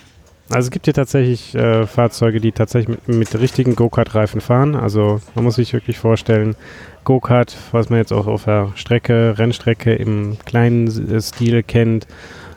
Also 0.50 0.68
es 0.68 0.72
gibt 0.72 0.86
hier 0.86 0.94
tatsächlich 0.94 1.56
äh, 1.56 1.86
Fahrzeuge, 1.86 2.40
die 2.40 2.54
tatsächlich 2.54 3.00
mit, 3.06 3.18
mit 3.18 3.40
richtigen 3.40 3.76
Go-Kart-Reifen 3.76 4.40
fahren. 4.40 4.76
Also 4.76 5.20
man 5.36 5.44
muss 5.44 5.56
sich 5.56 5.74
wirklich 5.74 5.98
vorstellen, 5.98 6.56
Go-Kart, 7.04 7.56
was 7.72 7.90
man 7.90 8.00
jetzt 8.00 8.14
auch 8.14 8.28
auf 8.28 8.46
der 8.46 8.72
Strecke, 8.76 9.38
Rennstrecke 9.38 9.94
im 9.94 10.38
kleinen 10.46 11.22
Stil 11.22 11.64
kennt, 11.64 12.08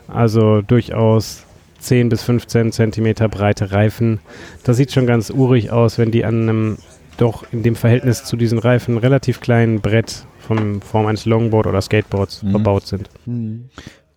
also 0.07 0.61
durchaus 0.61 1.43
10 1.81 2.09
bis 2.09 2.23
15 2.23 2.71
Zentimeter 2.71 3.27
breite 3.29 3.71
Reifen. 3.71 4.19
Das 4.63 4.77
sieht 4.77 4.91
schon 4.91 5.05
ganz 5.07 5.29
urig 5.29 5.71
aus, 5.71 5.97
wenn 5.97 6.11
die 6.11 6.23
an 6.25 6.41
einem 6.43 6.77
doch 7.17 7.43
in 7.51 7.63
dem 7.63 7.75
Verhältnis 7.75 8.23
zu 8.23 8.37
diesen 8.37 8.57
Reifen 8.59 8.97
relativ 8.97 9.41
kleinen 9.41 9.81
Brett 9.81 10.25
von 10.39 10.81
Form 10.81 11.05
eines 11.07 11.25
Longboard 11.25 11.67
oder 11.67 11.81
Skateboards 11.81 12.43
Mhm. 12.43 12.51
verbaut 12.51 12.87
sind. 12.87 13.09
Hm. 13.25 13.65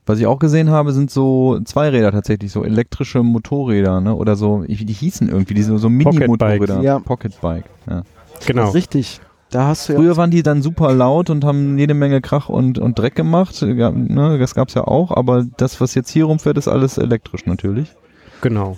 Was 0.06 0.18
ich 0.18 0.26
auch 0.26 0.38
gesehen 0.38 0.70
habe, 0.70 0.92
sind 0.92 1.10
so 1.10 1.58
Zweiräder 1.64 2.12
tatsächlich, 2.12 2.52
so 2.52 2.62
elektrische 2.64 3.22
Motorräder, 3.22 4.00
ne? 4.02 4.14
Oder 4.14 4.36
so, 4.36 4.62
ich- 4.68 4.84
die 4.84 4.92
hießen 4.92 5.28
irgendwie, 5.30 5.54
diese 5.54 5.76
so 5.78 5.88
Mini-Motorräder. 5.88 6.82
Ja. 6.82 6.98
Pocketbike. 6.98 7.64
Ja. 7.88 8.02
Genau. 8.46 8.70
richtig. 8.70 9.20
Da 9.54 9.68
hast 9.68 9.88
du 9.88 9.92
ja. 9.92 9.98
Früher 10.00 10.16
waren 10.16 10.32
die 10.32 10.42
dann 10.42 10.62
super 10.62 10.92
laut 10.92 11.30
und 11.30 11.44
haben 11.44 11.78
jede 11.78 11.94
Menge 11.94 12.20
Krach 12.20 12.48
und, 12.48 12.76
und 12.80 12.98
Dreck 12.98 13.14
gemacht. 13.14 13.62
Ja, 13.62 13.92
ne, 13.92 14.36
das 14.36 14.56
gab's 14.56 14.74
ja 14.74 14.82
auch, 14.82 15.12
aber 15.12 15.46
das, 15.56 15.80
was 15.80 15.94
jetzt 15.94 16.10
hier 16.10 16.24
rumfährt, 16.24 16.58
ist 16.58 16.66
alles 16.66 16.98
elektrisch 16.98 17.46
natürlich. 17.46 17.94
Genau. 18.40 18.76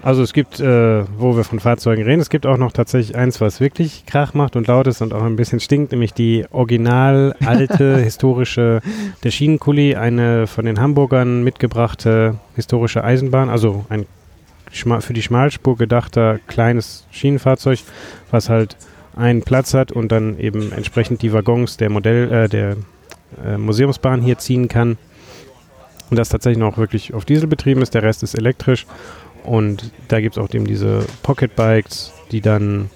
Also 0.00 0.22
es 0.22 0.32
gibt, 0.32 0.60
äh, 0.60 1.04
wo 1.18 1.36
wir 1.36 1.42
von 1.42 1.58
Fahrzeugen 1.58 2.04
reden, 2.04 2.20
es 2.20 2.30
gibt 2.30 2.46
auch 2.46 2.56
noch 2.56 2.70
tatsächlich 2.70 3.16
eins, 3.16 3.40
was 3.40 3.60
wirklich 3.60 4.06
Krach 4.06 4.32
macht 4.32 4.54
und 4.54 4.68
laut 4.68 4.86
ist 4.86 5.02
und 5.02 5.12
auch 5.12 5.24
ein 5.24 5.34
bisschen 5.34 5.58
stinkt, 5.58 5.90
nämlich 5.90 6.14
die 6.14 6.46
original 6.52 7.34
alte 7.44 7.96
historische 8.02 8.82
der 9.24 9.30
Schienenkuli, 9.32 9.96
eine 9.96 10.46
von 10.46 10.66
den 10.66 10.80
Hamburgern 10.80 11.42
mitgebrachte 11.42 12.36
historische 12.54 13.02
Eisenbahn, 13.02 13.50
also 13.50 13.84
ein 13.88 14.06
für 15.00 15.12
die 15.14 15.22
Schmalspur 15.22 15.76
gedachter 15.76 16.38
kleines 16.46 17.04
Schienenfahrzeug, 17.10 17.80
was 18.30 18.48
halt 18.48 18.76
einen 19.16 19.42
Platz 19.42 19.74
hat 19.74 19.92
und 19.92 20.12
dann 20.12 20.38
eben 20.38 20.72
entsprechend 20.72 21.22
die 21.22 21.32
Waggons 21.32 21.76
der 21.76 21.90
Modell, 21.90 22.32
äh, 22.32 22.48
der 22.48 22.76
äh, 23.44 23.56
Museumsbahn 23.56 24.22
hier 24.22 24.38
ziehen 24.38 24.68
kann. 24.68 24.98
Und 26.10 26.18
das 26.18 26.28
tatsächlich 26.28 26.58
noch 26.58 26.78
wirklich 26.78 27.14
auf 27.14 27.24
Diesel 27.24 27.46
betrieben 27.46 27.82
ist, 27.82 27.94
der 27.94 28.02
Rest 28.02 28.22
ist 28.22 28.34
elektrisch. 28.34 28.86
Und 29.44 29.92
da 30.08 30.20
gibt 30.20 30.36
es 30.36 30.42
auch 30.42 30.52
eben 30.52 30.66
diese 30.66 31.06
Pocket 31.22 31.54
Bikes, 31.54 32.12
die 32.30 32.40
dann 32.40 32.90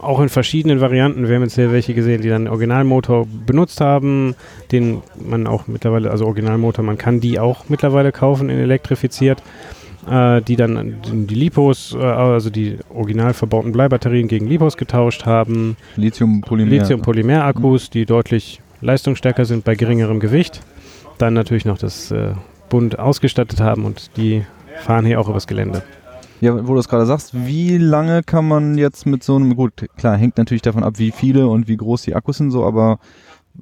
auch 0.00 0.20
in 0.20 0.28
verschiedenen 0.28 0.80
Varianten, 0.80 1.28
wir 1.28 1.36
haben 1.36 1.42
jetzt 1.42 1.54
hier 1.54 1.72
welche 1.72 1.94
gesehen, 1.94 2.22
die 2.22 2.28
dann 2.28 2.48
Originalmotor 2.48 3.26
benutzt 3.46 3.80
haben, 3.80 4.34
den 4.72 5.02
man 5.16 5.46
auch 5.46 5.68
mittlerweile, 5.68 6.10
also 6.10 6.26
Originalmotor, 6.26 6.84
man 6.84 6.98
kann 6.98 7.20
die 7.20 7.38
auch 7.38 7.68
mittlerweile 7.68 8.10
kaufen 8.10 8.50
in 8.50 8.58
elektrifiziert, 8.58 9.42
äh, 10.08 10.42
die 10.42 10.56
dann 10.56 10.96
die 11.02 11.34
Lipos, 11.34 11.94
äh, 11.94 12.02
also 12.02 12.50
die 12.50 12.78
original 12.92 13.34
verbauten 13.34 13.72
Bleibatterien 13.72 14.28
gegen 14.28 14.46
Lipos 14.46 14.76
getauscht 14.76 15.26
haben, 15.26 15.76
Lithium-Polymer. 15.96 16.70
Lithium-Polymer-Akkus, 16.70 17.90
die 17.90 18.06
deutlich 18.06 18.60
leistungsstärker 18.80 19.44
sind 19.44 19.64
bei 19.64 19.74
geringerem 19.74 20.20
Gewicht. 20.20 20.60
Dann 21.18 21.34
natürlich 21.34 21.64
noch 21.64 21.78
das 21.78 22.10
äh, 22.10 22.32
bunt 22.68 22.98
ausgestattet 22.98 23.60
haben 23.60 23.84
und 23.84 24.16
die 24.16 24.44
fahren 24.80 25.06
hier 25.06 25.20
auch 25.20 25.28
übers 25.28 25.46
Gelände. 25.46 25.82
Ja, 26.40 26.66
wo 26.66 26.72
du 26.72 26.80
es 26.80 26.88
gerade 26.88 27.06
sagst, 27.06 27.46
wie 27.46 27.78
lange 27.78 28.24
kann 28.24 28.48
man 28.48 28.76
jetzt 28.76 29.06
mit 29.06 29.22
so 29.22 29.36
einem, 29.36 29.54
gut, 29.54 29.86
klar, 29.96 30.16
hängt 30.16 30.38
natürlich 30.38 30.62
davon 30.62 30.82
ab, 30.82 30.94
wie 30.96 31.12
viele 31.12 31.46
und 31.46 31.68
wie 31.68 31.76
groß 31.76 32.02
die 32.02 32.16
Akkus 32.16 32.38
sind, 32.38 32.50
so, 32.50 32.64
aber 32.64 32.98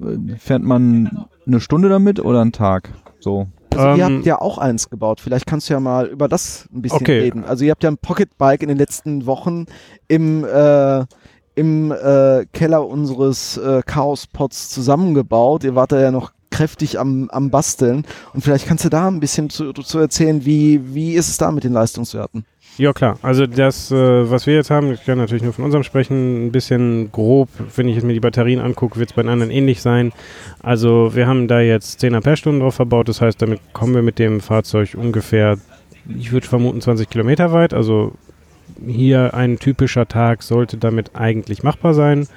äh, 0.01 0.35
fährt 0.37 0.63
man 0.63 1.27
eine 1.45 1.59
Stunde 1.59 1.89
damit 1.89 2.19
oder 2.19 2.41
einen 2.41 2.53
Tag? 2.53 2.89
So. 3.19 3.47
Also 3.73 3.97
ihr 3.97 4.05
Ähm, 4.05 4.15
habt 4.15 4.25
ja 4.25 4.41
auch 4.41 4.57
eins 4.57 4.89
gebaut. 4.89 5.19
Vielleicht 5.21 5.45
kannst 5.45 5.69
du 5.69 5.73
ja 5.73 5.79
mal 5.79 6.07
über 6.07 6.27
das 6.27 6.67
ein 6.73 6.81
bisschen 6.81 7.01
Okay. 7.01 7.19
reden. 7.19 7.43
Also 7.45 7.63
ihr 7.63 7.71
habt 7.71 7.83
ja 7.83 7.89
ein 7.91 7.97
Pocketbike 7.97 8.61
in 8.63 8.69
den 8.69 8.77
letzten 8.77 9.25
Wochen 9.25 9.65
im, 10.07 10.43
äh, 10.43 11.05
im 11.55 11.91
äh, 11.91 12.45
Keller 12.53 12.87
unseres 12.87 13.57
äh, 13.57 13.81
Chaos-Pods 13.85 14.69
zusammengebaut. 14.69 15.63
Ihr 15.63 15.75
wart 15.75 15.91
da 15.91 16.01
ja 16.01 16.11
noch 16.11 16.31
kräftig 16.49 16.99
am, 16.99 17.29
am 17.31 17.49
Basteln. 17.49 18.05
Und 18.33 18.41
vielleicht 18.43 18.67
kannst 18.67 18.83
du 18.85 18.89
da 18.89 19.07
ein 19.07 19.19
bisschen 19.21 19.49
zu, 19.49 19.71
zu 19.73 19.99
erzählen, 19.99 20.45
wie, 20.45 20.93
wie 20.93 21.13
ist 21.13 21.29
es 21.29 21.37
da 21.37 21.51
mit 21.51 21.63
den 21.63 21.73
Leistungswerten? 21.73 22.45
Ja 22.77 22.93
klar, 22.93 23.19
also 23.21 23.45
das, 23.45 23.91
äh, 23.91 24.31
was 24.31 24.47
wir 24.47 24.55
jetzt 24.55 24.71
haben, 24.71 24.91
ich 24.93 25.05
kann 25.05 25.17
natürlich 25.17 25.43
nur 25.43 25.53
von 25.53 25.65
unserem 25.65 25.83
sprechen, 25.83 26.47
ein 26.47 26.51
bisschen 26.51 27.11
grob, 27.11 27.49
wenn 27.75 27.87
ich 27.87 27.95
jetzt 27.95 28.05
mir 28.05 28.13
die 28.13 28.19
Batterien 28.19 28.59
angucke, 28.59 28.97
wird 28.97 29.09
es 29.09 29.15
bei 29.15 29.21
den 29.21 29.29
anderen 29.29 29.51
ähnlich 29.51 29.81
sein. 29.81 30.13
Also 30.61 31.13
wir 31.13 31.27
haben 31.27 31.47
da 31.47 31.59
jetzt 31.59 31.99
10 31.99 32.15
Ampere-Stunden 32.15 32.61
drauf 32.61 32.75
verbaut, 32.75 33.09
das 33.09 33.21
heißt, 33.21 33.41
damit 33.41 33.59
kommen 33.73 33.93
wir 33.93 34.01
mit 34.01 34.19
dem 34.19 34.39
Fahrzeug 34.39 34.95
ungefähr, 34.97 35.57
ich 36.17 36.31
würde 36.31 36.47
vermuten 36.47 36.81
20 36.81 37.09
Kilometer 37.09 37.51
weit, 37.51 37.73
also 37.73 38.13
hier 38.85 39.33
ein 39.33 39.59
typischer 39.59 40.07
Tag 40.07 40.41
sollte 40.41 40.77
damit 40.77 41.15
eigentlich 41.15 41.63
machbar 41.63 41.93
sein, 41.93 42.27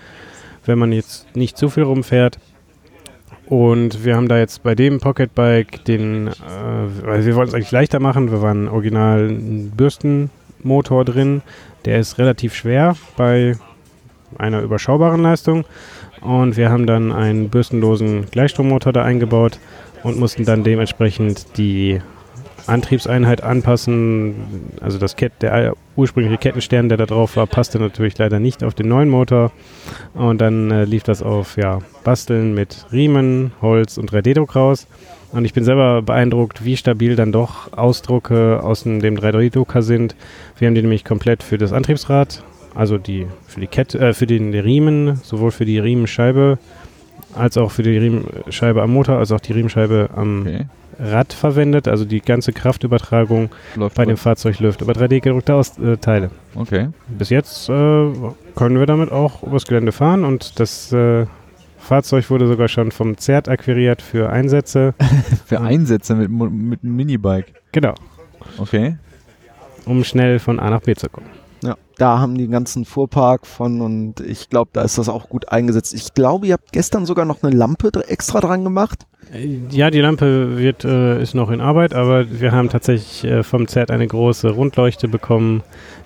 wenn 0.66 0.78
man 0.78 0.92
jetzt 0.92 1.34
nicht 1.36 1.56
zu 1.56 1.70
viel 1.70 1.84
rumfährt. 1.84 2.38
Und 3.46 4.04
wir 4.04 4.16
haben 4.16 4.28
da 4.28 4.38
jetzt 4.38 4.62
bei 4.62 4.74
dem 4.74 5.00
Pocketbike 5.00 5.84
den, 5.84 6.28
äh, 6.28 6.32
weil 7.02 7.26
wir 7.26 7.36
wollten 7.36 7.50
es 7.50 7.54
eigentlich 7.54 7.72
leichter 7.72 8.00
machen, 8.00 8.30
wir 8.30 8.40
waren 8.40 8.68
original 8.68 9.28
Bürstenmotor 9.76 11.04
drin, 11.04 11.42
der 11.84 11.98
ist 11.98 12.18
relativ 12.18 12.54
schwer 12.54 12.96
bei 13.16 13.56
einer 14.38 14.62
überschaubaren 14.62 15.22
Leistung. 15.22 15.64
Und 16.22 16.56
wir 16.56 16.70
haben 16.70 16.86
dann 16.86 17.12
einen 17.12 17.50
bürstenlosen 17.50 18.30
Gleichstrommotor 18.30 18.94
da 18.94 19.04
eingebaut 19.04 19.58
und 20.02 20.18
mussten 20.18 20.46
dann 20.46 20.64
dementsprechend 20.64 21.58
die 21.58 22.00
Antriebseinheit 22.66 23.42
anpassen. 23.42 24.34
Also 24.80 24.98
das 24.98 25.16
Kett, 25.16 25.32
der 25.40 25.74
ursprüngliche 25.96 26.38
Kettenstern, 26.38 26.88
der 26.88 26.98
da 26.98 27.06
drauf 27.06 27.36
war, 27.36 27.46
passte 27.46 27.78
natürlich 27.78 28.16
leider 28.18 28.40
nicht 28.40 28.64
auf 28.64 28.74
den 28.74 28.88
neuen 28.88 29.08
Motor. 29.08 29.52
Und 30.14 30.40
dann 30.40 30.70
äh, 30.70 30.84
lief 30.84 31.02
das 31.02 31.22
auf 31.22 31.56
ja, 31.56 31.80
Basteln 32.04 32.54
mit 32.54 32.86
Riemen, 32.92 33.52
Holz 33.60 33.98
und 33.98 34.12
3D-Druck 34.12 34.56
raus. 34.56 34.86
Und 35.32 35.44
ich 35.44 35.52
bin 35.52 35.64
selber 35.64 36.02
beeindruckt, 36.02 36.64
wie 36.64 36.76
stabil 36.76 37.16
dann 37.16 37.32
doch 37.32 37.72
Ausdrucke 37.72 38.62
aus 38.62 38.84
dem 38.84 39.00
3D-Drucker 39.00 39.82
sind. 39.82 40.14
Wir 40.58 40.68
haben 40.68 40.74
die 40.74 40.82
nämlich 40.82 41.04
komplett 41.04 41.42
für 41.42 41.58
das 41.58 41.72
Antriebsrad, 41.72 42.42
also 42.74 42.98
die 42.98 43.26
für 43.46 43.60
die 43.60 43.66
Kette, 43.66 43.98
äh, 43.98 44.12
für 44.14 44.26
den 44.26 44.54
Riemen, 44.54 45.16
sowohl 45.22 45.50
für 45.50 45.64
die 45.64 45.78
Riemenscheibe 45.78 46.58
als 47.34 47.56
auch 47.58 47.72
für 47.72 47.82
die 47.82 47.98
Riemenscheibe 47.98 48.80
am 48.80 48.92
Motor, 48.92 49.18
als 49.18 49.32
auch 49.32 49.40
die 49.40 49.52
Riemenscheibe 49.52 50.10
am 50.14 50.42
Okay. 50.42 50.66
Rad 50.98 51.32
verwendet. 51.32 51.88
Also 51.88 52.04
die 52.04 52.20
ganze 52.20 52.52
Kraftübertragung 52.52 53.50
Läuft 53.76 53.96
bei 53.96 54.04
dem. 54.04 54.16
Fahrzeug 54.16 54.58
läuft 54.60 54.80
über 54.82 54.92
3D-gedruckte 54.92 55.54
Aus- 55.54 55.78
äh, 55.78 55.96
Teile. 55.96 56.30
Okay. 56.54 56.88
Bis 57.08 57.30
jetzt 57.30 57.68
äh, 57.68 57.72
können 58.54 58.78
wir 58.78 58.86
damit 58.86 59.10
auch 59.12 59.42
übers 59.42 59.64
Gelände 59.66 59.92
fahren 59.92 60.24
und 60.24 60.58
das 60.60 60.92
äh, 60.92 61.26
Fahrzeug 61.78 62.30
wurde 62.30 62.46
sogar 62.46 62.68
schon 62.68 62.90
vom 62.92 63.18
ZERT 63.18 63.48
akquiriert 63.48 64.00
für 64.00 64.30
Einsätze. 64.30 64.94
Für 65.46 65.60
Einsätze 65.60 66.14
mit, 66.14 66.30
mit 66.30 66.82
einem 66.82 66.96
Minibike. 66.96 67.52
genau, 67.72 67.94
Okay. 68.56 68.96
um 69.84 70.02
schnell 70.04 70.38
von 70.38 70.58
A 70.58 70.70
nach 70.70 70.80
B 70.80 70.94
zu 70.94 71.08
kommen. 71.10 71.26
Ja, 71.64 71.76
da 71.96 72.18
haben 72.18 72.36
die 72.36 72.44
einen 72.44 72.52
ganzen 72.52 72.84
Fuhrpark 72.84 73.46
von 73.46 73.80
und 73.80 74.20
ich 74.20 74.50
glaube, 74.50 74.70
da 74.74 74.82
ist 74.82 74.98
das 74.98 75.08
auch 75.08 75.28
gut 75.28 75.48
eingesetzt. 75.48 75.94
Ich 75.94 76.12
glaube, 76.12 76.46
ihr 76.46 76.54
habt 76.54 76.72
gestern 76.72 77.06
sogar 77.06 77.24
noch 77.24 77.42
eine 77.42 77.56
Lampe 77.56 77.90
extra 78.06 78.40
dran 78.40 78.64
gemacht. 78.64 79.06
Äh, 79.32 79.60
Ja, 79.70 79.90
die 79.90 80.00
Lampe 80.00 80.58
wird, 80.58 80.84
äh, 80.84 81.22
ist 81.22 81.34
noch 81.34 81.50
in 81.50 81.60
Arbeit, 81.62 81.94
aber 81.94 82.40
wir 82.40 82.52
haben 82.52 82.68
tatsächlich 82.68 83.24
äh, 83.24 83.42
vom 83.42 83.66
ZERT 83.66 83.90
eine 83.90 84.06
große 84.06 84.50
Rundleuchte 84.50 85.08
bekommen, 85.08 85.62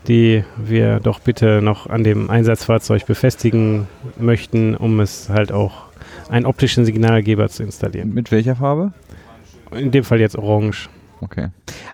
die 0.07 0.45
wir 0.57 1.01
doch 1.01 1.19
bitte 1.19 1.61
noch 1.61 1.89
an 1.89 2.05
dem 2.05 2.31
Einsatzfahrzeug 2.31 3.07
befestigen 3.07 3.89
möchten, 4.19 4.77
um 4.77 5.01
es 5.01 5.29
halt 5.29 5.51
auch 5.51 5.89
einen 6.29 6.47
optischen 6.47 6.85
Signalgeber 6.85 7.49
zu 7.49 7.65
installieren. 7.65 8.15
Mit 8.15 8.31
welcher 8.31 8.57
Farbe? 8.57 8.93
In 9.73 9.91
dem 9.91 10.05
Fall 10.05 10.21
jetzt 10.21 10.37
orange. 10.37 10.89
Okay. 11.21 11.49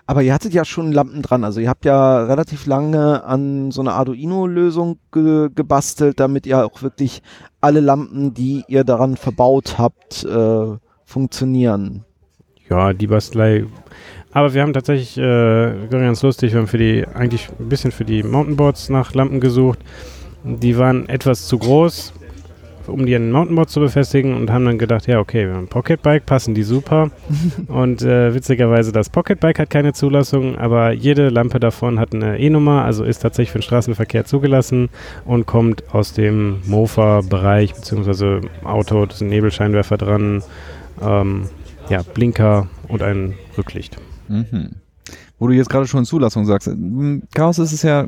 Aber 0.05 0.21
ihr 0.21 0.33
hattet 0.33 0.53
ja 0.53 0.65
schon 0.65 0.91
Lampen 0.91 1.21
dran. 1.21 1.43
Also 1.43 1.59
ihr 1.59 1.69
habt 1.69 1.85
ja 1.85 2.25
relativ 2.25 2.65
lange 2.65 3.23
an 3.23 3.71
so 3.71 3.81
einer 3.81 3.93
Arduino-Lösung 3.93 4.99
ge 5.11 5.49
gebastelt, 5.53 6.19
damit 6.19 6.45
ihr 6.45 6.65
auch 6.65 6.81
wirklich 6.81 7.21
alle 7.61 7.79
Lampen, 7.79 8.33
die 8.33 8.63
ihr 8.67 8.83
daran 8.83 9.17
verbaut 9.17 9.77
habt, 9.77 10.23
äh, 10.23 10.77
funktionieren. 11.05 12.05
Ja, 12.69 12.93
die 12.93 13.07
Bastelei. 13.07 13.65
Aber 14.31 14.53
wir 14.53 14.61
haben 14.61 14.73
tatsächlich, 14.73 15.17
äh, 15.17 15.87
ganz 15.89 16.21
lustig, 16.21 16.51
wir 16.51 16.59
haben 16.59 16.67
für 16.67 16.77
die, 16.77 17.05
eigentlich 17.13 17.49
ein 17.59 17.69
bisschen 17.69 17.91
für 17.91 18.05
die 18.05 18.21
Mountainboards 18.21 18.89
nach 18.89 19.13
Lampen 19.13 19.39
gesucht. 19.39 19.79
Die 20.43 20.77
waren 20.77 21.07
etwas 21.07 21.47
zu 21.47 21.57
groß, 21.57 22.13
um 22.87 23.05
die 23.05 23.15
an 23.15 23.23
den 23.23 23.31
Mountainboard 23.31 23.69
zu 23.69 23.79
befestigen 23.79 24.35
und 24.35 24.51
haben 24.51 24.65
dann 24.65 24.77
gedacht, 24.77 25.07
ja, 25.07 25.19
okay, 25.19 25.47
wir 25.47 25.53
haben 25.53 25.65
ein 25.65 25.67
Pocketbike, 25.67 26.25
passen 26.25 26.53
die 26.53 26.63
super. 26.63 27.11
und 27.67 28.01
äh, 28.01 28.33
witzigerweise, 28.33 28.91
das 28.91 29.09
Pocketbike 29.09 29.59
hat 29.59 29.69
keine 29.69 29.93
Zulassung, 29.93 30.57
aber 30.57 30.91
jede 30.91 31.29
Lampe 31.29 31.59
davon 31.59 31.99
hat 31.99 32.13
eine 32.13 32.39
E-Nummer, 32.39 32.83
also 32.83 33.03
ist 33.03 33.19
tatsächlich 33.19 33.51
für 33.51 33.59
den 33.59 33.63
Straßenverkehr 33.63 34.25
zugelassen 34.25 34.89
und 35.25 35.45
kommt 35.45 35.83
aus 35.93 36.13
dem 36.13 36.61
Mofa-Bereich, 36.65 37.73
beziehungsweise 37.73 38.41
Auto, 38.63 39.05
da 39.05 39.15
sind 39.15 39.29
Nebelscheinwerfer 39.29 39.97
dran, 39.97 40.43
ähm, 41.01 41.49
ja, 41.89 42.01
Blinker 42.13 42.67
und 42.87 43.01
ein 43.01 43.35
Rücklicht. 43.57 43.97
Mhm. 44.27 44.71
Wo 45.37 45.47
du 45.47 45.53
jetzt 45.53 45.69
gerade 45.69 45.85
schon 45.85 46.05
Zulassung 46.05 46.45
sagst. 46.45 46.69
Chaos 47.33 47.59
ist 47.59 47.73
es 47.73 47.81
ja 47.81 48.07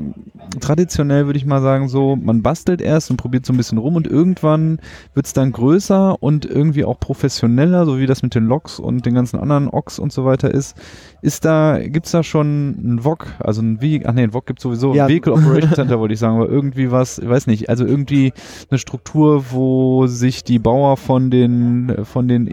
traditionell, 0.60 1.26
würde 1.26 1.36
ich 1.38 1.44
mal 1.44 1.60
sagen, 1.60 1.88
so, 1.88 2.16
man 2.16 2.42
bastelt 2.42 2.80
erst 2.80 3.10
und 3.10 3.18
probiert 3.18 3.44
so 3.44 3.52
ein 3.52 3.58
bisschen 3.58 3.76
rum 3.76 3.96
und 3.96 4.06
irgendwann 4.06 4.78
wird 5.12 5.26
es 5.26 5.34
dann 5.34 5.52
größer 5.52 6.22
und 6.22 6.46
irgendwie 6.46 6.86
auch 6.86 6.98
professioneller, 6.98 7.84
so 7.84 7.98
wie 7.98 8.06
das 8.06 8.22
mit 8.22 8.34
den 8.34 8.46
Loks 8.46 8.78
und 8.78 9.04
den 9.04 9.14
ganzen 9.14 9.38
anderen 9.38 9.68
Oks 9.68 9.98
und 9.98 10.10
so 10.10 10.24
weiter 10.24 10.52
ist. 10.54 10.74
Ist 11.20 11.44
da, 11.44 11.78
gibt's 11.78 12.12
da 12.12 12.22
schon 12.22 12.70
ein 12.94 13.04
VOC, 13.04 13.26
also 13.40 13.60
ein 13.60 13.82
Ve 13.82 14.00
ach 14.06 14.14
nee, 14.14 14.22
ein 14.22 14.32
VOC 14.32 14.46
gibt 14.46 14.60
sowieso, 14.60 14.94
Ja. 14.94 15.04
ein 15.04 15.10
Vehicle 15.10 15.34
Operation 15.34 15.74
Center 15.74 15.98
wollte 15.98 16.14
ich 16.14 16.20
sagen, 16.20 16.36
aber 16.36 16.48
irgendwie 16.48 16.90
was, 16.90 17.18
ich 17.18 17.28
weiß 17.28 17.46
nicht, 17.46 17.68
also 17.68 17.84
irgendwie 17.84 18.32
eine 18.70 18.78
Struktur, 18.78 19.44
wo 19.50 20.06
sich 20.06 20.44
die 20.44 20.58
Bauer 20.58 20.96
von 20.96 21.30
den, 21.30 21.94
von 22.04 22.26
den 22.26 22.46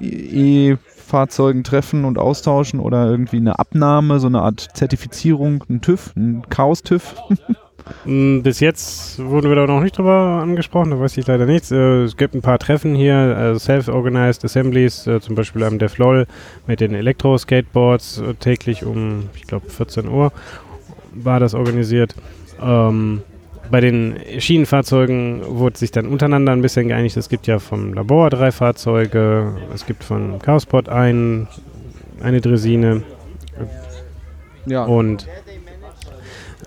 E-Fahrzeugen 1.06 1.64
treffen 1.64 2.03
und 2.03 2.18
austauschen 2.18 2.80
oder 2.80 3.06
irgendwie 3.06 3.38
eine 3.38 3.60
Abnahme, 3.60 4.20
so 4.20 4.28
eine 4.28 4.41
Art 4.41 4.70
Zertifizierung, 4.74 5.64
ein 5.70 5.82
TÜV, 5.82 6.14
ein 6.16 6.43
Chaos-TÜV. 6.49 7.16
Mm, 8.03 8.41
Bis 8.41 8.62
jetzt 8.62 9.24
wurden 9.24 9.47
wir 9.47 9.56
da 9.56 9.68
noch 9.68 9.80
nicht 9.80 9.95
drüber 9.95 10.39
angesprochen, 10.41 10.89
da 10.89 10.99
weiß 10.99 11.18
ich 11.18 11.28
leider 11.28 11.45
nichts. 11.45 11.70
Äh, 11.70 12.06
es 12.06 12.18
gibt 12.18 12.34
ein 12.34 12.41
paar 12.41 12.58
Treffen 12.58 12.95
hier, 12.95 13.38
äh, 13.38 13.60
Self-Organized 13.60 14.43
Assemblies, 14.43 15.06
äh, 15.06 15.22
zum 15.22 15.36
Beispiel 15.36 15.64
am 15.64 15.78
DevLol 15.78 16.26
mit 16.66 16.80
den 16.80 16.95
Elektro-Skateboards 16.95 18.24
täglich 18.39 18.86
um, 18.86 19.30
ich 19.36 19.43
glaube, 19.43 19.70
14 19.70 20.08
Uhr 20.08 20.32
war 21.14 21.39
das 21.39 21.53
organisiert. 21.53 22.16
Ähm, 22.60 23.22
bei 23.72 23.82
den 23.82 24.16
Schienenfahrzeugen 24.39 25.41
wurde 25.45 25.78
sich 25.78 25.91
dann 25.91 26.05
untereinander 26.07 26.51
ein 26.51 26.61
bisschen 26.61 26.88
geeinigt. 26.88 27.18
Es 27.18 27.30
gibt 27.30 27.47
ja 27.47 27.59
vom 27.59 27.93
Labor 27.93 28.30
drei 28.30 28.51
Fahrzeuge, 28.51 29.53
es 29.74 29.86
gibt 29.86 30.03
von 30.03 30.39
Chaospot 30.39 30.89
ein, 30.89 31.47
eine 32.22 32.41
Dresine, 32.41 33.03
Ja. 34.66 34.84
und 34.86 35.28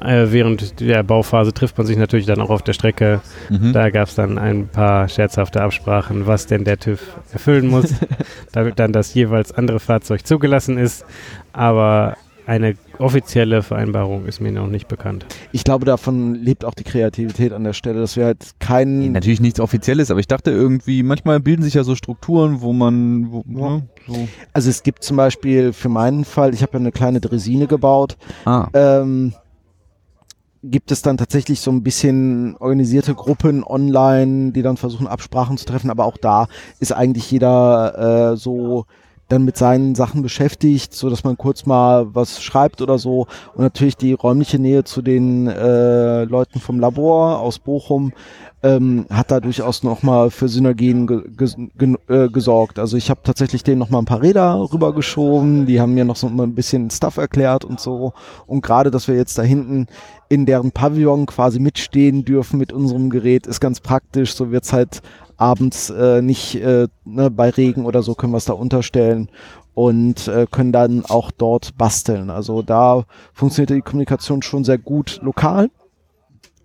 äh, 0.00 0.26
während 0.30 0.78
der 0.80 1.02
Bauphase 1.02 1.52
trifft 1.52 1.76
man 1.76 1.86
sich 1.86 1.96
natürlich 1.96 2.26
dann 2.26 2.40
auch 2.40 2.50
auf 2.50 2.62
der 2.62 2.72
Strecke. 2.72 3.20
Mhm. 3.48 3.72
Da 3.72 3.90
gab 3.90 4.06
es 4.08 4.14
dann 4.14 4.38
ein 4.38 4.68
paar 4.68 5.08
scherzhafte 5.08 5.60
Absprachen, 5.60 6.26
was 6.26 6.46
denn 6.46 6.62
der 6.64 6.78
TÜV 6.78 7.00
erfüllen 7.32 7.66
muss, 7.66 7.94
damit 8.52 8.78
dann 8.78 8.92
das 8.92 9.12
jeweils 9.14 9.50
andere 9.52 9.80
Fahrzeug 9.80 10.24
zugelassen 10.26 10.78
ist. 10.78 11.04
Aber 11.52 12.16
eine 12.48 12.74
offizielle 12.98 13.62
Vereinbarung 13.62 14.24
ist 14.24 14.40
mir 14.40 14.50
noch 14.50 14.68
nicht 14.68 14.88
bekannt. 14.88 15.26
Ich 15.52 15.64
glaube, 15.64 15.84
davon 15.84 16.34
lebt 16.34 16.64
auch 16.64 16.72
die 16.72 16.82
Kreativität 16.82 17.52
an 17.52 17.62
der 17.62 17.74
Stelle, 17.74 18.00
dass 18.00 18.16
wir 18.16 18.24
halt 18.24 18.58
keinen 18.58 19.12
Natürlich 19.12 19.40
nichts 19.40 19.60
Offizielles, 19.60 20.10
aber 20.10 20.18
ich 20.20 20.28
dachte 20.28 20.50
irgendwie, 20.50 21.02
manchmal 21.02 21.40
bilden 21.40 21.62
sich 21.62 21.74
ja 21.74 21.84
so 21.84 21.94
Strukturen, 21.94 22.62
wo 22.62 22.72
man, 22.72 23.30
wo, 23.30 23.44
Ja. 23.46 23.68
ne, 23.76 23.82
so. 24.06 24.28
Also 24.54 24.70
es 24.70 24.82
gibt 24.82 25.04
zum 25.04 25.18
Beispiel 25.18 25.74
für 25.74 25.90
meinen 25.90 26.24
Fall, 26.24 26.54
ich 26.54 26.62
habe 26.62 26.72
ja 26.72 26.78
eine 26.78 26.90
kleine 26.90 27.20
Dresine 27.20 27.66
gebaut, 27.66 28.16
Ah, 28.46 28.68
ähm, 28.72 29.34
gibt 30.64 30.90
es 30.90 31.02
dann 31.02 31.18
tatsächlich 31.18 31.60
so 31.60 31.70
ein 31.70 31.82
bisschen 31.82 32.56
organisierte 32.56 33.14
Gruppen 33.14 33.62
online, 33.62 34.52
die 34.52 34.62
dann 34.62 34.76
versuchen, 34.78 35.06
Absprachen 35.06 35.58
zu 35.58 35.66
treffen, 35.66 35.90
aber 35.90 36.06
auch 36.06 36.16
da 36.16 36.48
ist 36.80 36.92
eigentlich 36.92 37.30
jeder 37.30 38.32
äh, 38.32 38.36
so 38.38 38.86
dann 39.28 39.44
mit 39.44 39.56
seinen 39.56 39.94
Sachen 39.94 40.22
beschäftigt, 40.22 40.94
so 40.94 41.10
dass 41.10 41.24
man 41.24 41.36
kurz 41.36 41.66
mal 41.66 42.14
was 42.14 42.42
schreibt 42.42 42.80
oder 42.80 42.98
so. 42.98 43.26
Und 43.54 43.62
natürlich 43.62 43.96
die 43.96 44.14
räumliche 44.14 44.58
Nähe 44.58 44.84
zu 44.84 45.02
den 45.02 45.46
äh, 45.46 46.24
Leuten 46.24 46.60
vom 46.60 46.80
Labor 46.80 47.38
aus 47.40 47.58
Bochum 47.58 48.12
ähm, 48.62 49.06
hat 49.10 49.30
da 49.30 49.38
durchaus 49.40 49.82
nochmal 49.82 50.30
für 50.30 50.48
Synergien 50.48 51.06
ge 51.06 51.22
ge 51.28 51.96
äh, 52.08 52.28
gesorgt. 52.28 52.78
Also 52.78 52.96
ich 52.96 53.10
habe 53.10 53.20
tatsächlich 53.22 53.62
denen 53.62 53.78
nochmal 53.78 54.02
ein 54.02 54.06
paar 54.06 54.22
Räder 54.22 54.68
rübergeschoben, 54.72 55.66
die 55.66 55.80
haben 55.80 55.94
mir 55.94 56.04
noch 56.04 56.16
so 56.16 56.26
ein 56.26 56.54
bisschen 56.54 56.90
Stuff 56.90 57.18
erklärt 57.18 57.64
und 57.64 57.78
so. 57.78 58.14
Und 58.46 58.62
gerade, 58.62 58.90
dass 58.90 59.06
wir 59.06 59.14
jetzt 59.14 59.38
da 59.38 59.42
hinten 59.42 59.86
in 60.28 60.44
deren 60.44 60.72
Pavillon 60.72 61.26
quasi 61.26 61.60
mitstehen 61.60 62.24
dürfen 62.24 62.58
mit 62.58 62.72
unserem 62.72 63.10
Gerät, 63.10 63.46
ist 63.46 63.60
ganz 63.60 63.80
praktisch. 63.80 64.34
So 64.34 64.50
wird's 64.50 64.72
halt 64.72 65.02
abends 65.38 65.88
äh, 65.90 66.20
nicht 66.20 66.56
äh, 66.56 66.88
ne, 67.04 67.30
bei 67.30 67.48
Regen 67.50 67.86
oder 67.86 68.02
so 68.02 68.14
können 68.14 68.32
wir 68.32 68.38
es 68.38 68.44
da 68.44 68.52
unterstellen 68.52 69.30
und 69.74 70.28
äh, 70.28 70.46
können 70.50 70.72
dann 70.72 71.04
auch 71.06 71.30
dort 71.30 71.78
basteln. 71.78 72.30
Also 72.30 72.62
da 72.62 73.04
funktioniert 73.32 73.70
die 73.70 73.80
Kommunikation 73.80 74.42
schon 74.42 74.64
sehr 74.64 74.78
gut 74.78 75.20
lokal. 75.22 75.70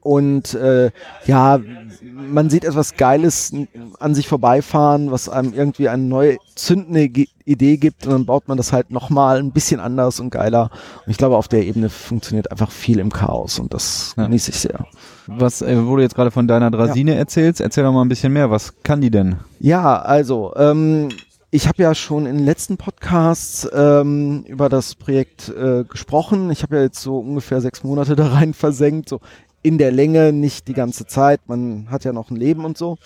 Und 0.02 0.54
äh, 0.56 0.92
ja, 1.26 1.62
man 2.02 2.50
sieht 2.50 2.66
etwas 2.66 2.96
Geiles 2.98 3.54
an 4.00 4.14
sich 4.14 4.28
vorbeifahren, 4.28 5.12
was 5.12 5.30
einem 5.30 5.54
irgendwie 5.54 5.88
eine 5.88 6.04
neue 6.04 6.38
zündende 6.56 7.04
Idee 7.46 7.78
gibt 7.78 8.06
und 8.06 8.12
dann 8.12 8.26
baut 8.26 8.50
man 8.50 8.58
das 8.58 8.74
halt 8.74 8.92
nochmal 8.92 9.40
ein 9.40 9.52
bisschen 9.52 9.80
anders 9.80 10.20
und 10.20 10.30
geiler. 10.30 10.72
Und 11.06 11.12
ich 11.12 11.18
glaube, 11.18 11.38
auf 11.38 11.48
der 11.48 11.64
Ebene 11.66 11.90
funktioniert 11.90 12.52
einfach 12.52 12.70
viel 12.70 13.00
im 13.00 13.14
Chaos 13.14 13.60
und 13.60 13.74
das 13.74 14.14
Ja. 14.18 14.26
genieße 14.26 14.52
ich 14.52 14.60
sehr. 14.60 14.86
Was, 15.28 15.62
äh, 15.62 15.86
wo 15.86 15.96
du 15.96 16.02
jetzt 16.02 16.16
gerade 16.16 16.32
von 16.32 16.48
deiner 16.48 16.72
Draisine 16.72 17.16
erzählst, 17.16 17.62
erzähl 17.62 17.84
doch 17.84 17.94
mal 17.94 18.02
ein 18.02 18.10
bisschen 18.10 18.34
mehr. 18.34 18.52
Was 18.52 18.82
kann 18.84 19.02
die 19.02 19.12
denn? 19.12 19.38
Ja, 19.60 20.02
also, 20.02 20.54
ähm, 20.56 21.10
ich 21.52 21.68
habe 21.68 21.84
ja 21.84 21.94
schon 21.94 22.26
in 22.26 22.38
den 22.38 22.46
letzten 22.46 22.78
Podcasts 22.78 23.70
ähm, 23.74 24.44
über 24.48 24.70
das 24.70 24.96
Projekt 24.96 25.50
äh, 25.50 25.84
gesprochen. 25.84 26.50
Ich 26.50 26.64
habe 26.64 26.78
ja 26.78 26.82
jetzt 26.82 27.02
so 27.02 27.20
ungefähr 27.20 27.62
sechs 27.62 27.84
Monate 27.84 28.16
da 28.18 28.28
rein 28.28 28.54
versenkt, 28.54 29.10
so 29.10 29.20
in 29.62 29.78
der 29.78 29.92
Länge, 29.92 30.34
nicht 30.34 30.68
die 30.68 30.74
ganze 30.74 31.06
Zeit. 31.06 31.42
Man 31.48 31.88
hat 31.90 32.04
ja 32.04 32.12
noch 32.12 32.32
ein 32.32 32.36
Leben 32.36 32.66
und 32.66 32.78
so. 32.78 32.98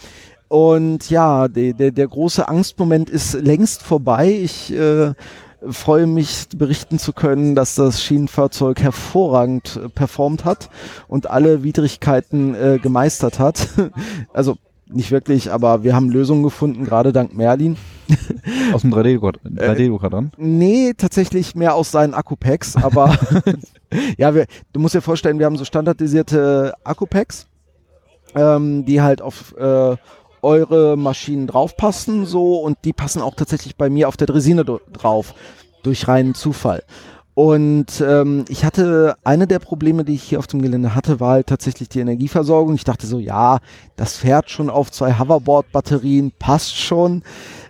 Und 0.47 1.09
ja, 1.09 1.47
der, 1.47 1.73
der, 1.73 1.91
der 1.91 2.07
große 2.07 2.47
Angstmoment 2.47 3.09
ist 3.09 3.33
längst 3.33 3.83
vorbei. 3.83 4.31
Ich 4.31 4.73
äh, 4.73 5.13
freue 5.69 6.07
mich, 6.07 6.47
berichten 6.55 6.99
zu 6.99 7.13
können, 7.13 7.55
dass 7.55 7.75
das 7.75 8.01
Schienenfahrzeug 8.01 8.81
hervorragend 8.81 9.79
äh, 9.83 9.89
performt 9.89 10.45
hat 10.45 10.69
und 11.07 11.29
alle 11.29 11.63
Widrigkeiten 11.63 12.55
äh, 12.55 12.79
gemeistert 12.81 13.39
hat. 13.39 13.67
also 14.33 14.57
nicht 14.89 15.11
wirklich, 15.11 15.51
aber 15.51 15.83
wir 15.83 15.95
haben 15.95 16.09
Lösungen 16.09 16.43
gefunden, 16.43 16.85
gerade 16.85 17.11
dank 17.11 17.35
Merlin. 17.35 17.75
Aus 18.73 18.83
dem 18.83 18.93
3D-Drucker 18.93 20.07
3D 20.07 20.09
dran? 20.09 20.31
Nee, 20.37 20.93
tatsächlich 20.95 21.55
mehr 21.55 21.75
aus 21.75 21.91
seinen 21.91 22.13
Akkupacks, 22.13 22.77
aber 22.77 23.17
ja, 24.17 24.33
wir, 24.33 24.45
du 24.71 24.79
musst 24.79 24.95
dir 24.95 25.01
vorstellen, 25.01 25.39
wir 25.39 25.45
haben 25.45 25.57
so 25.57 25.65
standardisierte 25.65 26.73
Akkupacks, 26.85 27.47
ähm, 28.33 28.85
die 28.85 29.01
halt 29.01 29.21
auf 29.21 29.53
äh, 29.57 29.97
eure 30.47 30.95
Maschinen 30.95 31.45
draufpassen 31.45 32.25
so 32.25 32.55
und 32.55 32.77
die 32.85 32.93
passen 32.93 33.21
auch 33.21 33.35
tatsächlich 33.35 33.75
bei 33.75 33.89
mir 33.89 34.07
auf 34.07 34.15
der 34.15 34.27
Dresine 34.27 34.63
drauf, 34.63 35.33
durch 35.83 36.07
reinen 36.07 36.35
Zufall. 36.35 36.83
Und 37.33 38.01
ähm, 38.01 38.45
ich 38.47 38.63
hatte, 38.65 39.15
eine 39.23 39.45
der 39.45 39.59
Probleme, 39.59 40.05
die 40.05 40.15
ich 40.15 40.23
hier 40.23 40.39
auf 40.39 40.47
dem 40.47 40.61
Gelände 40.61 40.95
hatte, 40.95 41.19
war 41.19 41.33
halt 41.33 41.47
tatsächlich 41.47 41.89
die 41.89 41.99
Energieversorgung. 41.99 42.73
Ich 42.75 42.85
dachte 42.85 43.05
so, 43.05 43.19
ja, 43.19 43.59
das 43.95 44.15
fährt 44.15 44.49
schon 44.49 44.71
auf 44.71 44.89
zwei 44.89 45.19
Hoverboard-Batterien, 45.19 46.31
passt 46.39 46.77
schon. 46.77 47.23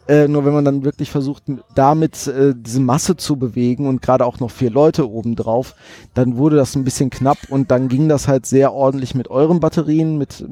Äh, 0.08 0.28
nur 0.28 0.45
wenn 0.45 0.53
man 0.53 0.64
dann 0.64 0.84
wirklich 0.86 1.12
versucht, 1.12 1.43
damit 1.76 2.28
äh, 2.28 2.53
diese 2.55 2.80
Masse 2.80 3.18
zu 3.18 3.36
bewegen 3.36 3.88
und 3.88 4.01
gerade 4.01 4.26
auch 4.26 4.39
noch 4.39 4.49
vier 4.51 4.70
Leute 4.70 5.10
oben 5.10 5.36
drauf, 5.36 5.76
dann 6.14 6.38
wurde 6.38 6.55
das 6.55 6.76
ein 6.76 6.84
bisschen 6.86 7.10
knapp 7.10 7.38
und 7.49 7.72
dann 7.72 7.89
ging 7.89 8.08
das 8.08 8.28
halt 8.28 8.45
sehr 8.45 8.74
ordentlich 8.74 9.16
mit 9.16 9.30
euren 9.30 9.60
Batterien, 9.60 10.18
mit 10.18 10.39
äh, 10.41 10.45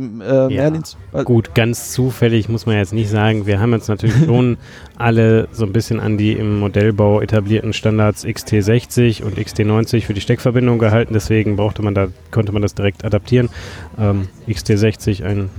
Merlins. 0.49 0.97
Ba- 1.11 1.23
Gut, 1.23 1.55
ganz 1.55 1.93
zufällig 1.93 2.49
muss 2.49 2.65
man 2.65 2.75
jetzt 2.75 2.93
nicht 2.93 3.09
sagen. 3.09 3.45
Wir 3.45 3.59
haben 3.59 3.71
jetzt 3.71 3.87
natürlich 3.87 4.15
schon 4.25 4.57
alle 4.97 5.47
so 5.51 5.65
ein 5.65 5.71
bisschen 5.73 5.99
an 5.99 6.17
die 6.17 6.33
im 6.33 6.59
Modellbau 6.59 7.21
etablierten 7.21 7.71
Standards 7.73 8.25
XT60 8.25 9.23
und 9.23 9.37
XT90 9.37 10.01
für 10.01 10.13
die 10.13 10.21
Steckverbindung 10.21 10.79
gehalten. 10.79 11.13
Deswegen 11.13 11.55
brauchte 11.55 11.81
man 11.81 11.95
da, 11.95 12.07
konnte 12.31 12.51
man 12.51 12.61
das 12.61 12.75
direkt 12.75 13.05
adaptieren. 13.05 13.49
Ähm, 13.97 14.27
XT60 14.47 15.23
ein 15.23 15.49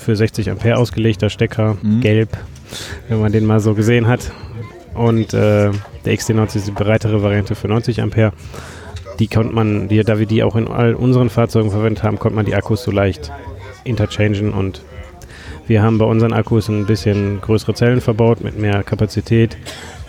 für 0.00 0.16
60 0.16 0.50
Ampere 0.50 0.76
ausgelegter 0.78 1.30
Stecker, 1.30 1.76
Mhm. 1.82 2.00
gelb, 2.00 2.36
wenn 3.08 3.20
man 3.20 3.32
den 3.32 3.46
mal 3.46 3.60
so 3.60 3.74
gesehen 3.74 4.06
hat. 4.08 4.32
Und 4.94 5.32
äh, 5.34 5.70
der 6.04 6.14
XT90 6.14 6.56
ist 6.56 6.66
die 6.66 6.72
breitere 6.72 7.22
Variante 7.22 7.54
für 7.54 7.68
90 7.68 8.00
Ampere. 8.02 8.32
Die 9.18 9.28
konnte 9.28 9.54
man, 9.54 9.88
die, 9.88 10.02
da 10.02 10.18
wir 10.18 10.26
die 10.26 10.42
auch 10.42 10.56
in 10.56 10.66
all 10.66 10.94
unseren 10.94 11.30
Fahrzeugen 11.30 11.70
verwendet 11.70 12.02
haben, 12.02 12.18
konnte 12.18 12.36
man 12.36 12.46
die 12.46 12.54
Akkus 12.54 12.82
so 12.82 12.90
leicht 12.90 13.30
interchangen 13.84 14.52
und 14.52 14.82
wir 15.66 15.82
haben 15.82 15.98
bei 15.98 16.04
unseren 16.06 16.32
Akkus 16.32 16.68
ein 16.68 16.86
bisschen 16.86 17.40
größere 17.40 17.74
Zellen 17.74 18.00
verbaut 18.00 18.40
mit 18.42 18.58
mehr 18.58 18.82
Kapazität 18.82 19.56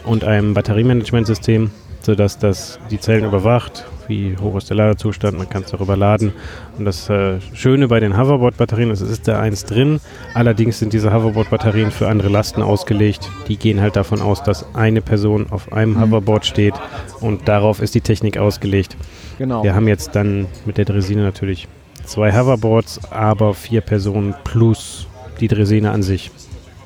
und 0.06 0.24
einem 0.24 0.54
Batteriemanagementsystem, 0.56 1.70
sodass 2.02 2.39
das 2.39 2.80
die 2.89 3.00
Zellen 3.00 3.26
überwacht, 3.26 3.86
wie 4.12 4.36
hoch 4.38 4.55
ist 4.57 4.70
der 4.70 4.78
Ladezustand, 4.78 5.38
man 5.38 5.49
kann 5.49 5.64
es 5.64 5.72
darüber 5.72 5.95
laden. 5.97 6.34
Und 6.78 6.86
das 6.86 7.09
äh, 7.09 7.39
Schöne 7.53 7.88
bei 7.88 7.99
den 7.99 8.18
Hoverboard-Batterien 8.18 8.91
ist, 8.91 9.01
es 9.01 9.09
ist 9.09 9.28
da 9.28 9.39
eins 9.39 9.66
drin. 9.66 9.99
Allerdings 10.34 10.78
sind 10.80 10.93
diese 10.93 11.12
Hoverboard-Batterien 11.14 11.89
für 11.89 12.07
andere 12.09 12.30
Lasten 12.30 12.62
ausgelegt. 12.62 13.30
Die 13.47 13.57
gehen 13.57 13.82
halt 13.82 13.95
davon 13.95 14.22
aus, 14.22 14.43
dass 14.43 14.66
eine 14.76 15.01
Person 15.01 15.47
auf 15.49 15.72
einem 15.74 15.93
Mhm. 15.93 16.01
Hoverboard 16.01 16.45
steht 16.45 16.76
und 17.22 17.47
darauf 17.47 17.82
ist 17.82 17.95
die 17.95 18.01
Technik 18.01 18.38
ausgelegt. 18.38 18.97
Genau. 19.38 19.64
Wir 19.64 19.74
haben 19.74 19.88
jetzt 19.88 20.16
dann 20.16 20.47
mit 20.66 20.78
der 20.78 20.86
Dresine 20.86 21.24
natürlich 21.24 21.68
zwei 22.05 22.32
Hoverboards, 22.38 23.12
aber 23.12 23.53
vier 23.53 23.82
Personen 23.82 24.36
plus 24.43 25.07
die 25.39 25.47
Dresine 25.47 25.91
an 25.91 26.03
sich. 26.03 26.30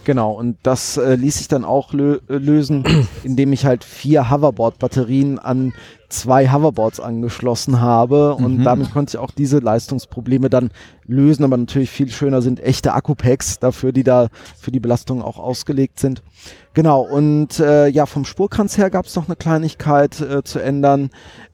Genau, 0.06 0.34
und 0.34 0.58
das 0.62 0.98
äh, 0.98 1.16
ließ 1.16 1.40
sich 1.40 1.48
dann 1.48 1.66
auch 1.66 1.92
lö 1.92 2.20
äh, 2.30 2.38
lösen, 2.38 2.84
indem 3.24 3.52
ich 3.54 3.66
halt 3.66 3.84
vier 3.84 4.30
Hoverboard-Batterien 4.30 5.40
an 5.40 5.74
zwei 6.20 6.52
Hoverboards 6.52 7.00
angeschlossen 7.00 7.82
habe 7.82 8.36
und 8.36 8.60
Mhm. 8.60 8.64
damit 8.64 8.92
konnte 8.92 9.12
ich 9.12 9.18
auch 9.18 9.32
diese 9.32 9.60
Leistungsprobleme 9.60 10.50
dann 10.50 10.70
lösen, 11.06 11.44
aber 11.44 11.58
natürlich 11.58 11.90
viel 11.90 12.10
schöner 12.10 12.42
sind 12.42 12.60
echte 12.60 12.94
Akkupacks 12.94 13.60
dafür, 13.60 13.92
die 13.92 14.04
da 14.04 14.28
für 14.60 14.72
die 14.72 14.80
Belastung 14.80 15.22
auch 15.22 15.38
ausgelegt 15.38 16.00
sind. 16.00 16.24
Genau, 16.74 17.02
und 17.02 17.60
äh, 17.60 17.88
ja, 17.88 18.06
vom 18.06 18.26
Spurkranz 18.26 18.78
her 18.78 18.90
gab 18.90 19.06
es 19.06 19.16
noch 19.16 19.28
eine 19.28 19.36
Kleinigkeit 19.36 20.20
äh, 20.20 20.44
zu 20.44 20.60
ändern. 20.60 21.10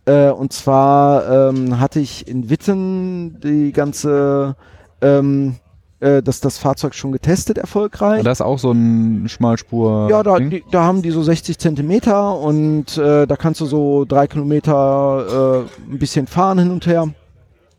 Äh, 0.06 0.30
und 0.30 0.52
zwar 0.54 1.50
ähm, 1.50 1.80
hatte 1.80 2.00
ich 2.00 2.28
in 2.28 2.50
Witten 2.50 3.40
die 3.42 3.72
ganze 3.72 4.56
ähm, 5.02 5.56
äh, 6.02 6.22
das, 6.22 6.42
das 6.42 6.58
Fahrzeug 6.58 6.94
schon 6.94 7.12
getestet 7.12 7.58
erfolgreich. 7.58 8.24
Das 8.24 8.40
ist 8.40 8.46
auch 8.46 8.60
so 8.60 8.72
ein 8.72 9.30
Schmalspur. 9.30 10.08
Ja, 10.10 10.24
da, 10.24 10.40
die, 10.40 10.64
da 10.72 10.84
haben 10.84 11.02
die 11.02 11.12
so 11.12 11.24
60 11.24 11.58
Zentimeter 11.58 12.38
und 12.38 12.98
äh, 12.98 13.26
da 13.26 13.36
kannst 13.36 13.62
du 13.62 13.66
so 13.66 14.06
drei 14.06 14.28
Kilometer 14.28 15.66
äh, 15.88 15.92
ein 15.94 16.00
bisschen 16.00 16.28
fahren 16.28 16.60
hin 16.60 16.72
und 16.72 16.86
her. 16.88 17.08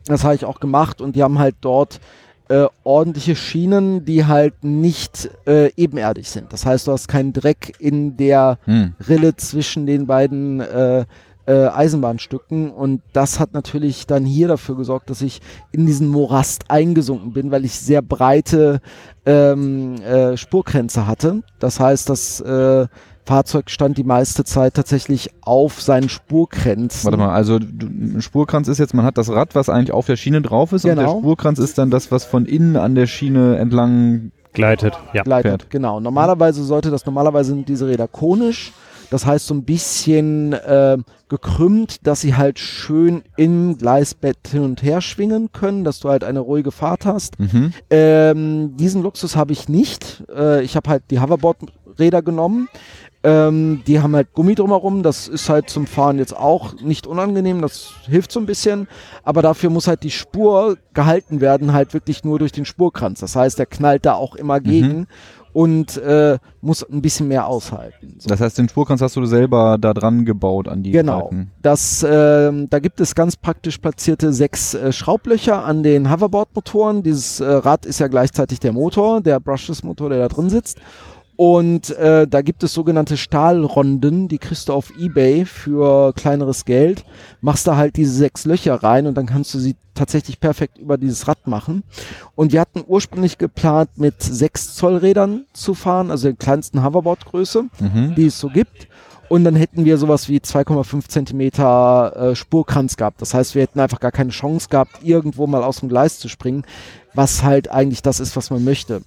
Das 0.05 0.23
habe 0.23 0.35
ich 0.35 0.45
auch 0.45 0.59
gemacht 0.59 1.01
und 1.01 1.15
die 1.15 1.23
haben 1.23 1.39
halt 1.39 1.55
dort 1.61 1.99
äh, 2.49 2.67
ordentliche 2.83 3.35
Schienen, 3.35 4.03
die 4.03 4.25
halt 4.25 4.63
nicht 4.63 5.29
äh, 5.47 5.71
ebenerdig 5.77 6.29
sind. 6.29 6.51
Das 6.51 6.65
heißt, 6.65 6.87
du 6.87 6.91
hast 6.91 7.07
keinen 7.07 7.31
Dreck 7.33 7.73
in 7.79 8.17
der 8.17 8.57
Hm. 8.65 8.95
Rille 9.07 9.35
zwischen 9.37 9.85
den 9.85 10.07
beiden 10.07 10.59
äh, 10.59 11.05
äh, 11.45 11.67
Eisenbahnstücken 11.67 12.71
und 12.71 13.01
das 13.11 13.39
hat 13.39 13.53
natürlich 13.53 14.07
dann 14.07 14.25
hier 14.25 14.47
dafür 14.47 14.75
gesorgt, 14.75 15.09
dass 15.09 15.21
ich 15.21 15.41
in 15.71 15.85
diesen 15.85 16.07
Morast 16.07 16.69
eingesunken 16.69 17.33
bin, 17.33 17.51
weil 17.51 17.65
ich 17.65 17.73
sehr 17.73 18.01
breite 18.01 18.81
ähm, 19.25 19.95
äh, 20.01 20.37
Spurgrenze 20.37 21.05
hatte. 21.07 21.43
Das 21.59 21.79
heißt, 21.79 22.09
das 22.09 22.39
äh, 22.41 22.87
Fahrzeug 23.25 23.69
stand 23.69 23.97
die 23.97 24.03
meiste 24.03 24.43
Zeit 24.43 24.73
tatsächlich 24.73 25.31
auf 25.41 25.81
seinen 25.81 26.09
Spurgrenzen. 26.09 27.05
Warte 27.05 27.17
mal, 27.17 27.33
also 27.33 27.59
Spurkranz 28.19 28.67
ist 28.67 28.79
jetzt, 28.79 28.93
man 28.93 29.05
hat 29.05 29.17
das 29.17 29.29
Rad, 29.29 29.55
was 29.55 29.69
eigentlich 29.69 29.93
auf 29.93 30.05
der 30.05 30.17
Schiene 30.17 30.41
drauf 30.41 30.73
ist, 30.73 30.83
und 30.83 30.95
der 30.95 31.05
Genau. 31.05 31.19
Spurkranz 31.19 31.59
ist 31.59 31.77
dann 31.77 31.89
das, 31.89 32.11
was 32.11 32.25
von 32.25 32.45
innen 32.45 32.75
an 32.75 32.95
der 32.95 33.07
Schiene 33.07 33.57
entlang. 33.57 34.31
Gleitet, 34.51 34.93
ja. 35.13 35.23
gleitet. 35.23 35.51
fährt. 35.51 35.69
Genau. 35.71 35.99
Normalerweise 35.99 36.63
sollte 36.63 36.91
das, 36.91 37.05
normalerweise 37.05 37.53
sind 37.55 37.67
diese 37.67 37.87
Räder 37.87 38.07
konisch. 38.07 38.71
Das 39.09 39.25
heißt 39.25 39.47
so 39.47 39.53
ein 39.53 39.63
bisschen 39.63 40.53
äh, 40.53 40.97
gekrümmt, 41.29 42.05
dass 42.05 42.21
sie 42.21 42.35
halt 42.35 42.59
schön 42.59 43.23
im 43.37 43.77
Gleisbett 43.77 44.37
hin 44.49 44.63
und 44.63 44.83
her 44.83 45.01
schwingen 45.01 45.51
können, 45.51 45.83
dass 45.83 45.99
du 45.99 46.09
halt 46.09 46.23
eine 46.23 46.39
ruhige 46.39 46.71
Fahrt 46.71 47.05
hast. 47.05 47.39
Mhm. 47.39 47.73
Ähm, 47.89 48.77
diesen 48.77 49.03
Luxus 49.03 49.35
habe 49.35 49.51
ich 49.51 49.69
nicht. 49.69 50.23
Äh, 50.35 50.63
ich 50.63 50.75
habe 50.75 50.89
halt 50.89 51.03
die 51.09 51.19
Hoverboard-Räder 51.19 52.21
genommen. 52.21 52.69
Ähm, 53.25 53.83
die 53.87 54.01
haben 54.01 54.15
halt 54.15 54.33
Gummi 54.33 54.53
drumherum. 54.53 55.01
Das 55.01 55.27
ist 55.27 55.49
halt 55.49 55.69
zum 55.69 55.87
Fahren 55.87 56.19
jetzt 56.19 56.35
auch 56.35 56.75
nicht 56.81 57.07
unangenehm. 57.07 57.61
Das 57.61 57.93
hilft 58.05 58.31
so 58.31 58.39
ein 58.39 58.45
bisschen. 58.45 58.87
Aber 59.23 59.41
dafür 59.41 59.69
muss 59.69 59.87
halt 59.87 60.03
die 60.03 60.11
Spur 60.11 60.77
gehalten 60.93 61.39
werden, 61.39 61.73
halt 61.73 61.93
wirklich 61.93 62.23
nur 62.23 62.37
durch 62.37 62.51
den 62.51 62.65
Spurkranz. 62.65 63.21
Das 63.21 63.35
heißt, 63.35 63.57
der 63.57 63.65
knallt 63.65 64.05
da 64.05 64.13
auch 64.15 64.35
immer 64.35 64.59
gegen 64.59 65.07
und 65.53 65.97
äh, 65.97 66.37
muss 66.61 66.83
ein 66.83 67.01
bisschen 67.01 67.27
mehr 67.27 67.47
aushalten. 67.47 68.15
So. 68.17 68.27
Das 68.27 68.41
heißt, 68.41 68.57
den 68.57 68.67
Spurkranz 68.67 69.01
hast 69.01 69.15
du 69.15 69.25
selber 69.25 69.77
da 69.79 69.93
dran 69.93 70.25
gebaut 70.25 70.67
an 70.67 70.83
die 70.83 70.91
Genau. 70.91 71.21
Seiten. 71.23 71.51
Das, 71.61 72.05
ähm, 72.07 72.69
da 72.69 72.79
gibt 72.79 72.99
es 72.99 73.15
ganz 73.15 73.37
praktisch 73.37 73.77
platzierte 73.77 74.33
sechs 74.33 74.73
äh, 74.73 74.91
Schraublöcher 74.91 75.63
an 75.63 75.83
den 75.83 76.11
Hoverboard-Motoren. 76.11 77.03
Dieses 77.03 77.39
äh, 77.39 77.45
Rad 77.45 77.85
ist 77.85 77.99
ja 77.99 78.07
gleichzeitig 78.07 78.59
der 78.59 78.73
Motor, 78.73 79.21
der 79.21 79.39
Brushless-Motor, 79.39 80.09
der 80.09 80.19
da 80.19 80.27
drin 80.27 80.49
sitzt. 80.49 80.79
Und 81.35 81.89
äh, 81.97 82.27
da 82.27 82.41
gibt 82.41 82.63
es 82.63 82.73
sogenannte 82.73 83.17
Stahlronden, 83.17 84.27
die 84.27 84.37
kriegst 84.37 84.69
du 84.69 84.73
auf 84.73 84.91
Ebay 84.99 85.45
für 85.45 86.13
kleineres 86.13 86.63
Geld. 86.65 87.03
Machst 87.41 87.65
da 87.67 87.75
halt 87.75 87.95
diese 87.97 88.13
sechs 88.13 88.45
Löcher 88.45 88.75
rein 88.83 89.07
und 89.07 89.15
dann 89.15 89.25
kannst 89.25 89.53
du 89.53 89.59
sie 89.59 89.75
tatsächlich 89.95 90.39
perfekt 90.39 90.77
über 90.77 90.97
dieses 90.97 91.27
Rad 91.27 91.47
machen. 91.47 91.83
Und 92.35 92.51
wir 92.53 92.61
hatten 92.61 92.83
ursprünglich 92.85 93.37
geplant, 93.39 93.89
mit 93.97 94.21
sechs 94.21 94.75
Zoll 94.75 94.97
Rädern 94.97 95.45
zu 95.53 95.73
fahren, 95.73 96.11
also 96.11 96.27
der 96.27 96.37
kleinsten 96.37 96.83
Hoverboard-Größe, 96.83 97.65
Mhm. 97.79 98.13
die 98.15 98.27
es 98.27 98.39
so 98.39 98.49
gibt. 98.49 98.87
Und 99.29 99.43
dann 99.45 99.55
hätten 99.55 99.85
wir 99.85 99.97
sowas 99.97 100.29
wie 100.29 100.39
2,5 100.39 101.07
Zentimeter 101.07 102.15
äh, 102.31 102.35
Spurkranz 102.35 102.97
gehabt. 102.97 103.21
Das 103.21 103.33
heißt, 103.33 103.55
wir 103.55 103.63
hätten 103.63 103.79
einfach 103.79 103.99
gar 103.99 104.11
keine 104.11 104.29
Chance 104.29 104.67
gehabt, 104.69 104.99
irgendwo 105.03 105.47
mal 105.47 105.63
aus 105.63 105.79
dem 105.79 105.89
Gleis 105.89 106.19
zu 106.19 106.27
springen, 106.29 106.63
was 107.15 107.41
halt 107.43 107.71
eigentlich 107.71 108.03
das 108.03 108.19
ist, 108.19 108.35
was 108.35 108.51
man 108.51 108.63
möchte. 108.63 109.01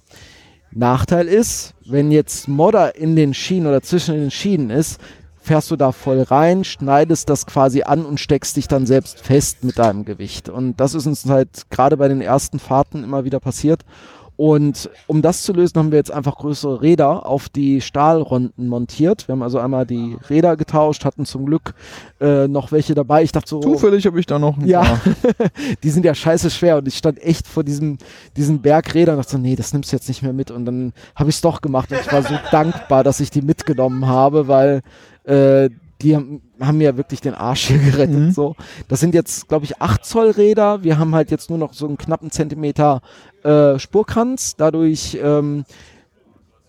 Nachteil 0.71 1.27
ist, 1.27 1.73
wenn 1.85 2.11
jetzt 2.11 2.47
Modder 2.47 2.95
in 2.95 3.15
den 3.15 3.33
Schienen 3.33 3.67
oder 3.67 3.81
zwischen 3.81 4.15
den 4.15 4.31
Schienen 4.31 4.69
ist, 4.69 4.99
fährst 5.39 5.71
du 5.71 5.77
da 5.77 5.91
voll 5.91 6.21
rein, 6.21 6.63
schneidest 6.63 7.29
das 7.29 7.45
quasi 7.45 7.83
an 7.83 8.05
und 8.05 8.19
steckst 8.19 8.57
dich 8.57 8.67
dann 8.67 8.85
selbst 8.85 9.19
fest 9.19 9.63
mit 9.63 9.79
deinem 9.79 10.03
Gewicht. 10.03 10.49
Und 10.49 10.79
das 10.79 10.93
ist 10.93 11.07
uns 11.07 11.25
halt 11.25 11.69
gerade 11.69 11.97
bei 11.97 12.09
den 12.09 12.21
ersten 12.21 12.59
Fahrten 12.59 13.03
immer 13.03 13.23
wieder 13.23 13.39
passiert. 13.39 13.83
Und 14.37 14.89
um 15.07 15.23
das 15.23 15.41
zu 15.41 15.51
lösen, 15.51 15.77
haben 15.79 15.91
wir 15.91 15.97
jetzt 15.97 16.11
einfach 16.11 16.35
größere 16.37 16.81
Räder 16.83 17.25
auf 17.25 17.49
die 17.49 17.81
Stahlronden 17.81 18.67
montiert. 18.67 19.27
Wir 19.27 19.33
haben 19.33 19.41
also 19.41 19.57
einmal 19.57 19.87
die 19.87 20.15
Räder 20.29 20.55
getauscht, 20.55 21.05
hatten 21.05 21.25
zum 21.25 21.47
Glück 21.47 21.73
äh, 22.21 22.47
noch 22.47 22.71
welche 22.71 22.93
dabei. 22.93 23.23
Ich 23.23 23.31
dachte 23.31 23.49
so, 23.49 23.59
Zufällig 23.61 24.05
habe 24.05 24.19
ich 24.19 24.27
da 24.27 24.37
noch 24.37 24.55
ein 24.57 24.67
Ja. 24.67 24.83
paar. 24.83 24.99
die 25.83 25.89
sind 25.89 26.05
ja 26.05 26.13
scheiße 26.13 26.51
schwer 26.51 26.77
und 26.77 26.87
ich 26.87 26.95
stand 26.97 27.19
echt 27.21 27.47
vor 27.47 27.63
diesem, 27.63 27.97
diesem 28.35 28.59
Berg 28.61 28.93
Räder 28.93 29.13
und 29.13 29.17
dachte 29.17 29.31
so, 29.31 29.37
nee, 29.39 29.55
das 29.55 29.73
nimmst 29.73 29.91
du 29.91 29.95
jetzt 29.95 30.07
nicht 30.07 30.21
mehr 30.21 30.33
mit. 30.33 30.51
Und 30.51 30.65
dann 30.65 30.93
habe 31.15 31.31
ich 31.31 31.37
es 31.37 31.41
doch 31.41 31.59
gemacht 31.61 31.91
und 31.91 31.99
ich 31.99 32.11
war 32.11 32.21
so 32.21 32.35
dankbar, 32.51 33.03
dass 33.03 33.19
ich 33.19 33.31
die 33.31 33.41
mitgenommen 33.41 34.05
habe, 34.05 34.47
weil 34.47 34.81
äh, 35.23 35.69
die 36.01 36.15
haben, 36.15 36.41
haben 36.59 36.77
mir 36.77 36.95
wirklich 36.97 37.21
den 37.21 37.33
Arsch 37.33 37.67
hier 37.67 37.77
gerettet. 37.79 38.17
Mhm. 38.17 38.31
So, 38.31 38.55
das 38.87 38.99
sind 38.99 39.13
jetzt, 39.15 39.47
glaube 39.47 39.65
ich, 39.65 39.81
8 39.81 40.05
Zoll 40.05 40.29
Räder. 40.31 40.83
Wir 40.83 40.97
haben 40.99 41.15
halt 41.15 41.31
jetzt 41.31 41.49
nur 41.49 41.57
noch 41.59 41.73
so 41.73 41.87
einen 41.87 41.97
knappen 41.97 42.29
Zentimeter 42.31 43.01
äh, 43.43 43.79
Spurkranz. 43.79 44.55
Dadurch 44.55 45.17
ähm, 45.21 45.65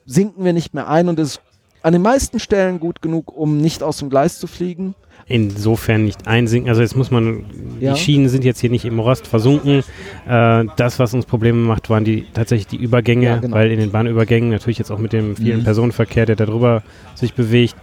sinken 0.07 0.45
wir 0.45 0.53
nicht 0.53 0.75
mehr 0.75 0.89
ein 0.89 1.09
und 1.09 1.19
es 1.19 1.33
ist 1.33 1.41
an 1.83 1.93
den 1.93 2.03
meisten 2.03 2.41
Stellen 2.41 2.81
gut 2.81 3.03
genug, 3.03 3.37
um 3.37 3.59
nicht 3.59 3.83
aus 3.83 3.99
dem 3.99 4.11
Gleis 4.11 4.39
zu 4.39 4.47
fliegen. 4.47 4.95
Insofern 5.27 6.05
nicht 6.05 6.27
einsinken. 6.27 6.71
Also 6.71 6.81
jetzt 6.81 6.97
muss 6.97 7.11
man, 7.11 7.45
Ja. 7.81 7.93
die 7.93 8.01
Schienen 8.01 8.29
sind 8.31 8.45
jetzt 8.45 8.61
hier 8.61 8.71
nicht 8.71 8.85
im 8.87 8.99
Rost 8.99 9.27
versunken. 9.27 9.83
Äh, 10.27 10.65
das, 10.77 10.99
was 10.99 11.13
uns 11.13 11.27
Probleme 11.27 11.59
macht, 11.59 11.91
waren 11.91 12.05
die 12.05 12.27
tatsächlich 12.33 12.67
die 12.67 12.83
Übergänge, 12.83 13.27
Ja, 13.27 13.37
genau. 13.37 13.55
weil 13.57 13.71
in 13.71 13.79
den 13.79 13.91
Bahnübergängen, 13.93 14.49
natürlich 14.51 14.79
jetzt 14.79 14.91
auch 14.91 14.99
mit 14.99 15.13
dem 15.13 15.37
vielen 15.37 15.61
Mhm. 15.61 15.65
Personenverkehr, 15.65 16.25
der 16.25 16.37
darüber 16.37 16.83
sich 17.15 17.35
bewegt, 17.35 17.77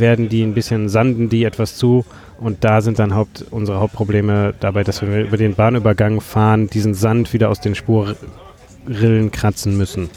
werden 0.00 0.28
die 0.28 0.42
ein 0.42 0.54
bisschen 0.54 0.88
sanden 0.88 1.28
die 1.28 1.44
etwas 1.44 1.76
zu. 1.76 2.04
Und 2.40 2.64
da 2.64 2.80
sind 2.80 2.98
dann 2.98 3.14
Haupt, 3.14 3.44
unsere 3.50 3.80
Hauptprobleme 3.80 4.54
dabei, 4.58 4.84
dass 4.84 5.02
wir 5.02 5.26
über 5.26 5.36
den 5.36 5.54
Bahnübergang 5.54 6.20
fahren, 6.20 6.68
diesen 6.68 6.94
Sand 6.94 7.32
wieder 7.32 7.48
aus 7.48 7.60
den 7.60 7.74
Spurrillen 7.74 9.30
kratzen 9.30 9.76
müssen. 9.76 10.10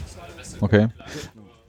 Okay. 0.60 0.88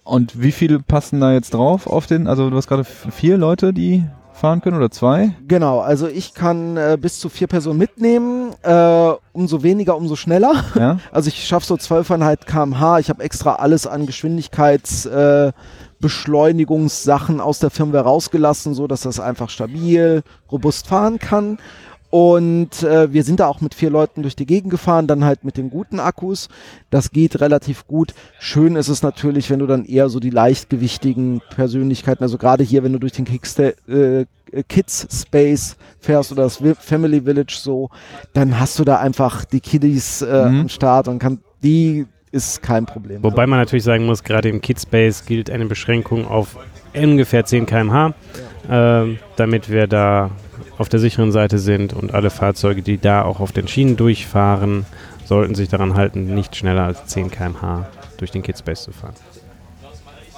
Und 0.04 0.42
wie 0.42 0.52
viele 0.52 0.80
passen 0.80 1.22
da 1.22 1.34
jetzt 1.34 1.54
drauf 1.54 1.86
auf 1.86 2.08
den? 2.08 2.28
Also 2.28 2.50
du 2.50 2.58
hast 2.58 2.68
gerade 2.68 2.84
vier 2.84 3.38
Leute, 3.38 3.74
die 3.74 4.04
fahren 4.40 4.62
können 4.62 4.78
oder 4.78 4.90
zwei? 4.90 5.32
Genau, 5.48 5.80
also 5.80 6.08
ich 6.08 6.34
kann 6.34 6.78
äh, 6.78 6.98
bis 7.00 7.20
zu 7.20 7.30
vier 7.30 7.48
Personen 7.48 7.78
mitnehmen. 7.78 8.54
Äh, 8.64 9.12
umso 9.34 9.62
weniger, 9.62 9.96
umso 9.96 10.16
schneller. 10.16 10.64
Ja. 10.76 11.00
Also 11.12 11.28
ich 11.28 11.46
schaffe 11.46 11.66
so 11.66 11.76
12,5 11.76 12.46
km/h. 12.46 13.00
Ich 13.00 13.10
habe 13.10 13.22
extra 13.24 13.56
alles 13.56 13.86
an 13.86 14.06
Geschwindigkeits 14.06 15.06
äh, 15.06 15.52
Beschleunigungssachen 16.00 17.40
aus 17.42 17.60
der 17.60 17.70
Firmware 17.70 18.04
rausgelassen, 18.04 18.74
so 18.74 18.88
dass 18.88 19.02
das 19.02 19.20
einfach 19.20 19.50
stabil, 19.50 20.24
robust 20.52 20.88
fahren 20.88 21.20
kann. 21.20 21.58
Und 22.12 22.82
äh, 22.82 23.14
wir 23.14 23.24
sind 23.24 23.40
da 23.40 23.46
auch 23.48 23.62
mit 23.62 23.76
vier 23.76 23.92
Leuten 23.92 24.24
durch 24.24 24.36
die 24.36 24.48
Gegend 24.48 24.72
gefahren, 24.72 25.06
dann 25.06 25.24
halt 25.26 25.44
mit 25.44 25.58
den 25.58 25.70
guten 25.70 26.00
Akkus. 26.00 26.50
Das 26.90 27.12
geht 27.12 27.40
relativ 27.40 27.86
gut. 27.86 28.16
Schön 28.40 28.76
ist 28.76 28.88
es 28.88 29.04
natürlich, 29.04 29.52
wenn 29.52 29.60
du 29.60 29.68
dann 29.68 29.86
eher 29.86 30.10
so 30.10 30.20
die 30.20 30.32
leichtgewichtigen 30.32 31.40
Persönlichkeiten, 31.54 32.24
also 32.24 32.40
gerade 32.40 32.64
hier, 32.64 32.84
wenn 32.84 32.94
du 32.94 33.00
durch 33.00 33.12
den 33.14 33.26
Kicksta 33.26 33.74
äh, 33.88 34.26
Kids 34.68 35.08
Space 35.22 35.76
fährst 36.00 36.32
oder 36.32 36.42
das 36.44 36.60
Family 36.80 37.22
Village 37.22 37.56
so, 37.62 37.92
dann 38.34 38.60
hast 38.60 38.80
du 38.80 38.84
da 38.86 38.98
einfach 38.98 39.46
die 39.46 39.60
Kiddies 39.60 40.24
äh, 40.24 40.50
Mhm. 40.50 40.60
am 40.62 40.70
Start 40.70 41.08
und 41.08 41.20
kann 41.20 41.42
die 41.62 42.08
ist 42.32 42.62
kein 42.62 42.86
Problem. 42.86 43.24
Wobei 43.24 43.48
man 43.48 43.60
natürlich 43.60 43.84
sagen 43.84 44.06
muss, 44.06 44.24
gerade 44.24 44.50
im 44.50 44.62
Kidspace 44.62 45.26
gilt 45.26 45.50
eine 45.50 45.66
Beschränkung 45.66 46.28
auf 46.28 46.58
ungefähr 46.96 47.46
10 47.46 47.66
km/h, 47.66 48.14
ähm, 48.70 49.20
damit 49.36 49.70
wir 49.70 49.88
da 49.88 50.32
auf 50.78 50.90
der 50.90 51.00
sicheren 51.00 51.32
Seite 51.32 51.60
sind 51.60 51.94
und 51.94 52.14
alle 52.14 52.30
Fahrzeuge, 52.30 52.82
die 52.82 52.98
da 52.98 53.24
auch 53.24 53.40
auf 53.40 53.52
den 53.52 53.68
Schienen 53.68 53.98
durchfahren, 53.98 54.86
sollten 55.26 55.56
sich 55.56 55.70
daran 55.70 55.96
halten, 55.96 56.34
nicht 56.34 56.56
schneller 56.56 56.86
als 56.86 57.06
10 57.08 57.32
km/h 57.32 57.88
durch 58.18 58.32
den 58.32 58.42
Kidspace 58.42 58.84
zu 58.84 58.92
fahren. 58.92 59.16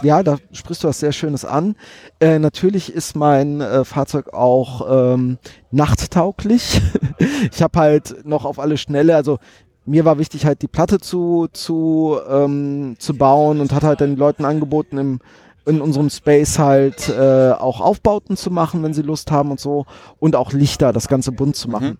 Ja, 0.03 0.23
da 0.23 0.37
sprichst 0.51 0.83
du 0.83 0.87
was 0.87 0.99
sehr 0.99 1.11
Schönes 1.11 1.45
an. 1.45 1.75
Äh, 2.19 2.39
natürlich 2.39 2.91
ist 2.91 3.15
mein 3.15 3.61
äh, 3.61 3.85
Fahrzeug 3.85 4.33
auch 4.33 5.13
ähm, 5.13 5.37
nachttauglich. 5.69 6.81
ich 7.51 7.61
habe 7.61 7.79
halt 7.79 8.25
noch 8.25 8.45
auf 8.45 8.57
alle 8.57 8.77
Schnelle, 8.77 9.15
also 9.15 9.37
mir 9.85 10.05
war 10.05 10.19
wichtig 10.19 10.45
halt 10.45 10.61
die 10.61 10.67
Platte 10.67 10.99
zu, 10.99 11.47
zu, 11.51 12.17
ähm, 12.29 12.95
zu 12.99 13.15
bauen 13.15 13.59
und 13.59 13.73
hat 13.73 13.83
halt 13.83 13.99
den 14.01 14.15
Leuten 14.15 14.45
angeboten, 14.45 14.97
im, 14.97 15.19
in 15.65 15.81
unserem 15.81 16.09
Space 16.09 16.59
halt 16.59 17.09
äh, 17.09 17.51
auch 17.51 17.81
Aufbauten 17.81 18.35
zu 18.35 18.51
machen, 18.51 18.83
wenn 18.83 18.93
sie 18.93 19.01
Lust 19.01 19.31
haben 19.31 19.51
und 19.51 19.59
so. 19.59 19.85
Und 20.19 20.35
auch 20.35 20.53
Lichter, 20.53 20.91
das 20.93 21.07
Ganze 21.07 21.31
bunt 21.31 21.55
zu 21.55 21.69
machen. 21.69 21.97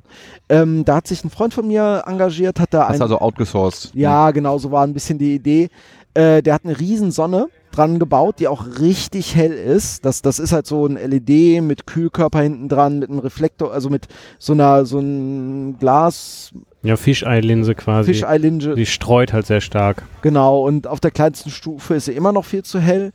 Ähm, 0.49 0.85
da 0.85 0.95
hat 0.97 1.07
sich 1.07 1.23
ein 1.23 1.29
Freund 1.29 1.53
von 1.53 1.67
mir 1.67 2.03
engagiert, 2.05 2.59
hat 2.59 2.73
da 2.73 2.87
Hast 2.87 2.95
ein 2.95 3.01
also 3.01 3.19
outgesourced. 3.19 3.91
ja, 3.93 4.31
genau, 4.31 4.57
so 4.57 4.71
war 4.71 4.83
ein 4.83 4.93
bisschen 4.93 5.17
die 5.17 5.35
Idee. 5.35 5.69
Äh, 6.13 6.41
der 6.41 6.55
hat 6.55 6.65
eine 6.65 6.79
Riesensonne 6.79 7.47
dran 7.71 7.99
gebaut, 7.99 8.35
die 8.39 8.47
auch 8.47 8.65
richtig 8.79 9.35
hell 9.35 9.53
ist. 9.53 10.03
Das, 10.05 10.21
das 10.21 10.39
ist 10.39 10.51
halt 10.51 10.67
so 10.67 10.85
ein 10.85 10.95
LED 10.95 11.63
mit 11.63 11.87
Kühlkörper 11.87 12.41
hinten 12.41 12.67
dran, 12.67 12.99
mit 12.99 13.09
einem 13.09 13.19
Reflektor, 13.19 13.71
also 13.71 13.89
mit 13.89 14.07
so 14.37 14.53
einer, 14.53 14.85
so 14.85 14.99
ein 14.99 15.77
Glas, 15.79 16.51
Ja, 16.83 16.97
Fischei-Linse 16.97 17.75
quasi. 17.75 18.13
Fischeilinge, 18.13 18.73
Die 18.75 18.85
streut 18.87 19.33
halt 19.33 19.45
sehr 19.45 19.61
stark. 19.61 20.03
genau. 20.21 20.65
Und 20.65 20.87
auf 20.87 20.99
der 20.99 21.11
kleinsten 21.11 21.49
Stufe 21.51 21.93
ist 21.95 22.05
sie 22.05 22.13
immer 22.13 22.31
noch 22.31 22.45
viel 22.45 22.63
zu 22.63 22.79
hell. 22.79 23.11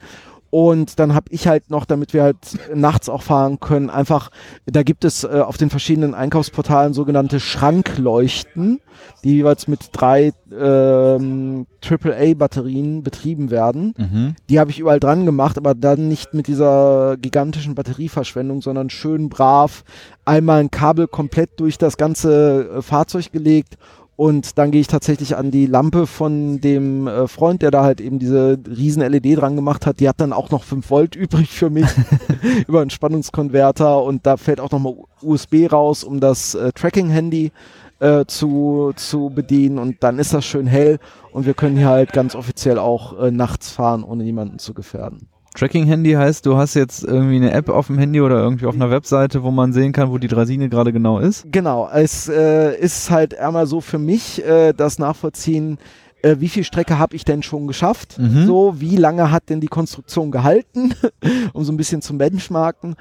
Und 0.50 0.98
dann 0.98 1.14
habe 1.14 1.26
ich 1.30 1.48
halt 1.48 1.70
noch, 1.70 1.84
damit 1.84 2.12
wir 2.12 2.22
halt 2.22 2.36
nachts 2.74 3.08
auch 3.08 3.22
fahren 3.22 3.60
können, 3.60 3.90
einfach, 3.90 4.30
da 4.64 4.82
gibt 4.82 5.04
es 5.04 5.24
äh, 5.24 5.42
auf 5.44 5.56
den 5.56 5.70
verschiedenen 5.70 6.14
Einkaufsportalen 6.14 6.94
sogenannte 6.94 7.40
Schrankleuchten, 7.40 8.80
die 9.24 9.36
jeweils 9.36 9.68
mit 9.68 9.90
drei 9.92 10.32
ähm, 10.56 11.66
AAA-Batterien 11.84 13.02
betrieben 13.02 13.50
werden. 13.50 13.94
Mhm. 13.96 14.36
Die 14.48 14.60
habe 14.60 14.70
ich 14.70 14.78
überall 14.78 15.00
dran 15.00 15.26
gemacht, 15.26 15.58
aber 15.58 15.74
dann 15.74 16.08
nicht 16.08 16.32
mit 16.32 16.46
dieser 16.46 17.16
gigantischen 17.16 17.74
Batterieverschwendung, 17.74 18.62
sondern 18.62 18.88
schön 18.88 19.28
brav 19.28 19.84
einmal 20.24 20.60
ein 20.60 20.70
Kabel 20.70 21.06
komplett 21.08 21.60
durch 21.60 21.78
das 21.78 21.96
ganze 21.96 22.76
äh, 22.76 22.82
Fahrzeug 22.82 23.32
gelegt 23.32 23.76
und 24.16 24.56
dann 24.56 24.70
gehe 24.70 24.80
ich 24.80 24.86
tatsächlich 24.86 25.36
an 25.36 25.50
die 25.50 25.66
Lampe 25.66 26.06
von 26.06 26.60
dem 26.60 27.06
äh, 27.06 27.28
Freund, 27.28 27.60
der 27.60 27.70
da 27.70 27.82
halt 27.82 28.00
eben 28.00 28.18
diese 28.18 28.58
riesen 28.66 29.02
LED 29.02 29.38
dran 29.38 29.56
gemacht 29.56 29.84
hat. 29.84 30.00
Die 30.00 30.08
hat 30.08 30.20
dann 30.20 30.32
auch 30.32 30.50
noch 30.50 30.64
5 30.64 30.90
Volt 30.90 31.16
übrig 31.16 31.50
für 31.50 31.68
mich 31.68 31.86
über 32.66 32.80
einen 32.80 32.90
Spannungskonverter 32.90 34.02
und 34.02 34.26
da 34.26 34.38
fällt 34.38 34.60
auch 34.60 34.70
nochmal 34.70 34.94
USB 35.20 35.70
raus, 35.70 36.02
um 36.02 36.18
das 36.18 36.54
äh, 36.54 36.72
Tracking-Handy 36.72 37.52
äh, 38.00 38.24
zu, 38.26 38.92
zu 38.96 39.30
bedienen 39.34 39.78
und 39.78 40.02
dann 40.02 40.18
ist 40.18 40.32
das 40.32 40.44
schön 40.44 40.66
hell 40.66 40.98
und 41.32 41.46
wir 41.46 41.54
können 41.54 41.76
hier 41.76 41.88
halt 41.88 42.12
ganz 42.12 42.34
offiziell 42.34 42.78
auch 42.78 43.18
äh, 43.18 43.30
nachts 43.30 43.70
fahren, 43.70 44.02
ohne 44.02 44.24
jemanden 44.24 44.58
zu 44.58 44.72
gefährden. 44.72 45.28
Tracking-Handy 45.56 46.12
heißt, 46.12 46.44
du 46.44 46.56
hast 46.56 46.74
jetzt 46.74 47.02
irgendwie 47.02 47.36
eine 47.36 47.50
App 47.52 47.68
auf 47.68 47.86
dem 47.86 47.98
Handy 47.98 48.20
oder 48.20 48.36
irgendwie 48.36 48.66
auf 48.66 48.74
einer 48.74 48.90
Webseite, 48.90 49.42
wo 49.42 49.50
man 49.50 49.72
sehen 49.72 49.92
kann, 49.92 50.10
wo 50.10 50.18
die 50.18 50.28
Draisine 50.28 50.68
gerade 50.68 50.92
genau 50.92 51.18
ist. 51.18 51.46
Genau, 51.50 51.88
es 51.92 52.28
äh, 52.28 52.78
ist 52.78 53.10
halt 53.10 53.38
einmal 53.38 53.66
so 53.66 53.80
für 53.80 53.98
mich 53.98 54.44
äh, 54.44 54.72
das 54.72 54.98
Nachvollziehen, 54.98 55.78
äh, 56.22 56.36
wie 56.40 56.48
viel 56.48 56.64
Strecke 56.64 56.98
habe 56.98 57.16
ich 57.16 57.24
denn 57.24 57.42
schon 57.42 57.66
geschafft? 57.66 58.18
Mhm. 58.18 58.46
So, 58.46 58.74
wie 58.78 58.96
lange 58.96 59.30
hat 59.30 59.48
denn 59.48 59.60
die 59.60 59.68
Konstruktion 59.68 60.30
gehalten, 60.30 60.94
um 61.52 61.64
so 61.64 61.72
ein 61.72 61.76
bisschen 61.76 62.02
zu 62.02 62.16
benchmarken. 62.18 62.96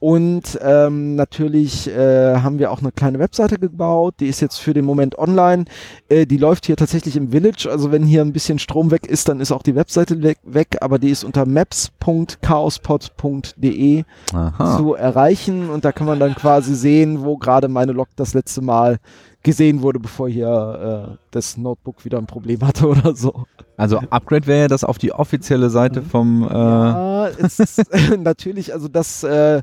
Und 0.00 0.58
ähm, 0.62 1.14
natürlich 1.14 1.88
äh, 1.88 2.36
haben 2.36 2.58
wir 2.58 2.72
auch 2.72 2.80
eine 2.80 2.90
kleine 2.90 3.18
Webseite 3.18 3.58
gebaut, 3.58 4.14
die 4.18 4.28
ist 4.28 4.40
jetzt 4.40 4.56
für 4.56 4.72
den 4.72 4.86
Moment 4.86 5.18
online. 5.18 5.66
Äh, 6.08 6.24
die 6.24 6.38
läuft 6.38 6.64
hier 6.64 6.76
tatsächlich 6.76 7.16
im 7.16 7.32
Village, 7.32 7.68
also 7.70 7.92
wenn 7.92 8.04
hier 8.04 8.22
ein 8.22 8.32
bisschen 8.32 8.58
Strom 8.58 8.90
weg 8.90 9.06
ist, 9.06 9.28
dann 9.28 9.40
ist 9.40 9.52
auch 9.52 9.62
die 9.62 9.74
Webseite 9.74 10.22
weg, 10.22 10.38
weg 10.42 10.78
aber 10.80 10.98
die 10.98 11.10
ist 11.10 11.22
unter 11.22 11.44
maps.chaospod.de 11.44 14.04
Aha. 14.32 14.76
zu 14.78 14.94
erreichen 14.94 15.68
und 15.68 15.84
da 15.84 15.92
kann 15.92 16.06
man 16.06 16.18
dann 16.18 16.34
quasi 16.34 16.74
sehen, 16.74 17.22
wo 17.22 17.36
gerade 17.36 17.68
meine 17.68 17.92
Lok 17.92 18.08
das 18.16 18.32
letzte 18.32 18.62
Mal 18.62 19.00
gesehen 19.42 19.82
wurde, 19.82 19.98
bevor 20.00 20.28
hier 20.28 21.08
äh, 21.12 21.16
das 21.30 21.56
Notebook 21.56 22.04
wieder 22.04 22.18
ein 22.18 22.26
Problem 22.26 22.60
hatte 22.66 22.86
oder 22.88 23.14
so. 23.16 23.44
Also 23.76 23.98
Upgrade 24.10 24.46
wäre 24.46 24.60
ja 24.62 24.68
das 24.68 24.84
auf 24.84 24.98
die 24.98 25.12
offizielle 25.12 25.70
Seite 25.70 26.02
vom 26.02 26.42
äh, 26.42 26.52
Ja, 26.52 27.28
es 27.28 27.58
ist 27.58 27.82
natürlich, 28.18 28.72
also 28.74 28.88
das, 28.88 29.22
äh, 29.22 29.62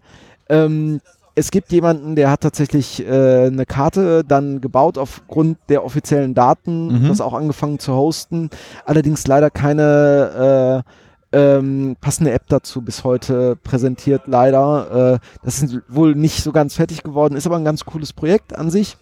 ähm, 0.49 0.99
es 1.35 1.51
gibt 1.51 1.71
jemanden, 1.71 2.15
der 2.15 2.31
hat 2.31 2.41
tatsächlich 2.41 3.05
äh, 3.07 3.45
eine 3.45 3.67
Karte 3.67 4.23
dann 4.23 4.59
gebaut 4.59 4.97
aufgrund 4.97 5.59
der 5.69 5.85
offiziellen 5.85 6.33
Daten, 6.33 7.03
Mhm. 7.03 7.07
das 7.09 7.21
auch 7.21 7.33
angefangen 7.33 7.77
zu 7.77 7.93
hosten, 7.93 8.49
allerdings 8.85 9.27
leider 9.27 9.51
keine 9.51 10.83
äh, 10.83 11.37
ähm, 11.37 11.95
passende 12.01 12.31
App 12.31 12.43
dazu 12.47 12.81
bis 12.81 13.03
heute 13.03 13.55
präsentiert, 13.57 14.23
leider. 14.25 15.13
Äh, 15.15 15.19
das 15.43 15.61
ist 15.61 15.81
wohl 15.89 16.15
nicht 16.15 16.41
so 16.41 16.51
ganz 16.51 16.73
fertig 16.75 17.03
geworden, 17.03 17.35
ist 17.35 17.45
aber 17.45 17.57
ein 17.57 17.65
ganz 17.65 17.85
cooles 17.85 18.13
Projekt 18.13 18.55
an 18.55 18.71
sich. 18.71 18.97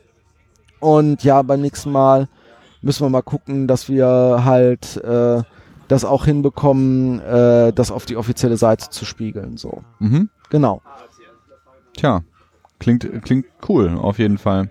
Und 0.85 1.23
ja, 1.23 1.41
beim 1.41 1.61
nächsten 1.61 1.91
Mal 1.91 2.27
müssen 2.83 3.03
wir 3.03 3.09
mal 3.09 3.23
gucken, 3.23 3.65
dass 3.67 3.89
wir 3.89 4.43
halt 4.45 4.97
äh, 4.97 5.41
das 5.87 6.05
auch 6.05 6.25
hinbekommen, 6.25 7.19
äh, 7.21 7.73
das 7.73 7.89
auf 7.89 8.05
die 8.05 8.15
offizielle 8.15 8.55
Seite 8.55 8.91
zu 8.91 9.03
spiegeln. 9.03 9.57
So, 9.57 9.81
mhm. 9.97 10.29
genau. 10.51 10.83
Tja, 11.97 12.21
klingt, 12.77 13.09
klingt 13.23 13.47
cool, 13.67 13.97
auf 13.97 14.19
jeden 14.19 14.37
Fall. 14.37 14.69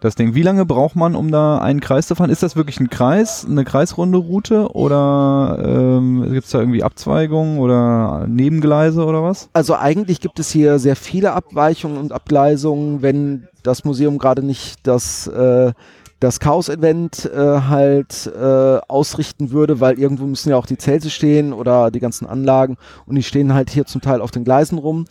Das 0.00 0.16
Ding, 0.16 0.34
wie 0.34 0.42
lange 0.42 0.66
braucht 0.66 0.96
man, 0.96 1.14
um 1.14 1.30
da 1.30 1.58
einen 1.58 1.78
Kreis 1.78 2.08
zu 2.08 2.16
fahren? 2.16 2.30
Ist 2.30 2.42
das 2.42 2.56
wirklich 2.56 2.80
ein 2.80 2.90
Kreis, 2.90 3.46
eine 3.48 3.64
kreisrunde 3.64 4.18
Route 4.18 4.74
oder 4.74 5.62
ähm, 5.64 6.28
gibt 6.32 6.46
es 6.46 6.50
da 6.50 6.58
irgendwie 6.58 6.82
Abzweigungen 6.82 7.60
oder 7.60 8.26
Nebengleise 8.26 9.04
oder 9.04 9.22
was? 9.22 9.48
Also 9.52 9.76
eigentlich 9.76 10.18
gibt 10.18 10.40
es 10.40 10.50
hier 10.50 10.80
sehr 10.80 10.96
viele 10.96 11.34
Abweichungen 11.34 11.98
und 11.98 12.10
Abgleisungen, 12.10 13.00
wenn 13.00 13.46
das 13.62 13.84
Museum 13.84 14.18
gerade 14.18 14.42
nicht 14.42 14.86
das 14.86 15.26
äh, 15.26 15.72
das 16.22 16.38
Chaos-Event 16.38 17.28
äh, 17.34 17.62
halt 17.68 18.30
äh, 18.32 18.78
ausrichten 18.86 19.50
würde, 19.50 19.80
weil 19.80 19.98
irgendwo 19.98 20.24
müssen 20.26 20.50
ja 20.50 20.56
auch 20.56 20.66
die 20.66 20.78
Zelte 20.78 21.10
stehen 21.10 21.52
oder 21.52 21.90
die 21.90 21.98
ganzen 21.98 22.26
Anlagen 22.26 22.76
und 23.06 23.16
die 23.16 23.24
stehen 23.24 23.52
halt 23.52 23.70
hier 23.70 23.86
zum 23.86 24.00
Teil 24.00 24.20
auf 24.20 24.30
den 24.30 24.44
Gleisen 24.44 24.78
rum. 24.78 25.06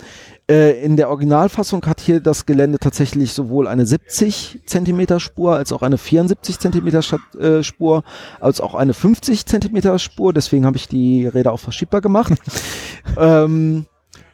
Äh, 0.50 0.82
in 0.84 0.96
der 0.96 1.10
Originalfassung 1.10 1.86
hat 1.86 2.00
hier 2.00 2.22
das 2.22 2.46
Gelände 2.46 2.80
tatsächlich 2.80 3.34
sowohl 3.34 3.68
eine 3.68 3.86
70 3.86 4.62
Zentimeter 4.66 5.20
Spur 5.20 5.56
als 5.56 5.74
auch 5.74 5.82
eine 5.82 5.98
74 5.98 6.60
Zentimeter 6.60 7.02
äh, 7.38 7.62
Spur 7.62 8.04
als 8.40 8.62
auch 8.62 8.74
eine 8.74 8.94
50 8.94 9.46
Zentimeter 9.46 10.00
Spur. 10.00 10.32
Deswegen 10.32 10.66
habe 10.66 10.78
ich 10.78 10.88
die 10.88 11.28
Räder 11.28 11.52
auch 11.52 11.60
verschiebbar 11.60 12.00
gemacht. 12.00 12.34
ähm, 13.18 13.86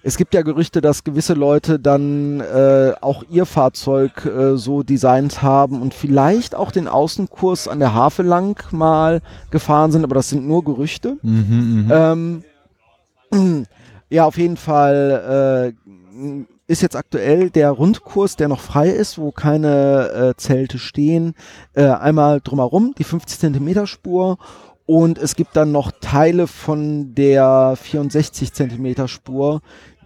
es 0.03 0.17
gibt 0.17 0.33
ja 0.33 0.41
Gerüchte, 0.41 0.81
dass 0.81 1.03
gewisse 1.03 1.33
Leute 1.33 1.79
dann 1.79 2.39
äh, 2.39 2.93
auch 3.01 3.23
ihr 3.29 3.45
Fahrzeug 3.45 4.25
äh, 4.25 4.55
so 4.55 4.83
designt 4.83 5.41
haben 5.41 5.81
und 5.81 5.93
vielleicht 5.93 6.55
auch 6.55 6.71
den 6.71 6.87
Außenkurs 6.87 7.67
an 7.67 7.79
der 7.79 7.93
Havel 7.93 8.25
lang 8.25 8.63
mal 8.71 9.21
gefahren 9.51 9.91
sind, 9.91 10.03
aber 10.03 10.15
das 10.15 10.29
sind 10.29 10.47
nur 10.47 10.63
Gerüchte. 10.63 11.17
Mhm, 11.21 11.91
Ähm, 11.91 12.43
ja, 14.09 14.25
auf 14.25 14.37
jeden 14.37 14.57
Fall 14.57 15.73
äh, 16.17 16.43
ist 16.67 16.81
jetzt 16.81 16.95
aktuell 16.95 17.49
der 17.49 17.71
Rundkurs, 17.71 18.35
der 18.35 18.49
noch 18.49 18.59
frei 18.59 18.89
ist, 18.89 19.17
wo 19.17 19.31
keine 19.31 20.09
äh, 20.09 20.35
Zelte 20.35 20.79
stehen, 20.79 21.33
äh, 21.73 21.85
einmal 21.85 22.41
drumherum, 22.41 22.93
die 22.97 23.05
50 23.05 23.39
Zentimeter 23.39 23.87
Spur 23.87 24.37
und 24.87 25.19
es 25.19 25.35
gibt 25.35 25.55
dann 25.55 25.71
noch 25.71 25.91
Teile 26.01 26.47
von 26.47 27.13
der 27.13 27.77
64 27.79 28.53
Zentimeter 28.53 29.07
Spur, 29.07 29.61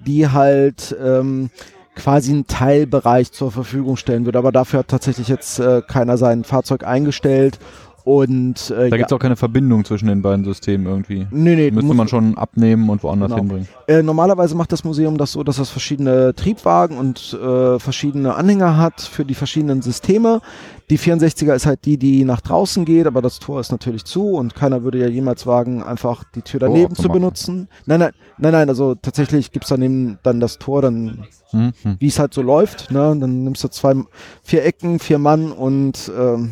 die 0.06 0.28
halt 0.28 0.96
ähm, 1.02 1.52
quasi 1.96 2.32
einen 2.32 2.48
Teilbereich 2.48 3.32
zur 3.32 3.52
Verfügung 3.52 3.96
stellen 3.96 4.26
würde. 4.26 4.40
Aber 4.40 4.52
dafür 4.52 4.80
hat 4.80 4.88
tatsächlich 4.88 5.28
jetzt 5.28 5.60
äh, 5.60 5.84
keiner 5.88 6.18
sein 6.18 6.44
Fahrzeug 6.44 6.84
eingestellt 6.84 7.60
und 8.04 8.70
äh, 8.72 8.90
Da 8.90 8.98
gibt 8.98 9.12
es 9.12 9.16
auch 9.16 9.20
keine 9.20 9.36
Verbindung 9.36 9.86
zwischen 9.86 10.08
den 10.08 10.22
beiden 10.22 10.44
Systemen 10.46 10.88
irgendwie. 10.88 11.28
nee, 11.32 11.56
nee, 11.56 11.72
Müsste 11.72 11.94
man 11.94 12.08
schon 12.08 12.38
abnehmen 12.38 12.90
und 12.90 13.04
woanders 13.04 13.30
Genau. 13.30 13.40
hinbringen. 13.40 13.68
Äh, 13.88 14.02
normalerweise 14.04 14.56
macht 14.56 14.72
das 14.72 14.84
Museum 14.84 15.18
das 15.18 15.34
so, 15.34 15.44
dass 15.44 15.60
es 15.60 15.70
verschiedene 15.70 16.34
Triebwagen 16.36 16.98
und 16.98 17.34
äh, 17.34 17.80
verschiedene 17.80 18.36
Anhänger 18.36 18.78
hat 18.78 19.02
für 19.02 19.26
die 19.26 19.36
verschiedenen 19.36 19.82
Systeme. 19.82 20.42
Die 20.90 20.98
64er 21.00 21.54
ist 21.56 21.66
halt 21.66 21.86
die, 21.86 21.98
die 21.98 22.26
nach 22.26 22.42
draußen 22.42 22.84
geht, 22.84 23.08
aber 23.08 23.22
das 23.22 23.40
Tor 23.40 23.60
ist 23.62 23.72
natürlich 23.72 24.04
zu 24.04 24.32
und 24.32 24.56
keiner 24.56 24.84
würde 24.84 25.00
ja 25.00 25.08
jemals 25.08 25.48
wagen, 25.48 25.82
einfach 25.84 26.24
die 26.36 26.42
Tür 26.42 26.60
daneben 26.60 26.96
zu 26.96 27.08
benutzen. 27.08 27.70
Nein, 27.86 28.00
nein, 28.02 28.12
nein, 28.38 28.52
nein, 28.52 28.70
also 28.70 28.96
tatsächlich 28.96 29.52
gibt's 29.52 29.70
daneben 29.70 30.20
dann 30.24 30.40
das 30.42 30.58
Tor, 30.60 30.82
dann 30.82 31.26
mhm. 31.54 31.72
wie 32.00 32.08
es 32.08 32.20
halt 32.20 32.34
so 32.34 32.42
läuft, 32.42 32.92
ne? 32.92 33.16
Dann 33.18 33.44
nimmst 33.46 33.64
du 33.64 33.70
zwei, 33.70 33.96
vier 34.44 34.66
Ecken, 34.66 35.00
vier 35.00 35.18
Mann 35.18 35.52
und 35.54 36.12
ähm, 36.18 36.52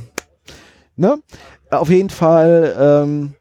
ne? 1.00 1.20
Auf 1.72 1.90
jeden 1.90 2.10
Fall 2.10 2.76
ähm, 2.80 3.34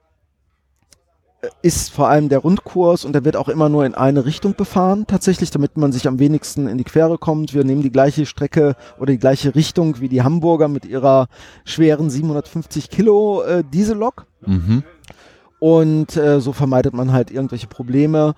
ist 1.62 1.90
vor 1.90 2.08
allem 2.08 2.28
der 2.28 2.40
Rundkurs 2.40 3.04
und 3.04 3.12
der 3.12 3.24
wird 3.24 3.36
auch 3.36 3.48
immer 3.48 3.68
nur 3.68 3.86
in 3.86 3.94
eine 3.94 4.24
Richtung 4.24 4.54
befahren, 4.54 5.06
tatsächlich, 5.06 5.50
damit 5.50 5.76
man 5.76 5.92
sich 5.92 6.08
am 6.08 6.18
wenigsten 6.18 6.66
in 6.66 6.78
die 6.78 6.84
Quere 6.84 7.16
kommt. 7.16 7.54
Wir 7.54 7.64
nehmen 7.64 7.82
die 7.82 7.92
gleiche 7.92 8.26
Strecke 8.26 8.74
oder 8.98 9.12
die 9.12 9.18
gleiche 9.18 9.54
Richtung 9.54 10.00
wie 10.00 10.08
die 10.08 10.22
Hamburger 10.22 10.68
mit 10.68 10.84
ihrer 10.84 11.28
schweren 11.64 12.10
750 12.10 12.90
Kilo 12.90 13.42
äh, 13.42 13.62
Diesellok. 13.72 14.26
Mhm. 14.44 14.82
Und 15.60 16.16
äh, 16.16 16.40
so 16.40 16.52
vermeidet 16.52 16.94
man 16.94 17.12
halt 17.12 17.30
irgendwelche 17.30 17.66
Probleme. 17.66 18.34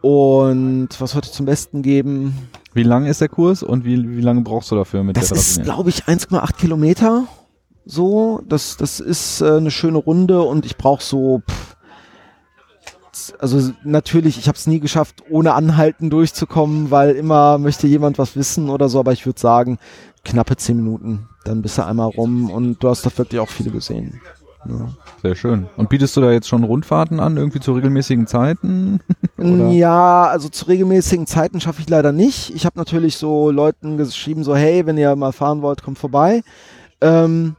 Und 0.00 0.88
was 0.98 1.14
heute 1.14 1.30
zum 1.30 1.44
Besten 1.46 1.82
geben? 1.82 2.48
Wie 2.72 2.82
lang 2.82 3.06
ist 3.06 3.20
der 3.20 3.28
Kurs 3.28 3.62
und 3.62 3.84
wie, 3.84 4.16
wie 4.16 4.20
lange 4.20 4.42
brauchst 4.42 4.70
du 4.70 4.76
dafür 4.76 5.02
mit 5.02 5.16
Das 5.16 5.28
der 5.28 5.38
ist, 5.38 5.56
Drabinia? 5.56 5.74
glaube 5.74 5.90
ich, 5.90 6.04
1,8 6.04 6.54
Kilometer. 6.56 7.24
So, 7.90 8.42
das, 8.46 8.76
das 8.76 9.00
ist 9.00 9.40
äh, 9.40 9.56
eine 9.56 9.70
schöne 9.70 9.96
Runde 9.96 10.42
und 10.42 10.66
ich 10.66 10.76
brauche 10.76 11.02
so, 11.02 11.40
pff, 11.50 11.76
also 13.38 13.72
natürlich, 13.82 14.38
ich 14.38 14.46
habe 14.46 14.58
es 14.58 14.66
nie 14.66 14.78
geschafft, 14.78 15.22
ohne 15.30 15.54
Anhalten 15.54 16.10
durchzukommen, 16.10 16.90
weil 16.90 17.12
immer 17.12 17.56
möchte 17.56 17.86
jemand 17.86 18.18
was 18.18 18.36
wissen 18.36 18.68
oder 18.68 18.90
so, 18.90 19.00
aber 19.00 19.12
ich 19.12 19.24
würde 19.24 19.40
sagen, 19.40 19.78
knappe 20.22 20.56
10 20.56 20.76
Minuten, 20.76 21.28
dann 21.44 21.62
bist 21.62 21.78
du 21.78 21.86
einmal 21.86 22.08
rum 22.08 22.50
und 22.50 22.82
du 22.82 22.90
hast 22.90 23.06
da 23.06 23.10
wirklich 23.16 23.40
auch 23.40 23.48
viele 23.48 23.70
gesehen. 23.70 24.20
Ja. 24.66 24.88
Sehr 25.22 25.34
schön. 25.34 25.66
Und 25.78 25.88
bietest 25.88 26.14
du 26.14 26.20
da 26.20 26.30
jetzt 26.30 26.46
schon 26.46 26.64
Rundfahrten 26.64 27.20
an, 27.20 27.38
irgendwie 27.38 27.60
zu 27.60 27.72
regelmäßigen 27.72 28.26
Zeiten? 28.26 29.00
Oder? 29.38 29.68
Ja, 29.68 30.26
also 30.26 30.50
zu 30.50 30.66
regelmäßigen 30.66 31.26
Zeiten 31.26 31.62
schaffe 31.62 31.80
ich 31.80 31.88
leider 31.88 32.12
nicht. 32.12 32.54
Ich 32.54 32.66
habe 32.66 32.78
natürlich 32.78 33.16
so 33.16 33.50
Leuten 33.50 33.96
geschrieben, 33.96 34.44
so 34.44 34.54
hey, 34.54 34.84
wenn 34.84 34.98
ihr 34.98 35.16
mal 35.16 35.32
fahren 35.32 35.62
wollt, 35.62 35.82
kommt 35.82 35.98
vorbei. 35.98 36.42
Ähm, 37.00 37.56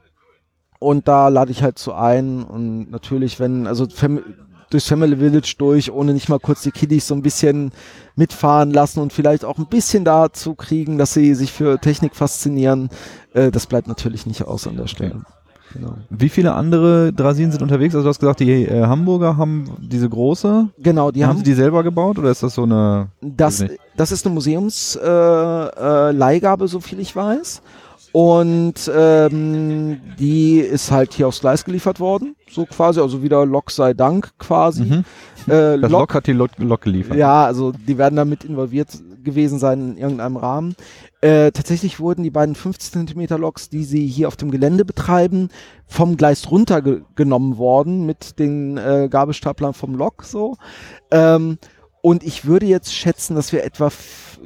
und 0.79 1.07
da 1.07 1.27
lade 1.27 1.51
ich 1.51 1.61
halt 1.61 1.77
zu 1.77 1.93
ein 1.93 2.43
und 2.43 2.89
natürlich, 2.89 3.39
wenn, 3.39 3.67
also 3.67 3.87
Fam 3.87 4.21
durchs 4.69 4.87
Family 4.87 5.17
Village 5.17 5.55
durch, 5.57 5.91
ohne 5.91 6.13
nicht 6.13 6.29
mal 6.29 6.39
kurz 6.39 6.61
die 6.61 6.71
Kiddies 6.71 7.07
so 7.07 7.15
ein 7.15 7.23
bisschen 7.23 7.71
mitfahren 8.15 8.71
lassen 8.71 8.99
und 8.99 9.11
vielleicht 9.13 9.43
auch 9.43 9.57
ein 9.57 9.65
bisschen 9.65 10.05
dazu 10.05 10.53
kriegen, 10.53 10.97
dass 10.97 11.13
sie 11.13 11.33
sich 11.33 11.51
für 11.51 11.79
Technik 11.79 12.15
faszinieren, 12.15 12.89
äh, 13.33 13.51
das 13.51 13.65
bleibt 13.65 13.87
natürlich 13.87 14.25
nicht 14.27 14.43
aus 14.43 14.67
an 14.67 14.77
der 14.77 14.87
Stelle. 14.87 15.23
Genau. 15.73 15.93
Wie 16.09 16.29
viele 16.29 16.53
andere 16.53 17.13
Drasin 17.13 17.51
sind 17.51 17.61
unterwegs? 17.61 17.93
Also 17.93 18.03
du 18.03 18.09
hast 18.09 18.19
gesagt, 18.19 18.39
die 18.39 18.65
äh, 18.65 18.85
Hamburger 18.85 19.37
haben 19.37 19.65
diese 19.79 20.09
große. 20.09 20.69
Genau, 20.79 21.11
die 21.11 21.23
haben 21.23 21.29
haben 21.29 21.37
sie 21.37 21.43
die 21.43 21.53
selber 21.53 21.83
gebaut 21.83 22.17
oder 22.17 22.31
ist 22.31 22.41
das 22.41 22.55
so 22.55 22.63
eine? 22.63 23.09
Das, 23.21 23.63
das 23.95 24.11
ist 24.11 24.25
eine 24.25 24.33
Museumsleihgabe, 24.33 26.09
äh, 26.09 26.11
Leihgabe, 26.11 26.67
so 26.67 26.79
viel 26.79 26.99
ich 26.99 27.15
weiß. 27.15 27.61
Und 28.11 28.91
ähm, 28.93 30.01
die 30.17 30.59
ist 30.59 30.91
halt 30.91 31.13
hier 31.13 31.27
aufs 31.27 31.41
Gleis 31.41 31.63
geliefert 31.63 31.99
worden, 31.99 32.35
so 32.49 32.65
quasi, 32.65 32.99
also 32.99 33.21
wieder 33.21 33.45
Lok 33.45 33.69
sei 33.69 33.93
Dank 33.93 34.31
quasi. 34.39 34.83
Mhm. 34.85 35.05
Äh, 35.47 35.77
Das 35.79 35.91
Lok 35.91 36.15
hat 36.15 36.25
die 36.27 36.33
Lok, 36.33 36.51
Lok 36.57 36.81
geliefert. 36.81 37.17
ja, 37.17 37.45
also 37.45 37.71
die 37.71 37.97
werden 37.97 38.15
damit 38.15 38.43
involviert 38.43 38.89
gewesen 39.23 39.59
sein 39.59 39.91
in 39.91 39.97
irgendeinem 39.97 40.37
Rahmen. 40.37 40.75
Äh, 41.21 41.51
tatsächlich 41.51 41.99
wurden 41.99 42.23
die 42.23 42.31
beiden 42.31 42.55
50 42.55 42.93
Zentimeter 42.93 43.37
Loks, 43.37 43.69
die 43.69 43.83
sie 43.83 44.07
hier 44.07 44.27
auf 44.27 44.37
dem 44.37 44.49
Gelände 44.49 44.85
betreiben, 44.85 45.49
vom 45.85 46.17
Gleis 46.17 46.49
runtergenommen 46.49 47.57
worden 47.57 48.05
mit 48.05 48.39
den 48.39 48.77
äh, 48.77 49.07
Gabelstaplern 49.09 49.73
vom 49.73 49.95
Lok 49.95 50.23
so. 50.23 50.55
Ähm, 51.11 51.57
und 52.01 52.23
ich 52.23 52.45
würde 52.45 52.65
jetzt 52.65 52.93
schätzen, 52.93 53.35
dass 53.35 53.51
wir 53.51 53.63
etwa 53.65 53.89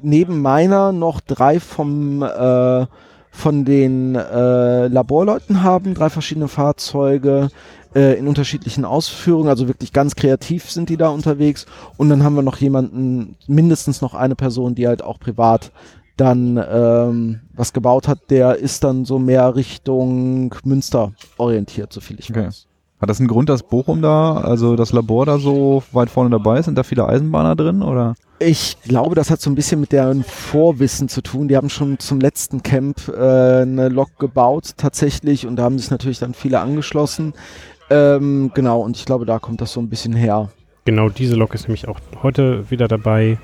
neben 0.01 0.41
meiner 0.41 0.91
noch 0.91 1.21
drei 1.21 1.59
vom 1.59 2.23
äh, 2.23 2.87
von 3.33 3.65
den 3.65 4.15
äh, 4.15 4.87
Laborleuten 4.87 5.63
haben, 5.63 5.95
drei 5.95 6.09
verschiedene 6.09 6.47
Fahrzeuge 6.47 7.49
äh, 7.95 8.17
in 8.17 8.27
unterschiedlichen 8.27 8.85
Ausführungen, 8.85 9.49
also 9.49 9.67
wirklich 9.67 9.91
ganz 9.91 10.15
kreativ 10.15 10.69
sind 10.69 10.87
die 10.87 10.97
da 10.97 11.09
unterwegs. 11.09 11.65
Und 11.97 12.09
dann 12.09 12.23
haben 12.23 12.35
wir 12.35 12.43
noch 12.43 12.57
jemanden, 12.57 13.35
mindestens 13.47 14.01
noch 14.01 14.13
eine 14.13 14.35
Person, 14.35 14.75
die 14.75 14.87
halt 14.87 15.03
auch 15.03 15.19
privat 15.19 15.71
dann 16.15 16.63
ähm, 16.71 17.41
was 17.53 17.73
gebaut 17.73 18.07
hat, 18.07 18.19
der 18.29 18.57
ist 18.57 18.83
dann 18.83 19.03
so 19.03 19.17
mehr 19.17 19.55
Richtung 19.55 20.53
Münster 20.63 21.13
orientiert, 21.37 21.91
so 21.91 22.01
viel 22.01 22.19
ich 22.19 22.29
Okay. 22.29 22.45
weiß. 22.45 22.67
Hat 23.03 23.09
das 23.09 23.19
einen 23.19 23.27
Grund, 23.27 23.49
dass 23.49 23.63
Bochum 23.63 24.01
da, 24.01 24.35
also 24.35 24.77
das 24.77 24.93
Labor 24.93 25.25
da 25.25 25.37
so 25.37 25.83
weit 25.91 26.09
vorne 26.09 26.29
dabei 26.29 26.59
ist? 26.59 26.65
Sind 26.67 26.77
da 26.77 26.83
viele 26.83 27.05
Eisenbahner 27.05 27.53
drin 27.53 27.81
oder? 27.81 28.15
Ich 28.39 28.77
glaube, 28.87 29.13
das 29.13 29.29
hat 29.29 29.41
so 29.41 29.49
ein 29.49 29.55
bisschen 29.55 29.81
mit 29.81 29.91
deren 29.91 30.23
Vorwissen 30.23 31.09
zu 31.09 31.21
tun. 31.21 31.49
Die 31.49 31.57
haben 31.57 31.69
schon 31.69 31.99
zum 31.99 32.21
letzten 32.21 32.63
Camp 32.63 33.09
äh, 33.09 33.63
eine 33.63 33.89
Lok 33.89 34.17
gebaut 34.19 34.75
tatsächlich 34.77 35.45
und 35.45 35.57
da 35.57 35.63
haben 35.63 35.77
sich 35.79 35.91
natürlich 35.91 36.19
dann 36.19 36.33
viele 36.33 36.61
angeschlossen. 36.61 37.33
Ähm, 37.89 38.51
genau, 38.53 38.79
und 38.79 38.95
ich 38.95 39.03
glaube, 39.03 39.25
da 39.25 39.37
kommt 39.37 39.59
das 39.59 39.73
so 39.73 39.81
ein 39.81 39.89
bisschen 39.89 40.13
her. 40.13 40.49
Genau 40.85 41.09
diese 41.09 41.35
Lok 41.35 41.55
ist 41.55 41.67
nämlich 41.67 41.89
auch 41.89 41.99
heute 42.21 42.71
wieder 42.71 42.87
dabei. 42.87 43.37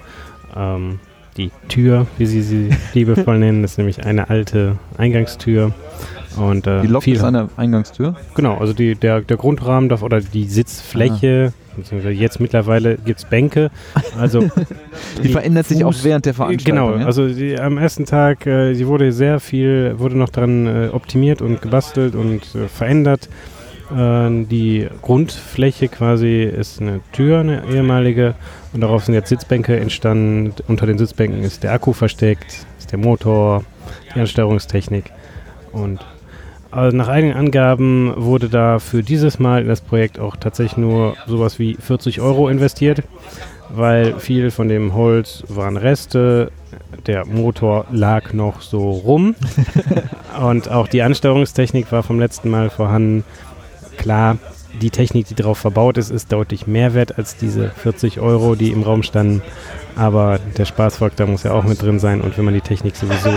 Ähm, 0.55 1.01
die 1.35 1.51
Tür, 1.67 2.07
wie 2.17 2.25
sie 2.27 2.43
sie 2.43 2.69
liebevoll 2.93 3.39
nennen, 3.39 3.65
ist 3.65 3.77
nämlich 3.77 4.05
eine 4.05 4.29
alte 4.29 4.77
Eingangstür. 4.97 5.73
Und, 6.37 6.67
äh, 6.67 6.81
Die 6.81 6.87
Lok 6.87 7.03
viel, 7.03 7.15
ist 7.15 7.23
an 7.23 7.33
der 7.33 7.49
Eingangstür. 7.57 8.15
Genau, 8.35 8.57
also 8.57 8.73
die, 8.73 8.95
der, 8.95 9.21
der 9.21 9.37
Grundrahmen 9.37 9.89
darf, 9.89 10.03
oder 10.03 10.21
die 10.21 10.45
Sitzfläche, 10.45 11.53
beziehungsweise 11.75 12.13
jetzt 12.13 12.39
mittlerweile 12.39 12.97
gibt 12.97 13.19
es 13.19 13.25
Bänke. 13.25 13.71
Also 14.17 14.49
Die 15.23 15.29
verändert 15.29 15.67
sich 15.67 15.83
auch 15.83 15.93
während 16.03 16.25
der 16.25 16.33
Veranstaltung. 16.33 16.87
Genau, 16.87 16.97
ja? 16.97 17.05
also 17.05 17.27
die, 17.27 17.59
am 17.59 17.77
ersten 17.77 18.05
Tag, 18.05 18.45
äh, 18.45 18.73
sie 18.73 18.87
wurde 18.87 19.11
sehr 19.11 19.39
viel, 19.39 19.95
wurde 19.97 20.17
noch 20.17 20.29
dran 20.29 20.67
äh, 20.67 20.89
optimiert 20.91 21.41
und 21.41 21.61
gebastelt 21.61 22.15
und 22.15 22.43
äh, 22.55 22.67
verändert. 22.67 23.29
Äh, 23.91 24.45
die 24.45 24.87
Grundfläche 25.01 25.87
quasi 25.87 26.43
ist 26.43 26.81
eine 26.81 26.99
Tür, 27.11 27.39
eine 27.39 27.63
ehemalige, 27.71 28.35
und 28.71 28.81
darauf 28.81 29.05
sind 29.05 29.15
jetzt 29.15 29.29
Sitzbänke 29.29 29.79
entstanden. 29.79 30.53
Unter 30.67 30.85
den 30.85 30.97
Sitzbänken 30.97 31.43
ist 31.43 31.63
der 31.63 31.73
Akku 31.73 31.93
versteckt, 31.93 32.65
ist 32.77 32.91
der 32.91 32.99
Motor, 32.99 33.63
die 34.13 34.19
Ansteuerungstechnik. 34.19 35.05
Und 35.71 35.99
also 36.71 36.95
nach 36.95 37.07
einigen 37.07 37.33
Angaben 37.33 38.13
wurde 38.15 38.49
da 38.49 38.79
für 38.79 39.03
dieses 39.03 39.39
Mal 39.39 39.61
in 39.61 39.67
das 39.67 39.81
Projekt 39.81 40.19
auch 40.19 40.35
tatsächlich 40.35 40.77
nur 40.77 41.15
sowas 41.27 41.59
wie 41.59 41.75
40 41.75 42.21
Euro 42.21 42.47
investiert, 42.49 43.03
weil 43.69 44.19
viel 44.19 44.51
von 44.51 44.67
dem 44.67 44.93
Holz 44.93 45.43
waren 45.47 45.77
Reste, 45.77 46.51
der 47.07 47.25
Motor 47.25 47.85
lag 47.91 48.33
noch 48.33 48.61
so 48.61 48.91
rum 48.91 49.35
und 50.41 50.69
auch 50.69 50.87
die 50.87 51.01
Ansteuerungstechnik 51.01 51.91
war 51.91 52.03
vom 52.03 52.19
letzten 52.19 52.49
Mal 52.49 52.69
vorhanden. 52.69 53.23
Klar, 53.97 54.37
die 54.81 54.91
Technik, 54.91 55.27
die 55.27 55.35
darauf 55.35 55.57
verbaut 55.57 55.97
ist, 55.97 56.11
ist 56.11 56.31
deutlich 56.31 56.67
mehr 56.67 56.93
wert 56.93 57.17
als 57.17 57.35
diese 57.35 57.69
40 57.69 58.19
Euro, 58.19 58.55
die 58.55 58.71
im 58.71 58.83
Raum 58.83 59.03
standen. 59.03 59.41
Aber 59.95 60.39
der 60.57 60.65
Spaßfaktor 60.65 61.27
muss 61.27 61.43
ja 61.43 61.51
auch 61.51 61.63
mit 61.63 61.81
drin 61.81 61.99
sein. 61.99 62.21
Und 62.21 62.37
wenn 62.37 62.45
man 62.45 62.53
die 62.53 62.61
Technik 62.61 62.95
sowieso 62.95 63.31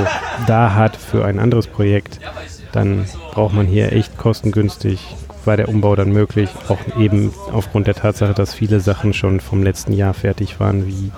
da 0.47 0.75
hat 0.75 0.97
für 0.97 1.25
ein 1.25 1.39
anderes 1.39 1.67
Projekt, 1.67 2.21
dann 2.73 3.05
braucht 3.33 3.55
man 3.55 3.67
hier 3.67 3.93
echt 3.93 4.17
kostengünstig, 4.19 5.15
war 5.45 5.57
der 5.57 5.69
Umbau 5.69 5.97
dann 5.97 6.13
möglich. 6.13 6.49
Auch 6.69 6.79
eben 6.99 7.33
aufgrund 7.53 7.87
der 7.87 7.95
Tatsache, 7.95 8.35
dass 8.35 8.55
viele 8.55 8.81
Sachen 8.81 9.13
schon 9.13 9.41
vom 9.41 9.63
letzten 9.63 9.93
Jahr 9.93 10.15
fertig 10.15 10.61
waren, 10.61 10.87
wie 10.87 11.11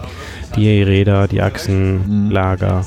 die 0.56 0.82
Räder, 0.82 1.28
die 1.28 1.42
Achsen, 1.42 2.24
Mhm. 2.26 2.30
Lager. 2.30 2.84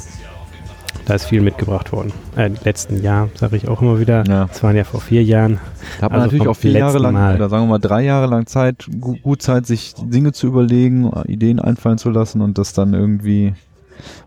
Da 1.06 1.14
ist 1.14 1.26
viel 1.26 1.39
mitgebracht 1.41 1.94
worden. 1.94 2.11
Äh, 2.35 2.49
letzten 2.65 3.02
Jahr, 3.02 3.30
sage 3.35 3.56
ich 3.56 3.69
auch 3.69 3.81
immer 3.81 3.98
wieder. 3.98 4.26
Ja. 4.27 4.45
Das 4.45 4.61
waren 4.61 4.76
ja 4.76 4.84
vor 4.84 4.99
vier 4.99 5.23
Jahren. 5.23 5.60
Da 5.99 6.06
hat 6.06 6.11
man 6.11 6.19
Also 6.22 6.26
natürlich 6.35 6.48
auch 6.49 6.57
vier 6.60 6.72
Jahre 6.72 6.98
lang, 6.98 7.14
Mal. 7.14 7.35
oder 7.35 7.48
sagen 7.48 7.64
wir 7.64 7.68
mal 7.69 7.77
drei 7.80 8.02
Jahre 8.03 8.27
lang 8.27 8.45
Zeit, 8.45 8.88
gu 8.99 9.15
gut 9.15 9.41
Zeit, 9.41 9.65
sich 9.65 9.94
Dinge 9.95 10.34
zu 10.34 10.48
überlegen, 10.48 11.10
Ideen 11.26 11.61
einfallen 11.61 11.98
zu 11.98 12.10
lassen 12.10 12.41
und 12.41 12.57
das 12.57 12.73
dann 12.73 12.94
irgendwie 12.94 13.53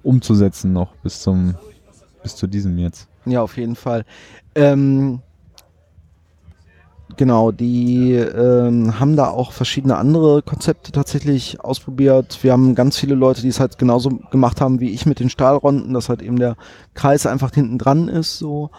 umzusetzen 0.02 0.72
noch 0.72 0.94
bis 1.02 1.20
zum, 1.20 1.54
bis 2.22 2.36
zu 2.36 2.46
diesem 2.46 2.78
jetzt. 2.78 3.09
Ja, 3.26 3.42
auf 3.42 3.56
jeden 3.56 3.76
Fall. 3.76 4.04
Ähm, 4.54 5.20
genau, 7.16 7.50
die 7.50 8.14
ähm, 8.14 8.98
haben 8.98 9.16
da 9.16 9.28
auch 9.28 9.52
verschiedene 9.52 9.96
andere 9.96 10.42
Konzepte 10.42 10.92
tatsächlich 10.92 11.60
ausprobiert. 11.60 12.38
Wir 12.42 12.52
haben 12.52 12.74
ganz 12.74 12.96
viele 12.96 13.14
Leute, 13.14 13.42
die 13.42 13.48
es 13.48 13.60
halt 13.60 13.78
genauso 13.78 14.10
gemacht 14.30 14.60
haben 14.60 14.80
wie 14.80 14.90
ich 14.90 15.06
mit 15.06 15.20
den 15.20 15.30
Stahlronden, 15.30 15.92
dass 15.94 16.08
halt 16.08 16.22
eben 16.22 16.38
der 16.38 16.56
Kreis 16.94 17.26
einfach 17.26 17.52
hinten 17.52 17.78
dran 17.78 18.08
ist. 18.08 18.38
So. 18.38 18.70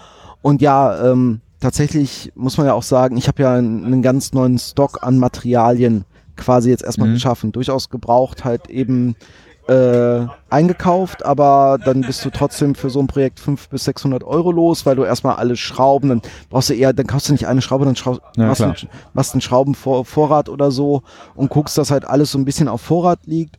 Und 0.41 0.61
ja, 0.61 1.11
ähm, 1.11 1.41
tatsächlich 1.59 2.31
muss 2.35 2.57
man 2.57 2.65
ja 2.67 2.73
auch 2.73 2.83
sagen, 2.83 3.17
ich 3.17 3.27
habe 3.27 3.43
ja 3.43 3.53
einen, 3.53 3.85
einen 3.85 4.01
ganz 4.01 4.33
neuen 4.33 4.57
Stock 4.57 5.03
an 5.03 5.19
Materialien 5.19 6.05
quasi 6.35 6.69
jetzt 6.71 6.83
erstmal 6.83 7.09
Mhm. 7.09 7.13
geschaffen. 7.13 7.51
Durchaus 7.51 7.89
gebraucht, 7.89 8.43
halt 8.43 8.69
eben 8.69 9.15
äh, 9.71 10.27
eingekauft, 10.49 11.25
aber 11.25 11.77
dann 11.83 12.01
bist 12.01 12.25
du 12.25 12.29
trotzdem 12.29 12.75
für 12.75 12.89
so 12.89 12.99
ein 12.99 13.07
Projekt 13.07 13.39
500 13.39 13.69
bis 13.69 13.85
600 13.85 14.23
Euro 14.23 14.51
los, 14.51 14.85
weil 14.85 14.95
du 14.95 15.03
erstmal 15.03 15.35
alle 15.37 15.55
Schrauben, 15.55 16.09
dann 16.09 16.21
brauchst 16.49 16.69
du 16.69 16.73
eher, 16.73 16.91
dann 16.93 17.07
kaufst 17.07 17.29
du 17.29 17.31
nicht 17.33 17.47
eine 17.47 17.61
Schraube, 17.61 17.85
dann 17.85 17.95
schrau 17.95 18.19
Ja, 18.35 18.47
machst, 18.47 18.61
einen- 18.61 18.75
machst 19.13 19.33
einen 19.33 19.41
Schraubenvorrat 19.41 20.49
oder 20.49 20.71
so 20.71 21.03
und 21.35 21.49
guckst, 21.49 21.77
dass 21.77 21.89
halt 21.91 22.05
alles 22.05 22.31
so 22.31 22.37
ein 22.37 22.45
bisschen 22.45 22.67
auf 22.67 22.81
Vorrat 22.81 23.19
liegt. 23.25 23.57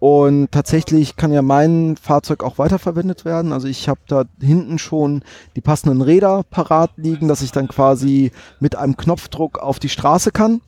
Und 0.00 0.50
tatsächlich 0.50 1.14
kann 1.14 1.32
ja 1.32 1.42
mein 1.42 1.94
Fahrzeug 1.96 2.42
auch 2.42 2.58
weiterverwendet 2.58 3.24
werden. 3.24 3.52
Also 3.52 3.68
ich 3.68 3.88
habe 3.88 4.00
da 4.08 4.24
hinten 4.40 4.80
schon 4.80 5.22
die 5.54 5.60
passenden 5.60 6.02
Räder 6.02 6.42
parat 6.50 6.90
liegen, 6.96 7.28
dass 7.28 7.40
ich 7.40 7.52
dann 7.52 7.68
quasi 7.68 8.32
mit 8.58 8.74
einem 8.74 8.96
Knopfdruck 8.96 9.60
auf 9.60 9.78
die 9.78 9.88
Straße 9.88 10.32
kann. 10.32 10.60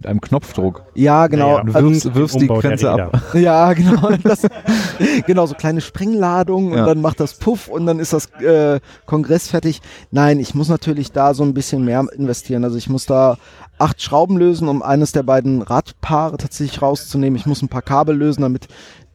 Mit 0.00 0.06
einem 0.06 0.20
Knopfdruck. 0.22 0.82
Ja, 0.94 1.26
genau. 1.26 1.58
Naja, 1.58 1.74
Also- 1.74 1.88
wirfst- 1.88 2.00
zum 2.00 2.14
wirfst 2.14 2.40
die 2.40 2.46
Grenze 2.46 2.90
ab. 2.90 3.22
ja, 3.34 3.70
genau. 3.74 4.08
Das, 4.22 4.46
genau, 5.26 5.44
so 5.44 5.54
kleine 5.54 5.82
Sprengladungen 5.82 6.72
Ja. 6.72 6.80
und 6.80 6.86
dann 6.86 7.00
macht 7.02 7.20
das 7.20 7.34
Puff 7.34 7.68
und 7.68 7.84
dann 7.84 7.98
ist 7.98 8.14
das 8.14 8.30
äh, 8.40 8.80
Kongress 9.04 9.48
fertig. 9.48 9.82
Nein, 10.10 10.40
ich 10.40 10.54
muss 10.54 10.70
natürlich 10.70 11.12
da 11.12 11.34
so 11.34 11.42
ein 11.42 11.52
bisschen 11.52 11.84
mehr 11.84 12.06
investieren. 12.16 12.64
Also 12.64 12.78
ich 12.78 12.88
muss 12.88 13.04
da 13.04 13.36
acht 13.78 14.00
Schrauben 14.00 14.38
lösen, 14.38 14.68
um 14.68 14.82
eines 14.82 15.12
der 15.12 15.22
beiden 15.22 15.60
Radpaare 15.60 16.38
tatsächlich 16.38 16.80
rauszunehmen. 16.80 17.36
Ich 17.36 17.44
muss 17.44 17.60
ein 17.60 17.68
paar 17.68 17.82
Kabel 17.82 18.16
lösen, 18.16 18.40
damit 18.40 18.68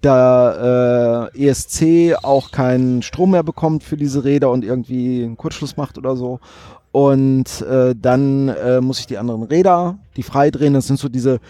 der 0.04 1.32
äh, 1.36 1.48
ESC 1.48 2.16
auch 2.22 2.52
keinen 2.52 3.02
Strom 3.02 3.32
mehr 3.32 3.42
bekommt 3.42 3.84
für 3.84 3.98
diese 3.98 4.24
Räder 4.24 4.52
und 4.52 4.64
irgendwie 4.64 5.24
einen 5.24 5.36
Kurzschluss 5.38 5.78
macht 5.78 5.98
oder 5.98 6.16
so. 6.16 6.40
Und 6.96 7.62
äh, 7.64 7.94
dann 7.94 8.48
äh, 8.48 8.80
muss 8.80 9.02
ich 9.02 9.06
die 9.06 9.18
anderen 9.18 9.44
Räder, 9.44 9.98
die 10.16 10.24
freidrehen, 10.24 10.74
das 10.74 10.88
sind 10.88 10.98
so 10.98 11.10
diese 11.10 11.42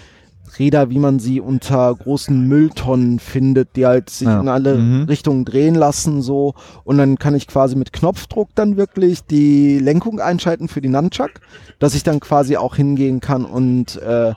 Räder, 0.60 0.90
wie 0.90 1.00
man 1.00 1.20
sie 1.20 1.42
unter 1.42 1.94
großen 1.96 2.48
Mülltonnen 2.48 3.20
findet, 3.20 3.76
die 3.76 3.86
halt 3.86 4.10
sich 4.10 4.28
Ja. 4.28 4.40
in 4.42 4.48
alle 4.48 4.76
Mhm. 4.76 5.04
Richtungen 5.04 5.46
drehen 5.46 5.76
lassen, 5.76 6.22
so. 6.22 6.54
Und 6.84 6.98
dann 6.98 7.18
kann 7.18 7.36
ich 7.36 7.48
quasi 7.48 7.76
mit 7.76 7.92
Knopfdruck 7.94 8.50
dann 8.56 8.78
wirklich 8.78 9.26
die 9.26 9.80
Lenkung 9.80 10.20
einschalten 10.20 10.68
für 10.68 10.82
die 10.82 10.90
Nunchuck, 10.90 11.32
dass 11.80 11.96
ich 11.96 12.04
dann 12.04 12.20
quasi 12.20 12.58
auch 12.58 12.76
hingehen 12.76 13.20
kann 13.20 13.46
und 13.46 14.02
äh, 14.02 14.34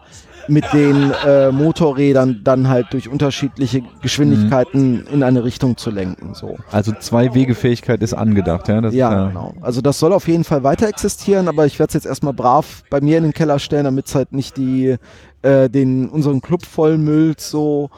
mit 0.51 0.65
den 0.73 1.13
äh, 1.27 1.53
Motorrädern 1.53 2.41
dann 2.43 2.69
halt 2.69 2.87
durch 2.93 3.09
unterschiedliche 3.11 3.83
Geschwindigkeiten 4.01 5.07
in 5.13 5.23
eine 5.23 5.45
Richtung 5.45 5.77
zu 5.77 5.91
lenken, 5.91 6.33
so. 6.35 6.57
Also 6.71 6.93
zwei 6.99 7.35
Wegefähigkeit 7.35 8.03
ist 8.03 8.15
angedacht, 8.15 8.67
ja? 8.69 8.81
Das 8.81 8.95
Ja, 8.95 9.27
ist, 9.27 9.29
genau. 9.29 9.55
Also 9.61 9.81
das 9.83 9.99
soll 9.99 10.13
auf 10.15 10.27
jeden 10.27 10.45
Fall 10.45 10.63
weiter 10.63 10.89
existieren, 10.89 11.49
aber 11.49 11.67
ich 11.67 11.79
werde 11.79 11.89
es 11.91 11.95
jetzt 11.95 12.07
erstmal 12.07 12.33
brav 12.33 12.83
bei 12.91 13.01
mir 13.01 13.19
in 13.19 13.25
den 13.25 13.33
Keller 13.35 13.59
stellen, 13.59 13.85
damit 13.85 14.07
es 14.07 14.15
halt 14.15 14.33
nicht 14.33 14.57
die 14.57 14.97
äh, 15.43 15.69
den 15.69 16.09
unseren 16.09 16.41
Club 16.41 16.65
vollmüllt 16.67 17.41
so 17.41 17.91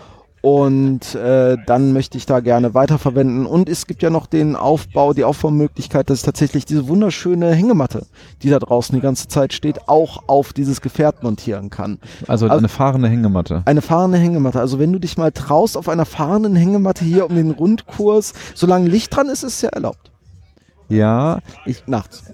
und 0.43 1.15
äh, 1.17 1.59
dann 1.67 1.93
möchte 1.93 2.17
ich 2.17 2.25
da 2.25 2.41
gerne 2.41 2.73
weiterverwenden 2.73 3.45
und 3.45 3.69
es 3.69 3.87
gibt 3.87 4.03
ja 4.03 4.09
noch 4.09 4.27
den 4.27 4.57
Aufbau, 4.57 5.13
die 5.13 5.25
Aufbaumöglichkeit, 5.25 6.09
dass 6.09 6.21
ich 6.21 6.25
tatsächlich 6.25 6.65
diese 6.65 6.89
wunderschöne 6.89 7.53
Hängematte, 7.53 8.07
die 8.43 8.49
da 8.49 8.59
draußen 8.59 8.95
die 8.95 9.03
ganze 9.03 9.29
Zeit 9.29 9.53
steht, 9.53 9.87
auch 9.89 10.23
auf 10.29 10.55
dieses 10.55 10.81
Gefährt 10.81 11.23
montieren 11.23 11.69
kann. 11.69 11.99
Also, 12.27 12.47
Also- 12.47 12.57
eine 12.57 12.69
fahrende 12.71 13.09
Hängematte. 13.09 13.63
Eine 13.67 13.83
fahrende 13.83 14.17
Hängematte. 14.17 14.61
Also 14.61 14.79
wenn 14.79 14.93
du 14.95 14.99
dich 14.99 15.19
mal 15.19 15.31
traust 15.31 15.77
auf 15.77 15.91
einer 15.91 16.07
fahrenden 16.07 16.57
Hängematte 16.57 17.05
hier 17.05 17.29
um 17.29 17.37
den 17.37 17.51
Rundkurs, 17.51 18.33
solange 18.55 18.89
Licht 18.89 19.15
dran 19.15 19.27
ist, 19.29 19.43
ist 19.43 19.57
es 19.57 19.61
ja 19.61 19.69
erlaubt. 19.69 20.11
Ja, 20.89 21.41
ich, 21.67 21.87
Nachts. 21.87 22.25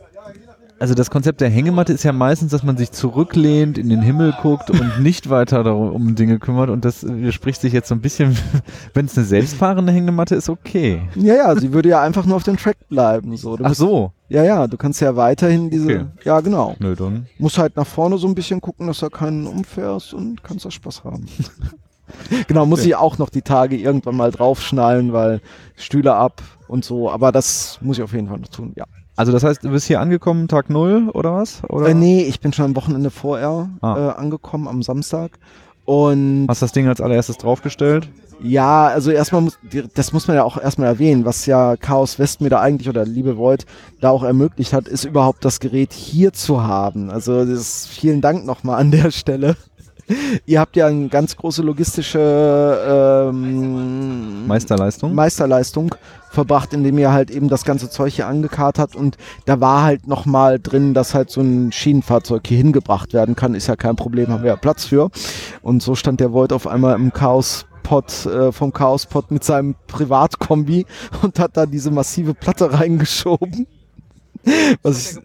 Also 0.78 0.94
das 0.94 1.10
Konzept 1.10 1.40
der 1.40 1.48
Hängematte 1.48 1.92
ist 1.92 2.02
ja 2.02 2.12
meistens, 2.12 2.50
dass 2.50 2.62
man 2.62 2.76
sich 2.76 2.92
zurücklehnt, 2.92 3.78
in 3.78 3.88
den 3.88 4.02
Himmel 4.02 4.34
guckt 4.42 4.70
und 4.70 5.00
nicht 5.00 5.30
weiter 5.30 5.62
darum 5.62 5.92
um 5.92 6.14
Dinge 6.14 6.38
kümmert 6.38 6.70
und 6.70 6.84
das 6.84 7.06
widerspricht 7.06 7.60
sich 7.60 7.72
jetzt 7.72 7.88
so 7.88 7.94
ein 7.94 8.00
bisschen, 8.00 8.36
wenn 8.94 9.06
es 9.06 9.16
eine 9.16 9.26
selbstfahrende 9.26 9.92
Hängematte 9.92 10.34
ist, 10.34 10.48
okay. 10.48 11.02
Ja, 11.14 11.34
ja, 11.34 11.56
sie 11.56 11.72
würde 11.72 11.88
ja 11.88 12.02
einfach 12.02 12.26
nur 12.26 12.36
auf 12.36 12.42
dem 12.42 12.56
Track 12.56 12.76
bleiben. 12.88 13.36
So. 13.36 13.56
Du 13.56 13.64
Ach 13.64 13.74
so. 13.74 14.12
Ja, 14.28 14.42
ja, 14.42 14.66
du 14.66 14.76
kannst 14.76 15.00
ja 15.00 15.16
weiterhin 15.16 15.70
diese. 15.70 15.86
Okay. 15.86 16.04
Ja, 16.24 16.40
genau. 16.40 16.74
Nö, 16.78 16.94
dann. 16.94 17.26
Musst 17.38 17.58
halt 17.58 17.76
nach 17.76 17.86
vorne 17.86 18.18
so 18.18 18.26
ein 18.26 18.34
bisschen 18.34 18.60
gucken, 18.60 18.86
dass 18.88 18.98
du 18.98 19.08
keinen 19.08 19.46
umfährst 19.46 20.12
und 20.12 20.42
kannst 20.42 20.64
da 20.64 20.70
Spaß 20.70 21.04
haben. 21.04 21.26
genau, 22.48 22.66
muss 22.66 22.84
ich 22.84 22.96
auch 22.96 23.18
noch 23.18 23.30
die 23.30 23.42
Tage 23.42 23.76
irgendwann 23.76 24.16
mal 24.16 24.30
draufschnallen, 24.30 25.12
weil 25.12 25.40
Stühle 25.76 26.14
ab 26.14 26.42
und 26.68 26.84
so. 26.84 27.10
Aber 27.10 27.32
das 27.32 27.78
muss 27.80 27.98
ich 27.98 28.02
auf 28.02 28.12
jeden 28.12 28.28
Fall 28.28 28.38
noch 28.38 28.48
tun, 28.48 28.72
ja. 28.76 28.84
Also 29.16 29.32
das 29.32 29.42
heißt, 29.44 29.64
du 29.64 29.70
bist 29.70 29.86
hier 29.86 30.00
angekommen, 30.00 30.46
Tag 30.46 30.68
null 30.70 31.08
oder 31.14 31.32
was? 31.34 31.62
Oder? 31.68 31.88
Äh, 31.88 31.94
nee, 31.94 32.22
ich 32.22 32.40
bin 32.40 32.52
schon 32.52 32.66
am 32.66 32.76
Wochenende 32.76 33.10
vorher 33.10 33.68
Ah. 33.80 34.12
äh, 34.14 34.20
angekommen, 34.20 34.68
am 34.68 34.82
Samstag. 34.82 35.32
Und 35.86 36.46
Hast 36.48 36.62
das 36.62 36.72
Ding 36.72 36.86
als 36.88 37.00
allererstes 37.00 37.38
draufgestellt? 37.38 38.08
ja, 38.42 38.88
also 38.88 39.10
erstmal 39.10 39.40
muss, 39.40 39.58
das 39.94 40.12
muss 40.12 40.26
man 40.28 40.36
ja 40.36 40.44
auch 40.44 40.58
erstmal 40.60 40.88
erwähnen, 40.88 41.24
was 41.24 41.46
ja 41.46 41.76
Chaos 41.76 42.18
West 42.18 42.42
mir 42.42 42.50
da 42.50 42.60
eigentlich 42.60 42.88
oder 42.88 43.06
Liebe 43.06 43.38
Void 43.38 43.64
da 44.02 44.10
auch 44.10 44.22
ermöglicht 44.24 44.74
hat, 44.74 44.88
ist 44.88 45.04
überhaupt 45.04 45.44
das 45.46 45.58
Gerät 45.60 45.94
hier 45.94 46.34
zu 46.34 46.62
haben. 46.62 47.08
Also 47.10 47.46
das 47.46 47.86
vielen 47.86 48.20
Dank 48.20 48.44
nochmal 48.44 48.78
an 48.80 48.90
der 48.90 49.10
Stelle. 49.10 49.56
Ihr 50.46 50.60
habt 50.60 50.76
ja 50.76 50.86
eine 50.86 51.08
ganz 51.08 51.36
große 51.36 51.62
logistische 51.62 53.28
ähm, 53.28 54.46
Meisterleistung? 54.46 55.14
Meisterleistung 55.14 55.94
verbracht, 56.30 56.72
indem 56.74 56.98
ihr 56.98 57.12
halt 57.12 57.30
eben 57.30 57.48
das 57.48 57.64
ganze 57.64 57.88
Zeug 57.88 58.12
hier 58.12 58.26
angekarrt 58.26 58.78
habt 58.78 58.94
und 58.94 59.16
da 59.46 59.60
war 59.60 59.82
halt 59.82 60.06
nochmal 60.06 60.60
drin, 60.60 60.94
dass 60.94 61.14
halt 61.14 61.30
so 61.30 61.40
ein 61.40 61.72
Schienenfahrzeug 61.72 62.46
hier 62.46 62.58
hingebracht 62.58 63.14
werden 63.14 63.34
kann, 63.34 63.54
ist 63.54 63.66
ja 63.66 63.76
kein 63.76 63.96
Problem, 63.96 64.28
haben 64.28 64.42
wir 64.42 64.50
ja 64.50 64.56
Platz 64.56 64.84
für. 64.84 65.10
Und 65.62 65.82
so 65.82 65.94
stand 65.94 66.20
der 66.20 66.32
Void 66.32 66.52
auf 66.52 66.66
einmal 66.66 66.94
im 66.94 67.12
Chaos-Pod, 67.12 68.26
äh, 68.26 68.52
vom 68.52 68.72
Chaos-Pod 68.72 69.30
mit 69.30 69.44
seinem 69.44 69.76
Privatkombi 69.86 70.84
und 71.22 71.38
hat 71.38 71.56
da 71.56 71.66
diese 71.66 71.90
massive 71.90 72.34
Platte 72.34 72.72
reingeschoben. 72.78 73.66
Was 74.82 75.12
ich, 75.12 75.18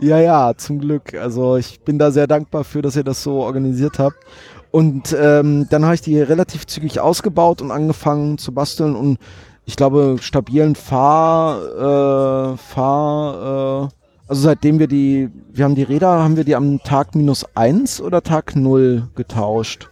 ja, 0.00 0.18
ja, 0.20 0.52
zum 0.56 0.78
Glück. 0.78 1.14
Also 1.14 1.56
ich 1.56 1.80
bin 1.80 1.98
da 1.98 2.10
sehr 2.10 2.26
dankbar 2.26 2.64
für, 2.64 2.82
dass 2.82 2.96
ihr 2.96 3.04
das 3.04 3.22
so 3.22 3.40
organisiert 3.42 3.98
habt. 3.98 4.18
Und 4.70 5.16
ähm, 5.18 5.66
dann 5.70 5.84
habe 5.84 5.94
ich 5.94 6.02
die 6.02 6.20
relativ 6.20 6.66
zügig 6.66 7.00
ausgebaut 7.00 7.62
und 7.62 7.70
angefangen 7.70 8.36
zu 8.36 8.52
basteln 8.52 8.94
und 8.94 9.18
ich 9.64 9.74
glaube, 9.74 10.16
stabilen 10.20 10.76
Fahr, 10.76 12.52
äh, 12.52 12.56
Fahr, 12.56 13.84
äh, 13.84 13.88
also 14.28 14.42
seitdem 14.42 14.78
wir 14.78 14.86
die, 14.86 15.28
wir 15.52 15.64
haben 15.64 15.74
die 15.74 15.82
Räder, 15.82 16.22
haben 16.22 16.36
wir 16.36 16.44
die 16.44 16.54
am 16.54 16.82
Tag 16.82 17.14
minus 17.14 17.44
eins 17.56 18.00
oder 18.00 18.22
Tag 18.22 18.54
null 18.54 19.08
getauscht? 19.14 19.88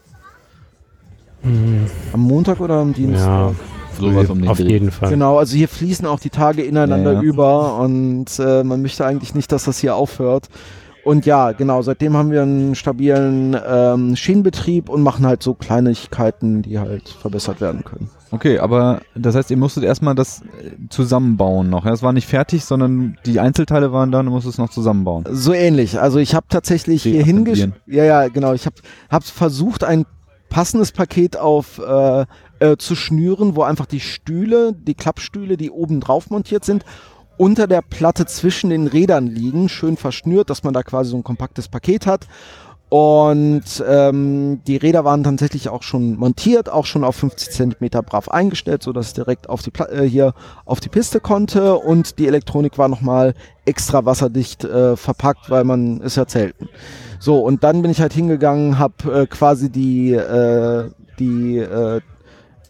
Am 1.43 2.20
Montag 2.20 2.60
oder 2.60 2.74
am 2.74 2.94
Dienstag? 2.94 3.26
Ja, 3.26 3.55
Sowas 3.97 4.31
um 4.31 4.41
den 4.41 4.49
auf 4.49 4.59
Dreh. 4.59 4.69
jeden 4.69 4.91
Fall. 4.91 5.11
Genau, 5.11 5.39
also 5.39 5.57
hier 5.57 5.69
fließen 5.69 6.07
auch 6.07 6.21
die 6.21 6.31
Tage 6.31 6.62
ineinander 6.62 7.12
Ja, 7.12 7.19
ja. 7.19 7.23
über 7.23 7.79
und 7.79 8.27
äh, 8.39 8.65
man 8.65 8.83
möchte 8.83 9.05
eigentlich 9.07 9.35
nicht, 9.35 9.51
dass 9.53 9.65
das 9.65 9.79
hier 9.79 9.97
aufhört. 9.97 10.49
Und 11.05 11.27
ja, 11.27 11.53
genau, 11.53 11.83
seitdem 11.83 12.16
haben 12.16 12.31
wir 12.31 12.41
einen 12.43 12.75
stabilen 12.75 13.55
ähm, 13.69 14.16
Schienenbetrieb 14.16 14.89
und 14.89 15.03
machen 15.03 15.27
halt 15.27 15.43
so 15.43 15.53
Kleinigkeiten, 15.53 16.62
die 16.62 16.79
halt 16.79 17.11
verbessert 17.11 17.61
werden 17.61 17.85
können. 17.85 18.09
Okay, 18.31 18.59
aber 18.59 19.03
das 19.15 19.35
heißt, 19.35 19.51
ihr 19.51 19.59
musstet 19.59 19.85
erstmal 19.85 20.15
das 20.15 20.41
äh, 20.41 20.71
zusammenbauen 20.89 21.69
noch. 21.69 21.85
Ja? 21.85 21.93
Es 21.93 22.03
war 22.03 22.15
nicht 22.15 22.27
fertig, 22.27 22.65
sondern 22.65 23.19
die 23.27 23.39
Einzelteile 23.39 23.93
waren 23.93 24.12
da 24.12 24.21
und 24.21 24.27
musstest 24.27 24.55
es 24.55 24.59
noch 24.59 24.71
zusammenbauen. 24.71 25.25
So 25.31 25.53
ähnlich. 25.53 26.01
Also 26.01 26.19
ich 26.19 26.35
habe 26.35 26.47
tatsächlich 26.49 27.03
hier 27.03 27.16
Reassemblieren. 27.19 27.73
hingesch... 27.75 27.95
Ja, 27.95 28.05
ja, 28.05 28.29
genau. 28.29 28.55
Ich 28.55 28.65
habe 28.65 28.77
hab 29.11 29.25
versucht, 29.25 29.85
ein 29.85 30.07
passendes 30.49 30.91
Paket 30.91 31.37
auf 31.37 31.79
äh, 31.79 32.25
äh, 32.65 32.77
zu 32.78 32.95
schnüren, 32.95 33.57
wo 33.57 33.62
einfach 33.62 33.86
die 33.86 34.01
Stühle, 34.01 34.73
die 34.73 34.95
Klappstühle, 34.95 35.57
die 35.57 35.70
oben 35.70 36.01
drauf 36.01 36.31
montiert 36.31 36.65
sind, 36.65 36.85
unter 37.36 37.66
der 37.66 37.82
Platte 37.82 38.27
zwischen 38.27 38.70
den 38.70 38.86
Rädern 38.86 39.27
liegen, 39.27 39.69
schön 39.69 39.97
verschnürt, 39.97 40.51
dass 40.51 40.62
man 40.62 40.73
da 40.73 40.82
quasi 40.82 41.11
so 41.11 41.16
ein 41.16 41.24
kompaktes 41.24 41.69
Paket 41.69 42.07
hat. 42.07 42.27
Und 42.91 43.82
ähm, 43.89 44.61
die 44.69 44.77
Räder 44.77 45.05
waren 45.05 45.24
tatsächlich 45.24 45.69
auch 45.69 45.82
schon 45.82 46.16
montiert, 46.16 46.70
auch 46.70 46.86
schon 46.86 47.03
auf 47.03 47.16
50 47.16 47.51
Zentimeter 47.51 48.03
brav 48.03 48.28
eingestellt, 48.28 48.85
so 48.85 48.93
dass 48.93 49.09
es 49.09 49.12
direkt 49.15 49.49
auf 49.49 49.62
die 49.62 49.73
Pla 49.73 49.89
äh, 49.89 50.09
hier 50.09 50.32
auf 50.65 50.78
die 50.78 50.91
Piste 50.91 51.19
konnte. 51.19 51.74
Und 51.74 52.19
die 52.19 52.28
Elektronik 52.28 52.78
war 52.78 52.89
nochmal 52.89 53.35
extra 53.65 54.05
wasserdicht 54.05 54.65
äh, 54.65 54.97
verpackt, 54.97 55.51
weil 55.51 55.65
man 55.65 56.01
ist 56.03 56.16
ja 56.16 56.27
zelten. 56.27 56.69
So 57.19 57.41
und 57.41 57.65
dann 57.65 57.82
bin 57.82 57.91
ich 57.91 58.01
halt 58.01 58.12
hingegangen, 58.12 58.78
habe 58.78 59.23
äh, 59.23 59.27
quasi 59.27 59.70
die 59.70 60.12
äh, 60.12 60.91
die 61.19 61.59
äh, 61.59 62.01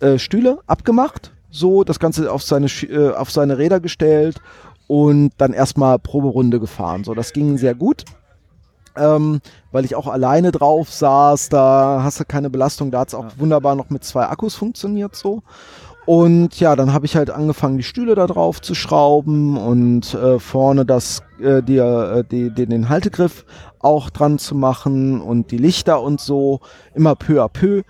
äh, 0.04 0.18
Stühle 0.18 0.58
abgemacht, 0.66 1.32
so 1.50 1.84
das 1.84 1.98
Ganze 1.98 2.30
auf 2.30 2.42
seine 2.42 2.66
äh, 2.66 3.14
auf 3.14 3.30
seine 3.30 3.58
Räder 3.58 3.80
gestellt 3.80 4.40
und 4.86 5.32
dann 5.38 5.52
erstmal 5.52 5.98
Proberunde 5.98 6.60
gefahren. 6.60 7.04
So, 7.04 7.14
das 7.14 7.32
ging 7.32 7.58
sehr 7.58 7.74
gut 7.74 8.04
ähm, 8.96 9.40
weil 9.72 9.84
ich 9.84 9.96
auch 9.96 10.06
alleine 10.06 10.52
drauf 10.52 10.92
saß, 10.92 11.48
da 11.48 12.00
hast 12.02 12.20
du 12.20 12.24
keine 12.24 12.50
Belastung, 12.50 12.90
da 12.90 13.00
hat 13.00 13.08
es 13.08 13.14
auch 13.14 13.26
wunderbar 13.38 13.74
noch 13.74 13.90
mit 13.90 14.04
zwei 14.04 14.26
Akkus 14.26 14.54
funktioniert 14.54 15.16
so. 15.16 15.42
Und 16.06 16.60
ja, 16.60 16.76
dann 16.76 16.92
habe 16.92 17.06
ich 17.06 17.16
halt 17.16 17.30
angefangen, 17.30 17.78
die 17.78 17.82
Stühle 17.82 18.14
da 18.14 18.26
drauf 18.26 18.60
zu 18.60 18.74
schrauben 18.74 19.56
und 19.56 20.12
äh, 20.12 20.38
vorne 20.38 20.84
das, 20.84 21.22
äh, 21.40 21.62
die, 21.62 21.78
äh, 21.78 22.22
die, 22.30 22.50
die, 22.50 22.66
den 22.66 22.90
Haltegriff 22.90 23.46
auch 23.78 24.10
dran 24.10 24.38
zu 24.38 24.54
machen 24.54 25.22
und 25.22 25.50
die 25.50 25.56
Lichter 25.56 26.02
und 26.02 26.20
so, 26.20 26.60
immer 26.94 27.14
peu 27.14 27.42
à 27.42 27.48
peu. 27.48 27.82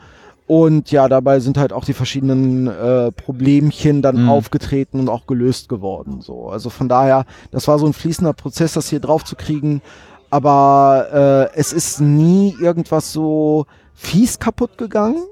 Und 0.46 0.90
ja, 0.90 1.08
dabei 1.08 1.40
sind 1.40 1.56
halt 1.56 1.72
auch 1.72 1.84
die 1.86 1.94
verschiedenen 1.94 2.66
äh, 2.66 3.10
Problemchen 3.12 4.02
dann 4.02 4.24
Mhm. 4.24 4.28
aufgetreten 4.28 5.00
und 5.00 5.08
auch 5.08 5.26
gelöst 5.26 5.70
geworden. 5.70 6.20
So, 6.20 6.50
also 6.50 6.68
von 6.68 6.88
daher, 6.88 7.24
das 7.50 7.66
war 7.66 7.78
so 7.78 7.86
ein 7.86 7.94
fließender 7.94 8.34
Prozess, 8.34 8.74
das 8.74 8.88
hier 8.90 9.00
drauf 9.00 9.24
zu 9.24 9.36
kriegen. 9.36 9.80
Aber 10.28 11.48
äh, 11.54 11.58
es 11.58 11.72
ist 11.72 12.00
nie 12.00 12.54
irgendwas 12.60 13.12
so 13.12 13.64
fies 13.94 14.38
kaputt 14.38 14.76
gegangen, 14.76 15.22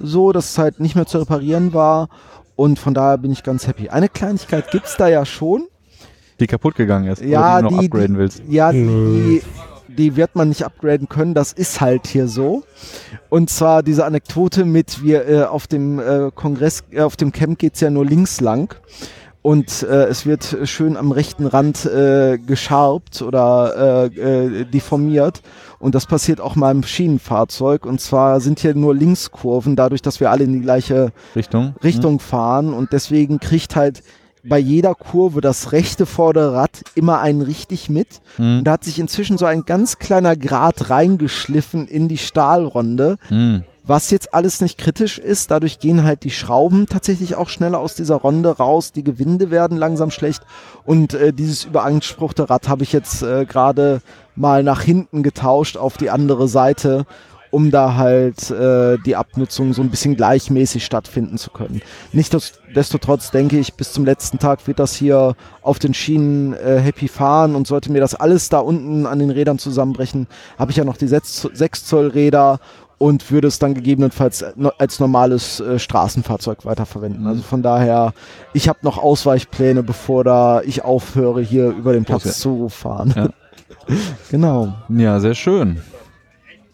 so 0.00 0.32
dass 0.32 0.50
es 0.50 0.58
halt 0.58 0.80
nicht 0.80 0.96
mehr 0.96 1.06
zu 1.06 1.18
reparieren 1.18 1.72
war. 1.72 2.08
Und 2.56 2.78
von 2.78 2.92
daher 2.92 3.16
bin 3.18 3.30
ich 3.30 3.42
ganz 3.44 3.66
happy. 3.68 3.88
Eine 3.88 4.08
Kleinigkeit 4.08 4.70
gibt's 4.70 4.96
da 4.98 5.08
ja 5.08 5.24
schon. 5.24 5.64
Die 6.40 6.46
kaputt 6.46 6.74
gegangen 6.74 7.06
ist. 7.08 7.22
Ja, 7.22 7.58
oder 7.60 7.62
die 7.62 7.68
du 7.68 7.74
noch 7.74 7.80
die- 7.80 7.86
upgraden 7.86 8.18
willst. 8.18 8.42
Ja, 8.48 8.72
die, 8.72 9.42
die 9.88 10.16
wird 10.16 10.36
man 10.36 10.48
nicht 10.48 10.64
upgraden 10.64 11.08
können. 11.08 11.34
Das 11.34 11.52
ist 11.52 11.80
halt 11.80 12.06
hier 12.06 12.28
so. 12.28 12.64
Und 13.28 13.50
zwar 13.50 13.82
diese 13.82 14.04
Anekdote 14.04 14.64
mit, 14.64 15.02
wir 15.02 15.28
äh, 15.28 15.42
auf 15.44 15.66
dem 15.66 15.98
äh, 15.98 16.30
Kongress, 16.34 16.84
äh, 16.90 17.00
auf 17.00 17.16
dem 17.16 17.32
Camp 17.32 17.58
geht's 17.58 17.80
ja 17.80 17.90
nur 17.90 18.04
links 18.04 18.40
lang. 18.40 18.74
Und 19.40 19.82
äh, 19.82 20.06
es 20.06 20.26
wird 20.26 20.58
schön 20.64 20.96
am 20.96 21.12
rechten 21.12 21.46
Rand 21.46 21.86
äh, 21.86 22.38
gescharbt 22.38 23.22
oder 23.22 24.10
äh, 24.14 24.60
äh, 24.60 24.64
deformiert. 24.64 25.42
Und 25.78 25.94
das 25.94 26.06
passiert 26.06 26.40
auch 26.40 26.56
mal 26.56 26.72
im 26.72 26.82
Schienenfahrzeug. 26.82 27.86
Und 27.86 28.00
zwar 28.00 28.40
sind 28.40 28.60
hier 28.60 28.74
nur 28.74 28.94
Linkskurven, 28.94 29.76
dadurch, 29.76 30.02
dass 30.02 30.20
wir 30.20 30.30
alle 30.30 30.44
in 30.44 30.52
die 30.52 30.60
gleiche 30.60 31.12
Richtung. 31.36 31.74
Richtung 31.82 32.18
fahren 32.18 32.74
und 32.74 32.92
deswegen 32.92 33.38
kriegt 33.38 33.76
halt 33.76 34.02
bei 34.44 34.58
jeder 34.58 34.94
Kurve 34.94 35.40
das 35.40 35.72
rechte 35.72 36.06
Vorderrad 36.06 36.82
immer 36.94 37.20
einen 37.20 37.42
richtig 37.42 37.90
mit. 37.90 38.20
Hm. 38.36 38.58
Und 38.58 38.64
da 38.64 38.72
hat 38.72 38.84
sich 38.84 38.98
inzwischen 38.98 39.38
so 39.38 39.46
ein 39.46 39.64
ganz 39.64 39.98
kleiner 39.98 40.36
Grat 40.36 40.90
reingeschliffen 40.90 41.86
in 41.88 42.08
die 42.08 42.18
Stahlronde, 42.18 43.18
Hm. 43.28 43.64
was 43.84 44.10
jetzt 44.10 44.34
alles 44.34 44.60
nicht 44.60 44.78
kritisch 44.78 45.18
ist. 45.18 45.50
Dadurch 45.50 45.78
gehen 45.78 46.04
halt 46.04 46.24
die 46.24 46.30
Schrauben 46.30 46.86
tatsächlich 46.86 47.34
auch 47.36 47.48
schneller 47.48 47.78
aus 47.78 47.94
dieser 47.94 48.16
Ronde 48.16 48.56
raus. 48.56 48.92
Die 48.92 49.04
Gewinde 49.04 49.50
werden 49.50 49.76
langsam 49.78 50.10
schlecht. 50.10 50.42
Und 50.84 51.14
äh, 51.14 51.32
dieses 51.32 51.64
überanspruchte 51.64 52.48
Rad 52.50 52.68
habe 52.68 52.82
ich 52.82 52.92
jetzt 52.92 53.22
äh, 53.22 53.44
gerade 53.44 54.00
mal 54.36 54.62
nach 54.62 54.82
hinten 54.82 55.22
getauscht 55.22 55.76
auf 55.76 55.96
die 55.96 56.10
andere 56.10 56.48
Seite, 56.48 57.06
um 57.50 57.70
da 57.70 57.94
halt 57.94 58.50
äh, 58.50 58.96
die 59.04 59.16
Abnutzung 59.16 59.72
so 59.72 59.82
ein 59.82 59.90
bisschen 59.90 60.16
gleichmäßig 60.16 60.84
stattfinden 60.84 61.38
zu 61.38 61.50
können. 61.50 61.80
Nichtsdestotrotz 62.12 63.30
denke 63.30 63.58
ich, 63.58 63.74
bis 63.74 63.92
zum 63.92 64.04
letzten 64.04 64.38
Tag 64.38 64.66
wird 64.66 64.78
das 64.78 64.94
hier 64.94 65.34
auf 65.62 65.78
den 65.78 65.94
Schienen 65.94 66.52
äh, 66.54 66.78
happy 66.80 67.08
fahren 67.08 67.54
und 67.54 67.66
sollte 67.66 67.90
mir 67.92 68.00
das 68.00 68.14
alles 68.14 68.48
da 68.48 68.58
unten 68.58 69.06
an 69.06 69.18
den 69.18 69.30
Rädern 69.30 69.58
zusammenbrechen, 69.58 70.26
habe 70.58 70.70
ich 70.70 70.76
ja 70.76 70.84
noch 70.84 70.96
die 70.96 71.08
6 71.08 71.84
Zoll 71.84 72.08
Räder 72.08 72.60
und 72.98 73.30
würde 73.30 73.46
es 73.48 73.58
dann 73.60 73.74
gegebenenfalls 73.74 74.44
als 74.78 74.98
normales 74.98 75.60
äh, 75.60 75.78
Straßenfahrzeug 75.78 76.64
weiterverwenden. 76.64 77.26
Also 77.26 77.42
von 77.42 77.62
daher, 77.62 78.12
ich 78.52 78.68
habe 78.68 78.80
noch 78.82 78.98
Ausweichpläne, 78.98 79.82
bevor 79.82 80.24
da 80.24 80.62
ich 80.62 80.84
aufhöre, 80.84 81.40
hier 81.40 81.68
über 81.68 81.92
den 81.92 82.04
Platz 82.04 82.24
Ja. 82.24 82.32
zu 82.32 82.68
fahren. 82.68 83.14
Ja. 83.16 83.28
genau. 84.30 84.74
Ja, 84.88 85.20
sehr 85.20 85.34
schön. 85.34 85.80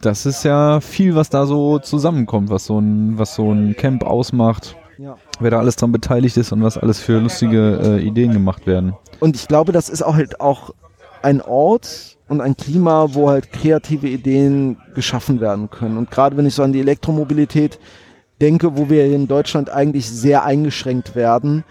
Das 0.04 0.26
ist 0.26 0.44
ja 0.44 0.80
viel, 0.80 1.14
was 1.14 1.30
da 1.30 1.46
so 1.46 1.78
zusammenkommt, 1.78 2.50
was 2.50 2.66
so 2.66 2.78
ein, 2.78 3.16
was 3.18 3.34
so 3.34 3.50
ein 3.50 3.74
Camp 3.74 4.04
ausmacht. 4.04 4.76
Ja. 4.98 5.16
Wer 5.40 5.50
da 5.50 5.58
alles 5.58 5.76
dran 5.76 5.92
beteiligt 5.92 6.36
ist 6.36 6.52
und 6.52 6.62
was 6.62 6.76
alles 6.76 7.00
für 7.00 7.18
lustige 7.18 7.80
äh, 7.82 8.06
Ideen 8.06 8.32
gemacht 8.32 8.66
werden. 8.66 8.94
Und 9.20 9.34
ich 9.34 9.48
glaube, 9.48 9.72
das 9.72 9.88
ist 9.88 10.02
auch 10.02 10.14
halt 10.14 10.40
auch 10.40 10.74
ein 11.22 11.40
Ort 11.40 12.18
und 12.28 12.42
ein 12.42 12.54
Klima, 12.54 13.14
wo 13.14 13.30
halt 13.30 13.50
kreative 13.50 14.06
Ideen 14.06 14.76
geschaffen 14.94 15.40
werden 15.40 15.70
können. 15.70 15.96
Und 15.96 16.10
gerade 16.10 16.36
wenn 16.36 16.46
ich 16.46 16.54
so 16.54 16.62
an 16.62 16.74
die 16.74 16.80
Elektromobilität 16.80 17.78
denke, 18.42 18.76
wo 18.76 18.90
wir 18.90 19.06
in 19.06 19.26
Deutschland 19.26 19.70
eigentlich 19.70 20.08
sehr 20.10 20.44
eingeschränkt 20.44 21.14
werden, 21.14 21.64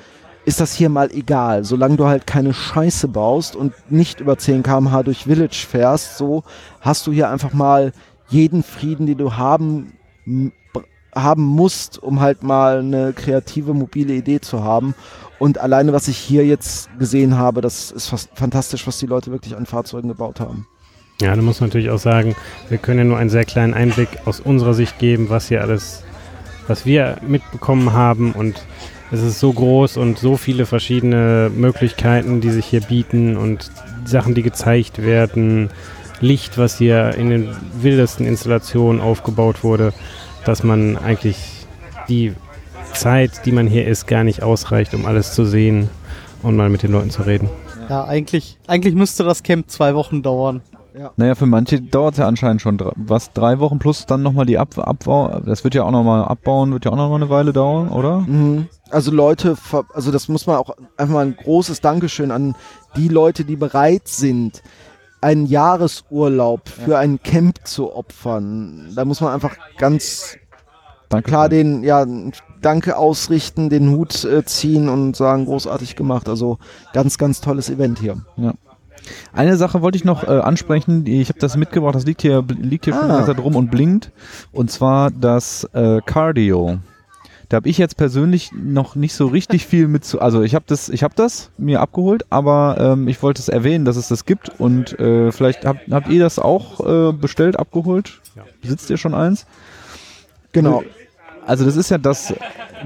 ist 0.46 0.60
das 0.60 0.74
hier 0.74 0.90
mal 0.90 1.12
egal. 1.12 1.64
Solange 1.64 1.98
du 1.98 2.08
halt 2.08 2.26
keine 2.26 2.54
Scheiße 2.54 3.08
baust 3.08 3.56
und 3.56 3.74
nicht 3.90 4.20
über 4.20 4.38
10 4.38 4.64
km/h 4.64 5.04
durch 5.04 5.24
Village 5.26 5.66
fährst, 5.70 6.18
so 6.18 6.44
hast 6.82 7.08
du 7.08 7.12
hier 7.12 7.30
einfach 7.30 7.54
mal 7.54 7.94
jeden 8.30 8.64
Frieden, 8.64 9.06
den 9.06 9.18
du 9.18 9.36
haben, 9.36 9.94
haben 11.16 11.44
musst, 11.44 12.02
um 12.02 12.20
halt 12.20 12.44
mal 12.44 12.80
eine 12.80 13.14
kreative, 13.14 13.74
mobile 13.74 14.14
Idee 14.14 14.40
zu 14.40 14.64
haben. 14.64 14.96
Und 15.40 15.58
alleine, 15.58 15.94
was 15.94 16.08
ich 16.08 16.18
hier 16.18 16.46
jetzt 16.46 16.90
gesehen 17.00 17.38
habe, 17.38 17.62
das 17.62 17.92
ist 17.92 18.08
fast 18.08 18.30
fantastisch, 18.34 18.88
was 18.88 19.00
die 19.00 19.08
Leute 19.08 19.32
wirklich 19.32 19.56
an 19.56 19.66
Fahrzeugen 19.66 20.08
gebaut 20.08 20.40
haben. 20.40 20.68
Ja, 21.22 21.36
da 21.36 21.42
muss 21.42 21.60
man 21.60 21.70
natürlich 21.70 21.90
auch 21.90 22.00
sagen, 22.00 22.36
wir 22.70 22.78
können 22.78 23.00
ja 23.00 23.06
nur 23.06 23.18
einen 23.18 23.30
sehr 23.30 23.46
kleinen 23.46 23.74
Einblick 23.74 24.10
aus 24.26 24.40
unserer 24.40 24.74
Sicht 24.74 25.00
geben, 25.00 25.30
was 25.30 25.48
hier 25.48 25.62
alles, 25.62 26.04
was 26.68 26.86
wir 26.86 27.18
mitbekommen 27.28 27.94
haben 27.94 28.32
und 28.32 28.66
es 29.12 29.22
ist 29.22 29.40
so 29.40 29.54
groß 29.54 29.98
und 29.98 30.18
so 30.18 30.38
viele 30.38 30.66
verschiedene 30.66 31.52
Möglichkeiten, 31.56 32.42
die 32.42 32.50
sich 32.50 32.66
hier 32.66 32.82
bieten 32.82 33.38
und 33.38 33.70
Sachen, 34.06 34.34
die 34.34 34.42
gezeigt 34.42 35.04
werden, 35.04 35.70
Licht, 36.24 36.58
was 36.58 36.78
hier 36.78 37.16
in 37.16 37.30
den 37.30 37.50
wildesten 37.80 38.26
Installationen 38.26 39.02
aufgebaut 39.02 39.64
wurde, 39.64 39.94
dass 40.46 40.64
man 40.64 40.98
eigentlich 40.98 41.38
die 42.08 42.34
Zeit, 42.94 43.46
die 43.46 43.52
man 43.52 43.68
hier 43.68 43.88
ist, 43.88 44.08
gar 44.08 44.24
nicht 44.24 44.42
ausreicht, 44.42 44.94
um 44.94 45.06
alles 45.06 45.34
zu 45.34 45.46
sehen 45.46 45.90
und 46.42 46.56
mal 46.56 46.70
mit 46.70 46.84
den 46.84 46.92
Leuten 46.92 47.10
zu 47.10 47.24
reden. 47.24 47.50
Ja, 47.90 48.06
eigentlich, 48.06 48.58
eigentlich 48.68 48.96
müsste 48.96 49.24
das 49.24 49.44
Camp 49.44 49.70
zwei 49.70 49.96
Wochen 49.96 50.24
dauern. 50.24 50.62
Naja, 51.18 51.34
für 51.34 51.48
manche 51.48 51.82
dauert 51.82 52.14
es 52.14 52.20
ja 52.20 52.28
anscheinend 52.28 52.62
schon 52.62 52.78
dr- 52.78 52.94
was, 52.96 53.34
drei 53.34 53.60
Wochen 53.60 53.80
plus 53.80 54.06
dann 54.06 54.22
nochmal 54.22 54.46
die 54.46 54.60
Ab 54.60 54.78
Abbau. 54.78 55.42
Das 55.44 55.64
wird 55.64 55.74
ja 55.74 55.84
auch 55.84 55.92
nochmal 55.92 56.24
abbauen, 56.24 56.72
wird 56.72 56.86
ja 56.86 56.92
auch 56.92 56.96
nochmal 56.96 57.20
eine 57.20 57.32
Weile 57.32 57.52
dauern, 57.52 57.90
oder? 57.90 58.20
Mhm. 58.20 58.68
Also 58.92 59.10
Leute, 59.10 59.58
also 59.94 60.12
das 60.12 60.28
muss 60.28 60.46
man 60.46 60.58
auch 60.58 60.70
einfach 60.96 61.16
mal 61.16 61.26
ein 61.26 61.36
großes 61.36 61.82
Dankeschön 61.82 62.30
an 62.30 62.56
die 62.96 63.08
Leute, 63.08 63.44
die 63.44 63.56
bereit 63.56 64.08
sind, 64.08 64.62
einen 65.24 65.46
Jahresurlaub 65.46 66.68
für 66.70 66.98
ein 66.98 67.22
Camp 67.24 67.60
zu 67.66 67.96
opfern. 67.96 68.92
Da 68.96 69.06
muss 69.06 69.22
man 69.22 69.34
einfach 69.34 69.56
ganz 69.78 70.38
Danke. 71.10 71.30
klar 71.30 71.50
den, 71.50 71.84
ja, 71.84 72.06
Danke 72.62 72.98
ausrichten, 72.98 73.70
den 73.70 73.90
Hut 73.90 74.24
äh, 74.24 74.46
ziehen 74.46 74.88
und 74.90 75.16
sagen, 75.16 75.46
großartig 75.46 75.96
gemacht. 75.96 76.30
Also 76.30 76.60
ganz, 76.94 77.18
ganz 77.18 77.42
tolles 77.42 77.70
Event 77.70 78.00
hier. 78.00 78.18
Eine 79.34 79.58
Sache 79.58 79.82
wollte 79.82 79.98
ich 79.98 80.06
noch 80.06 80.24
äh, 80.24 80.28
ansprechen, 80.40 81.04
die- 81.04 81.22
ich 81.22 81.28
habe 81.30 81.40
das 81.40 81.58
mitgebracht, 81.58 81.94
das 81.96 82.06
liegt 82.06 82.22
hier, 82.22 82.42
liegt 82.48 82.86
hier 82.86 82.94
schon 82.94 83.04
die 83.08 83.12
Ah. 83.12 83.18
ganze 83.18 83.36
Zeit 83.36 83.44
rum 83.44 83.56
und 83.58 83.70
blinkt. 83.70 84.12
Und 84.54 84.72
zwar 84.72 85.12
das 85.12 85.66
äh, 85.74 86.00
Cardio. 86.06 86.78
Da 87.50 87.58
habe 87.58 87.70
ich 87.70 87.78
jetzt 87.78 87.98
persönlich 87.98 88.52
noch 88.54 88.96
nicht 88.96 89.14
so 89.14 89.28
richtig 89.28 89.66
viel 89.66 89.88
mit 89.88 90.06
zu. 90.06 90.22
Also 90.22 90.42
ich 90.42 90.56
habe 90.56 90.66
das, 90.68 90.90
ich 90.90 91.04
habe 91.04 91.14
das 91.16 91.52
mir 91.58 91.82
abgeholt, 91.82 92.26
aber 92.30 92.78
ähm, 92.80 93.08
ich 93.08 93.22
wollte 93.22 93.42
es 93.42 93.50
erwähnen, 93.50 93.86
dass 93.86 93.96
es 93.96 94.08
das 94.08 94.26
gibt. 94.26 94.50
Und 94.60 94.98
äh, 95.00 95.32
vielleicht 95.32 95.66
habt, 95.66 95.92
habt 95.92 96.10
ihr 96.10 96.20
das 96.20 96.40
auch 96.40 96.80
äh, 96.80 97.14
bestellt, 97.14 97.58
abgeholt? 97.58 98.22
Ja. 98.36 98.44
Besitzt 98.62 98.90
ihr 98.90 98.98
schon 98.98 99.14
eins? 99.14 99.46
Genau. 100.52 100.84
Also 101.46 101.66
das 101.66 101.76
ist 101.76 101.90
ja 101.90 101.98
das, 101.98 102.34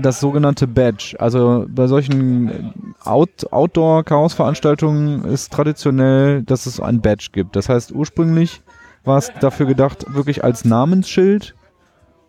das 0.02 0.20
sogenannte 0.20 0.68
Badge. 0.68 1.16
Also 1.20 1.66
bei 1.70 1.88
solchen 1.88 2.96
Out 3.04 3.52
Outdoor-Chaos-Veranstaltungen 3.52 5.24
ist 5.26 5.54
traditionell, 5.54 6.42
dass 6.44 6.66
es 6.66 6.80
ein 6.80 7.02
Badge 7.02 7.28
gibt. 7.32 7.56
Das 7.56 7.70
heißt, 7.70 7.92
ursprünglich 7.92 8.62
war 9.04 9.18
es 9.18 9.32
dafür 9.40 9.68
gedacht, 9.68 10.06
wirklich 10.14 10.44
als 10.44 10.66
Namensschild 10.66 11.56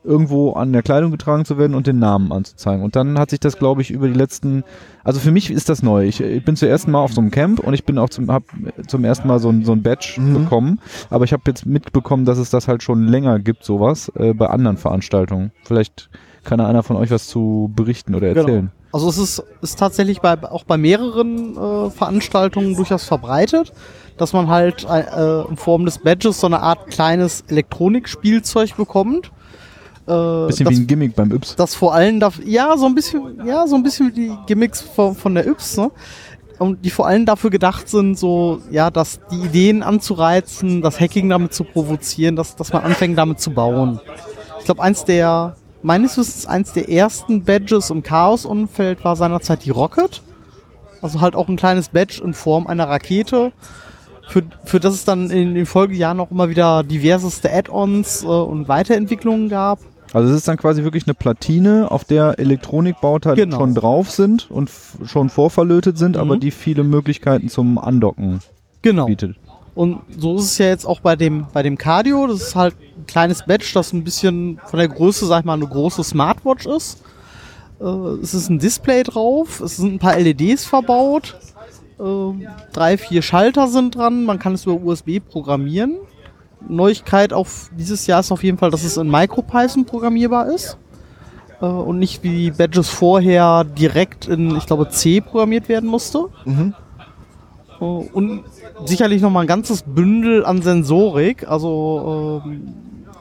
irgendwo 0.09 0.53
an 0.53 0.73
der 0.73 0.83
Kleidung 0.83 1.11
getragen 1.11 1.45
zu 1.45 1.59
werden 1.59 1.75
und 1.75 1.87
den 1.87 1.99
Namen 1.99 2.33
anzuzeigen. 2.33 2.83
Und 2.83 2.97
dann 2.97 3.19
hat 3.19 3.31
sich 3.31 3.41
das, 3.41 3.59
glaube 3.59 3.83
ich, 3.83 3.91
über 3.91 4.09
die 4.09 4.15
letzten, 4.15 4.65
also 5.05 5.21
für 5.21 5.31
mich 5.31 5.51
ist 5.51 5.69
das 5.69 5.83
neu. 5.83 6.07
Ich, 6.07 6.21
ich 6.21 6.45
bin 6.45 6.57
zum 6.57 6.69
ersten 6.69 6.91
Mal 6.91 7.01
auf 7.01 7.13
so 7.13 7.21
einem 7.21 7.31
Camp 7.31 7.61
und 7.61 7.75
ich 7.75 7.85
bin 7.85 7.99
auch 7.99 8.09
zum, 8.09 8.31
hab 8.33 8.43
zum 8.89 9.05
ersten 9.05 9.29
Mal 9.29 9.39
so 9.39 9.51
ein, 9.51 9.65
so 9.65 9.73
ein 9.73 9.83
Badge 9.83 10.15
Mhm. 10.19 10.35
bekommen. 10.45 10.81
Aber 11.11 11.25
ich 11.25 11.33
habe 11.33 11.43
jetzt 11.47 11.67
mitbekommen, 11.67 12.25
dass 12.25 12.39
es 12.39 12.51
das 12.51 12.67
halt 12.67 12.83
schon 12.83 13.07
länger 13.07 13.39
gibt, 13.39 13.63
sowas, 13.65 14.11
äh, 14.17 14.33
bei 14.33 14.47
anderen 14.49 14.79
Veranstaltungen. 14.79 15.53
Vielleicht 15.63 16.09
kann 16.45 16.59
da 16.59 16.67
einer 16.67 16.83
von 16.83 16.97
euch 16.97 17.11
was 17.11 17.27
zu 17.29 17.71
berichten 17.77 18.15
oder 18.15 18.29
Genau. 18.33 18.41
erzählen. 18.41 18.73
Also 18.91 19.11
es 19.11 19.19
ist, 19.19 19.43
ist 19.61 19.79
tatsächlich 19.79 20.21
bei, 20.23 20.43
auch 20.51 20.65
bei 20.65 20.79
mehreren 20.79 21.57
äh, 21.59 21.91
Veranstaltungen 21.91 22.75
durchaus 22.75 23.05
verbreitet, 23.05 23.73
dass 24.17 24.33
man 24.33 24.49
halt 24.49 24.87
äh, 24.89 25.43
in 25.43 25.57
Form 25.59 25.85
des 25.85 25.99
Badges 25.99 26.41
so 26.41 26.47
eine 26.47 26.61
Art 26.61 26.87
kleines 26.91 27.45
Elektronikspielzeug 27.49 28.77
bekommt. 28.77 29.31
Äh, 30.09 30.47
Bisschen 30.47 30.65
das, 30.65 30.75
wie 30.75 30.81
ein 30.81 30.87
Gimmick 30.87 31.15
beim 31.15 31.31
Yps. 31.33 31.55
das 31.57 31.75
vor 31.75 31.95
allem 31.95 32.19
dafür, 32.19 32.47
ja, 32.47 32.77
so 32.79 32.87
ein 32.87 32.95
bisschen, 32.95 33.47
ja, 33.47 33.67
so 33.67 33.77
ein 33.77 33.83
bisschen 33.83 34.09
wie 34.09 34.13
die 34.13 34.33
Gimmicks 34.47 34.81
von, 34.81 35.15
von 35.15 35.35
der 35.35 35.47
Yps, 35.47 35.77
ne? 35.77 35.91
Und 36.59 36.85
die 36.85 36.91
vor 36.91 37.07
allem 37.07 37.25
dafür 37.25 37.51
gedacht 37.51 37.89
sind, 37.89 38.19
so, 38.19 38.61
ja, 38.71 38.91
dass 38.91 39.21
die 39.31 39.37
Ideen 39.37 39.83
anzureizen, 39.83 40.83
das 40.83 40.99
Hacking 40.99 41.29
damit 41.29 41.53
zu 41.53 41.63
provozieren, 41.63 42.35
dass, 42.37 42.57
dass 42.57 42.73
man 42.73 42.83
anfängt 42.83 43.17
damit 43.17 43.39
zu 43.39 43.51
bauen. 43.53 44.01
Ich 44.59 44.65
glaube, 44.65 44.83
eins 44.83 45.05
der, 45.05 45.55
meines 45.83 46.19
Wissens, 46.19 46.47
eins 46.47 46.73
der 46.73 46.89
ersten 46.89 47.45
Badges 47.45 47.91
im 47.91 48.03
Chaos-Umfeld 48.03 49.05
war 49.05 49.15
seinerzeit 49.15 49.65
die 49.65 49.71
Rocket. 49.71 50.23
Also 51.01 51.21
halt 51.21 51.37
auch 51.37 51.49
ein 51.49 51.57
kleines 51.57 51.91
Badge 51.91 52.21
in 52.25 52.35
Form 52.35 52.67
einer 52.67 52.89
Rakete, 52.89 53.53
für, 54.29 54.43
für 54.65 54.81
das 54.81 54.95
es 54.95 55.05
dann 55.05 55.31
in 55.31 55.55
den 55.55 55.65
Folgejahren 55.67 56.19
auch 56.21 56.31
immer 56.31 56.49
wieder 56.49 56.83
diverseste 56.83 57.53
Add-ons 57.53 58.25
äh, 58.25 58.27
und 58.27 58.69
Weiterentwicklungen 58.69 59.49
gab. 59.49 59.79
Also 60.13 60.31
es 60.31 60.37
ist 60.39 60.49
dann 60.49 60.57
quasi 60.57 60.85
wirklich 60.85 61.07
eine 61.07 61.15
Platine, 61.15 61.91
auf 61.91 62.05
der 62.05 62.39
Elektronikbauteile 62.39 63.37
Genau. 63.37 63.59
schon 63.59 63.75
drauf 63.75 64.11
sind 64.11 64.51
und 64.51 64.71
schon 65.05 65.29
vorverlötet 65.29 65.99
sind, 65.99 66.17
Mhm. 66.17 66.21
aber 66.23 66.37
die 66.39 66.51
viele 66.51 66.83
Möglichkeiten 66.85 67.49
zum 67.49 67.79
Andocken 67.79 68.41
Genau. 68.83 69.07
bietet. 69.07 69.37
Und 69.75 70.01
so 70.17 70.37
ist 70.39 70.45
es 70.45 70.59
ja 70.59 70.67
jetzt 70.67 70.87
auch 70.87 71.01
bei 71.01 71.15
dem, 71.15 71.47
bei 71.53 71.63
dem 71.63 71.79
Cardio. 71.79 72.27
Das 72.27 72.41
ist 72.43 72.57
halt 72.57 72.75
ein 72.97 73.07
kleines 73.07 73.45
Badge, 73.47 73.71
das 73.75 73.93
ein 73.93 74.03
bisschen 74.03 74.61
von 74.67 74.79
der 74.79 74.89
Größe, 74.89 75.27
sag 75.27 75.41
ich 75.41 75.45
mal, 75.45 75.53
eine 75.55 75.69
große 75.69 76.03
Smartwatch 76.03 76.67
ist. 76.67 77.03
Äh, 77.81 77.85
es 78.23 78.35
ist 78.35 78.49
ein 78.49 78.59
Display 78.59 79.05
drauf, 79.05 79.61
es 79.61 79.77
sind 79.77 79.95
ein 79.95 79.99
paar 80.01 80.19
LEDs 80.19 80.65
verbaut. 80.65 81.37
Äh, 82.01 82.03
drei, 82.73 82.97
vier 82.99 83.23
Schalter 83.23 83.69
sind 83.69 83.95
dran, 83.95 84.25
man 84.25 84.39
kann 84.41 84.55
es 84.55 84.65
über 84.67 84.75
USB 84.83 85.21
programmieren. 85.21 85.97
Neuigkeit 86.69 87.33
auf 87.33 87.71
dieses 87.77 88.07
Jahr 88.07 88.21
ist 88.21 88.31
auf 88.33 88.43
jeden 88.45 88.59
Fall, 88.59 88.71
dass 88.71 88.85
es 88.85 88.97
in 88.97 89.09
MicroPython 89.11 89.85
programmierbar 89.85 90.49
ist. 90.49 90.77
Äh, 91.61 91.67
und 91.67 91.99
nicht 91.99 92.23
wie 92.23 92.31
die 92.31 92.51
Badges 92.51 92.89
vorher 92.89 93.65
direkt 93.65 94.27
in, 94.29 94.57
ich 94.57 94.67
glaube, 94.67 94.89
C 94.91 95.21
programmiert 95.21 95.69
werden 95.69 95.89
musste. 95.89 96.27
Mhm. 96.45 96.75
Äh, 97.81 97.85
Und 97.85 98.45
sicherlich 98.85 99.23
noch 99.23 99.31
mal 99.31 99.41
ein 99.43 99.47
ganzes 99.47 99.83
Bündel 99.83 100.45
an 100.45 100.63
Sensorik. 100.63 101.49
Also, 101.49 102.43
ähm, 102.45 102.75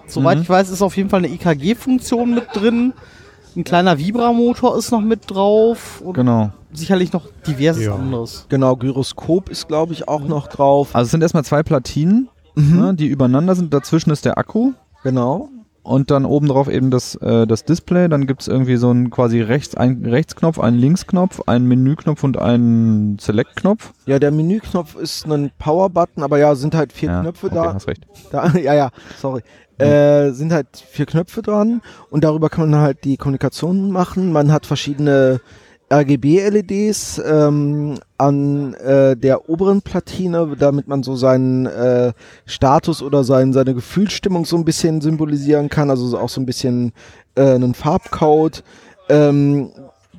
soweit 0.07 0.37
Mhm. 0.37 0.43
ich 0.43 0.49
weiß, 0.49 0.69
ist 0.69 0.81
auf 0.81 0.95
jeden 0.97 1.09
Fall 1.09 1.19
eine 1.23 1.29
EKG-Funktion 1.29 2.33
mit 2.35 2.45
drin. 2.53 2.93
Ein 3.55 3.63
kleiner 3.63 3.97
Vibramotor 3.97 4.77
ist 4.77 4.91
noch 4.91 5.01
mit 5.01 5.21
drauf. 5.31 6.01
Und 6.05 6.13
Genau. 6.13 6.51
sicherlich 6.73 7.11
noch 7.11 7.23
diverses 7.47 7.85
Ja. 7.85 7.95
anderes. 7.95 8.45
Genau, 8.49 8.75
Gyroskop 8.75 9.49
ist, 9.49 9.67
glaube 9.67 9.93
ich, 9.93 10.07
auch 10.07 10.21
noch 10.21 10.45
drauf. 10.47 10.89
Also 10.93 11.05
es 11.07 11.11
sind 11.11 11.21
erstmal 11.23 11.43
zwei 11.43 11.63
Platinen, 11.63 12.29
Mhm. 12.57 12.79
ne, 12.79 12.93
die 12.93 13.07
übereinander 13.07 13.55
sind. 13.55 13.73
Dazwischen 13.73 14.11
ist 14.11 14.25
der 14.25 14.37
Akku 14.37 14.73
Genau. 15.03 15.49
und 15.83 16.11
dann 16.11 16.25
obendrauf 16.25 16.67
eben 16.69 16.91
das, 16.91 17.15
äh, 17.15 17.47
das 17.47 17.63
Display. 17.65 18.09
Dann 18.09 18.27
gibt 18.27 18.41
es 18.41 18.47
irgendwie 18.47 18.75
so 18.77 18.89
einen 18.89 19.09
quasi 19.09 19.41
rechts, 19.41 19.75
einen 19.75 20.05
Rechtsknopf, 20.05 20.59
einen 20.59 20.77
Linksknopf, 20.77 21.41
einen 21.47 21.67
Menüknopf 21.67 22.23
und 22.23 22.37
einen 22.37 23.19
Select-Knopf. 23.19 23.93
Ja, 24.05 24.19
der 24.19 24.31
Menüknopf 24.31 24.95
ist 24.95 25.25
ein 25.25 25.51
Power-Button, 25.59 26.23
aber 26.23 26.39
ja, 26.39 26.55
sind 26.55 26.75
halt 26.75 26.91
vier 26.91 27.09
ja, 27.09 27.21
Knöpfe 27.21 27.47
okay, 27.47 27.55
da. 27.55 27.73
hast 27.73 27.87
recht. 27.87 28.05
da. 28.31 28.49
Ja, 28.57 28.73
ja, 28.73 28.89
sorry. 29.19 29.41
Äh, 29.77 30.31
sind 30.31 30.51
halt 30.51 30.67
vier 30.89 31.05
Knöpfe 31.05 31.43
dran 31.43 31.81
und 32.09 32.23
darüber 32.23 32.49
kann 32.49 32.69
man 32.71 32.79
halt 32.81 33.03
die 33.03 33.15
Kommunikation 33.15 33.91
machen. 33.91 34.31
Man 34.31 34.51
hat 34.51 34.65
verschiedene 34.65 35.39
RGB-LEDs 35.89 37.21
ähm, 37.25 37.97
an 38.17 38.73
äh, 38.73 39.15
der 39.15 39.49
oberen 39.49 39.81
Platine, 39.81 40.55
damit 40.59 40.87
man 40.87 41.03
so 41.03 41.15
seinen 41.15 41.65
äh, 41.65 42.13
Status 42.45 43.01
oder 43.01 43.23
sein, 43.23 43.53
seine 43.53 43.73
Gefühlsstimmung 43.73 44.45
so 44.45 44.57
ein 44.57 44.65
bisschen 44.65 44.99
symbolisieren 45.01 45.69
kann. 45.69 45.89
Also 45.89 46.07
so 46.07 46.19
auch 46.19 46.29
so 46.29 46.41
ein 46.41 46.45
bisschen 46.45 46.91
äh, 47.35 47.53
einen 47.53 47.73
Farbcode. 47.73 48.63
Ähm, 49.07 49.71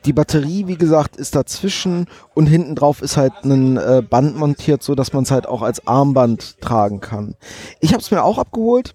die 0.05 0.13
Batterie, 0.13 0.67
wie 0.67 0.77
gesagt, 0.77 1.17
ist 1.17 1.35
dazwischen 1.35 2.07
und 2.35 2.47
hinten 2.47 2.75
drauf 2.75 3.03
ist 3.03 3.17
halt 3.17 3.33
ein 3.45 3.77
äh, 3.77 4.03
Band 4.09 4.37
montiert, 4.37 4.83
so 4.83 4.95
dass 4.95 5.13
man 5.13 5.25
es 5.25 5.31
halt 5.31 5.47
auch 5.47 5.61
als 5.61 5.87
Armband 5.87 6.61
tragen 6.61 7.01
kann. 7.01 7.35
Ich 7.81 7.93
habe 7.93 8.01
es 8.01 8.11
mir 8.11 8.23
auch 8.23 8.39
abgeholt, 8.39 8.95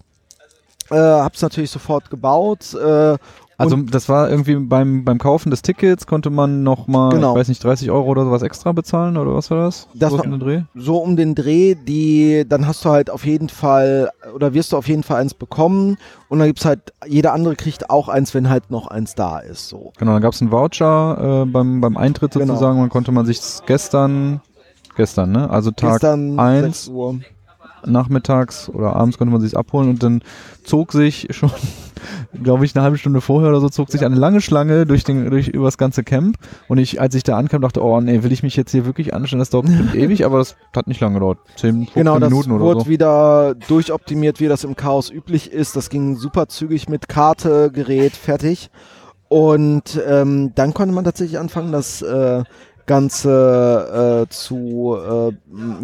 äh, 0.90 0.96
habe 0.96 1.34
es 1.34 1.42
natürlich 1.42 1.70
sofort 1.70 2.10
gebaut. 2.10 2.74
Äh, 2.74 3.16
Also 3.64 3.76
das 3.76 4.08
war 4.08 4.30
irgendwie 4.30 4.54
beim, 4.56 5.04
beim 5.04 5.18
Kaufen 5.18 5.50
des 5.50 5.62
Tickets 5.62 6.06
konnte 6.06 6.30
man 6.30 6.62
noch 6.62 6.86
mal, 6.86 7.10
Genau. 7.10 7.32
ich 7.34 7.40
weiß 7.40 7.48
nicht, 7.48 7.62
30 7.64 7.90
Euro 7.90 8.06
oder 8.08 8.24
sowas 8.24 8.42
extra 8.42 8.72
bezahlen 8.72 9.16
oder 9.16 9.34
was 9.34 9.50
war 9.50 9.58
das? 9.64 9.88
Das 9.94 10.10
So 10.12 10.18
war- 10.18 10.24
in 10.24 10.30
den 10.32 10.40
Dreh? 10.40 10.62
so 10.74 10.98
um 10.98 11.16
den 11.16 11.34
Dreh, 11.34 11.74
die, 11.74 12.44
dann 12.48 12.66
hast 12.66 12.84
du 12.84 12.90
halt 12.90 13.10
auf 13.10 13.24
jeden 13.26 13.48
Fall, 13.48 14.10
oder 14.34 14.54
wirst 14.54 14.72
du 14.72 14.76
auf 14.76 14.88
jeden 14.88 15.02
Fall 15.02 15.20
eins 15.20 15.34
bekommen 15.34 15.96
und 16.28 16.38
dann 16.38 16.48
gibt's 16.48 16.64
halt, 16.64 16.92
jeder 17.06 17.32
andere 17.32 17.56
kriegt 17.56 17.90
auch 17.90 18.08
eins, 18.08 18.34
wenn 18.34 18.48
halt 18.50 18.70
noch 18.70 18.86
eins 18.88 19.14
da 19.14 19.38
ist, 19.38 19.68
so. 19.68 19.92
Genau, 19.98 20.12
dann 20.12 20.22
gab 20.22 20.32
es 20.32 20.40
einen 20.40 20.50
Voucher 20.52 21.42
äh, 21.42 21.46
beim, 21.46 21.80
beim 21.80 21.96
Eintritt 21.96 22.32
Genau. 22.32 22.46
sozusagen. 22.46 22.78
Man 22.78 22.88
konnte 22.90 23.12
man 23.12 23.26
sich 23.26 23.40
gestern, 23.66 24.40
gestern, 24.96 25.32
ne? 25.32 25.50
Also 25.50 25.70
Tag 25.70 25.92
Gestern 25.94 26.38
eins 26.38 26.84
6 26.84 26.88
Uhr. 26.88 27.16
Nachmittags 27.86 28.68
oder 28.68 28.94
abends 28.96 29.18
konnte 29.18 29.32
man 29.32 29.40
sich 29.40 29.56
abholen 29.56 29.90
und 29.90 30.02
dann 30.02 30.22
zog 30.62 30.92
sich 30.92 31.28
schon, 31.30 31.50
glaube 32.42 32.64
ich, 32.64 32.74
eine 32.74 32.82
halbe 32.82 32.98
Stunde 32.98 33.20
vorher 33.20 33.50
oder 33.50 33.60
so, 33.60 33.68
zog 33.68 33.90
sich 33.90 34.04
eine 34.04 34.14
lange 34.14 34.40
Schlange 34.40 34.86
durch 34.86 35.04
den, 35.04 35.30
durch 35.30 35.48
über 35.48 35.66
das 35.66 35.78
ganze 35.78 36.04
Camp. 36.04 36.36
Und 36.68 36.78
ich, 36.78 37.00
als 37.00 37.14
ich 37.14 37.22
da 37.22 37.36
ankam, 37.36 37.62
dachte, 37.62 37.82
oh 37.82 38.00
nee, 38.00 38.22
will 38.22 38.32
ich 38.32 38.42
mich 38.42 38.56
jetzt 38.56 38.70
hier 38.70 38.86
wirklich 38.86 39.14
anstellen? 39.14 39.40
Das 39.40 39.50
dauert 39.50 39.66
ewig, 39.94 40.24
aber 40.24 40.38
das 40.38 40.56
hat 40.74 40.86
nicht 40.86 41.00
lange 41.00 41.14
gedauert. 41.14 41.38
10, 41.56 41.86
15 41.86 41.94
Genau, 41.94 42.18
das 42.18 42.30
Minuten 42.30 42.52
oder 42.52 42.64
wurde 42.64 42.80
so. 42.80 42.88
wieder 42.88 43.54
durchoptimiert, 43.68 44.40
wie 44.40 44.48
das 44.48 44.64
im 44.64 44.76
Chaos 44.76 45.10
üblich 45.10 45.52
ist. 45.52 45.76
Das 45.76 45.90
ging 45.90 46.16
super 46.16 46.48
zügig 46.48 46.88
mit 46.88 47.08
Karte, 47.08 47.70
Gerät, 47.72 48.16
fertig. 48.16 48.70
Und 49.28 50.00
ähm, 50.06 50.52
dann 50.54 50.74
konnte 50.74 50.94
man 50.94 51.04
tatsächlich 51.04 51.38
anfangen, 51.38 51.72
das 51.72 52.02
äh, 52.02 52.44
Ganze 52.86 54.24
äh, 54.26 54.30
zu 54.30 54.96
äh, 54.96 55.32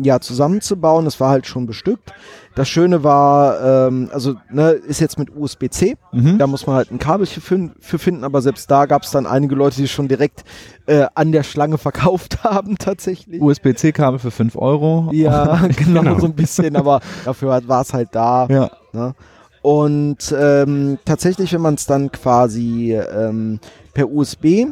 ja 0.02 0.20
zusammenzubauen. 0.20 1.06
Es 1.06 1.20
war 1.20 1.30
halt 1.30 1.46
schon 1.46 1.66
bestückt. 1.66 2.12
Das 2.54 2.68
Schöne 2.68 3.04
war, 3.04 3.86
ähm, 3.88 4.10
also 4.12 4.34
ne, 4.50 4.70
ist 4.70 5.00
jetzt 5.00 5.18
mit 5.18 5.34
USB-C. 5.34 5.96
Mhm. 6.12 6.38
Da 6.38 6.46
muss 6.46 6.66
man 6.66 6.76
halt 6.76 6.90
ein 6.90 6.98
Kabel 6.98 7.26
für, 7.26 7.70
für 7.78 7.98
finden, 7.98 8.24
aber 8.24 8.42
selbst 8.42 8.70
da 8.70 8.86
gab 8.86 9.04
es 9.04 9.12
dann 9.12 9.26
einige 9.26 9.54
Leute, 9.54 9.76
die 9.76 9.88
schon 9.88 10.08
direkt 10.08 10.44
äh, 10.86 11.06
an 11.14 11.32
der 11.32 11.44
Schlange 11.44 11.78
verkauft 11.78 12.42
haben 12.42 12.76
tatsächlich. 12.76 13.40
USB-C-Kabel 13.40 14.18
für 14.18 14.30
5 14.30 14.56
Euro. 14.56 15.08
Ja, 15.12 15.60
genau, 15.76 16.00
Genau. 16.02 16.18
so 16.18 16.26
ein 16.26 16.34
bisschen, 16.34 16.76
aber 16.76 17.00
dafür 17.24 17.62
war 17.66 17.82
es 17.82 17.94
halt 17.94 18.08
da. 18.12 18.46
Ja. 18.50 18.70
Ne? 18.92 19.14
Und 19.62 20.34
ähm, 20.36 20.98
tatsächlich, 21.04 21.52
wenn 21.52 21.60
man 21.60 21.74
es 21.74 21.86
dann 21.86 22.10
quasi 22.10 22.94
ähm, 22.94 23.60
per 23.92 24.10
USB 24.10 24.66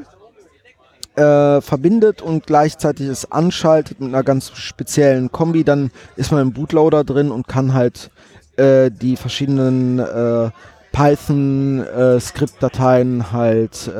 äh, 1.19 1.61
verbindet 1.61 2.23
und 2.23 2.47
gleichzeitig 2.47 3.09
es 3.09 3.31
anschaltet 3.31 4.01
mit 4.01 4.09
einer 4.09 4.23
ganz 4.23 4.53
speziellen 4.55 5.31
Kombi, 5.32 5.65
dann 5.65 5.90
ist 6.16 6.32
man 6.32 6.40
im 6.40 6.53
Bootloader 6.53 7.05
drin 7.05 7.31
und 7.31 7.47
kann 7.49 7.74
halt 7.74 8.11
äh, 8.57 8.90
die 8.90 9.16
verschiedenen 9.16 9.99
äh, 9.99 10.49
Python-Skriptdateien 10.93 13.32
halt 13.32 13.90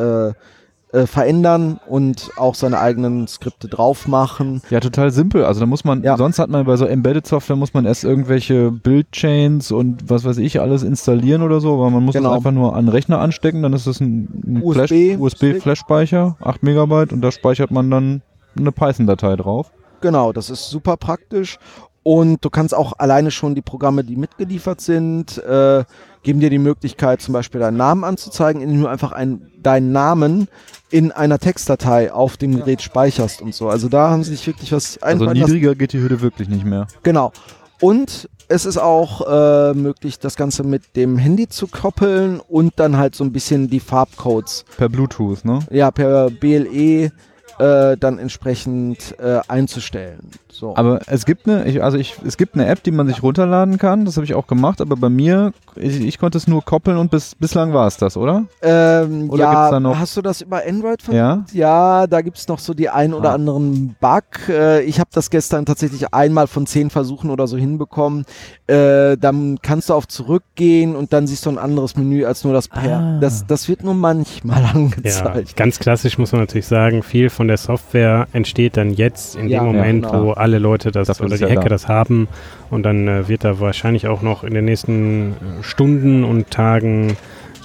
äh, 0.93 1.07
verändern 1.07 1.79
und 1.87 2.31
auch 2.37 2.55
seine 2.55 2.79
eigenen 2.81 3.29
Skripte 3.29 3.69
drauf 3.69 4.09
machen. 4.09 4.63
Ja, 4.71 4.81
total 4.81 5.11
simpel. 5.11 5.45
Also 5.45 5.61
da 5.61 5.67
muss 5.67 5.85
man, 5.85 6.03
Ja. 6.03 6.17
sonst 6.17 6.39
hat 6.39 6.49
man 6.49 6.65
bei 6.65 6.77
so 6.77 6.87
Embedded 6.87 7.27
Software 7.27 7.57
muss 7.57 7.75
man 7.75 7.85
erst 7.85 8.05
irgendwelche 8.05 8.71
Build-Chains 8.71 9.71
und 9.71 10.09
was 10.09 10.25
weiß 10.25 10.39
ich 10.39 10.61
alles 10.61 10.83
installieren 10.83 11.43
oder 11.43 11.61
so, 11.61 11.75
aber 11.75 11.91
man 11.91 12.05
muss 12.05 12.15
Genau. 12.15 12.31
es 12.31 12.37
einfach 12.37 12.53
nur 12.53 12.75
an 12.75 12.87
den 12.87 12.91
Rechner 12.91 13.19
anstecken, 13.21 13.63
dann 13.63 13.73
ist 13.75 13.87
es 13.87 14.01
ein, 14.01 14.29
ein 14.47 14.63
USB 14.63 15.17
Flash, 15.17 15.19
USB-Flash-Speicher, 15.19 16.37
8 16.41 16.63
Megabyte 16.63 17.13
und 17.13 17.21
da 17.21 17.31
speichert 17.33 17.71
man 17.71 17.91
dann 17.91 18.23
eine 18.59 18.73
Python-Datei 18.73 19.37
drauf. 19.37 19.71
Genau, 20.01 20.33
das 20.33 20.49
ist 20.49 20.71
super 20.71 20.97
praktisch. 20.97 21.59
Und 22.03 22.45
du 22.45 22.51
kannst 22.51 22.75
auch 22.75 22.95
alleine 22.99 23.31
schon 23.31 23.55
die 23.55 23.61
Programme, 23.63 24.03
die 24.05 24.17
mitgeliefert 24.17 24.81
sind, 24.81 25.39
äh, 25.45 25.85
geben 26.23 26.41
dir 26.41 26.51
die 26.51 26.59
Möglichkeit, 26.59 27.21
zum 27.21 27.33
Beispiel 27.35 27.61
deinen 27.61 27.77
Namen 27.77 28.05
anzuzeigen, 28.05 28.63
indem 28.63 28.83
du 28.83 28.87
einfach 28.89 29.13
ein, 29.13 29.51
deinen 29.63 29.93
Namen 29.93 30.49
in 30.91 31.13
einer 31.13 31.39
Textdatei 31.39 32.13
auf 32.13 32.37
dem 32.39 32.57
Gerät 32.57 32.81
speicherst 32.81 33.43
und 33.43 33.55
so. 33.55 33.69
Also 33.69 33.89
da 33.89 34.11
haben 34.11 34.25
sie 34.25 34.31
sich 34.31 34.47
wirklich 34.47 34.73
was 34.73 35.03
Also 35.03 35.25
lassen. 35.27 35.39
niedriger 35.39 35.75
geht 35.75 35.93
die 35.93 36.01
Hürde 36.01 36.21
wirklich 36.23 36.49
nicht 36.49 36.65
mehr. 36.65 36.87
Genau. 37.03 37.33
Und 37.81 38.29
es 38.49 38.65
ist 38.65 38.79
auch 38.79 39.21
äh, 39.29 39.75
möglich, 39.75 40.19
das 40.19 40.37
Ganze 40.37 40.65
mit 40.65 40.97
dem 40.97 41.19
Handy 41.19 41.49
zu 41.49 41.67
koppeln 41.67 42.41
und 42.41 42.73
dann 42.77 42.97
halt 42.97 43.15
so 43.15 43.23
ein 43.23 43.33
bisschen 43.33 43.69
die 43.69 43.81
Farbcodes 43.81 44.65
Per 44.79 44.89
Bluetooth, 44.89 45.45
ne? 45.45 45.61
ja 45.71 45.91
per 45.91 46.31
BLE 46.31 47.13
äh, 47.59 47.97
dann 47.99 48.19
entsprechend 48.19 49.15
äh, 49.19 49.41
einzustellen. 49.49 50.31
So. 50.59 50.75
Aber 50.77 50.99
es 51.07 51.25
gibt 51.25 51.49
eine, 51.49 51.65
ich, 51.67 51.83
also 51.83 51.97
ich, 51.99 52.17
es 52.27 52.37
gibt 52.37 52.55
eine 52.55 52.67
App, 52.67 52.83
die 52.83 52.91
man 52.91 53.07
sich 53.07 53.23
runterladen 53.23 53.79
kann. 53.79 54.05
Das 54.05 54.17
habe 54.17 54.25
ich 54.25 54.35
auch 54.35 54.47
gemacht. 54.49 54.81
Aber 54.81 54.97
bei 54.97 55.09
mir, 55.09 55.53
ich, 55.77 56.01
ich 56.01 56.19
konnte 56.19 56.37
es 56.37 56.49
nur 56.49 56.65
koppeln 56.65 56.97
und 56.97 57.11
bis, 57.13 57.35
bislang 57.37 57.73
war 57.73 57.87
es 57.87 57.97
das, 57.97 58.17
oder? 58.17 58.45
Ähm, 58.63 59.31
Oder 59.31 59.45
ja, 59.45 59.51
gibt's 59.55 59.71
da 59.71 59.81
noch- 59.81 59.99
hast 59.99 60.17
du 60.17 60.23
das 60.23 60.41
über 60.41 60.63
Android 60.67 61.01
versucht? 61.03 61.17
Ja. 61.17 61.45
Ja, 61.53 62.07
da 62.09 62.23
gibt's 62.23 62.49
noch 62.49 62.59
so 62.59 62.75
die 62.75 62.89
ein 62.89 63.15
oder 63.15 63.31
Ah. 63.31 63.35
anderen 63.35 63.95
Bug. 64.01 64.25
Äh, 64.49 64.83
ich 64.83 64.99
habe 64.99 65.11
das 65.13 65.31
gestern 65.31 65.65
tatsächlich 65.65 66.13
einmal 66.13 66.47
von 66.49 66.67
zehn 66.67 66.91
Versuchen 66.91 67.31
oder 67.31 67.47
so 67.47 67.57
hinbekommen. 67.57 68.25
Äh, 68.67 69.17
dann 69.17 69.59
kannst 69.63 69.91
du 69.91 69.95
auf 69.95 70.09
zurückgehen 70.09 70.97
und 70.97 71.13
dann 71.13 71.27
siehst 71.27 71.47
du 71.47 71.51
ein 71.51 71.59
anderes 71.59 71.97
Menü 71.97 72.25
als 72.25 72.43
nur 72.45 72.53
das 72.53 72.69
Per. 72.69 72.99
Ah. 72.99 73.19
Das, 73.21 73.47
das 73.47 73.69
wird 73.69 73.85
nur 73.85 73.95
manchmal 73.95 74.63
Ja, 74.63 74.71
angezeigt. 74.75 75.57
ganz 75.57 75.79
klassisch 75.79 76.19
muss 76.19 76.33
man 76.33 76.41
natürlich 76.41 76.67
sagen, 76.67 77.03
viel 77.03 77.31
von 77.31 77.47
der 77.49 77.57
Software 77.59 78.27
entsteht 78.33 78.77
dann 78.77 78.93
jetzt 78.93 79.37
in 79.37 79.49
Ja, 79.49 79.61
dem 79.61 79.67
Moment, 79.67 80.05
ja, 80.05 80.11
genau. 80.11 80.25
wo 80.25 80.31
alle 80.33 80.48
Leute 80.57 80.91
das 80.91 81.09
Dafür 81.09 81.27
oder 81.27 81.37
die 81.37 81.43
ja 81.43 81.51
Hacker 81.51 81.65
da. 81.65 81.69
das 81.69 81.89
haben. 81.89 82.29
Und 82.71 82.85
dann 82.85 83.07
äh, 83.07 83.29
wird 83.29 83.45
da 83.45 83.61
wahrscheinlich 83.61 84.07
auch 84.07 84.23
noch 84.23 84.43
in 84.43 84.55
den 84.55 84.65
nächsten 84.65 85.33
äh, 85.33 85.63
Stunden 85.63 86.25
und 86.25 86.51
Tagen 86.51 87.19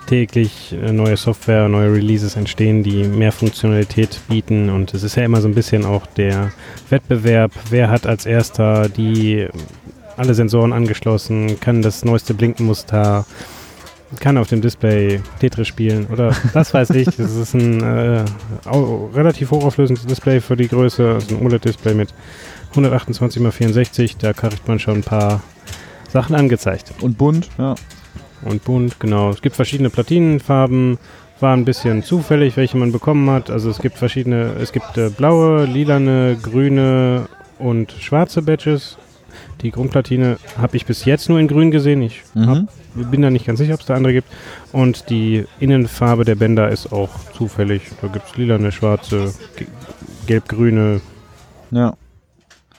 täglich 0.07 0.73
äh, 0.73 0.91
neue 0.91 1.15
Software, 1.15 1.69
neue 1.69 1.93
Releases 1.93 2.35
entstehen, 2.35 2.84
die 2.84 3.05
mehr 3.05 3.31
Funktionalität 3.31 4.19
bieten. 4.27 4.69
Und 4.69 4.93
es 4.93 5.03
ist 5.03 5.15
ja 5.15 5.23
immer 5.23 5.39
so 5.39 5.47
ein 5.47 5.55
bisschen 5.55 5.85
auch 5.85 6.05
der 6.05 6.51
Wettbewerb, 6.89 7.51
wer 7.69 7.89
hat 7.89 8.05
als 8.05 8.26
erster 8.26 8.89
die 8.89 9.39
äh, 9.39 9.49
alle 10.18 10.34
Sensoren 10.34 10.73
angeschlossen, 10.73 11.60
kann 11.60 11.81
das 11.81 12.05
neueste 12.05 12.34
Blinkenmuster, 12.34 13.26
kann 14.19 14.38
auf 14.38 14.47
dem 14.47 14.61
Display 14.61 15.22
Tetris 15.39 15.68
spielen? 15.68 16.07
Oder 16.11 16.35
was 16.53 16.73
weiß 16.73 16.91
ich. 16.91 17.07
Das 17.18 17.35
ist 17.35 17.53
ein 17.53 17.81
äh, 17.81 18.23
relativ 19.15 19.51
hochauflösendes 19.51 20.05
Display 20.05 20.39
für 20.39 20.55
die 20.55 20.68
Größe, 20.68 21.15
also 21.15 21.35
ein 21.35 21.45
OLED-Display 21.45 21.93
mit 21.93 22.10
128 22.73 23.41
x 23.41 23.55
64. 23.55 24.17
Da 24.17 24.33
kriegt 24.33 24.67
man 24.67 24.79
schon 24.79 24.95
ein 24.97 25.03
paar 25.03 25.41
Sachen 26.11 26.35
angezeigt. 26.35 26.93
Und 27.01 27.17
bunt, 27.17 27.49
ja. 27.57 27.75
Und 28.43 28.63
bunt, 28.65 28.99
genau. 28.99 29.29
Es 29.29 29.41
gibt 29.41 29.55
verschiedene 29.55 29.89
Platinenfarben. 29.89 30.97
War 31.39 31.55
ein 31.55 31.65
bisschen 31.65 32.03
zufällig, 32.03 32.55
welche 32.57 32.77
man 32.77 32.91
bekommen 32.91 33.29
hat. 33.29 33.49
Also 33.49 33.69
es 33.69 33.79
gibt 33.79 33.97
verschiedene, 33.97 34.53
es 34.61 34.71
gibt 34.71 34.97
äh, 34.97 35.09
blaue, 35.09 35.65
lilane, 35.65 36.37
grüne 36.41 37.27
und 37.59 37.91
schwarze 37.99 38.41
Badges. 38.41 38.97
Die 39.61 39.71
Grundplatine 39.71 40.37
habe 40.57 40.77
ich 40.77 40.85
bis 40.85 41.05
jetzt 41.05 41.27
nur 41.29 41.39
in 41.39 41.47
grün 41.47 41.71
gesehen. 41.71 42.01
Ich 42.01 42.21
hab 42.35 42.57
Mhm. 42.57 42.67
bin 43.11 43.21
da 43.21 43.29
nicht 43.29 43.45
ganz 43.45 43.59
sicher, 43.59 43.73
ob 43.73 43.79
es 43.79 43.85
da 43.87 43.95
andere 43.95 44.13
gibt. 44.13 44.27
Und 44.71 45.09
die 45.09 45.45
Innenfarbe 45.59 46.23
der 46.25 46.35
Bänder 46.35 46.69
ist 46.69 46.91
auch 46.93 47.09
zufällig. 47.35 47.81
Da 48.01 48.07
gibt 48.09 48.27
es 48.27 48.37
lilane, 48.37 48.71
schwarze, 48.71 49.33
ge- 49.57 49.67
gelb-grüne. 50.27 51.01
Ja. 51.71 51.95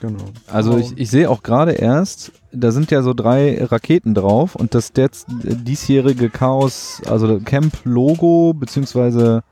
Genau. 0.01 0.25
Also 0.51 0.77
ich, 0.77 0.97
ich 0.97 1.09
sehe 1.09 1.29
auch 1.29 1.41
gerade 1.41 1.71
erst, 1.71 2.31
da 2.51 2.71
sind 2.71 2.91
ja 2.91 3.01
so 3.01 3.13
drei 3.13 3.63
Raketen 3.63 4.13
drauf 4.13 4.55
und 4.55 4.75
das 4.75 4.91
der, 4.91 5.09
diesjährige 5.27 6.29
Chaos, 6.29 7.01
also 7.09 7.39
Camp-Logo, 7.39 8.53
beziehungsweise, 8.53 9.43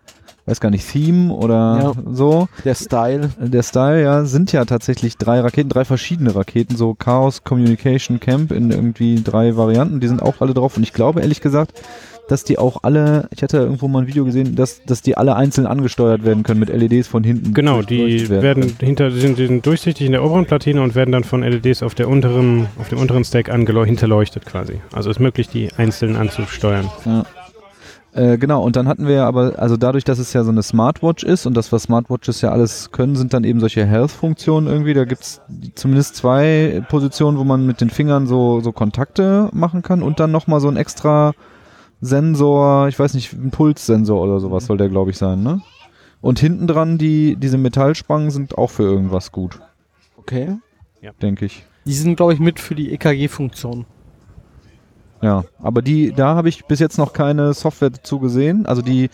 weiß 0.46 0.60
gar 0.60 0.70
nicht, 0.70 0.88
Theme 0.92 1.34
oder 1.34 1.94
Ja. 1.96 2.14
so, 2.14 2.50
Der 2.66 2.76
Style. 2.76 3.30
der 3.40 3.64
Style, 3.64 4.02
ja, 4.04 4.26
sind 4.26 4.52
ja 4.52 4.66
tatsächlich 4.66 5.18
drei 5.18 5.40
Raketen, 5.40 5.70
drei 5.70 5.86
verschiedene 5.86 6.36
Raketen, 6.36 6.76
so 6.76 6.94
Chaos 6.94 7.44
Communication 7.44 8.20
Camp 8.20 8.52
in 8.52 8.70
irgendwie 8.70 9.22
drei 9.24 9.56
Varianten, 9.56 10.02
die 10.02 10.08
sind 10.08 10.22
auch 10.22 10.42
alle 10.42 10.54
drauf 10.54 10.76
und 10.78 10.84
ich 10.84 10.92
glaube 10.94 11.22
ehrlich 11.22 11.40
gesagt, 11.42 11.82
dass 12.28 12.44
die 12.44 12.58
auch 12.58 12.84
alle, 12.84 13.28
ich 13.36 13.44
hatte 13.44 13.58
irgendwo 13.58 13.88
mal 13.88 14.04
ein 14.04 14.08
Video 14.08 14.26
gesehen, 14.26 14.56
dass, 14.56 14.84
dass 14.86 15.02
die 15.02 15.18
alle 15.18 15.36
einzeln 15.36 15.68
angesteuert 15.68 16.24
werden 16.24 16.44
können 16.44 16.60
mit 16.60 16.70
LEDs 16.70 17.08
von 17.08 17.24
hinten. 17.24 17.54
Genau, 17.54 17.82
die 17.82 17.98
durchleuchtet 17.98 18.42
werden 18.42 18.76
hinter, 18.80 19.12
sind, 19.12 19.38
sind 19.38 19.66
durchsichtig 19.66 20.06
in 20.06 20.14
der 20.14 20.24
oberen 20.24 20.46
Platine 20.46 20.82
und 20.82 20.96
werden 20.96 21.12
dann 21.12 21.24
von 21.24 21.42
LEDs 21.42 21.84
auf 21.84 21.96
der 21.96 22.08
unteren, 22.08 22.68
auf 22.80 22.90
dem 22.90 23.00
unteren 23.00 23.24
Stack 23.24 23.52
hinterleuchtet 23.52 24.46
quasi. 24.46 24.82
Also 24.94 25.10
ist 25.10 25.20
möglich, 25.20 25.50
die 25.50 25.72
einzeln 25.74 26.16
anzusteuern. 26.16 26.90
Äh, 28.14 28.38
genau, 28.38 28.64
und 28.64 28.76
dann 28.76 28.88
hatten 28.88 29.08
wir 29.08 29.16
ja 29.16 29.28
aber, 29.28 29.54
also 29.58 29.76
dadurch, 29.76 30.04
dass 30.04 30.20
es 30.20 30.34
ja 30.34 30.44
so 30.44 30.52
eine 30.52 30.62
Smartwatch 30.62 31.24
ist 31.24 31.48
und 31.48 31.56
das, 31.58 31.72
was 31.72 31.84
Smartwatches 31.84 32.42
ja 32.42 32.52
alles 32.52 32.92
können, 32.92 33.16
sind 33.16 33.34
dann 33.34 33.44
eben 33.44 33.60
solche 33.60 33.86
Health-Funktionen 33.86 34.68
irgendwie. 34.68 34.94
Da 34.94 35.06
gibt's 35.06 35.42
zumindest 35.74 36.16
zwei 36.16 36.84
Positionen, 36.90 37.40
wo 37.40 37.44
man 37.44 37.66
mit 37.66 37.82
den 37.82 37.90
Fingern 37.90 38.28
so, 38.28 38.62
so 38.62 38.72
Kontakte 38.72 39.50
machen 39.52 39.82
kann 39.82 40.04
und 40.04 40.20
dann 40.20 40.32
nochmal 40.32 40.60
so 40.60 40.68
ein 40.68 40.78
extra 40.78 41.34
Sensor, 42.04 42.90
ich 42.90 43.00
weiß 43.00 43.14
nicht, 43.14 43.34
ein 43.34 43.52
Pulssensor 43.52 44.22
oder 44.22 44.40
sowas 44.40 44.66
soll 44.66 44.78
der, 44.78 44.90
glaube 44.90 45.12
ich, 45.12 45.18
sein, 45.18 45.42
ne? 45.42 45.62
Und 46.22 46.40
hinten 46.40 46.68
dran, 46.68 46.98
die, 46.98 47.36
diese 47.36 47.58
Metallspangen 47.58 48.32
sind 48.32 48.58
auch 48.58 48.70
für 48.70 48.84
irgendwas 48.84 49.32
gut, 49.32 49.60
Okay. 50.18 50.58
denke 51.22 51.46
ich. 51.46 51.66
Die 51.86 51.94
sind, 51.94 52.16
glaube 52.16 52.34
ich, 52.34 52.40
mit 52.40 52.60
für 52.60 52.76
die 52.76 52.92
EKG-Funktion. 52.94 53.86
Ja, 55.22 55.46
aber 55.62 55.82
die, 55.82 56.12
da 56.14 56.36
habe 56.36 56.50
ich 56.50 56.66
bis 56.66 56.80
jetzt 56.80 56.98
noch 56.98 57.14
keine 57.14 57.54
Software 57.54 57.90
dazu 57.90 58.20
gesehen. 58.20 58.66
Also 58.66 58.82
die, 58.82 59.10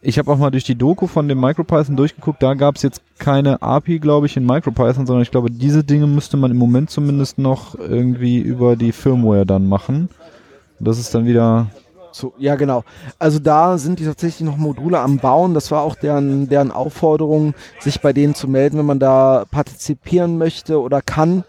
ich 0.00 0.18
habe 0.18 0.30
auch 0.32 0.38
mal 0.38 0.50
durch 0.50 0.64
die 0.64 0.74
Doku 0.74 1.06
von 1.06 1.28
dem 1.28 1.40
MicroPython 1.40 1.96
durchgeguckt, 1.96 2.42
da 2.42 2.54
gab 2.54 2.76
es 2.76 2.82
jetzt 2.82 3.02
keine 3.18 3.60
API, 3.62 3.98
glaube 3.98 4.26
ich, 4.26 4.36
in 4.36 4.46
MicroPython, 4.46 5.06
sondern 5.06 5.22
ich 5.22 5.30
glaube, 5.30 5.50
diese 5.50 5.84
Dinge 5.84 6.06
müsste 6.06 6.36
man 6.38 6.50
im 6.50 6.56
Moment 6.56 6.90
zumindest 6.90 7.38
noch 7.38 7.78
irgendwie 7.78 8.40
über 8.40 8.76
die 8.76 8.92
Firmware 8.92 9.44
dann 9.44 9.68
machen. 9.68 10.08
Das 10.80 10.98
ist 10.98 11.14
dann 11.14 11.26
wieder 11.26 11.68
Zu, 12.12 12.34
ja, 12.38 12.56
genau. 12.56 12.84
Also 13.18 13.38
da 13.38 13.78
sind 13.78 13.98
die 13.98 14.04
tatsächlich 14.04 14.46
noch 14.46 14.56
Module 14.56 15.00
am 15.00 15.18
Bauen. 15.18 15.54
Das 15.54 15.70
war 15.70 15.82
auch 15.82 15.94
deren, 15.94 16.48
deren 16.48 16.70
Aufforderung, 16.70 17.54
sich 17.80 18.00
bei 18.00 18.12
denen 18.12 18.34
zu 18.34 18.48
melden, 18.48 18.78
wenn 18.78 18.86
man 18.86 18.98
da 18.98 19.44
partizipieren 19.50 20.38
möchte 20.38 20.80
oder 20.80 21.00
kann. 21.00 21.44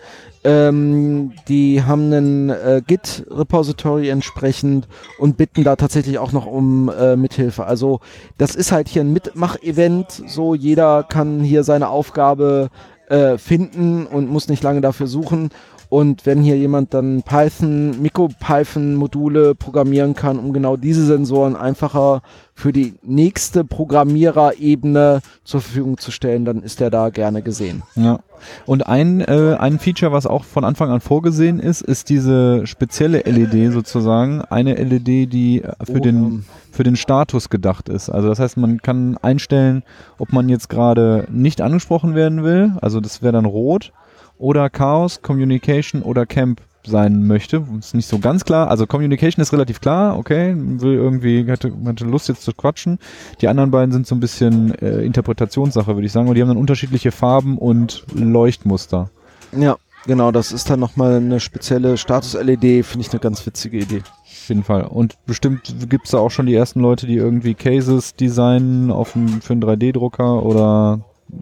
Ähm, 0.45 1.31
die 1.48 1.84
haben 1.84 2.11
einen 2.11 2.49
äh, 2.49 2.81
Git-Repository 2.85 4.10
entsprechend 4.10 4.88
und 5.18 5.38
bitten 5.38 5.64
da 5.64 5.77
tatsächlich 5.77 6.18
auch 6.18 6.34
noch 6.34 6.45
um 6.45 6.90
äh, 6.90 7.15
Mithilfe. 7.15 7.65
Also 7.65 8.02
das 8.38 8.56
ist 8.56 8.72
halt 8.72 8.90
hier 8.90 9.03
ein 9.03 9.14
Mitmach-Event. 9.14 10.23
So 10.27 10.53
jeder 10.53 11.03
kann 11.03 11.40
hier 11.40 11.64
seine 11.64 11.88
Aufgabe 11.88 12.69
äh, 13.07 13.38
finden 13.38 14.06
und 14.06 14.30
muss 14.30 14.49
nicht 14.49 14.64
lange 14.64 14.81
dafür 14.81 15.07
suchen. 15.07 15.49
Und 15.94 16.26
wenn 16.26 16.41
hier 16.41 16.57
jemand 16.57 16.95
dann 16.95 17.22
Python, 17.22 18.02
MicroPython-Module 18.02 19.53
programmieren 19.53 20.15
kann, 20.15 20.40
um 20.40 20.52
genau 20.52 20.76
diese 20.76 21.06
Sensoren 21.06 21.56
einfacher 21.56 22.24
für 22.56 22.74
die 22.74 22.95
nächste 23.03 23.64
Programmiererebene 23.64 25.22
zur 25.44 25.61
Verfügung 25.61 25.99
zu 25.99 26.10
stellen, 26.10 26.45
dann 26.45 26.64
ist 26.64 26.82
er 26.82 26.90
da 26.90 27.10
gerne 27.10 27.44
gesehen. 27.44 27.84
Ja. 27.94 28.22
Und 28.65 28.88
ein, 28.88 29.22
äh, 29.22 29.56
ein 29.60 29.78
Feature, 29.78 30.11
was 30.11 30.26
auch 30.26 30.45
von 30.45 30.64
Anfang 30.64 30.90
an 30.90 30.99
vorgesehen 30.99 31.60
ist, 31.60 31.84
ist 31.84 32.10
diese 32.10 32.65
spezielle 32.65 33.20
LED 33.20 33.72
sozusagen. 33.72 34.41
Eine 34.41 34.74
LED, 34.74 35.32
die 35.32 35.61
für, 35.84 35.98
Oh, 35.98 35.99
den, 35.99 36.44
für 36.72 36.84
den 36.84 36.95
Status 36.95 37.52
gedacht 37.52 37.88
ist. 37.88 38.10
Also 38.10 38.30
das 38.30 38.40
heißt, 38.40 38.57
man 38.57 38.82
kann 38.82 39.20
einstellen, 39.22 39.84
ob 40.18 40.34
man 40.34 40.49
jetzt 40.49 40.70
gerade 40.70 41.28
nicht 41.32 41.61
angesprochen 41.61 42.15
werden 42.15 42.44
will. 42.44 42.72
Also 42.82 42.99
das 42.99 43.22
wäre 43.22 43.34
dann 43.34 43.45
rot. 43.45 43.94
Oder 44.38 44.69
Chaos, 44.69 45.22
Communication 45.22 46.01
oder 46.01 46.26
Camp 46.26 46.61
sein 46.85 47.26
möchte. 47.27 47.65
Ist 47.80 47.95
nicht 47.95 48.07
so 48.07 48.19
ganz 48.19 48.45
klar. 48.45 48.69
Also 48.69 48.88
Communication 48.88 49.41
ist 49.41 49.53
relativ 49.53 49.81
klar, 49.81 50.18
okay, 50.18 50.53
will 50.55 50.93
irgendwie, 50.93 51.49
hatte, 51.49 51.72
hatte 51.85 52.05
Lust 52.05 52.27
jetzt 52.30 52.43
zu 52.43 52.53
quatschen. 52.53 52.99
Die 53.41 53.47
anderen 53.47 53.72
beiden 53.72 53.91
sind 53.91 54.07
so 54.07 54.15
ein 54.15 54.19
bisschen 54.19 54.73
äh, 54.80 55.01
Interpretationssache, 55.01 55.95
würde 55.95 56.05
ich 56.05 56.11
sagen. 56.11 56.27
Und 56.27 56.35
die 56.35 56.41
haben 56.41 56.49
dann 56.49 56.57
unterschiedliche 56.57 57.11
Farben 57.11 57.57
und 57.57 58.05
Leuchtmuster. 58.14 59.10
Ja, 59.57 59.77
genau, 60.05 60.31
das 60.31 60.51
ist 60.51 60.69
dann 60.69 60.80
nochmal 60.80 61.15
eine 61.15 61.39
spezielle 61.39 61.97
Status-LED, 61.97 62.85
finde 62.85 63.05
ich 63.05 63.11
eine 63.11 63.19
ganz 63.19 63.45
witzige 63.45 63.77
Idee. 63.77 64.01
Auf 64.23 64.49
jeden 64.49 64.64
Fall. 64.64 64.84
Und 64.84 65.15
bestimmt 65.26 65.89
gibt's 65.89 66.11
da 66.11 66.18
auch 66.18 66.31
schon 66.31 66.47
die 66.47 66.55
ersten 66.55 66.81
Leute, 66.81 67.07
die 67.07 67.15
irgendwie 67.15 67.53
Cases 67.53 68.14
designen 68.15 68.91
auf 68.91 69.15
ein, 69.15 69.41
für 69.41 69.53
einen 69.53 69.64
3D-Drucker 69.64 70.43
oder 70.43 70.99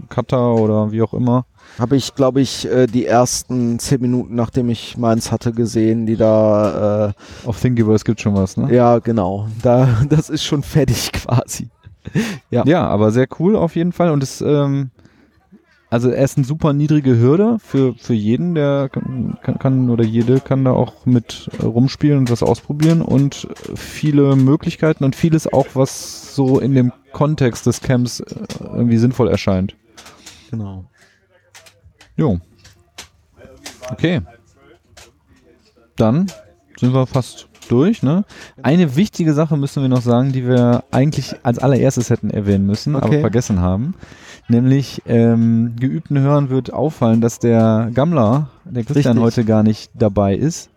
Cutter 0.09 0.53
oder 0.55 0.91
wie 0.91 1.01
auch 1.01 1.13
immer. 1.13 1.45
Habe 1.80 1.95
ich, 1.95 2.15
glaube 2.15 2.41
ich, 2.41 2.69
äh, 2.69 2.88
die 2.88 3.06
ersten 3.06 3.80
zehn 3.80 4.02
Minuten, 4.02 4.35
nachdem 4.35 4.69
ich 4.69 4.98
meins 4.98 5.31
hatte, 5.31 5.52
gesehen, 5.52 6.06
die 6.06 6.15
da, 6.15 7.14
Auf 7.45 7.60
Thingiverse 7.60 8.03
gibt's 8.03 8.23
schon 8.23 8.35
was, 8.35 8.57
ne? 8.57 8.69
äh, 8.69 8.76
ja, 8.76 8.99
genau, 8.99 9.48
da, 9.61 9.88
das 10.10 10.30
ist 10.30 10.43
schon 10.43 10.64
fertig 10.64 11.11
quasi. 11.14 11.69
Ja. 12.49 12.64
Ja, 12.65 12.88
aber 12.88 13.11
sehr 13.11 13.27
cool 13.39 13.56
auf 13.56 13.76
jeden 13.76 13.91
Fall. 13.91 14.11
Und 14.11 14.23
es, 14.23 14.41
ähm, 14.41 14.89
also 15.91 16.10
er 16.10 16.23
ist 16.23 16.38
eine 16.38 16.45
super 16.45 16.72
niedrige 16.72 17.19
Hürde 17.19 17.57
für, 17.60 17.93
für 17.95 18.14
jeden, 18.14 18.56
der 18.56 18.89
kann, 18.89 19.38
kann, 19.60 19.89
oder 19.89 20.06
jede 20.06 20.39
kann 20.39 20.64
da 20.64 20.72
auch 20.72 21.06
mit 21.06 21.49
äh, 21.60 21.65
rumspielen 21.65 22.18
und 22.18 22.31
was 22.31 22.43
ausprobieren 22.43 23.02
und 23.02 23.48
viele 23.76 24.38
Möglichkeiten 24.38 25.03
und 25.03 25.18
vieles 25.18 25.52
auch, 25.52 25.68
was 25.73 26.34
so 26.34 26.60
in 26.60 26.76
dem 26.76 26.93
Kontext 27.11 27.65
des 27.65 27.81
Camps 27.81 28.22
äh, 28.22 28.35
irgendwie 28.61 28.98
sinnvoll 28.98 29.27
erscheint. 29.27 29.76
Genau. 30.49 30.85
Jo. 32.15 32.39
Okay. 33.89 34.21
Dann 35.95 36.27
sind 36.77 36.93
wir 36.93 37.05
fast 37.05 37.47
durch, 37.69 38.03
ne? 38.03 38.25
Eine 38.63 38.95
wichtige 38.95 39.33
Sache 39.33 39.55
müssen 39.57 39.81
wir 39.81 39.89
noch 39.89 40.01
sagen, 40.01 40.31
die 40.31 40.45
wir 40.47 40.83
eigentlich 40.91 41.35
als 41.43 41.59
allererstes 41.59 42.09
hätten 42.09 42.29
erwähnen 42.29 42.65
müssen, 42.65 42.95
aber 42.95 43.07
Okay. 43.07 43.21
vergessen 43.21 43.61
haben. 43.61 43.95
Nämlich, 44.47 45.01
ähm, 45.05 45.75
geübten 45.79 46.19
Hörern 46.19 46.49
wird 46.49 46.73
auffallen, 46.73 47.21
dass 47.21 47.39
der 47.39 47.89
Gammler, 47.93 48.49
der 48.65 48.83
Christian, 48.83 49.17
Richtig. 49.17 49.23
heute 49.23 49.45
gar 49.45 49.63
nicht 49.63 49.91
dabei 49.93 50.35
ist. 50.35 50.69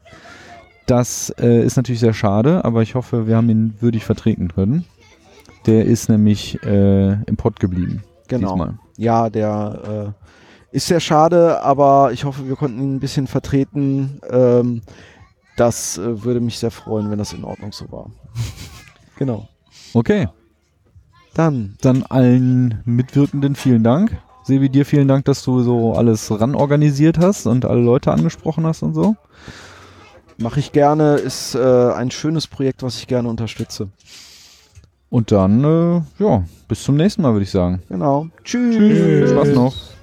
Das 0.86 1.30
äh, 1.40 1.64
ist 1.64 1.76
natürlich 1.76 2.00
sehr 2.00 2.12
schade, 2.12 2.64
aber 2.64 2.82
ich 2.82 2.94
hoffe, 2.94 3.26
wir 3.26 3.36
haben 3.36 3.48
ihn 3.48 3.74
würdig 3.80 4.04
vertreten 4.04 4.48
können. 4.48 4.84
Der 5.66 5.86
ist 5.86 6.10
nämlich 6.10 6.62
äh, 6.62 7.12
im 7.24 7.36
Pott 7.36 7.58
geblieben. 7.58 8.04
Genau. 8.28 8.50
Diesmal. 8.50 8.74
Ja, 8.98 9.30
der 9.30 10.12
äh, 10.14 10.24
ist 10.74 10.88
sehr 10.88 10.98
schade, 10.98 11.62
aber 11.62 12.10
ich 12.12 12.24
hoffe, 12.24 12.48
wir 12.48 12.56
konnten 12.56 12.80
ihn 12.80 12.96
ein 12.96 13.00
bisschen 13.00 13.28
vertreten. 13.28 14.20
Ähm, 14.28 14.82
das 15.56 15.98
äh, 15.98 16.24
würde 16.24 16.40
mich 16.40 16.58
sehr 16.58 16.72
freuen, 16.72 17.12
wenn 17.12 17.18
das 17.18 17.32
in 17.32 17.44
Ordnung 17.44 17.70
so 17.70 17.90
war. 17.92 18.10
genau. 19.16 19.48
Okay. 19.92 20.26
Dann, 21.32 21.76
Dann 21.80 22.02
allen 22.02 22.82
Mitwirkenden 22.84 23.54
vielen 23.54 23.84
Dank. 23.84 24.18
Sebi, 24.42 24.68
dir 24.68 24.84
vielen 24.84 25.06
Dank, 25.06 25.24
dass 25.26 25.44
du 25.44 25.62
so 25.62 25.92
alles 25.92 26.28
ran 26.40 26.56
organisiert 26.56 27.18
hast 27.18 27.46
und 27.46 27.64
alle 27.64 27.80
Leute 27.80 28.10
angesprochen 28.10 28.66
hast 28.66 28.82
und 28.82 28.94
so. 28.94 29.14
mache 30.38 30.58
ich 30.58 30.72
gerne, 30.72 31.14
ist 31.14 31.54
äh, 31.54 31.92
ein 31.92 32.10
schönes 32.10 32.48
Projekt, 32.48 32.82
was 32.82 32.98
ich 32.98 33.06
gerne 33.06 33.28
unterstütze. 33.28 33.90
Und 35.08 35.30
dann, 35.30 35.62
äh, 35.62 36.02
ja, 36.18 36.42
bis 36.66 36.82
zum 36.82 36.96
nächsten 36.96 37.22
Mal, 37.22 37.32
würde 37.32 37.44
ich 37.44 37.52
sagen. 37.52 37.80
Genau. 37.88 38.26
Tschüss. 38.42 38.74
Tschüss. 38.76 39.30
Spaß 39.30 39.48
noch. 39.54 39.93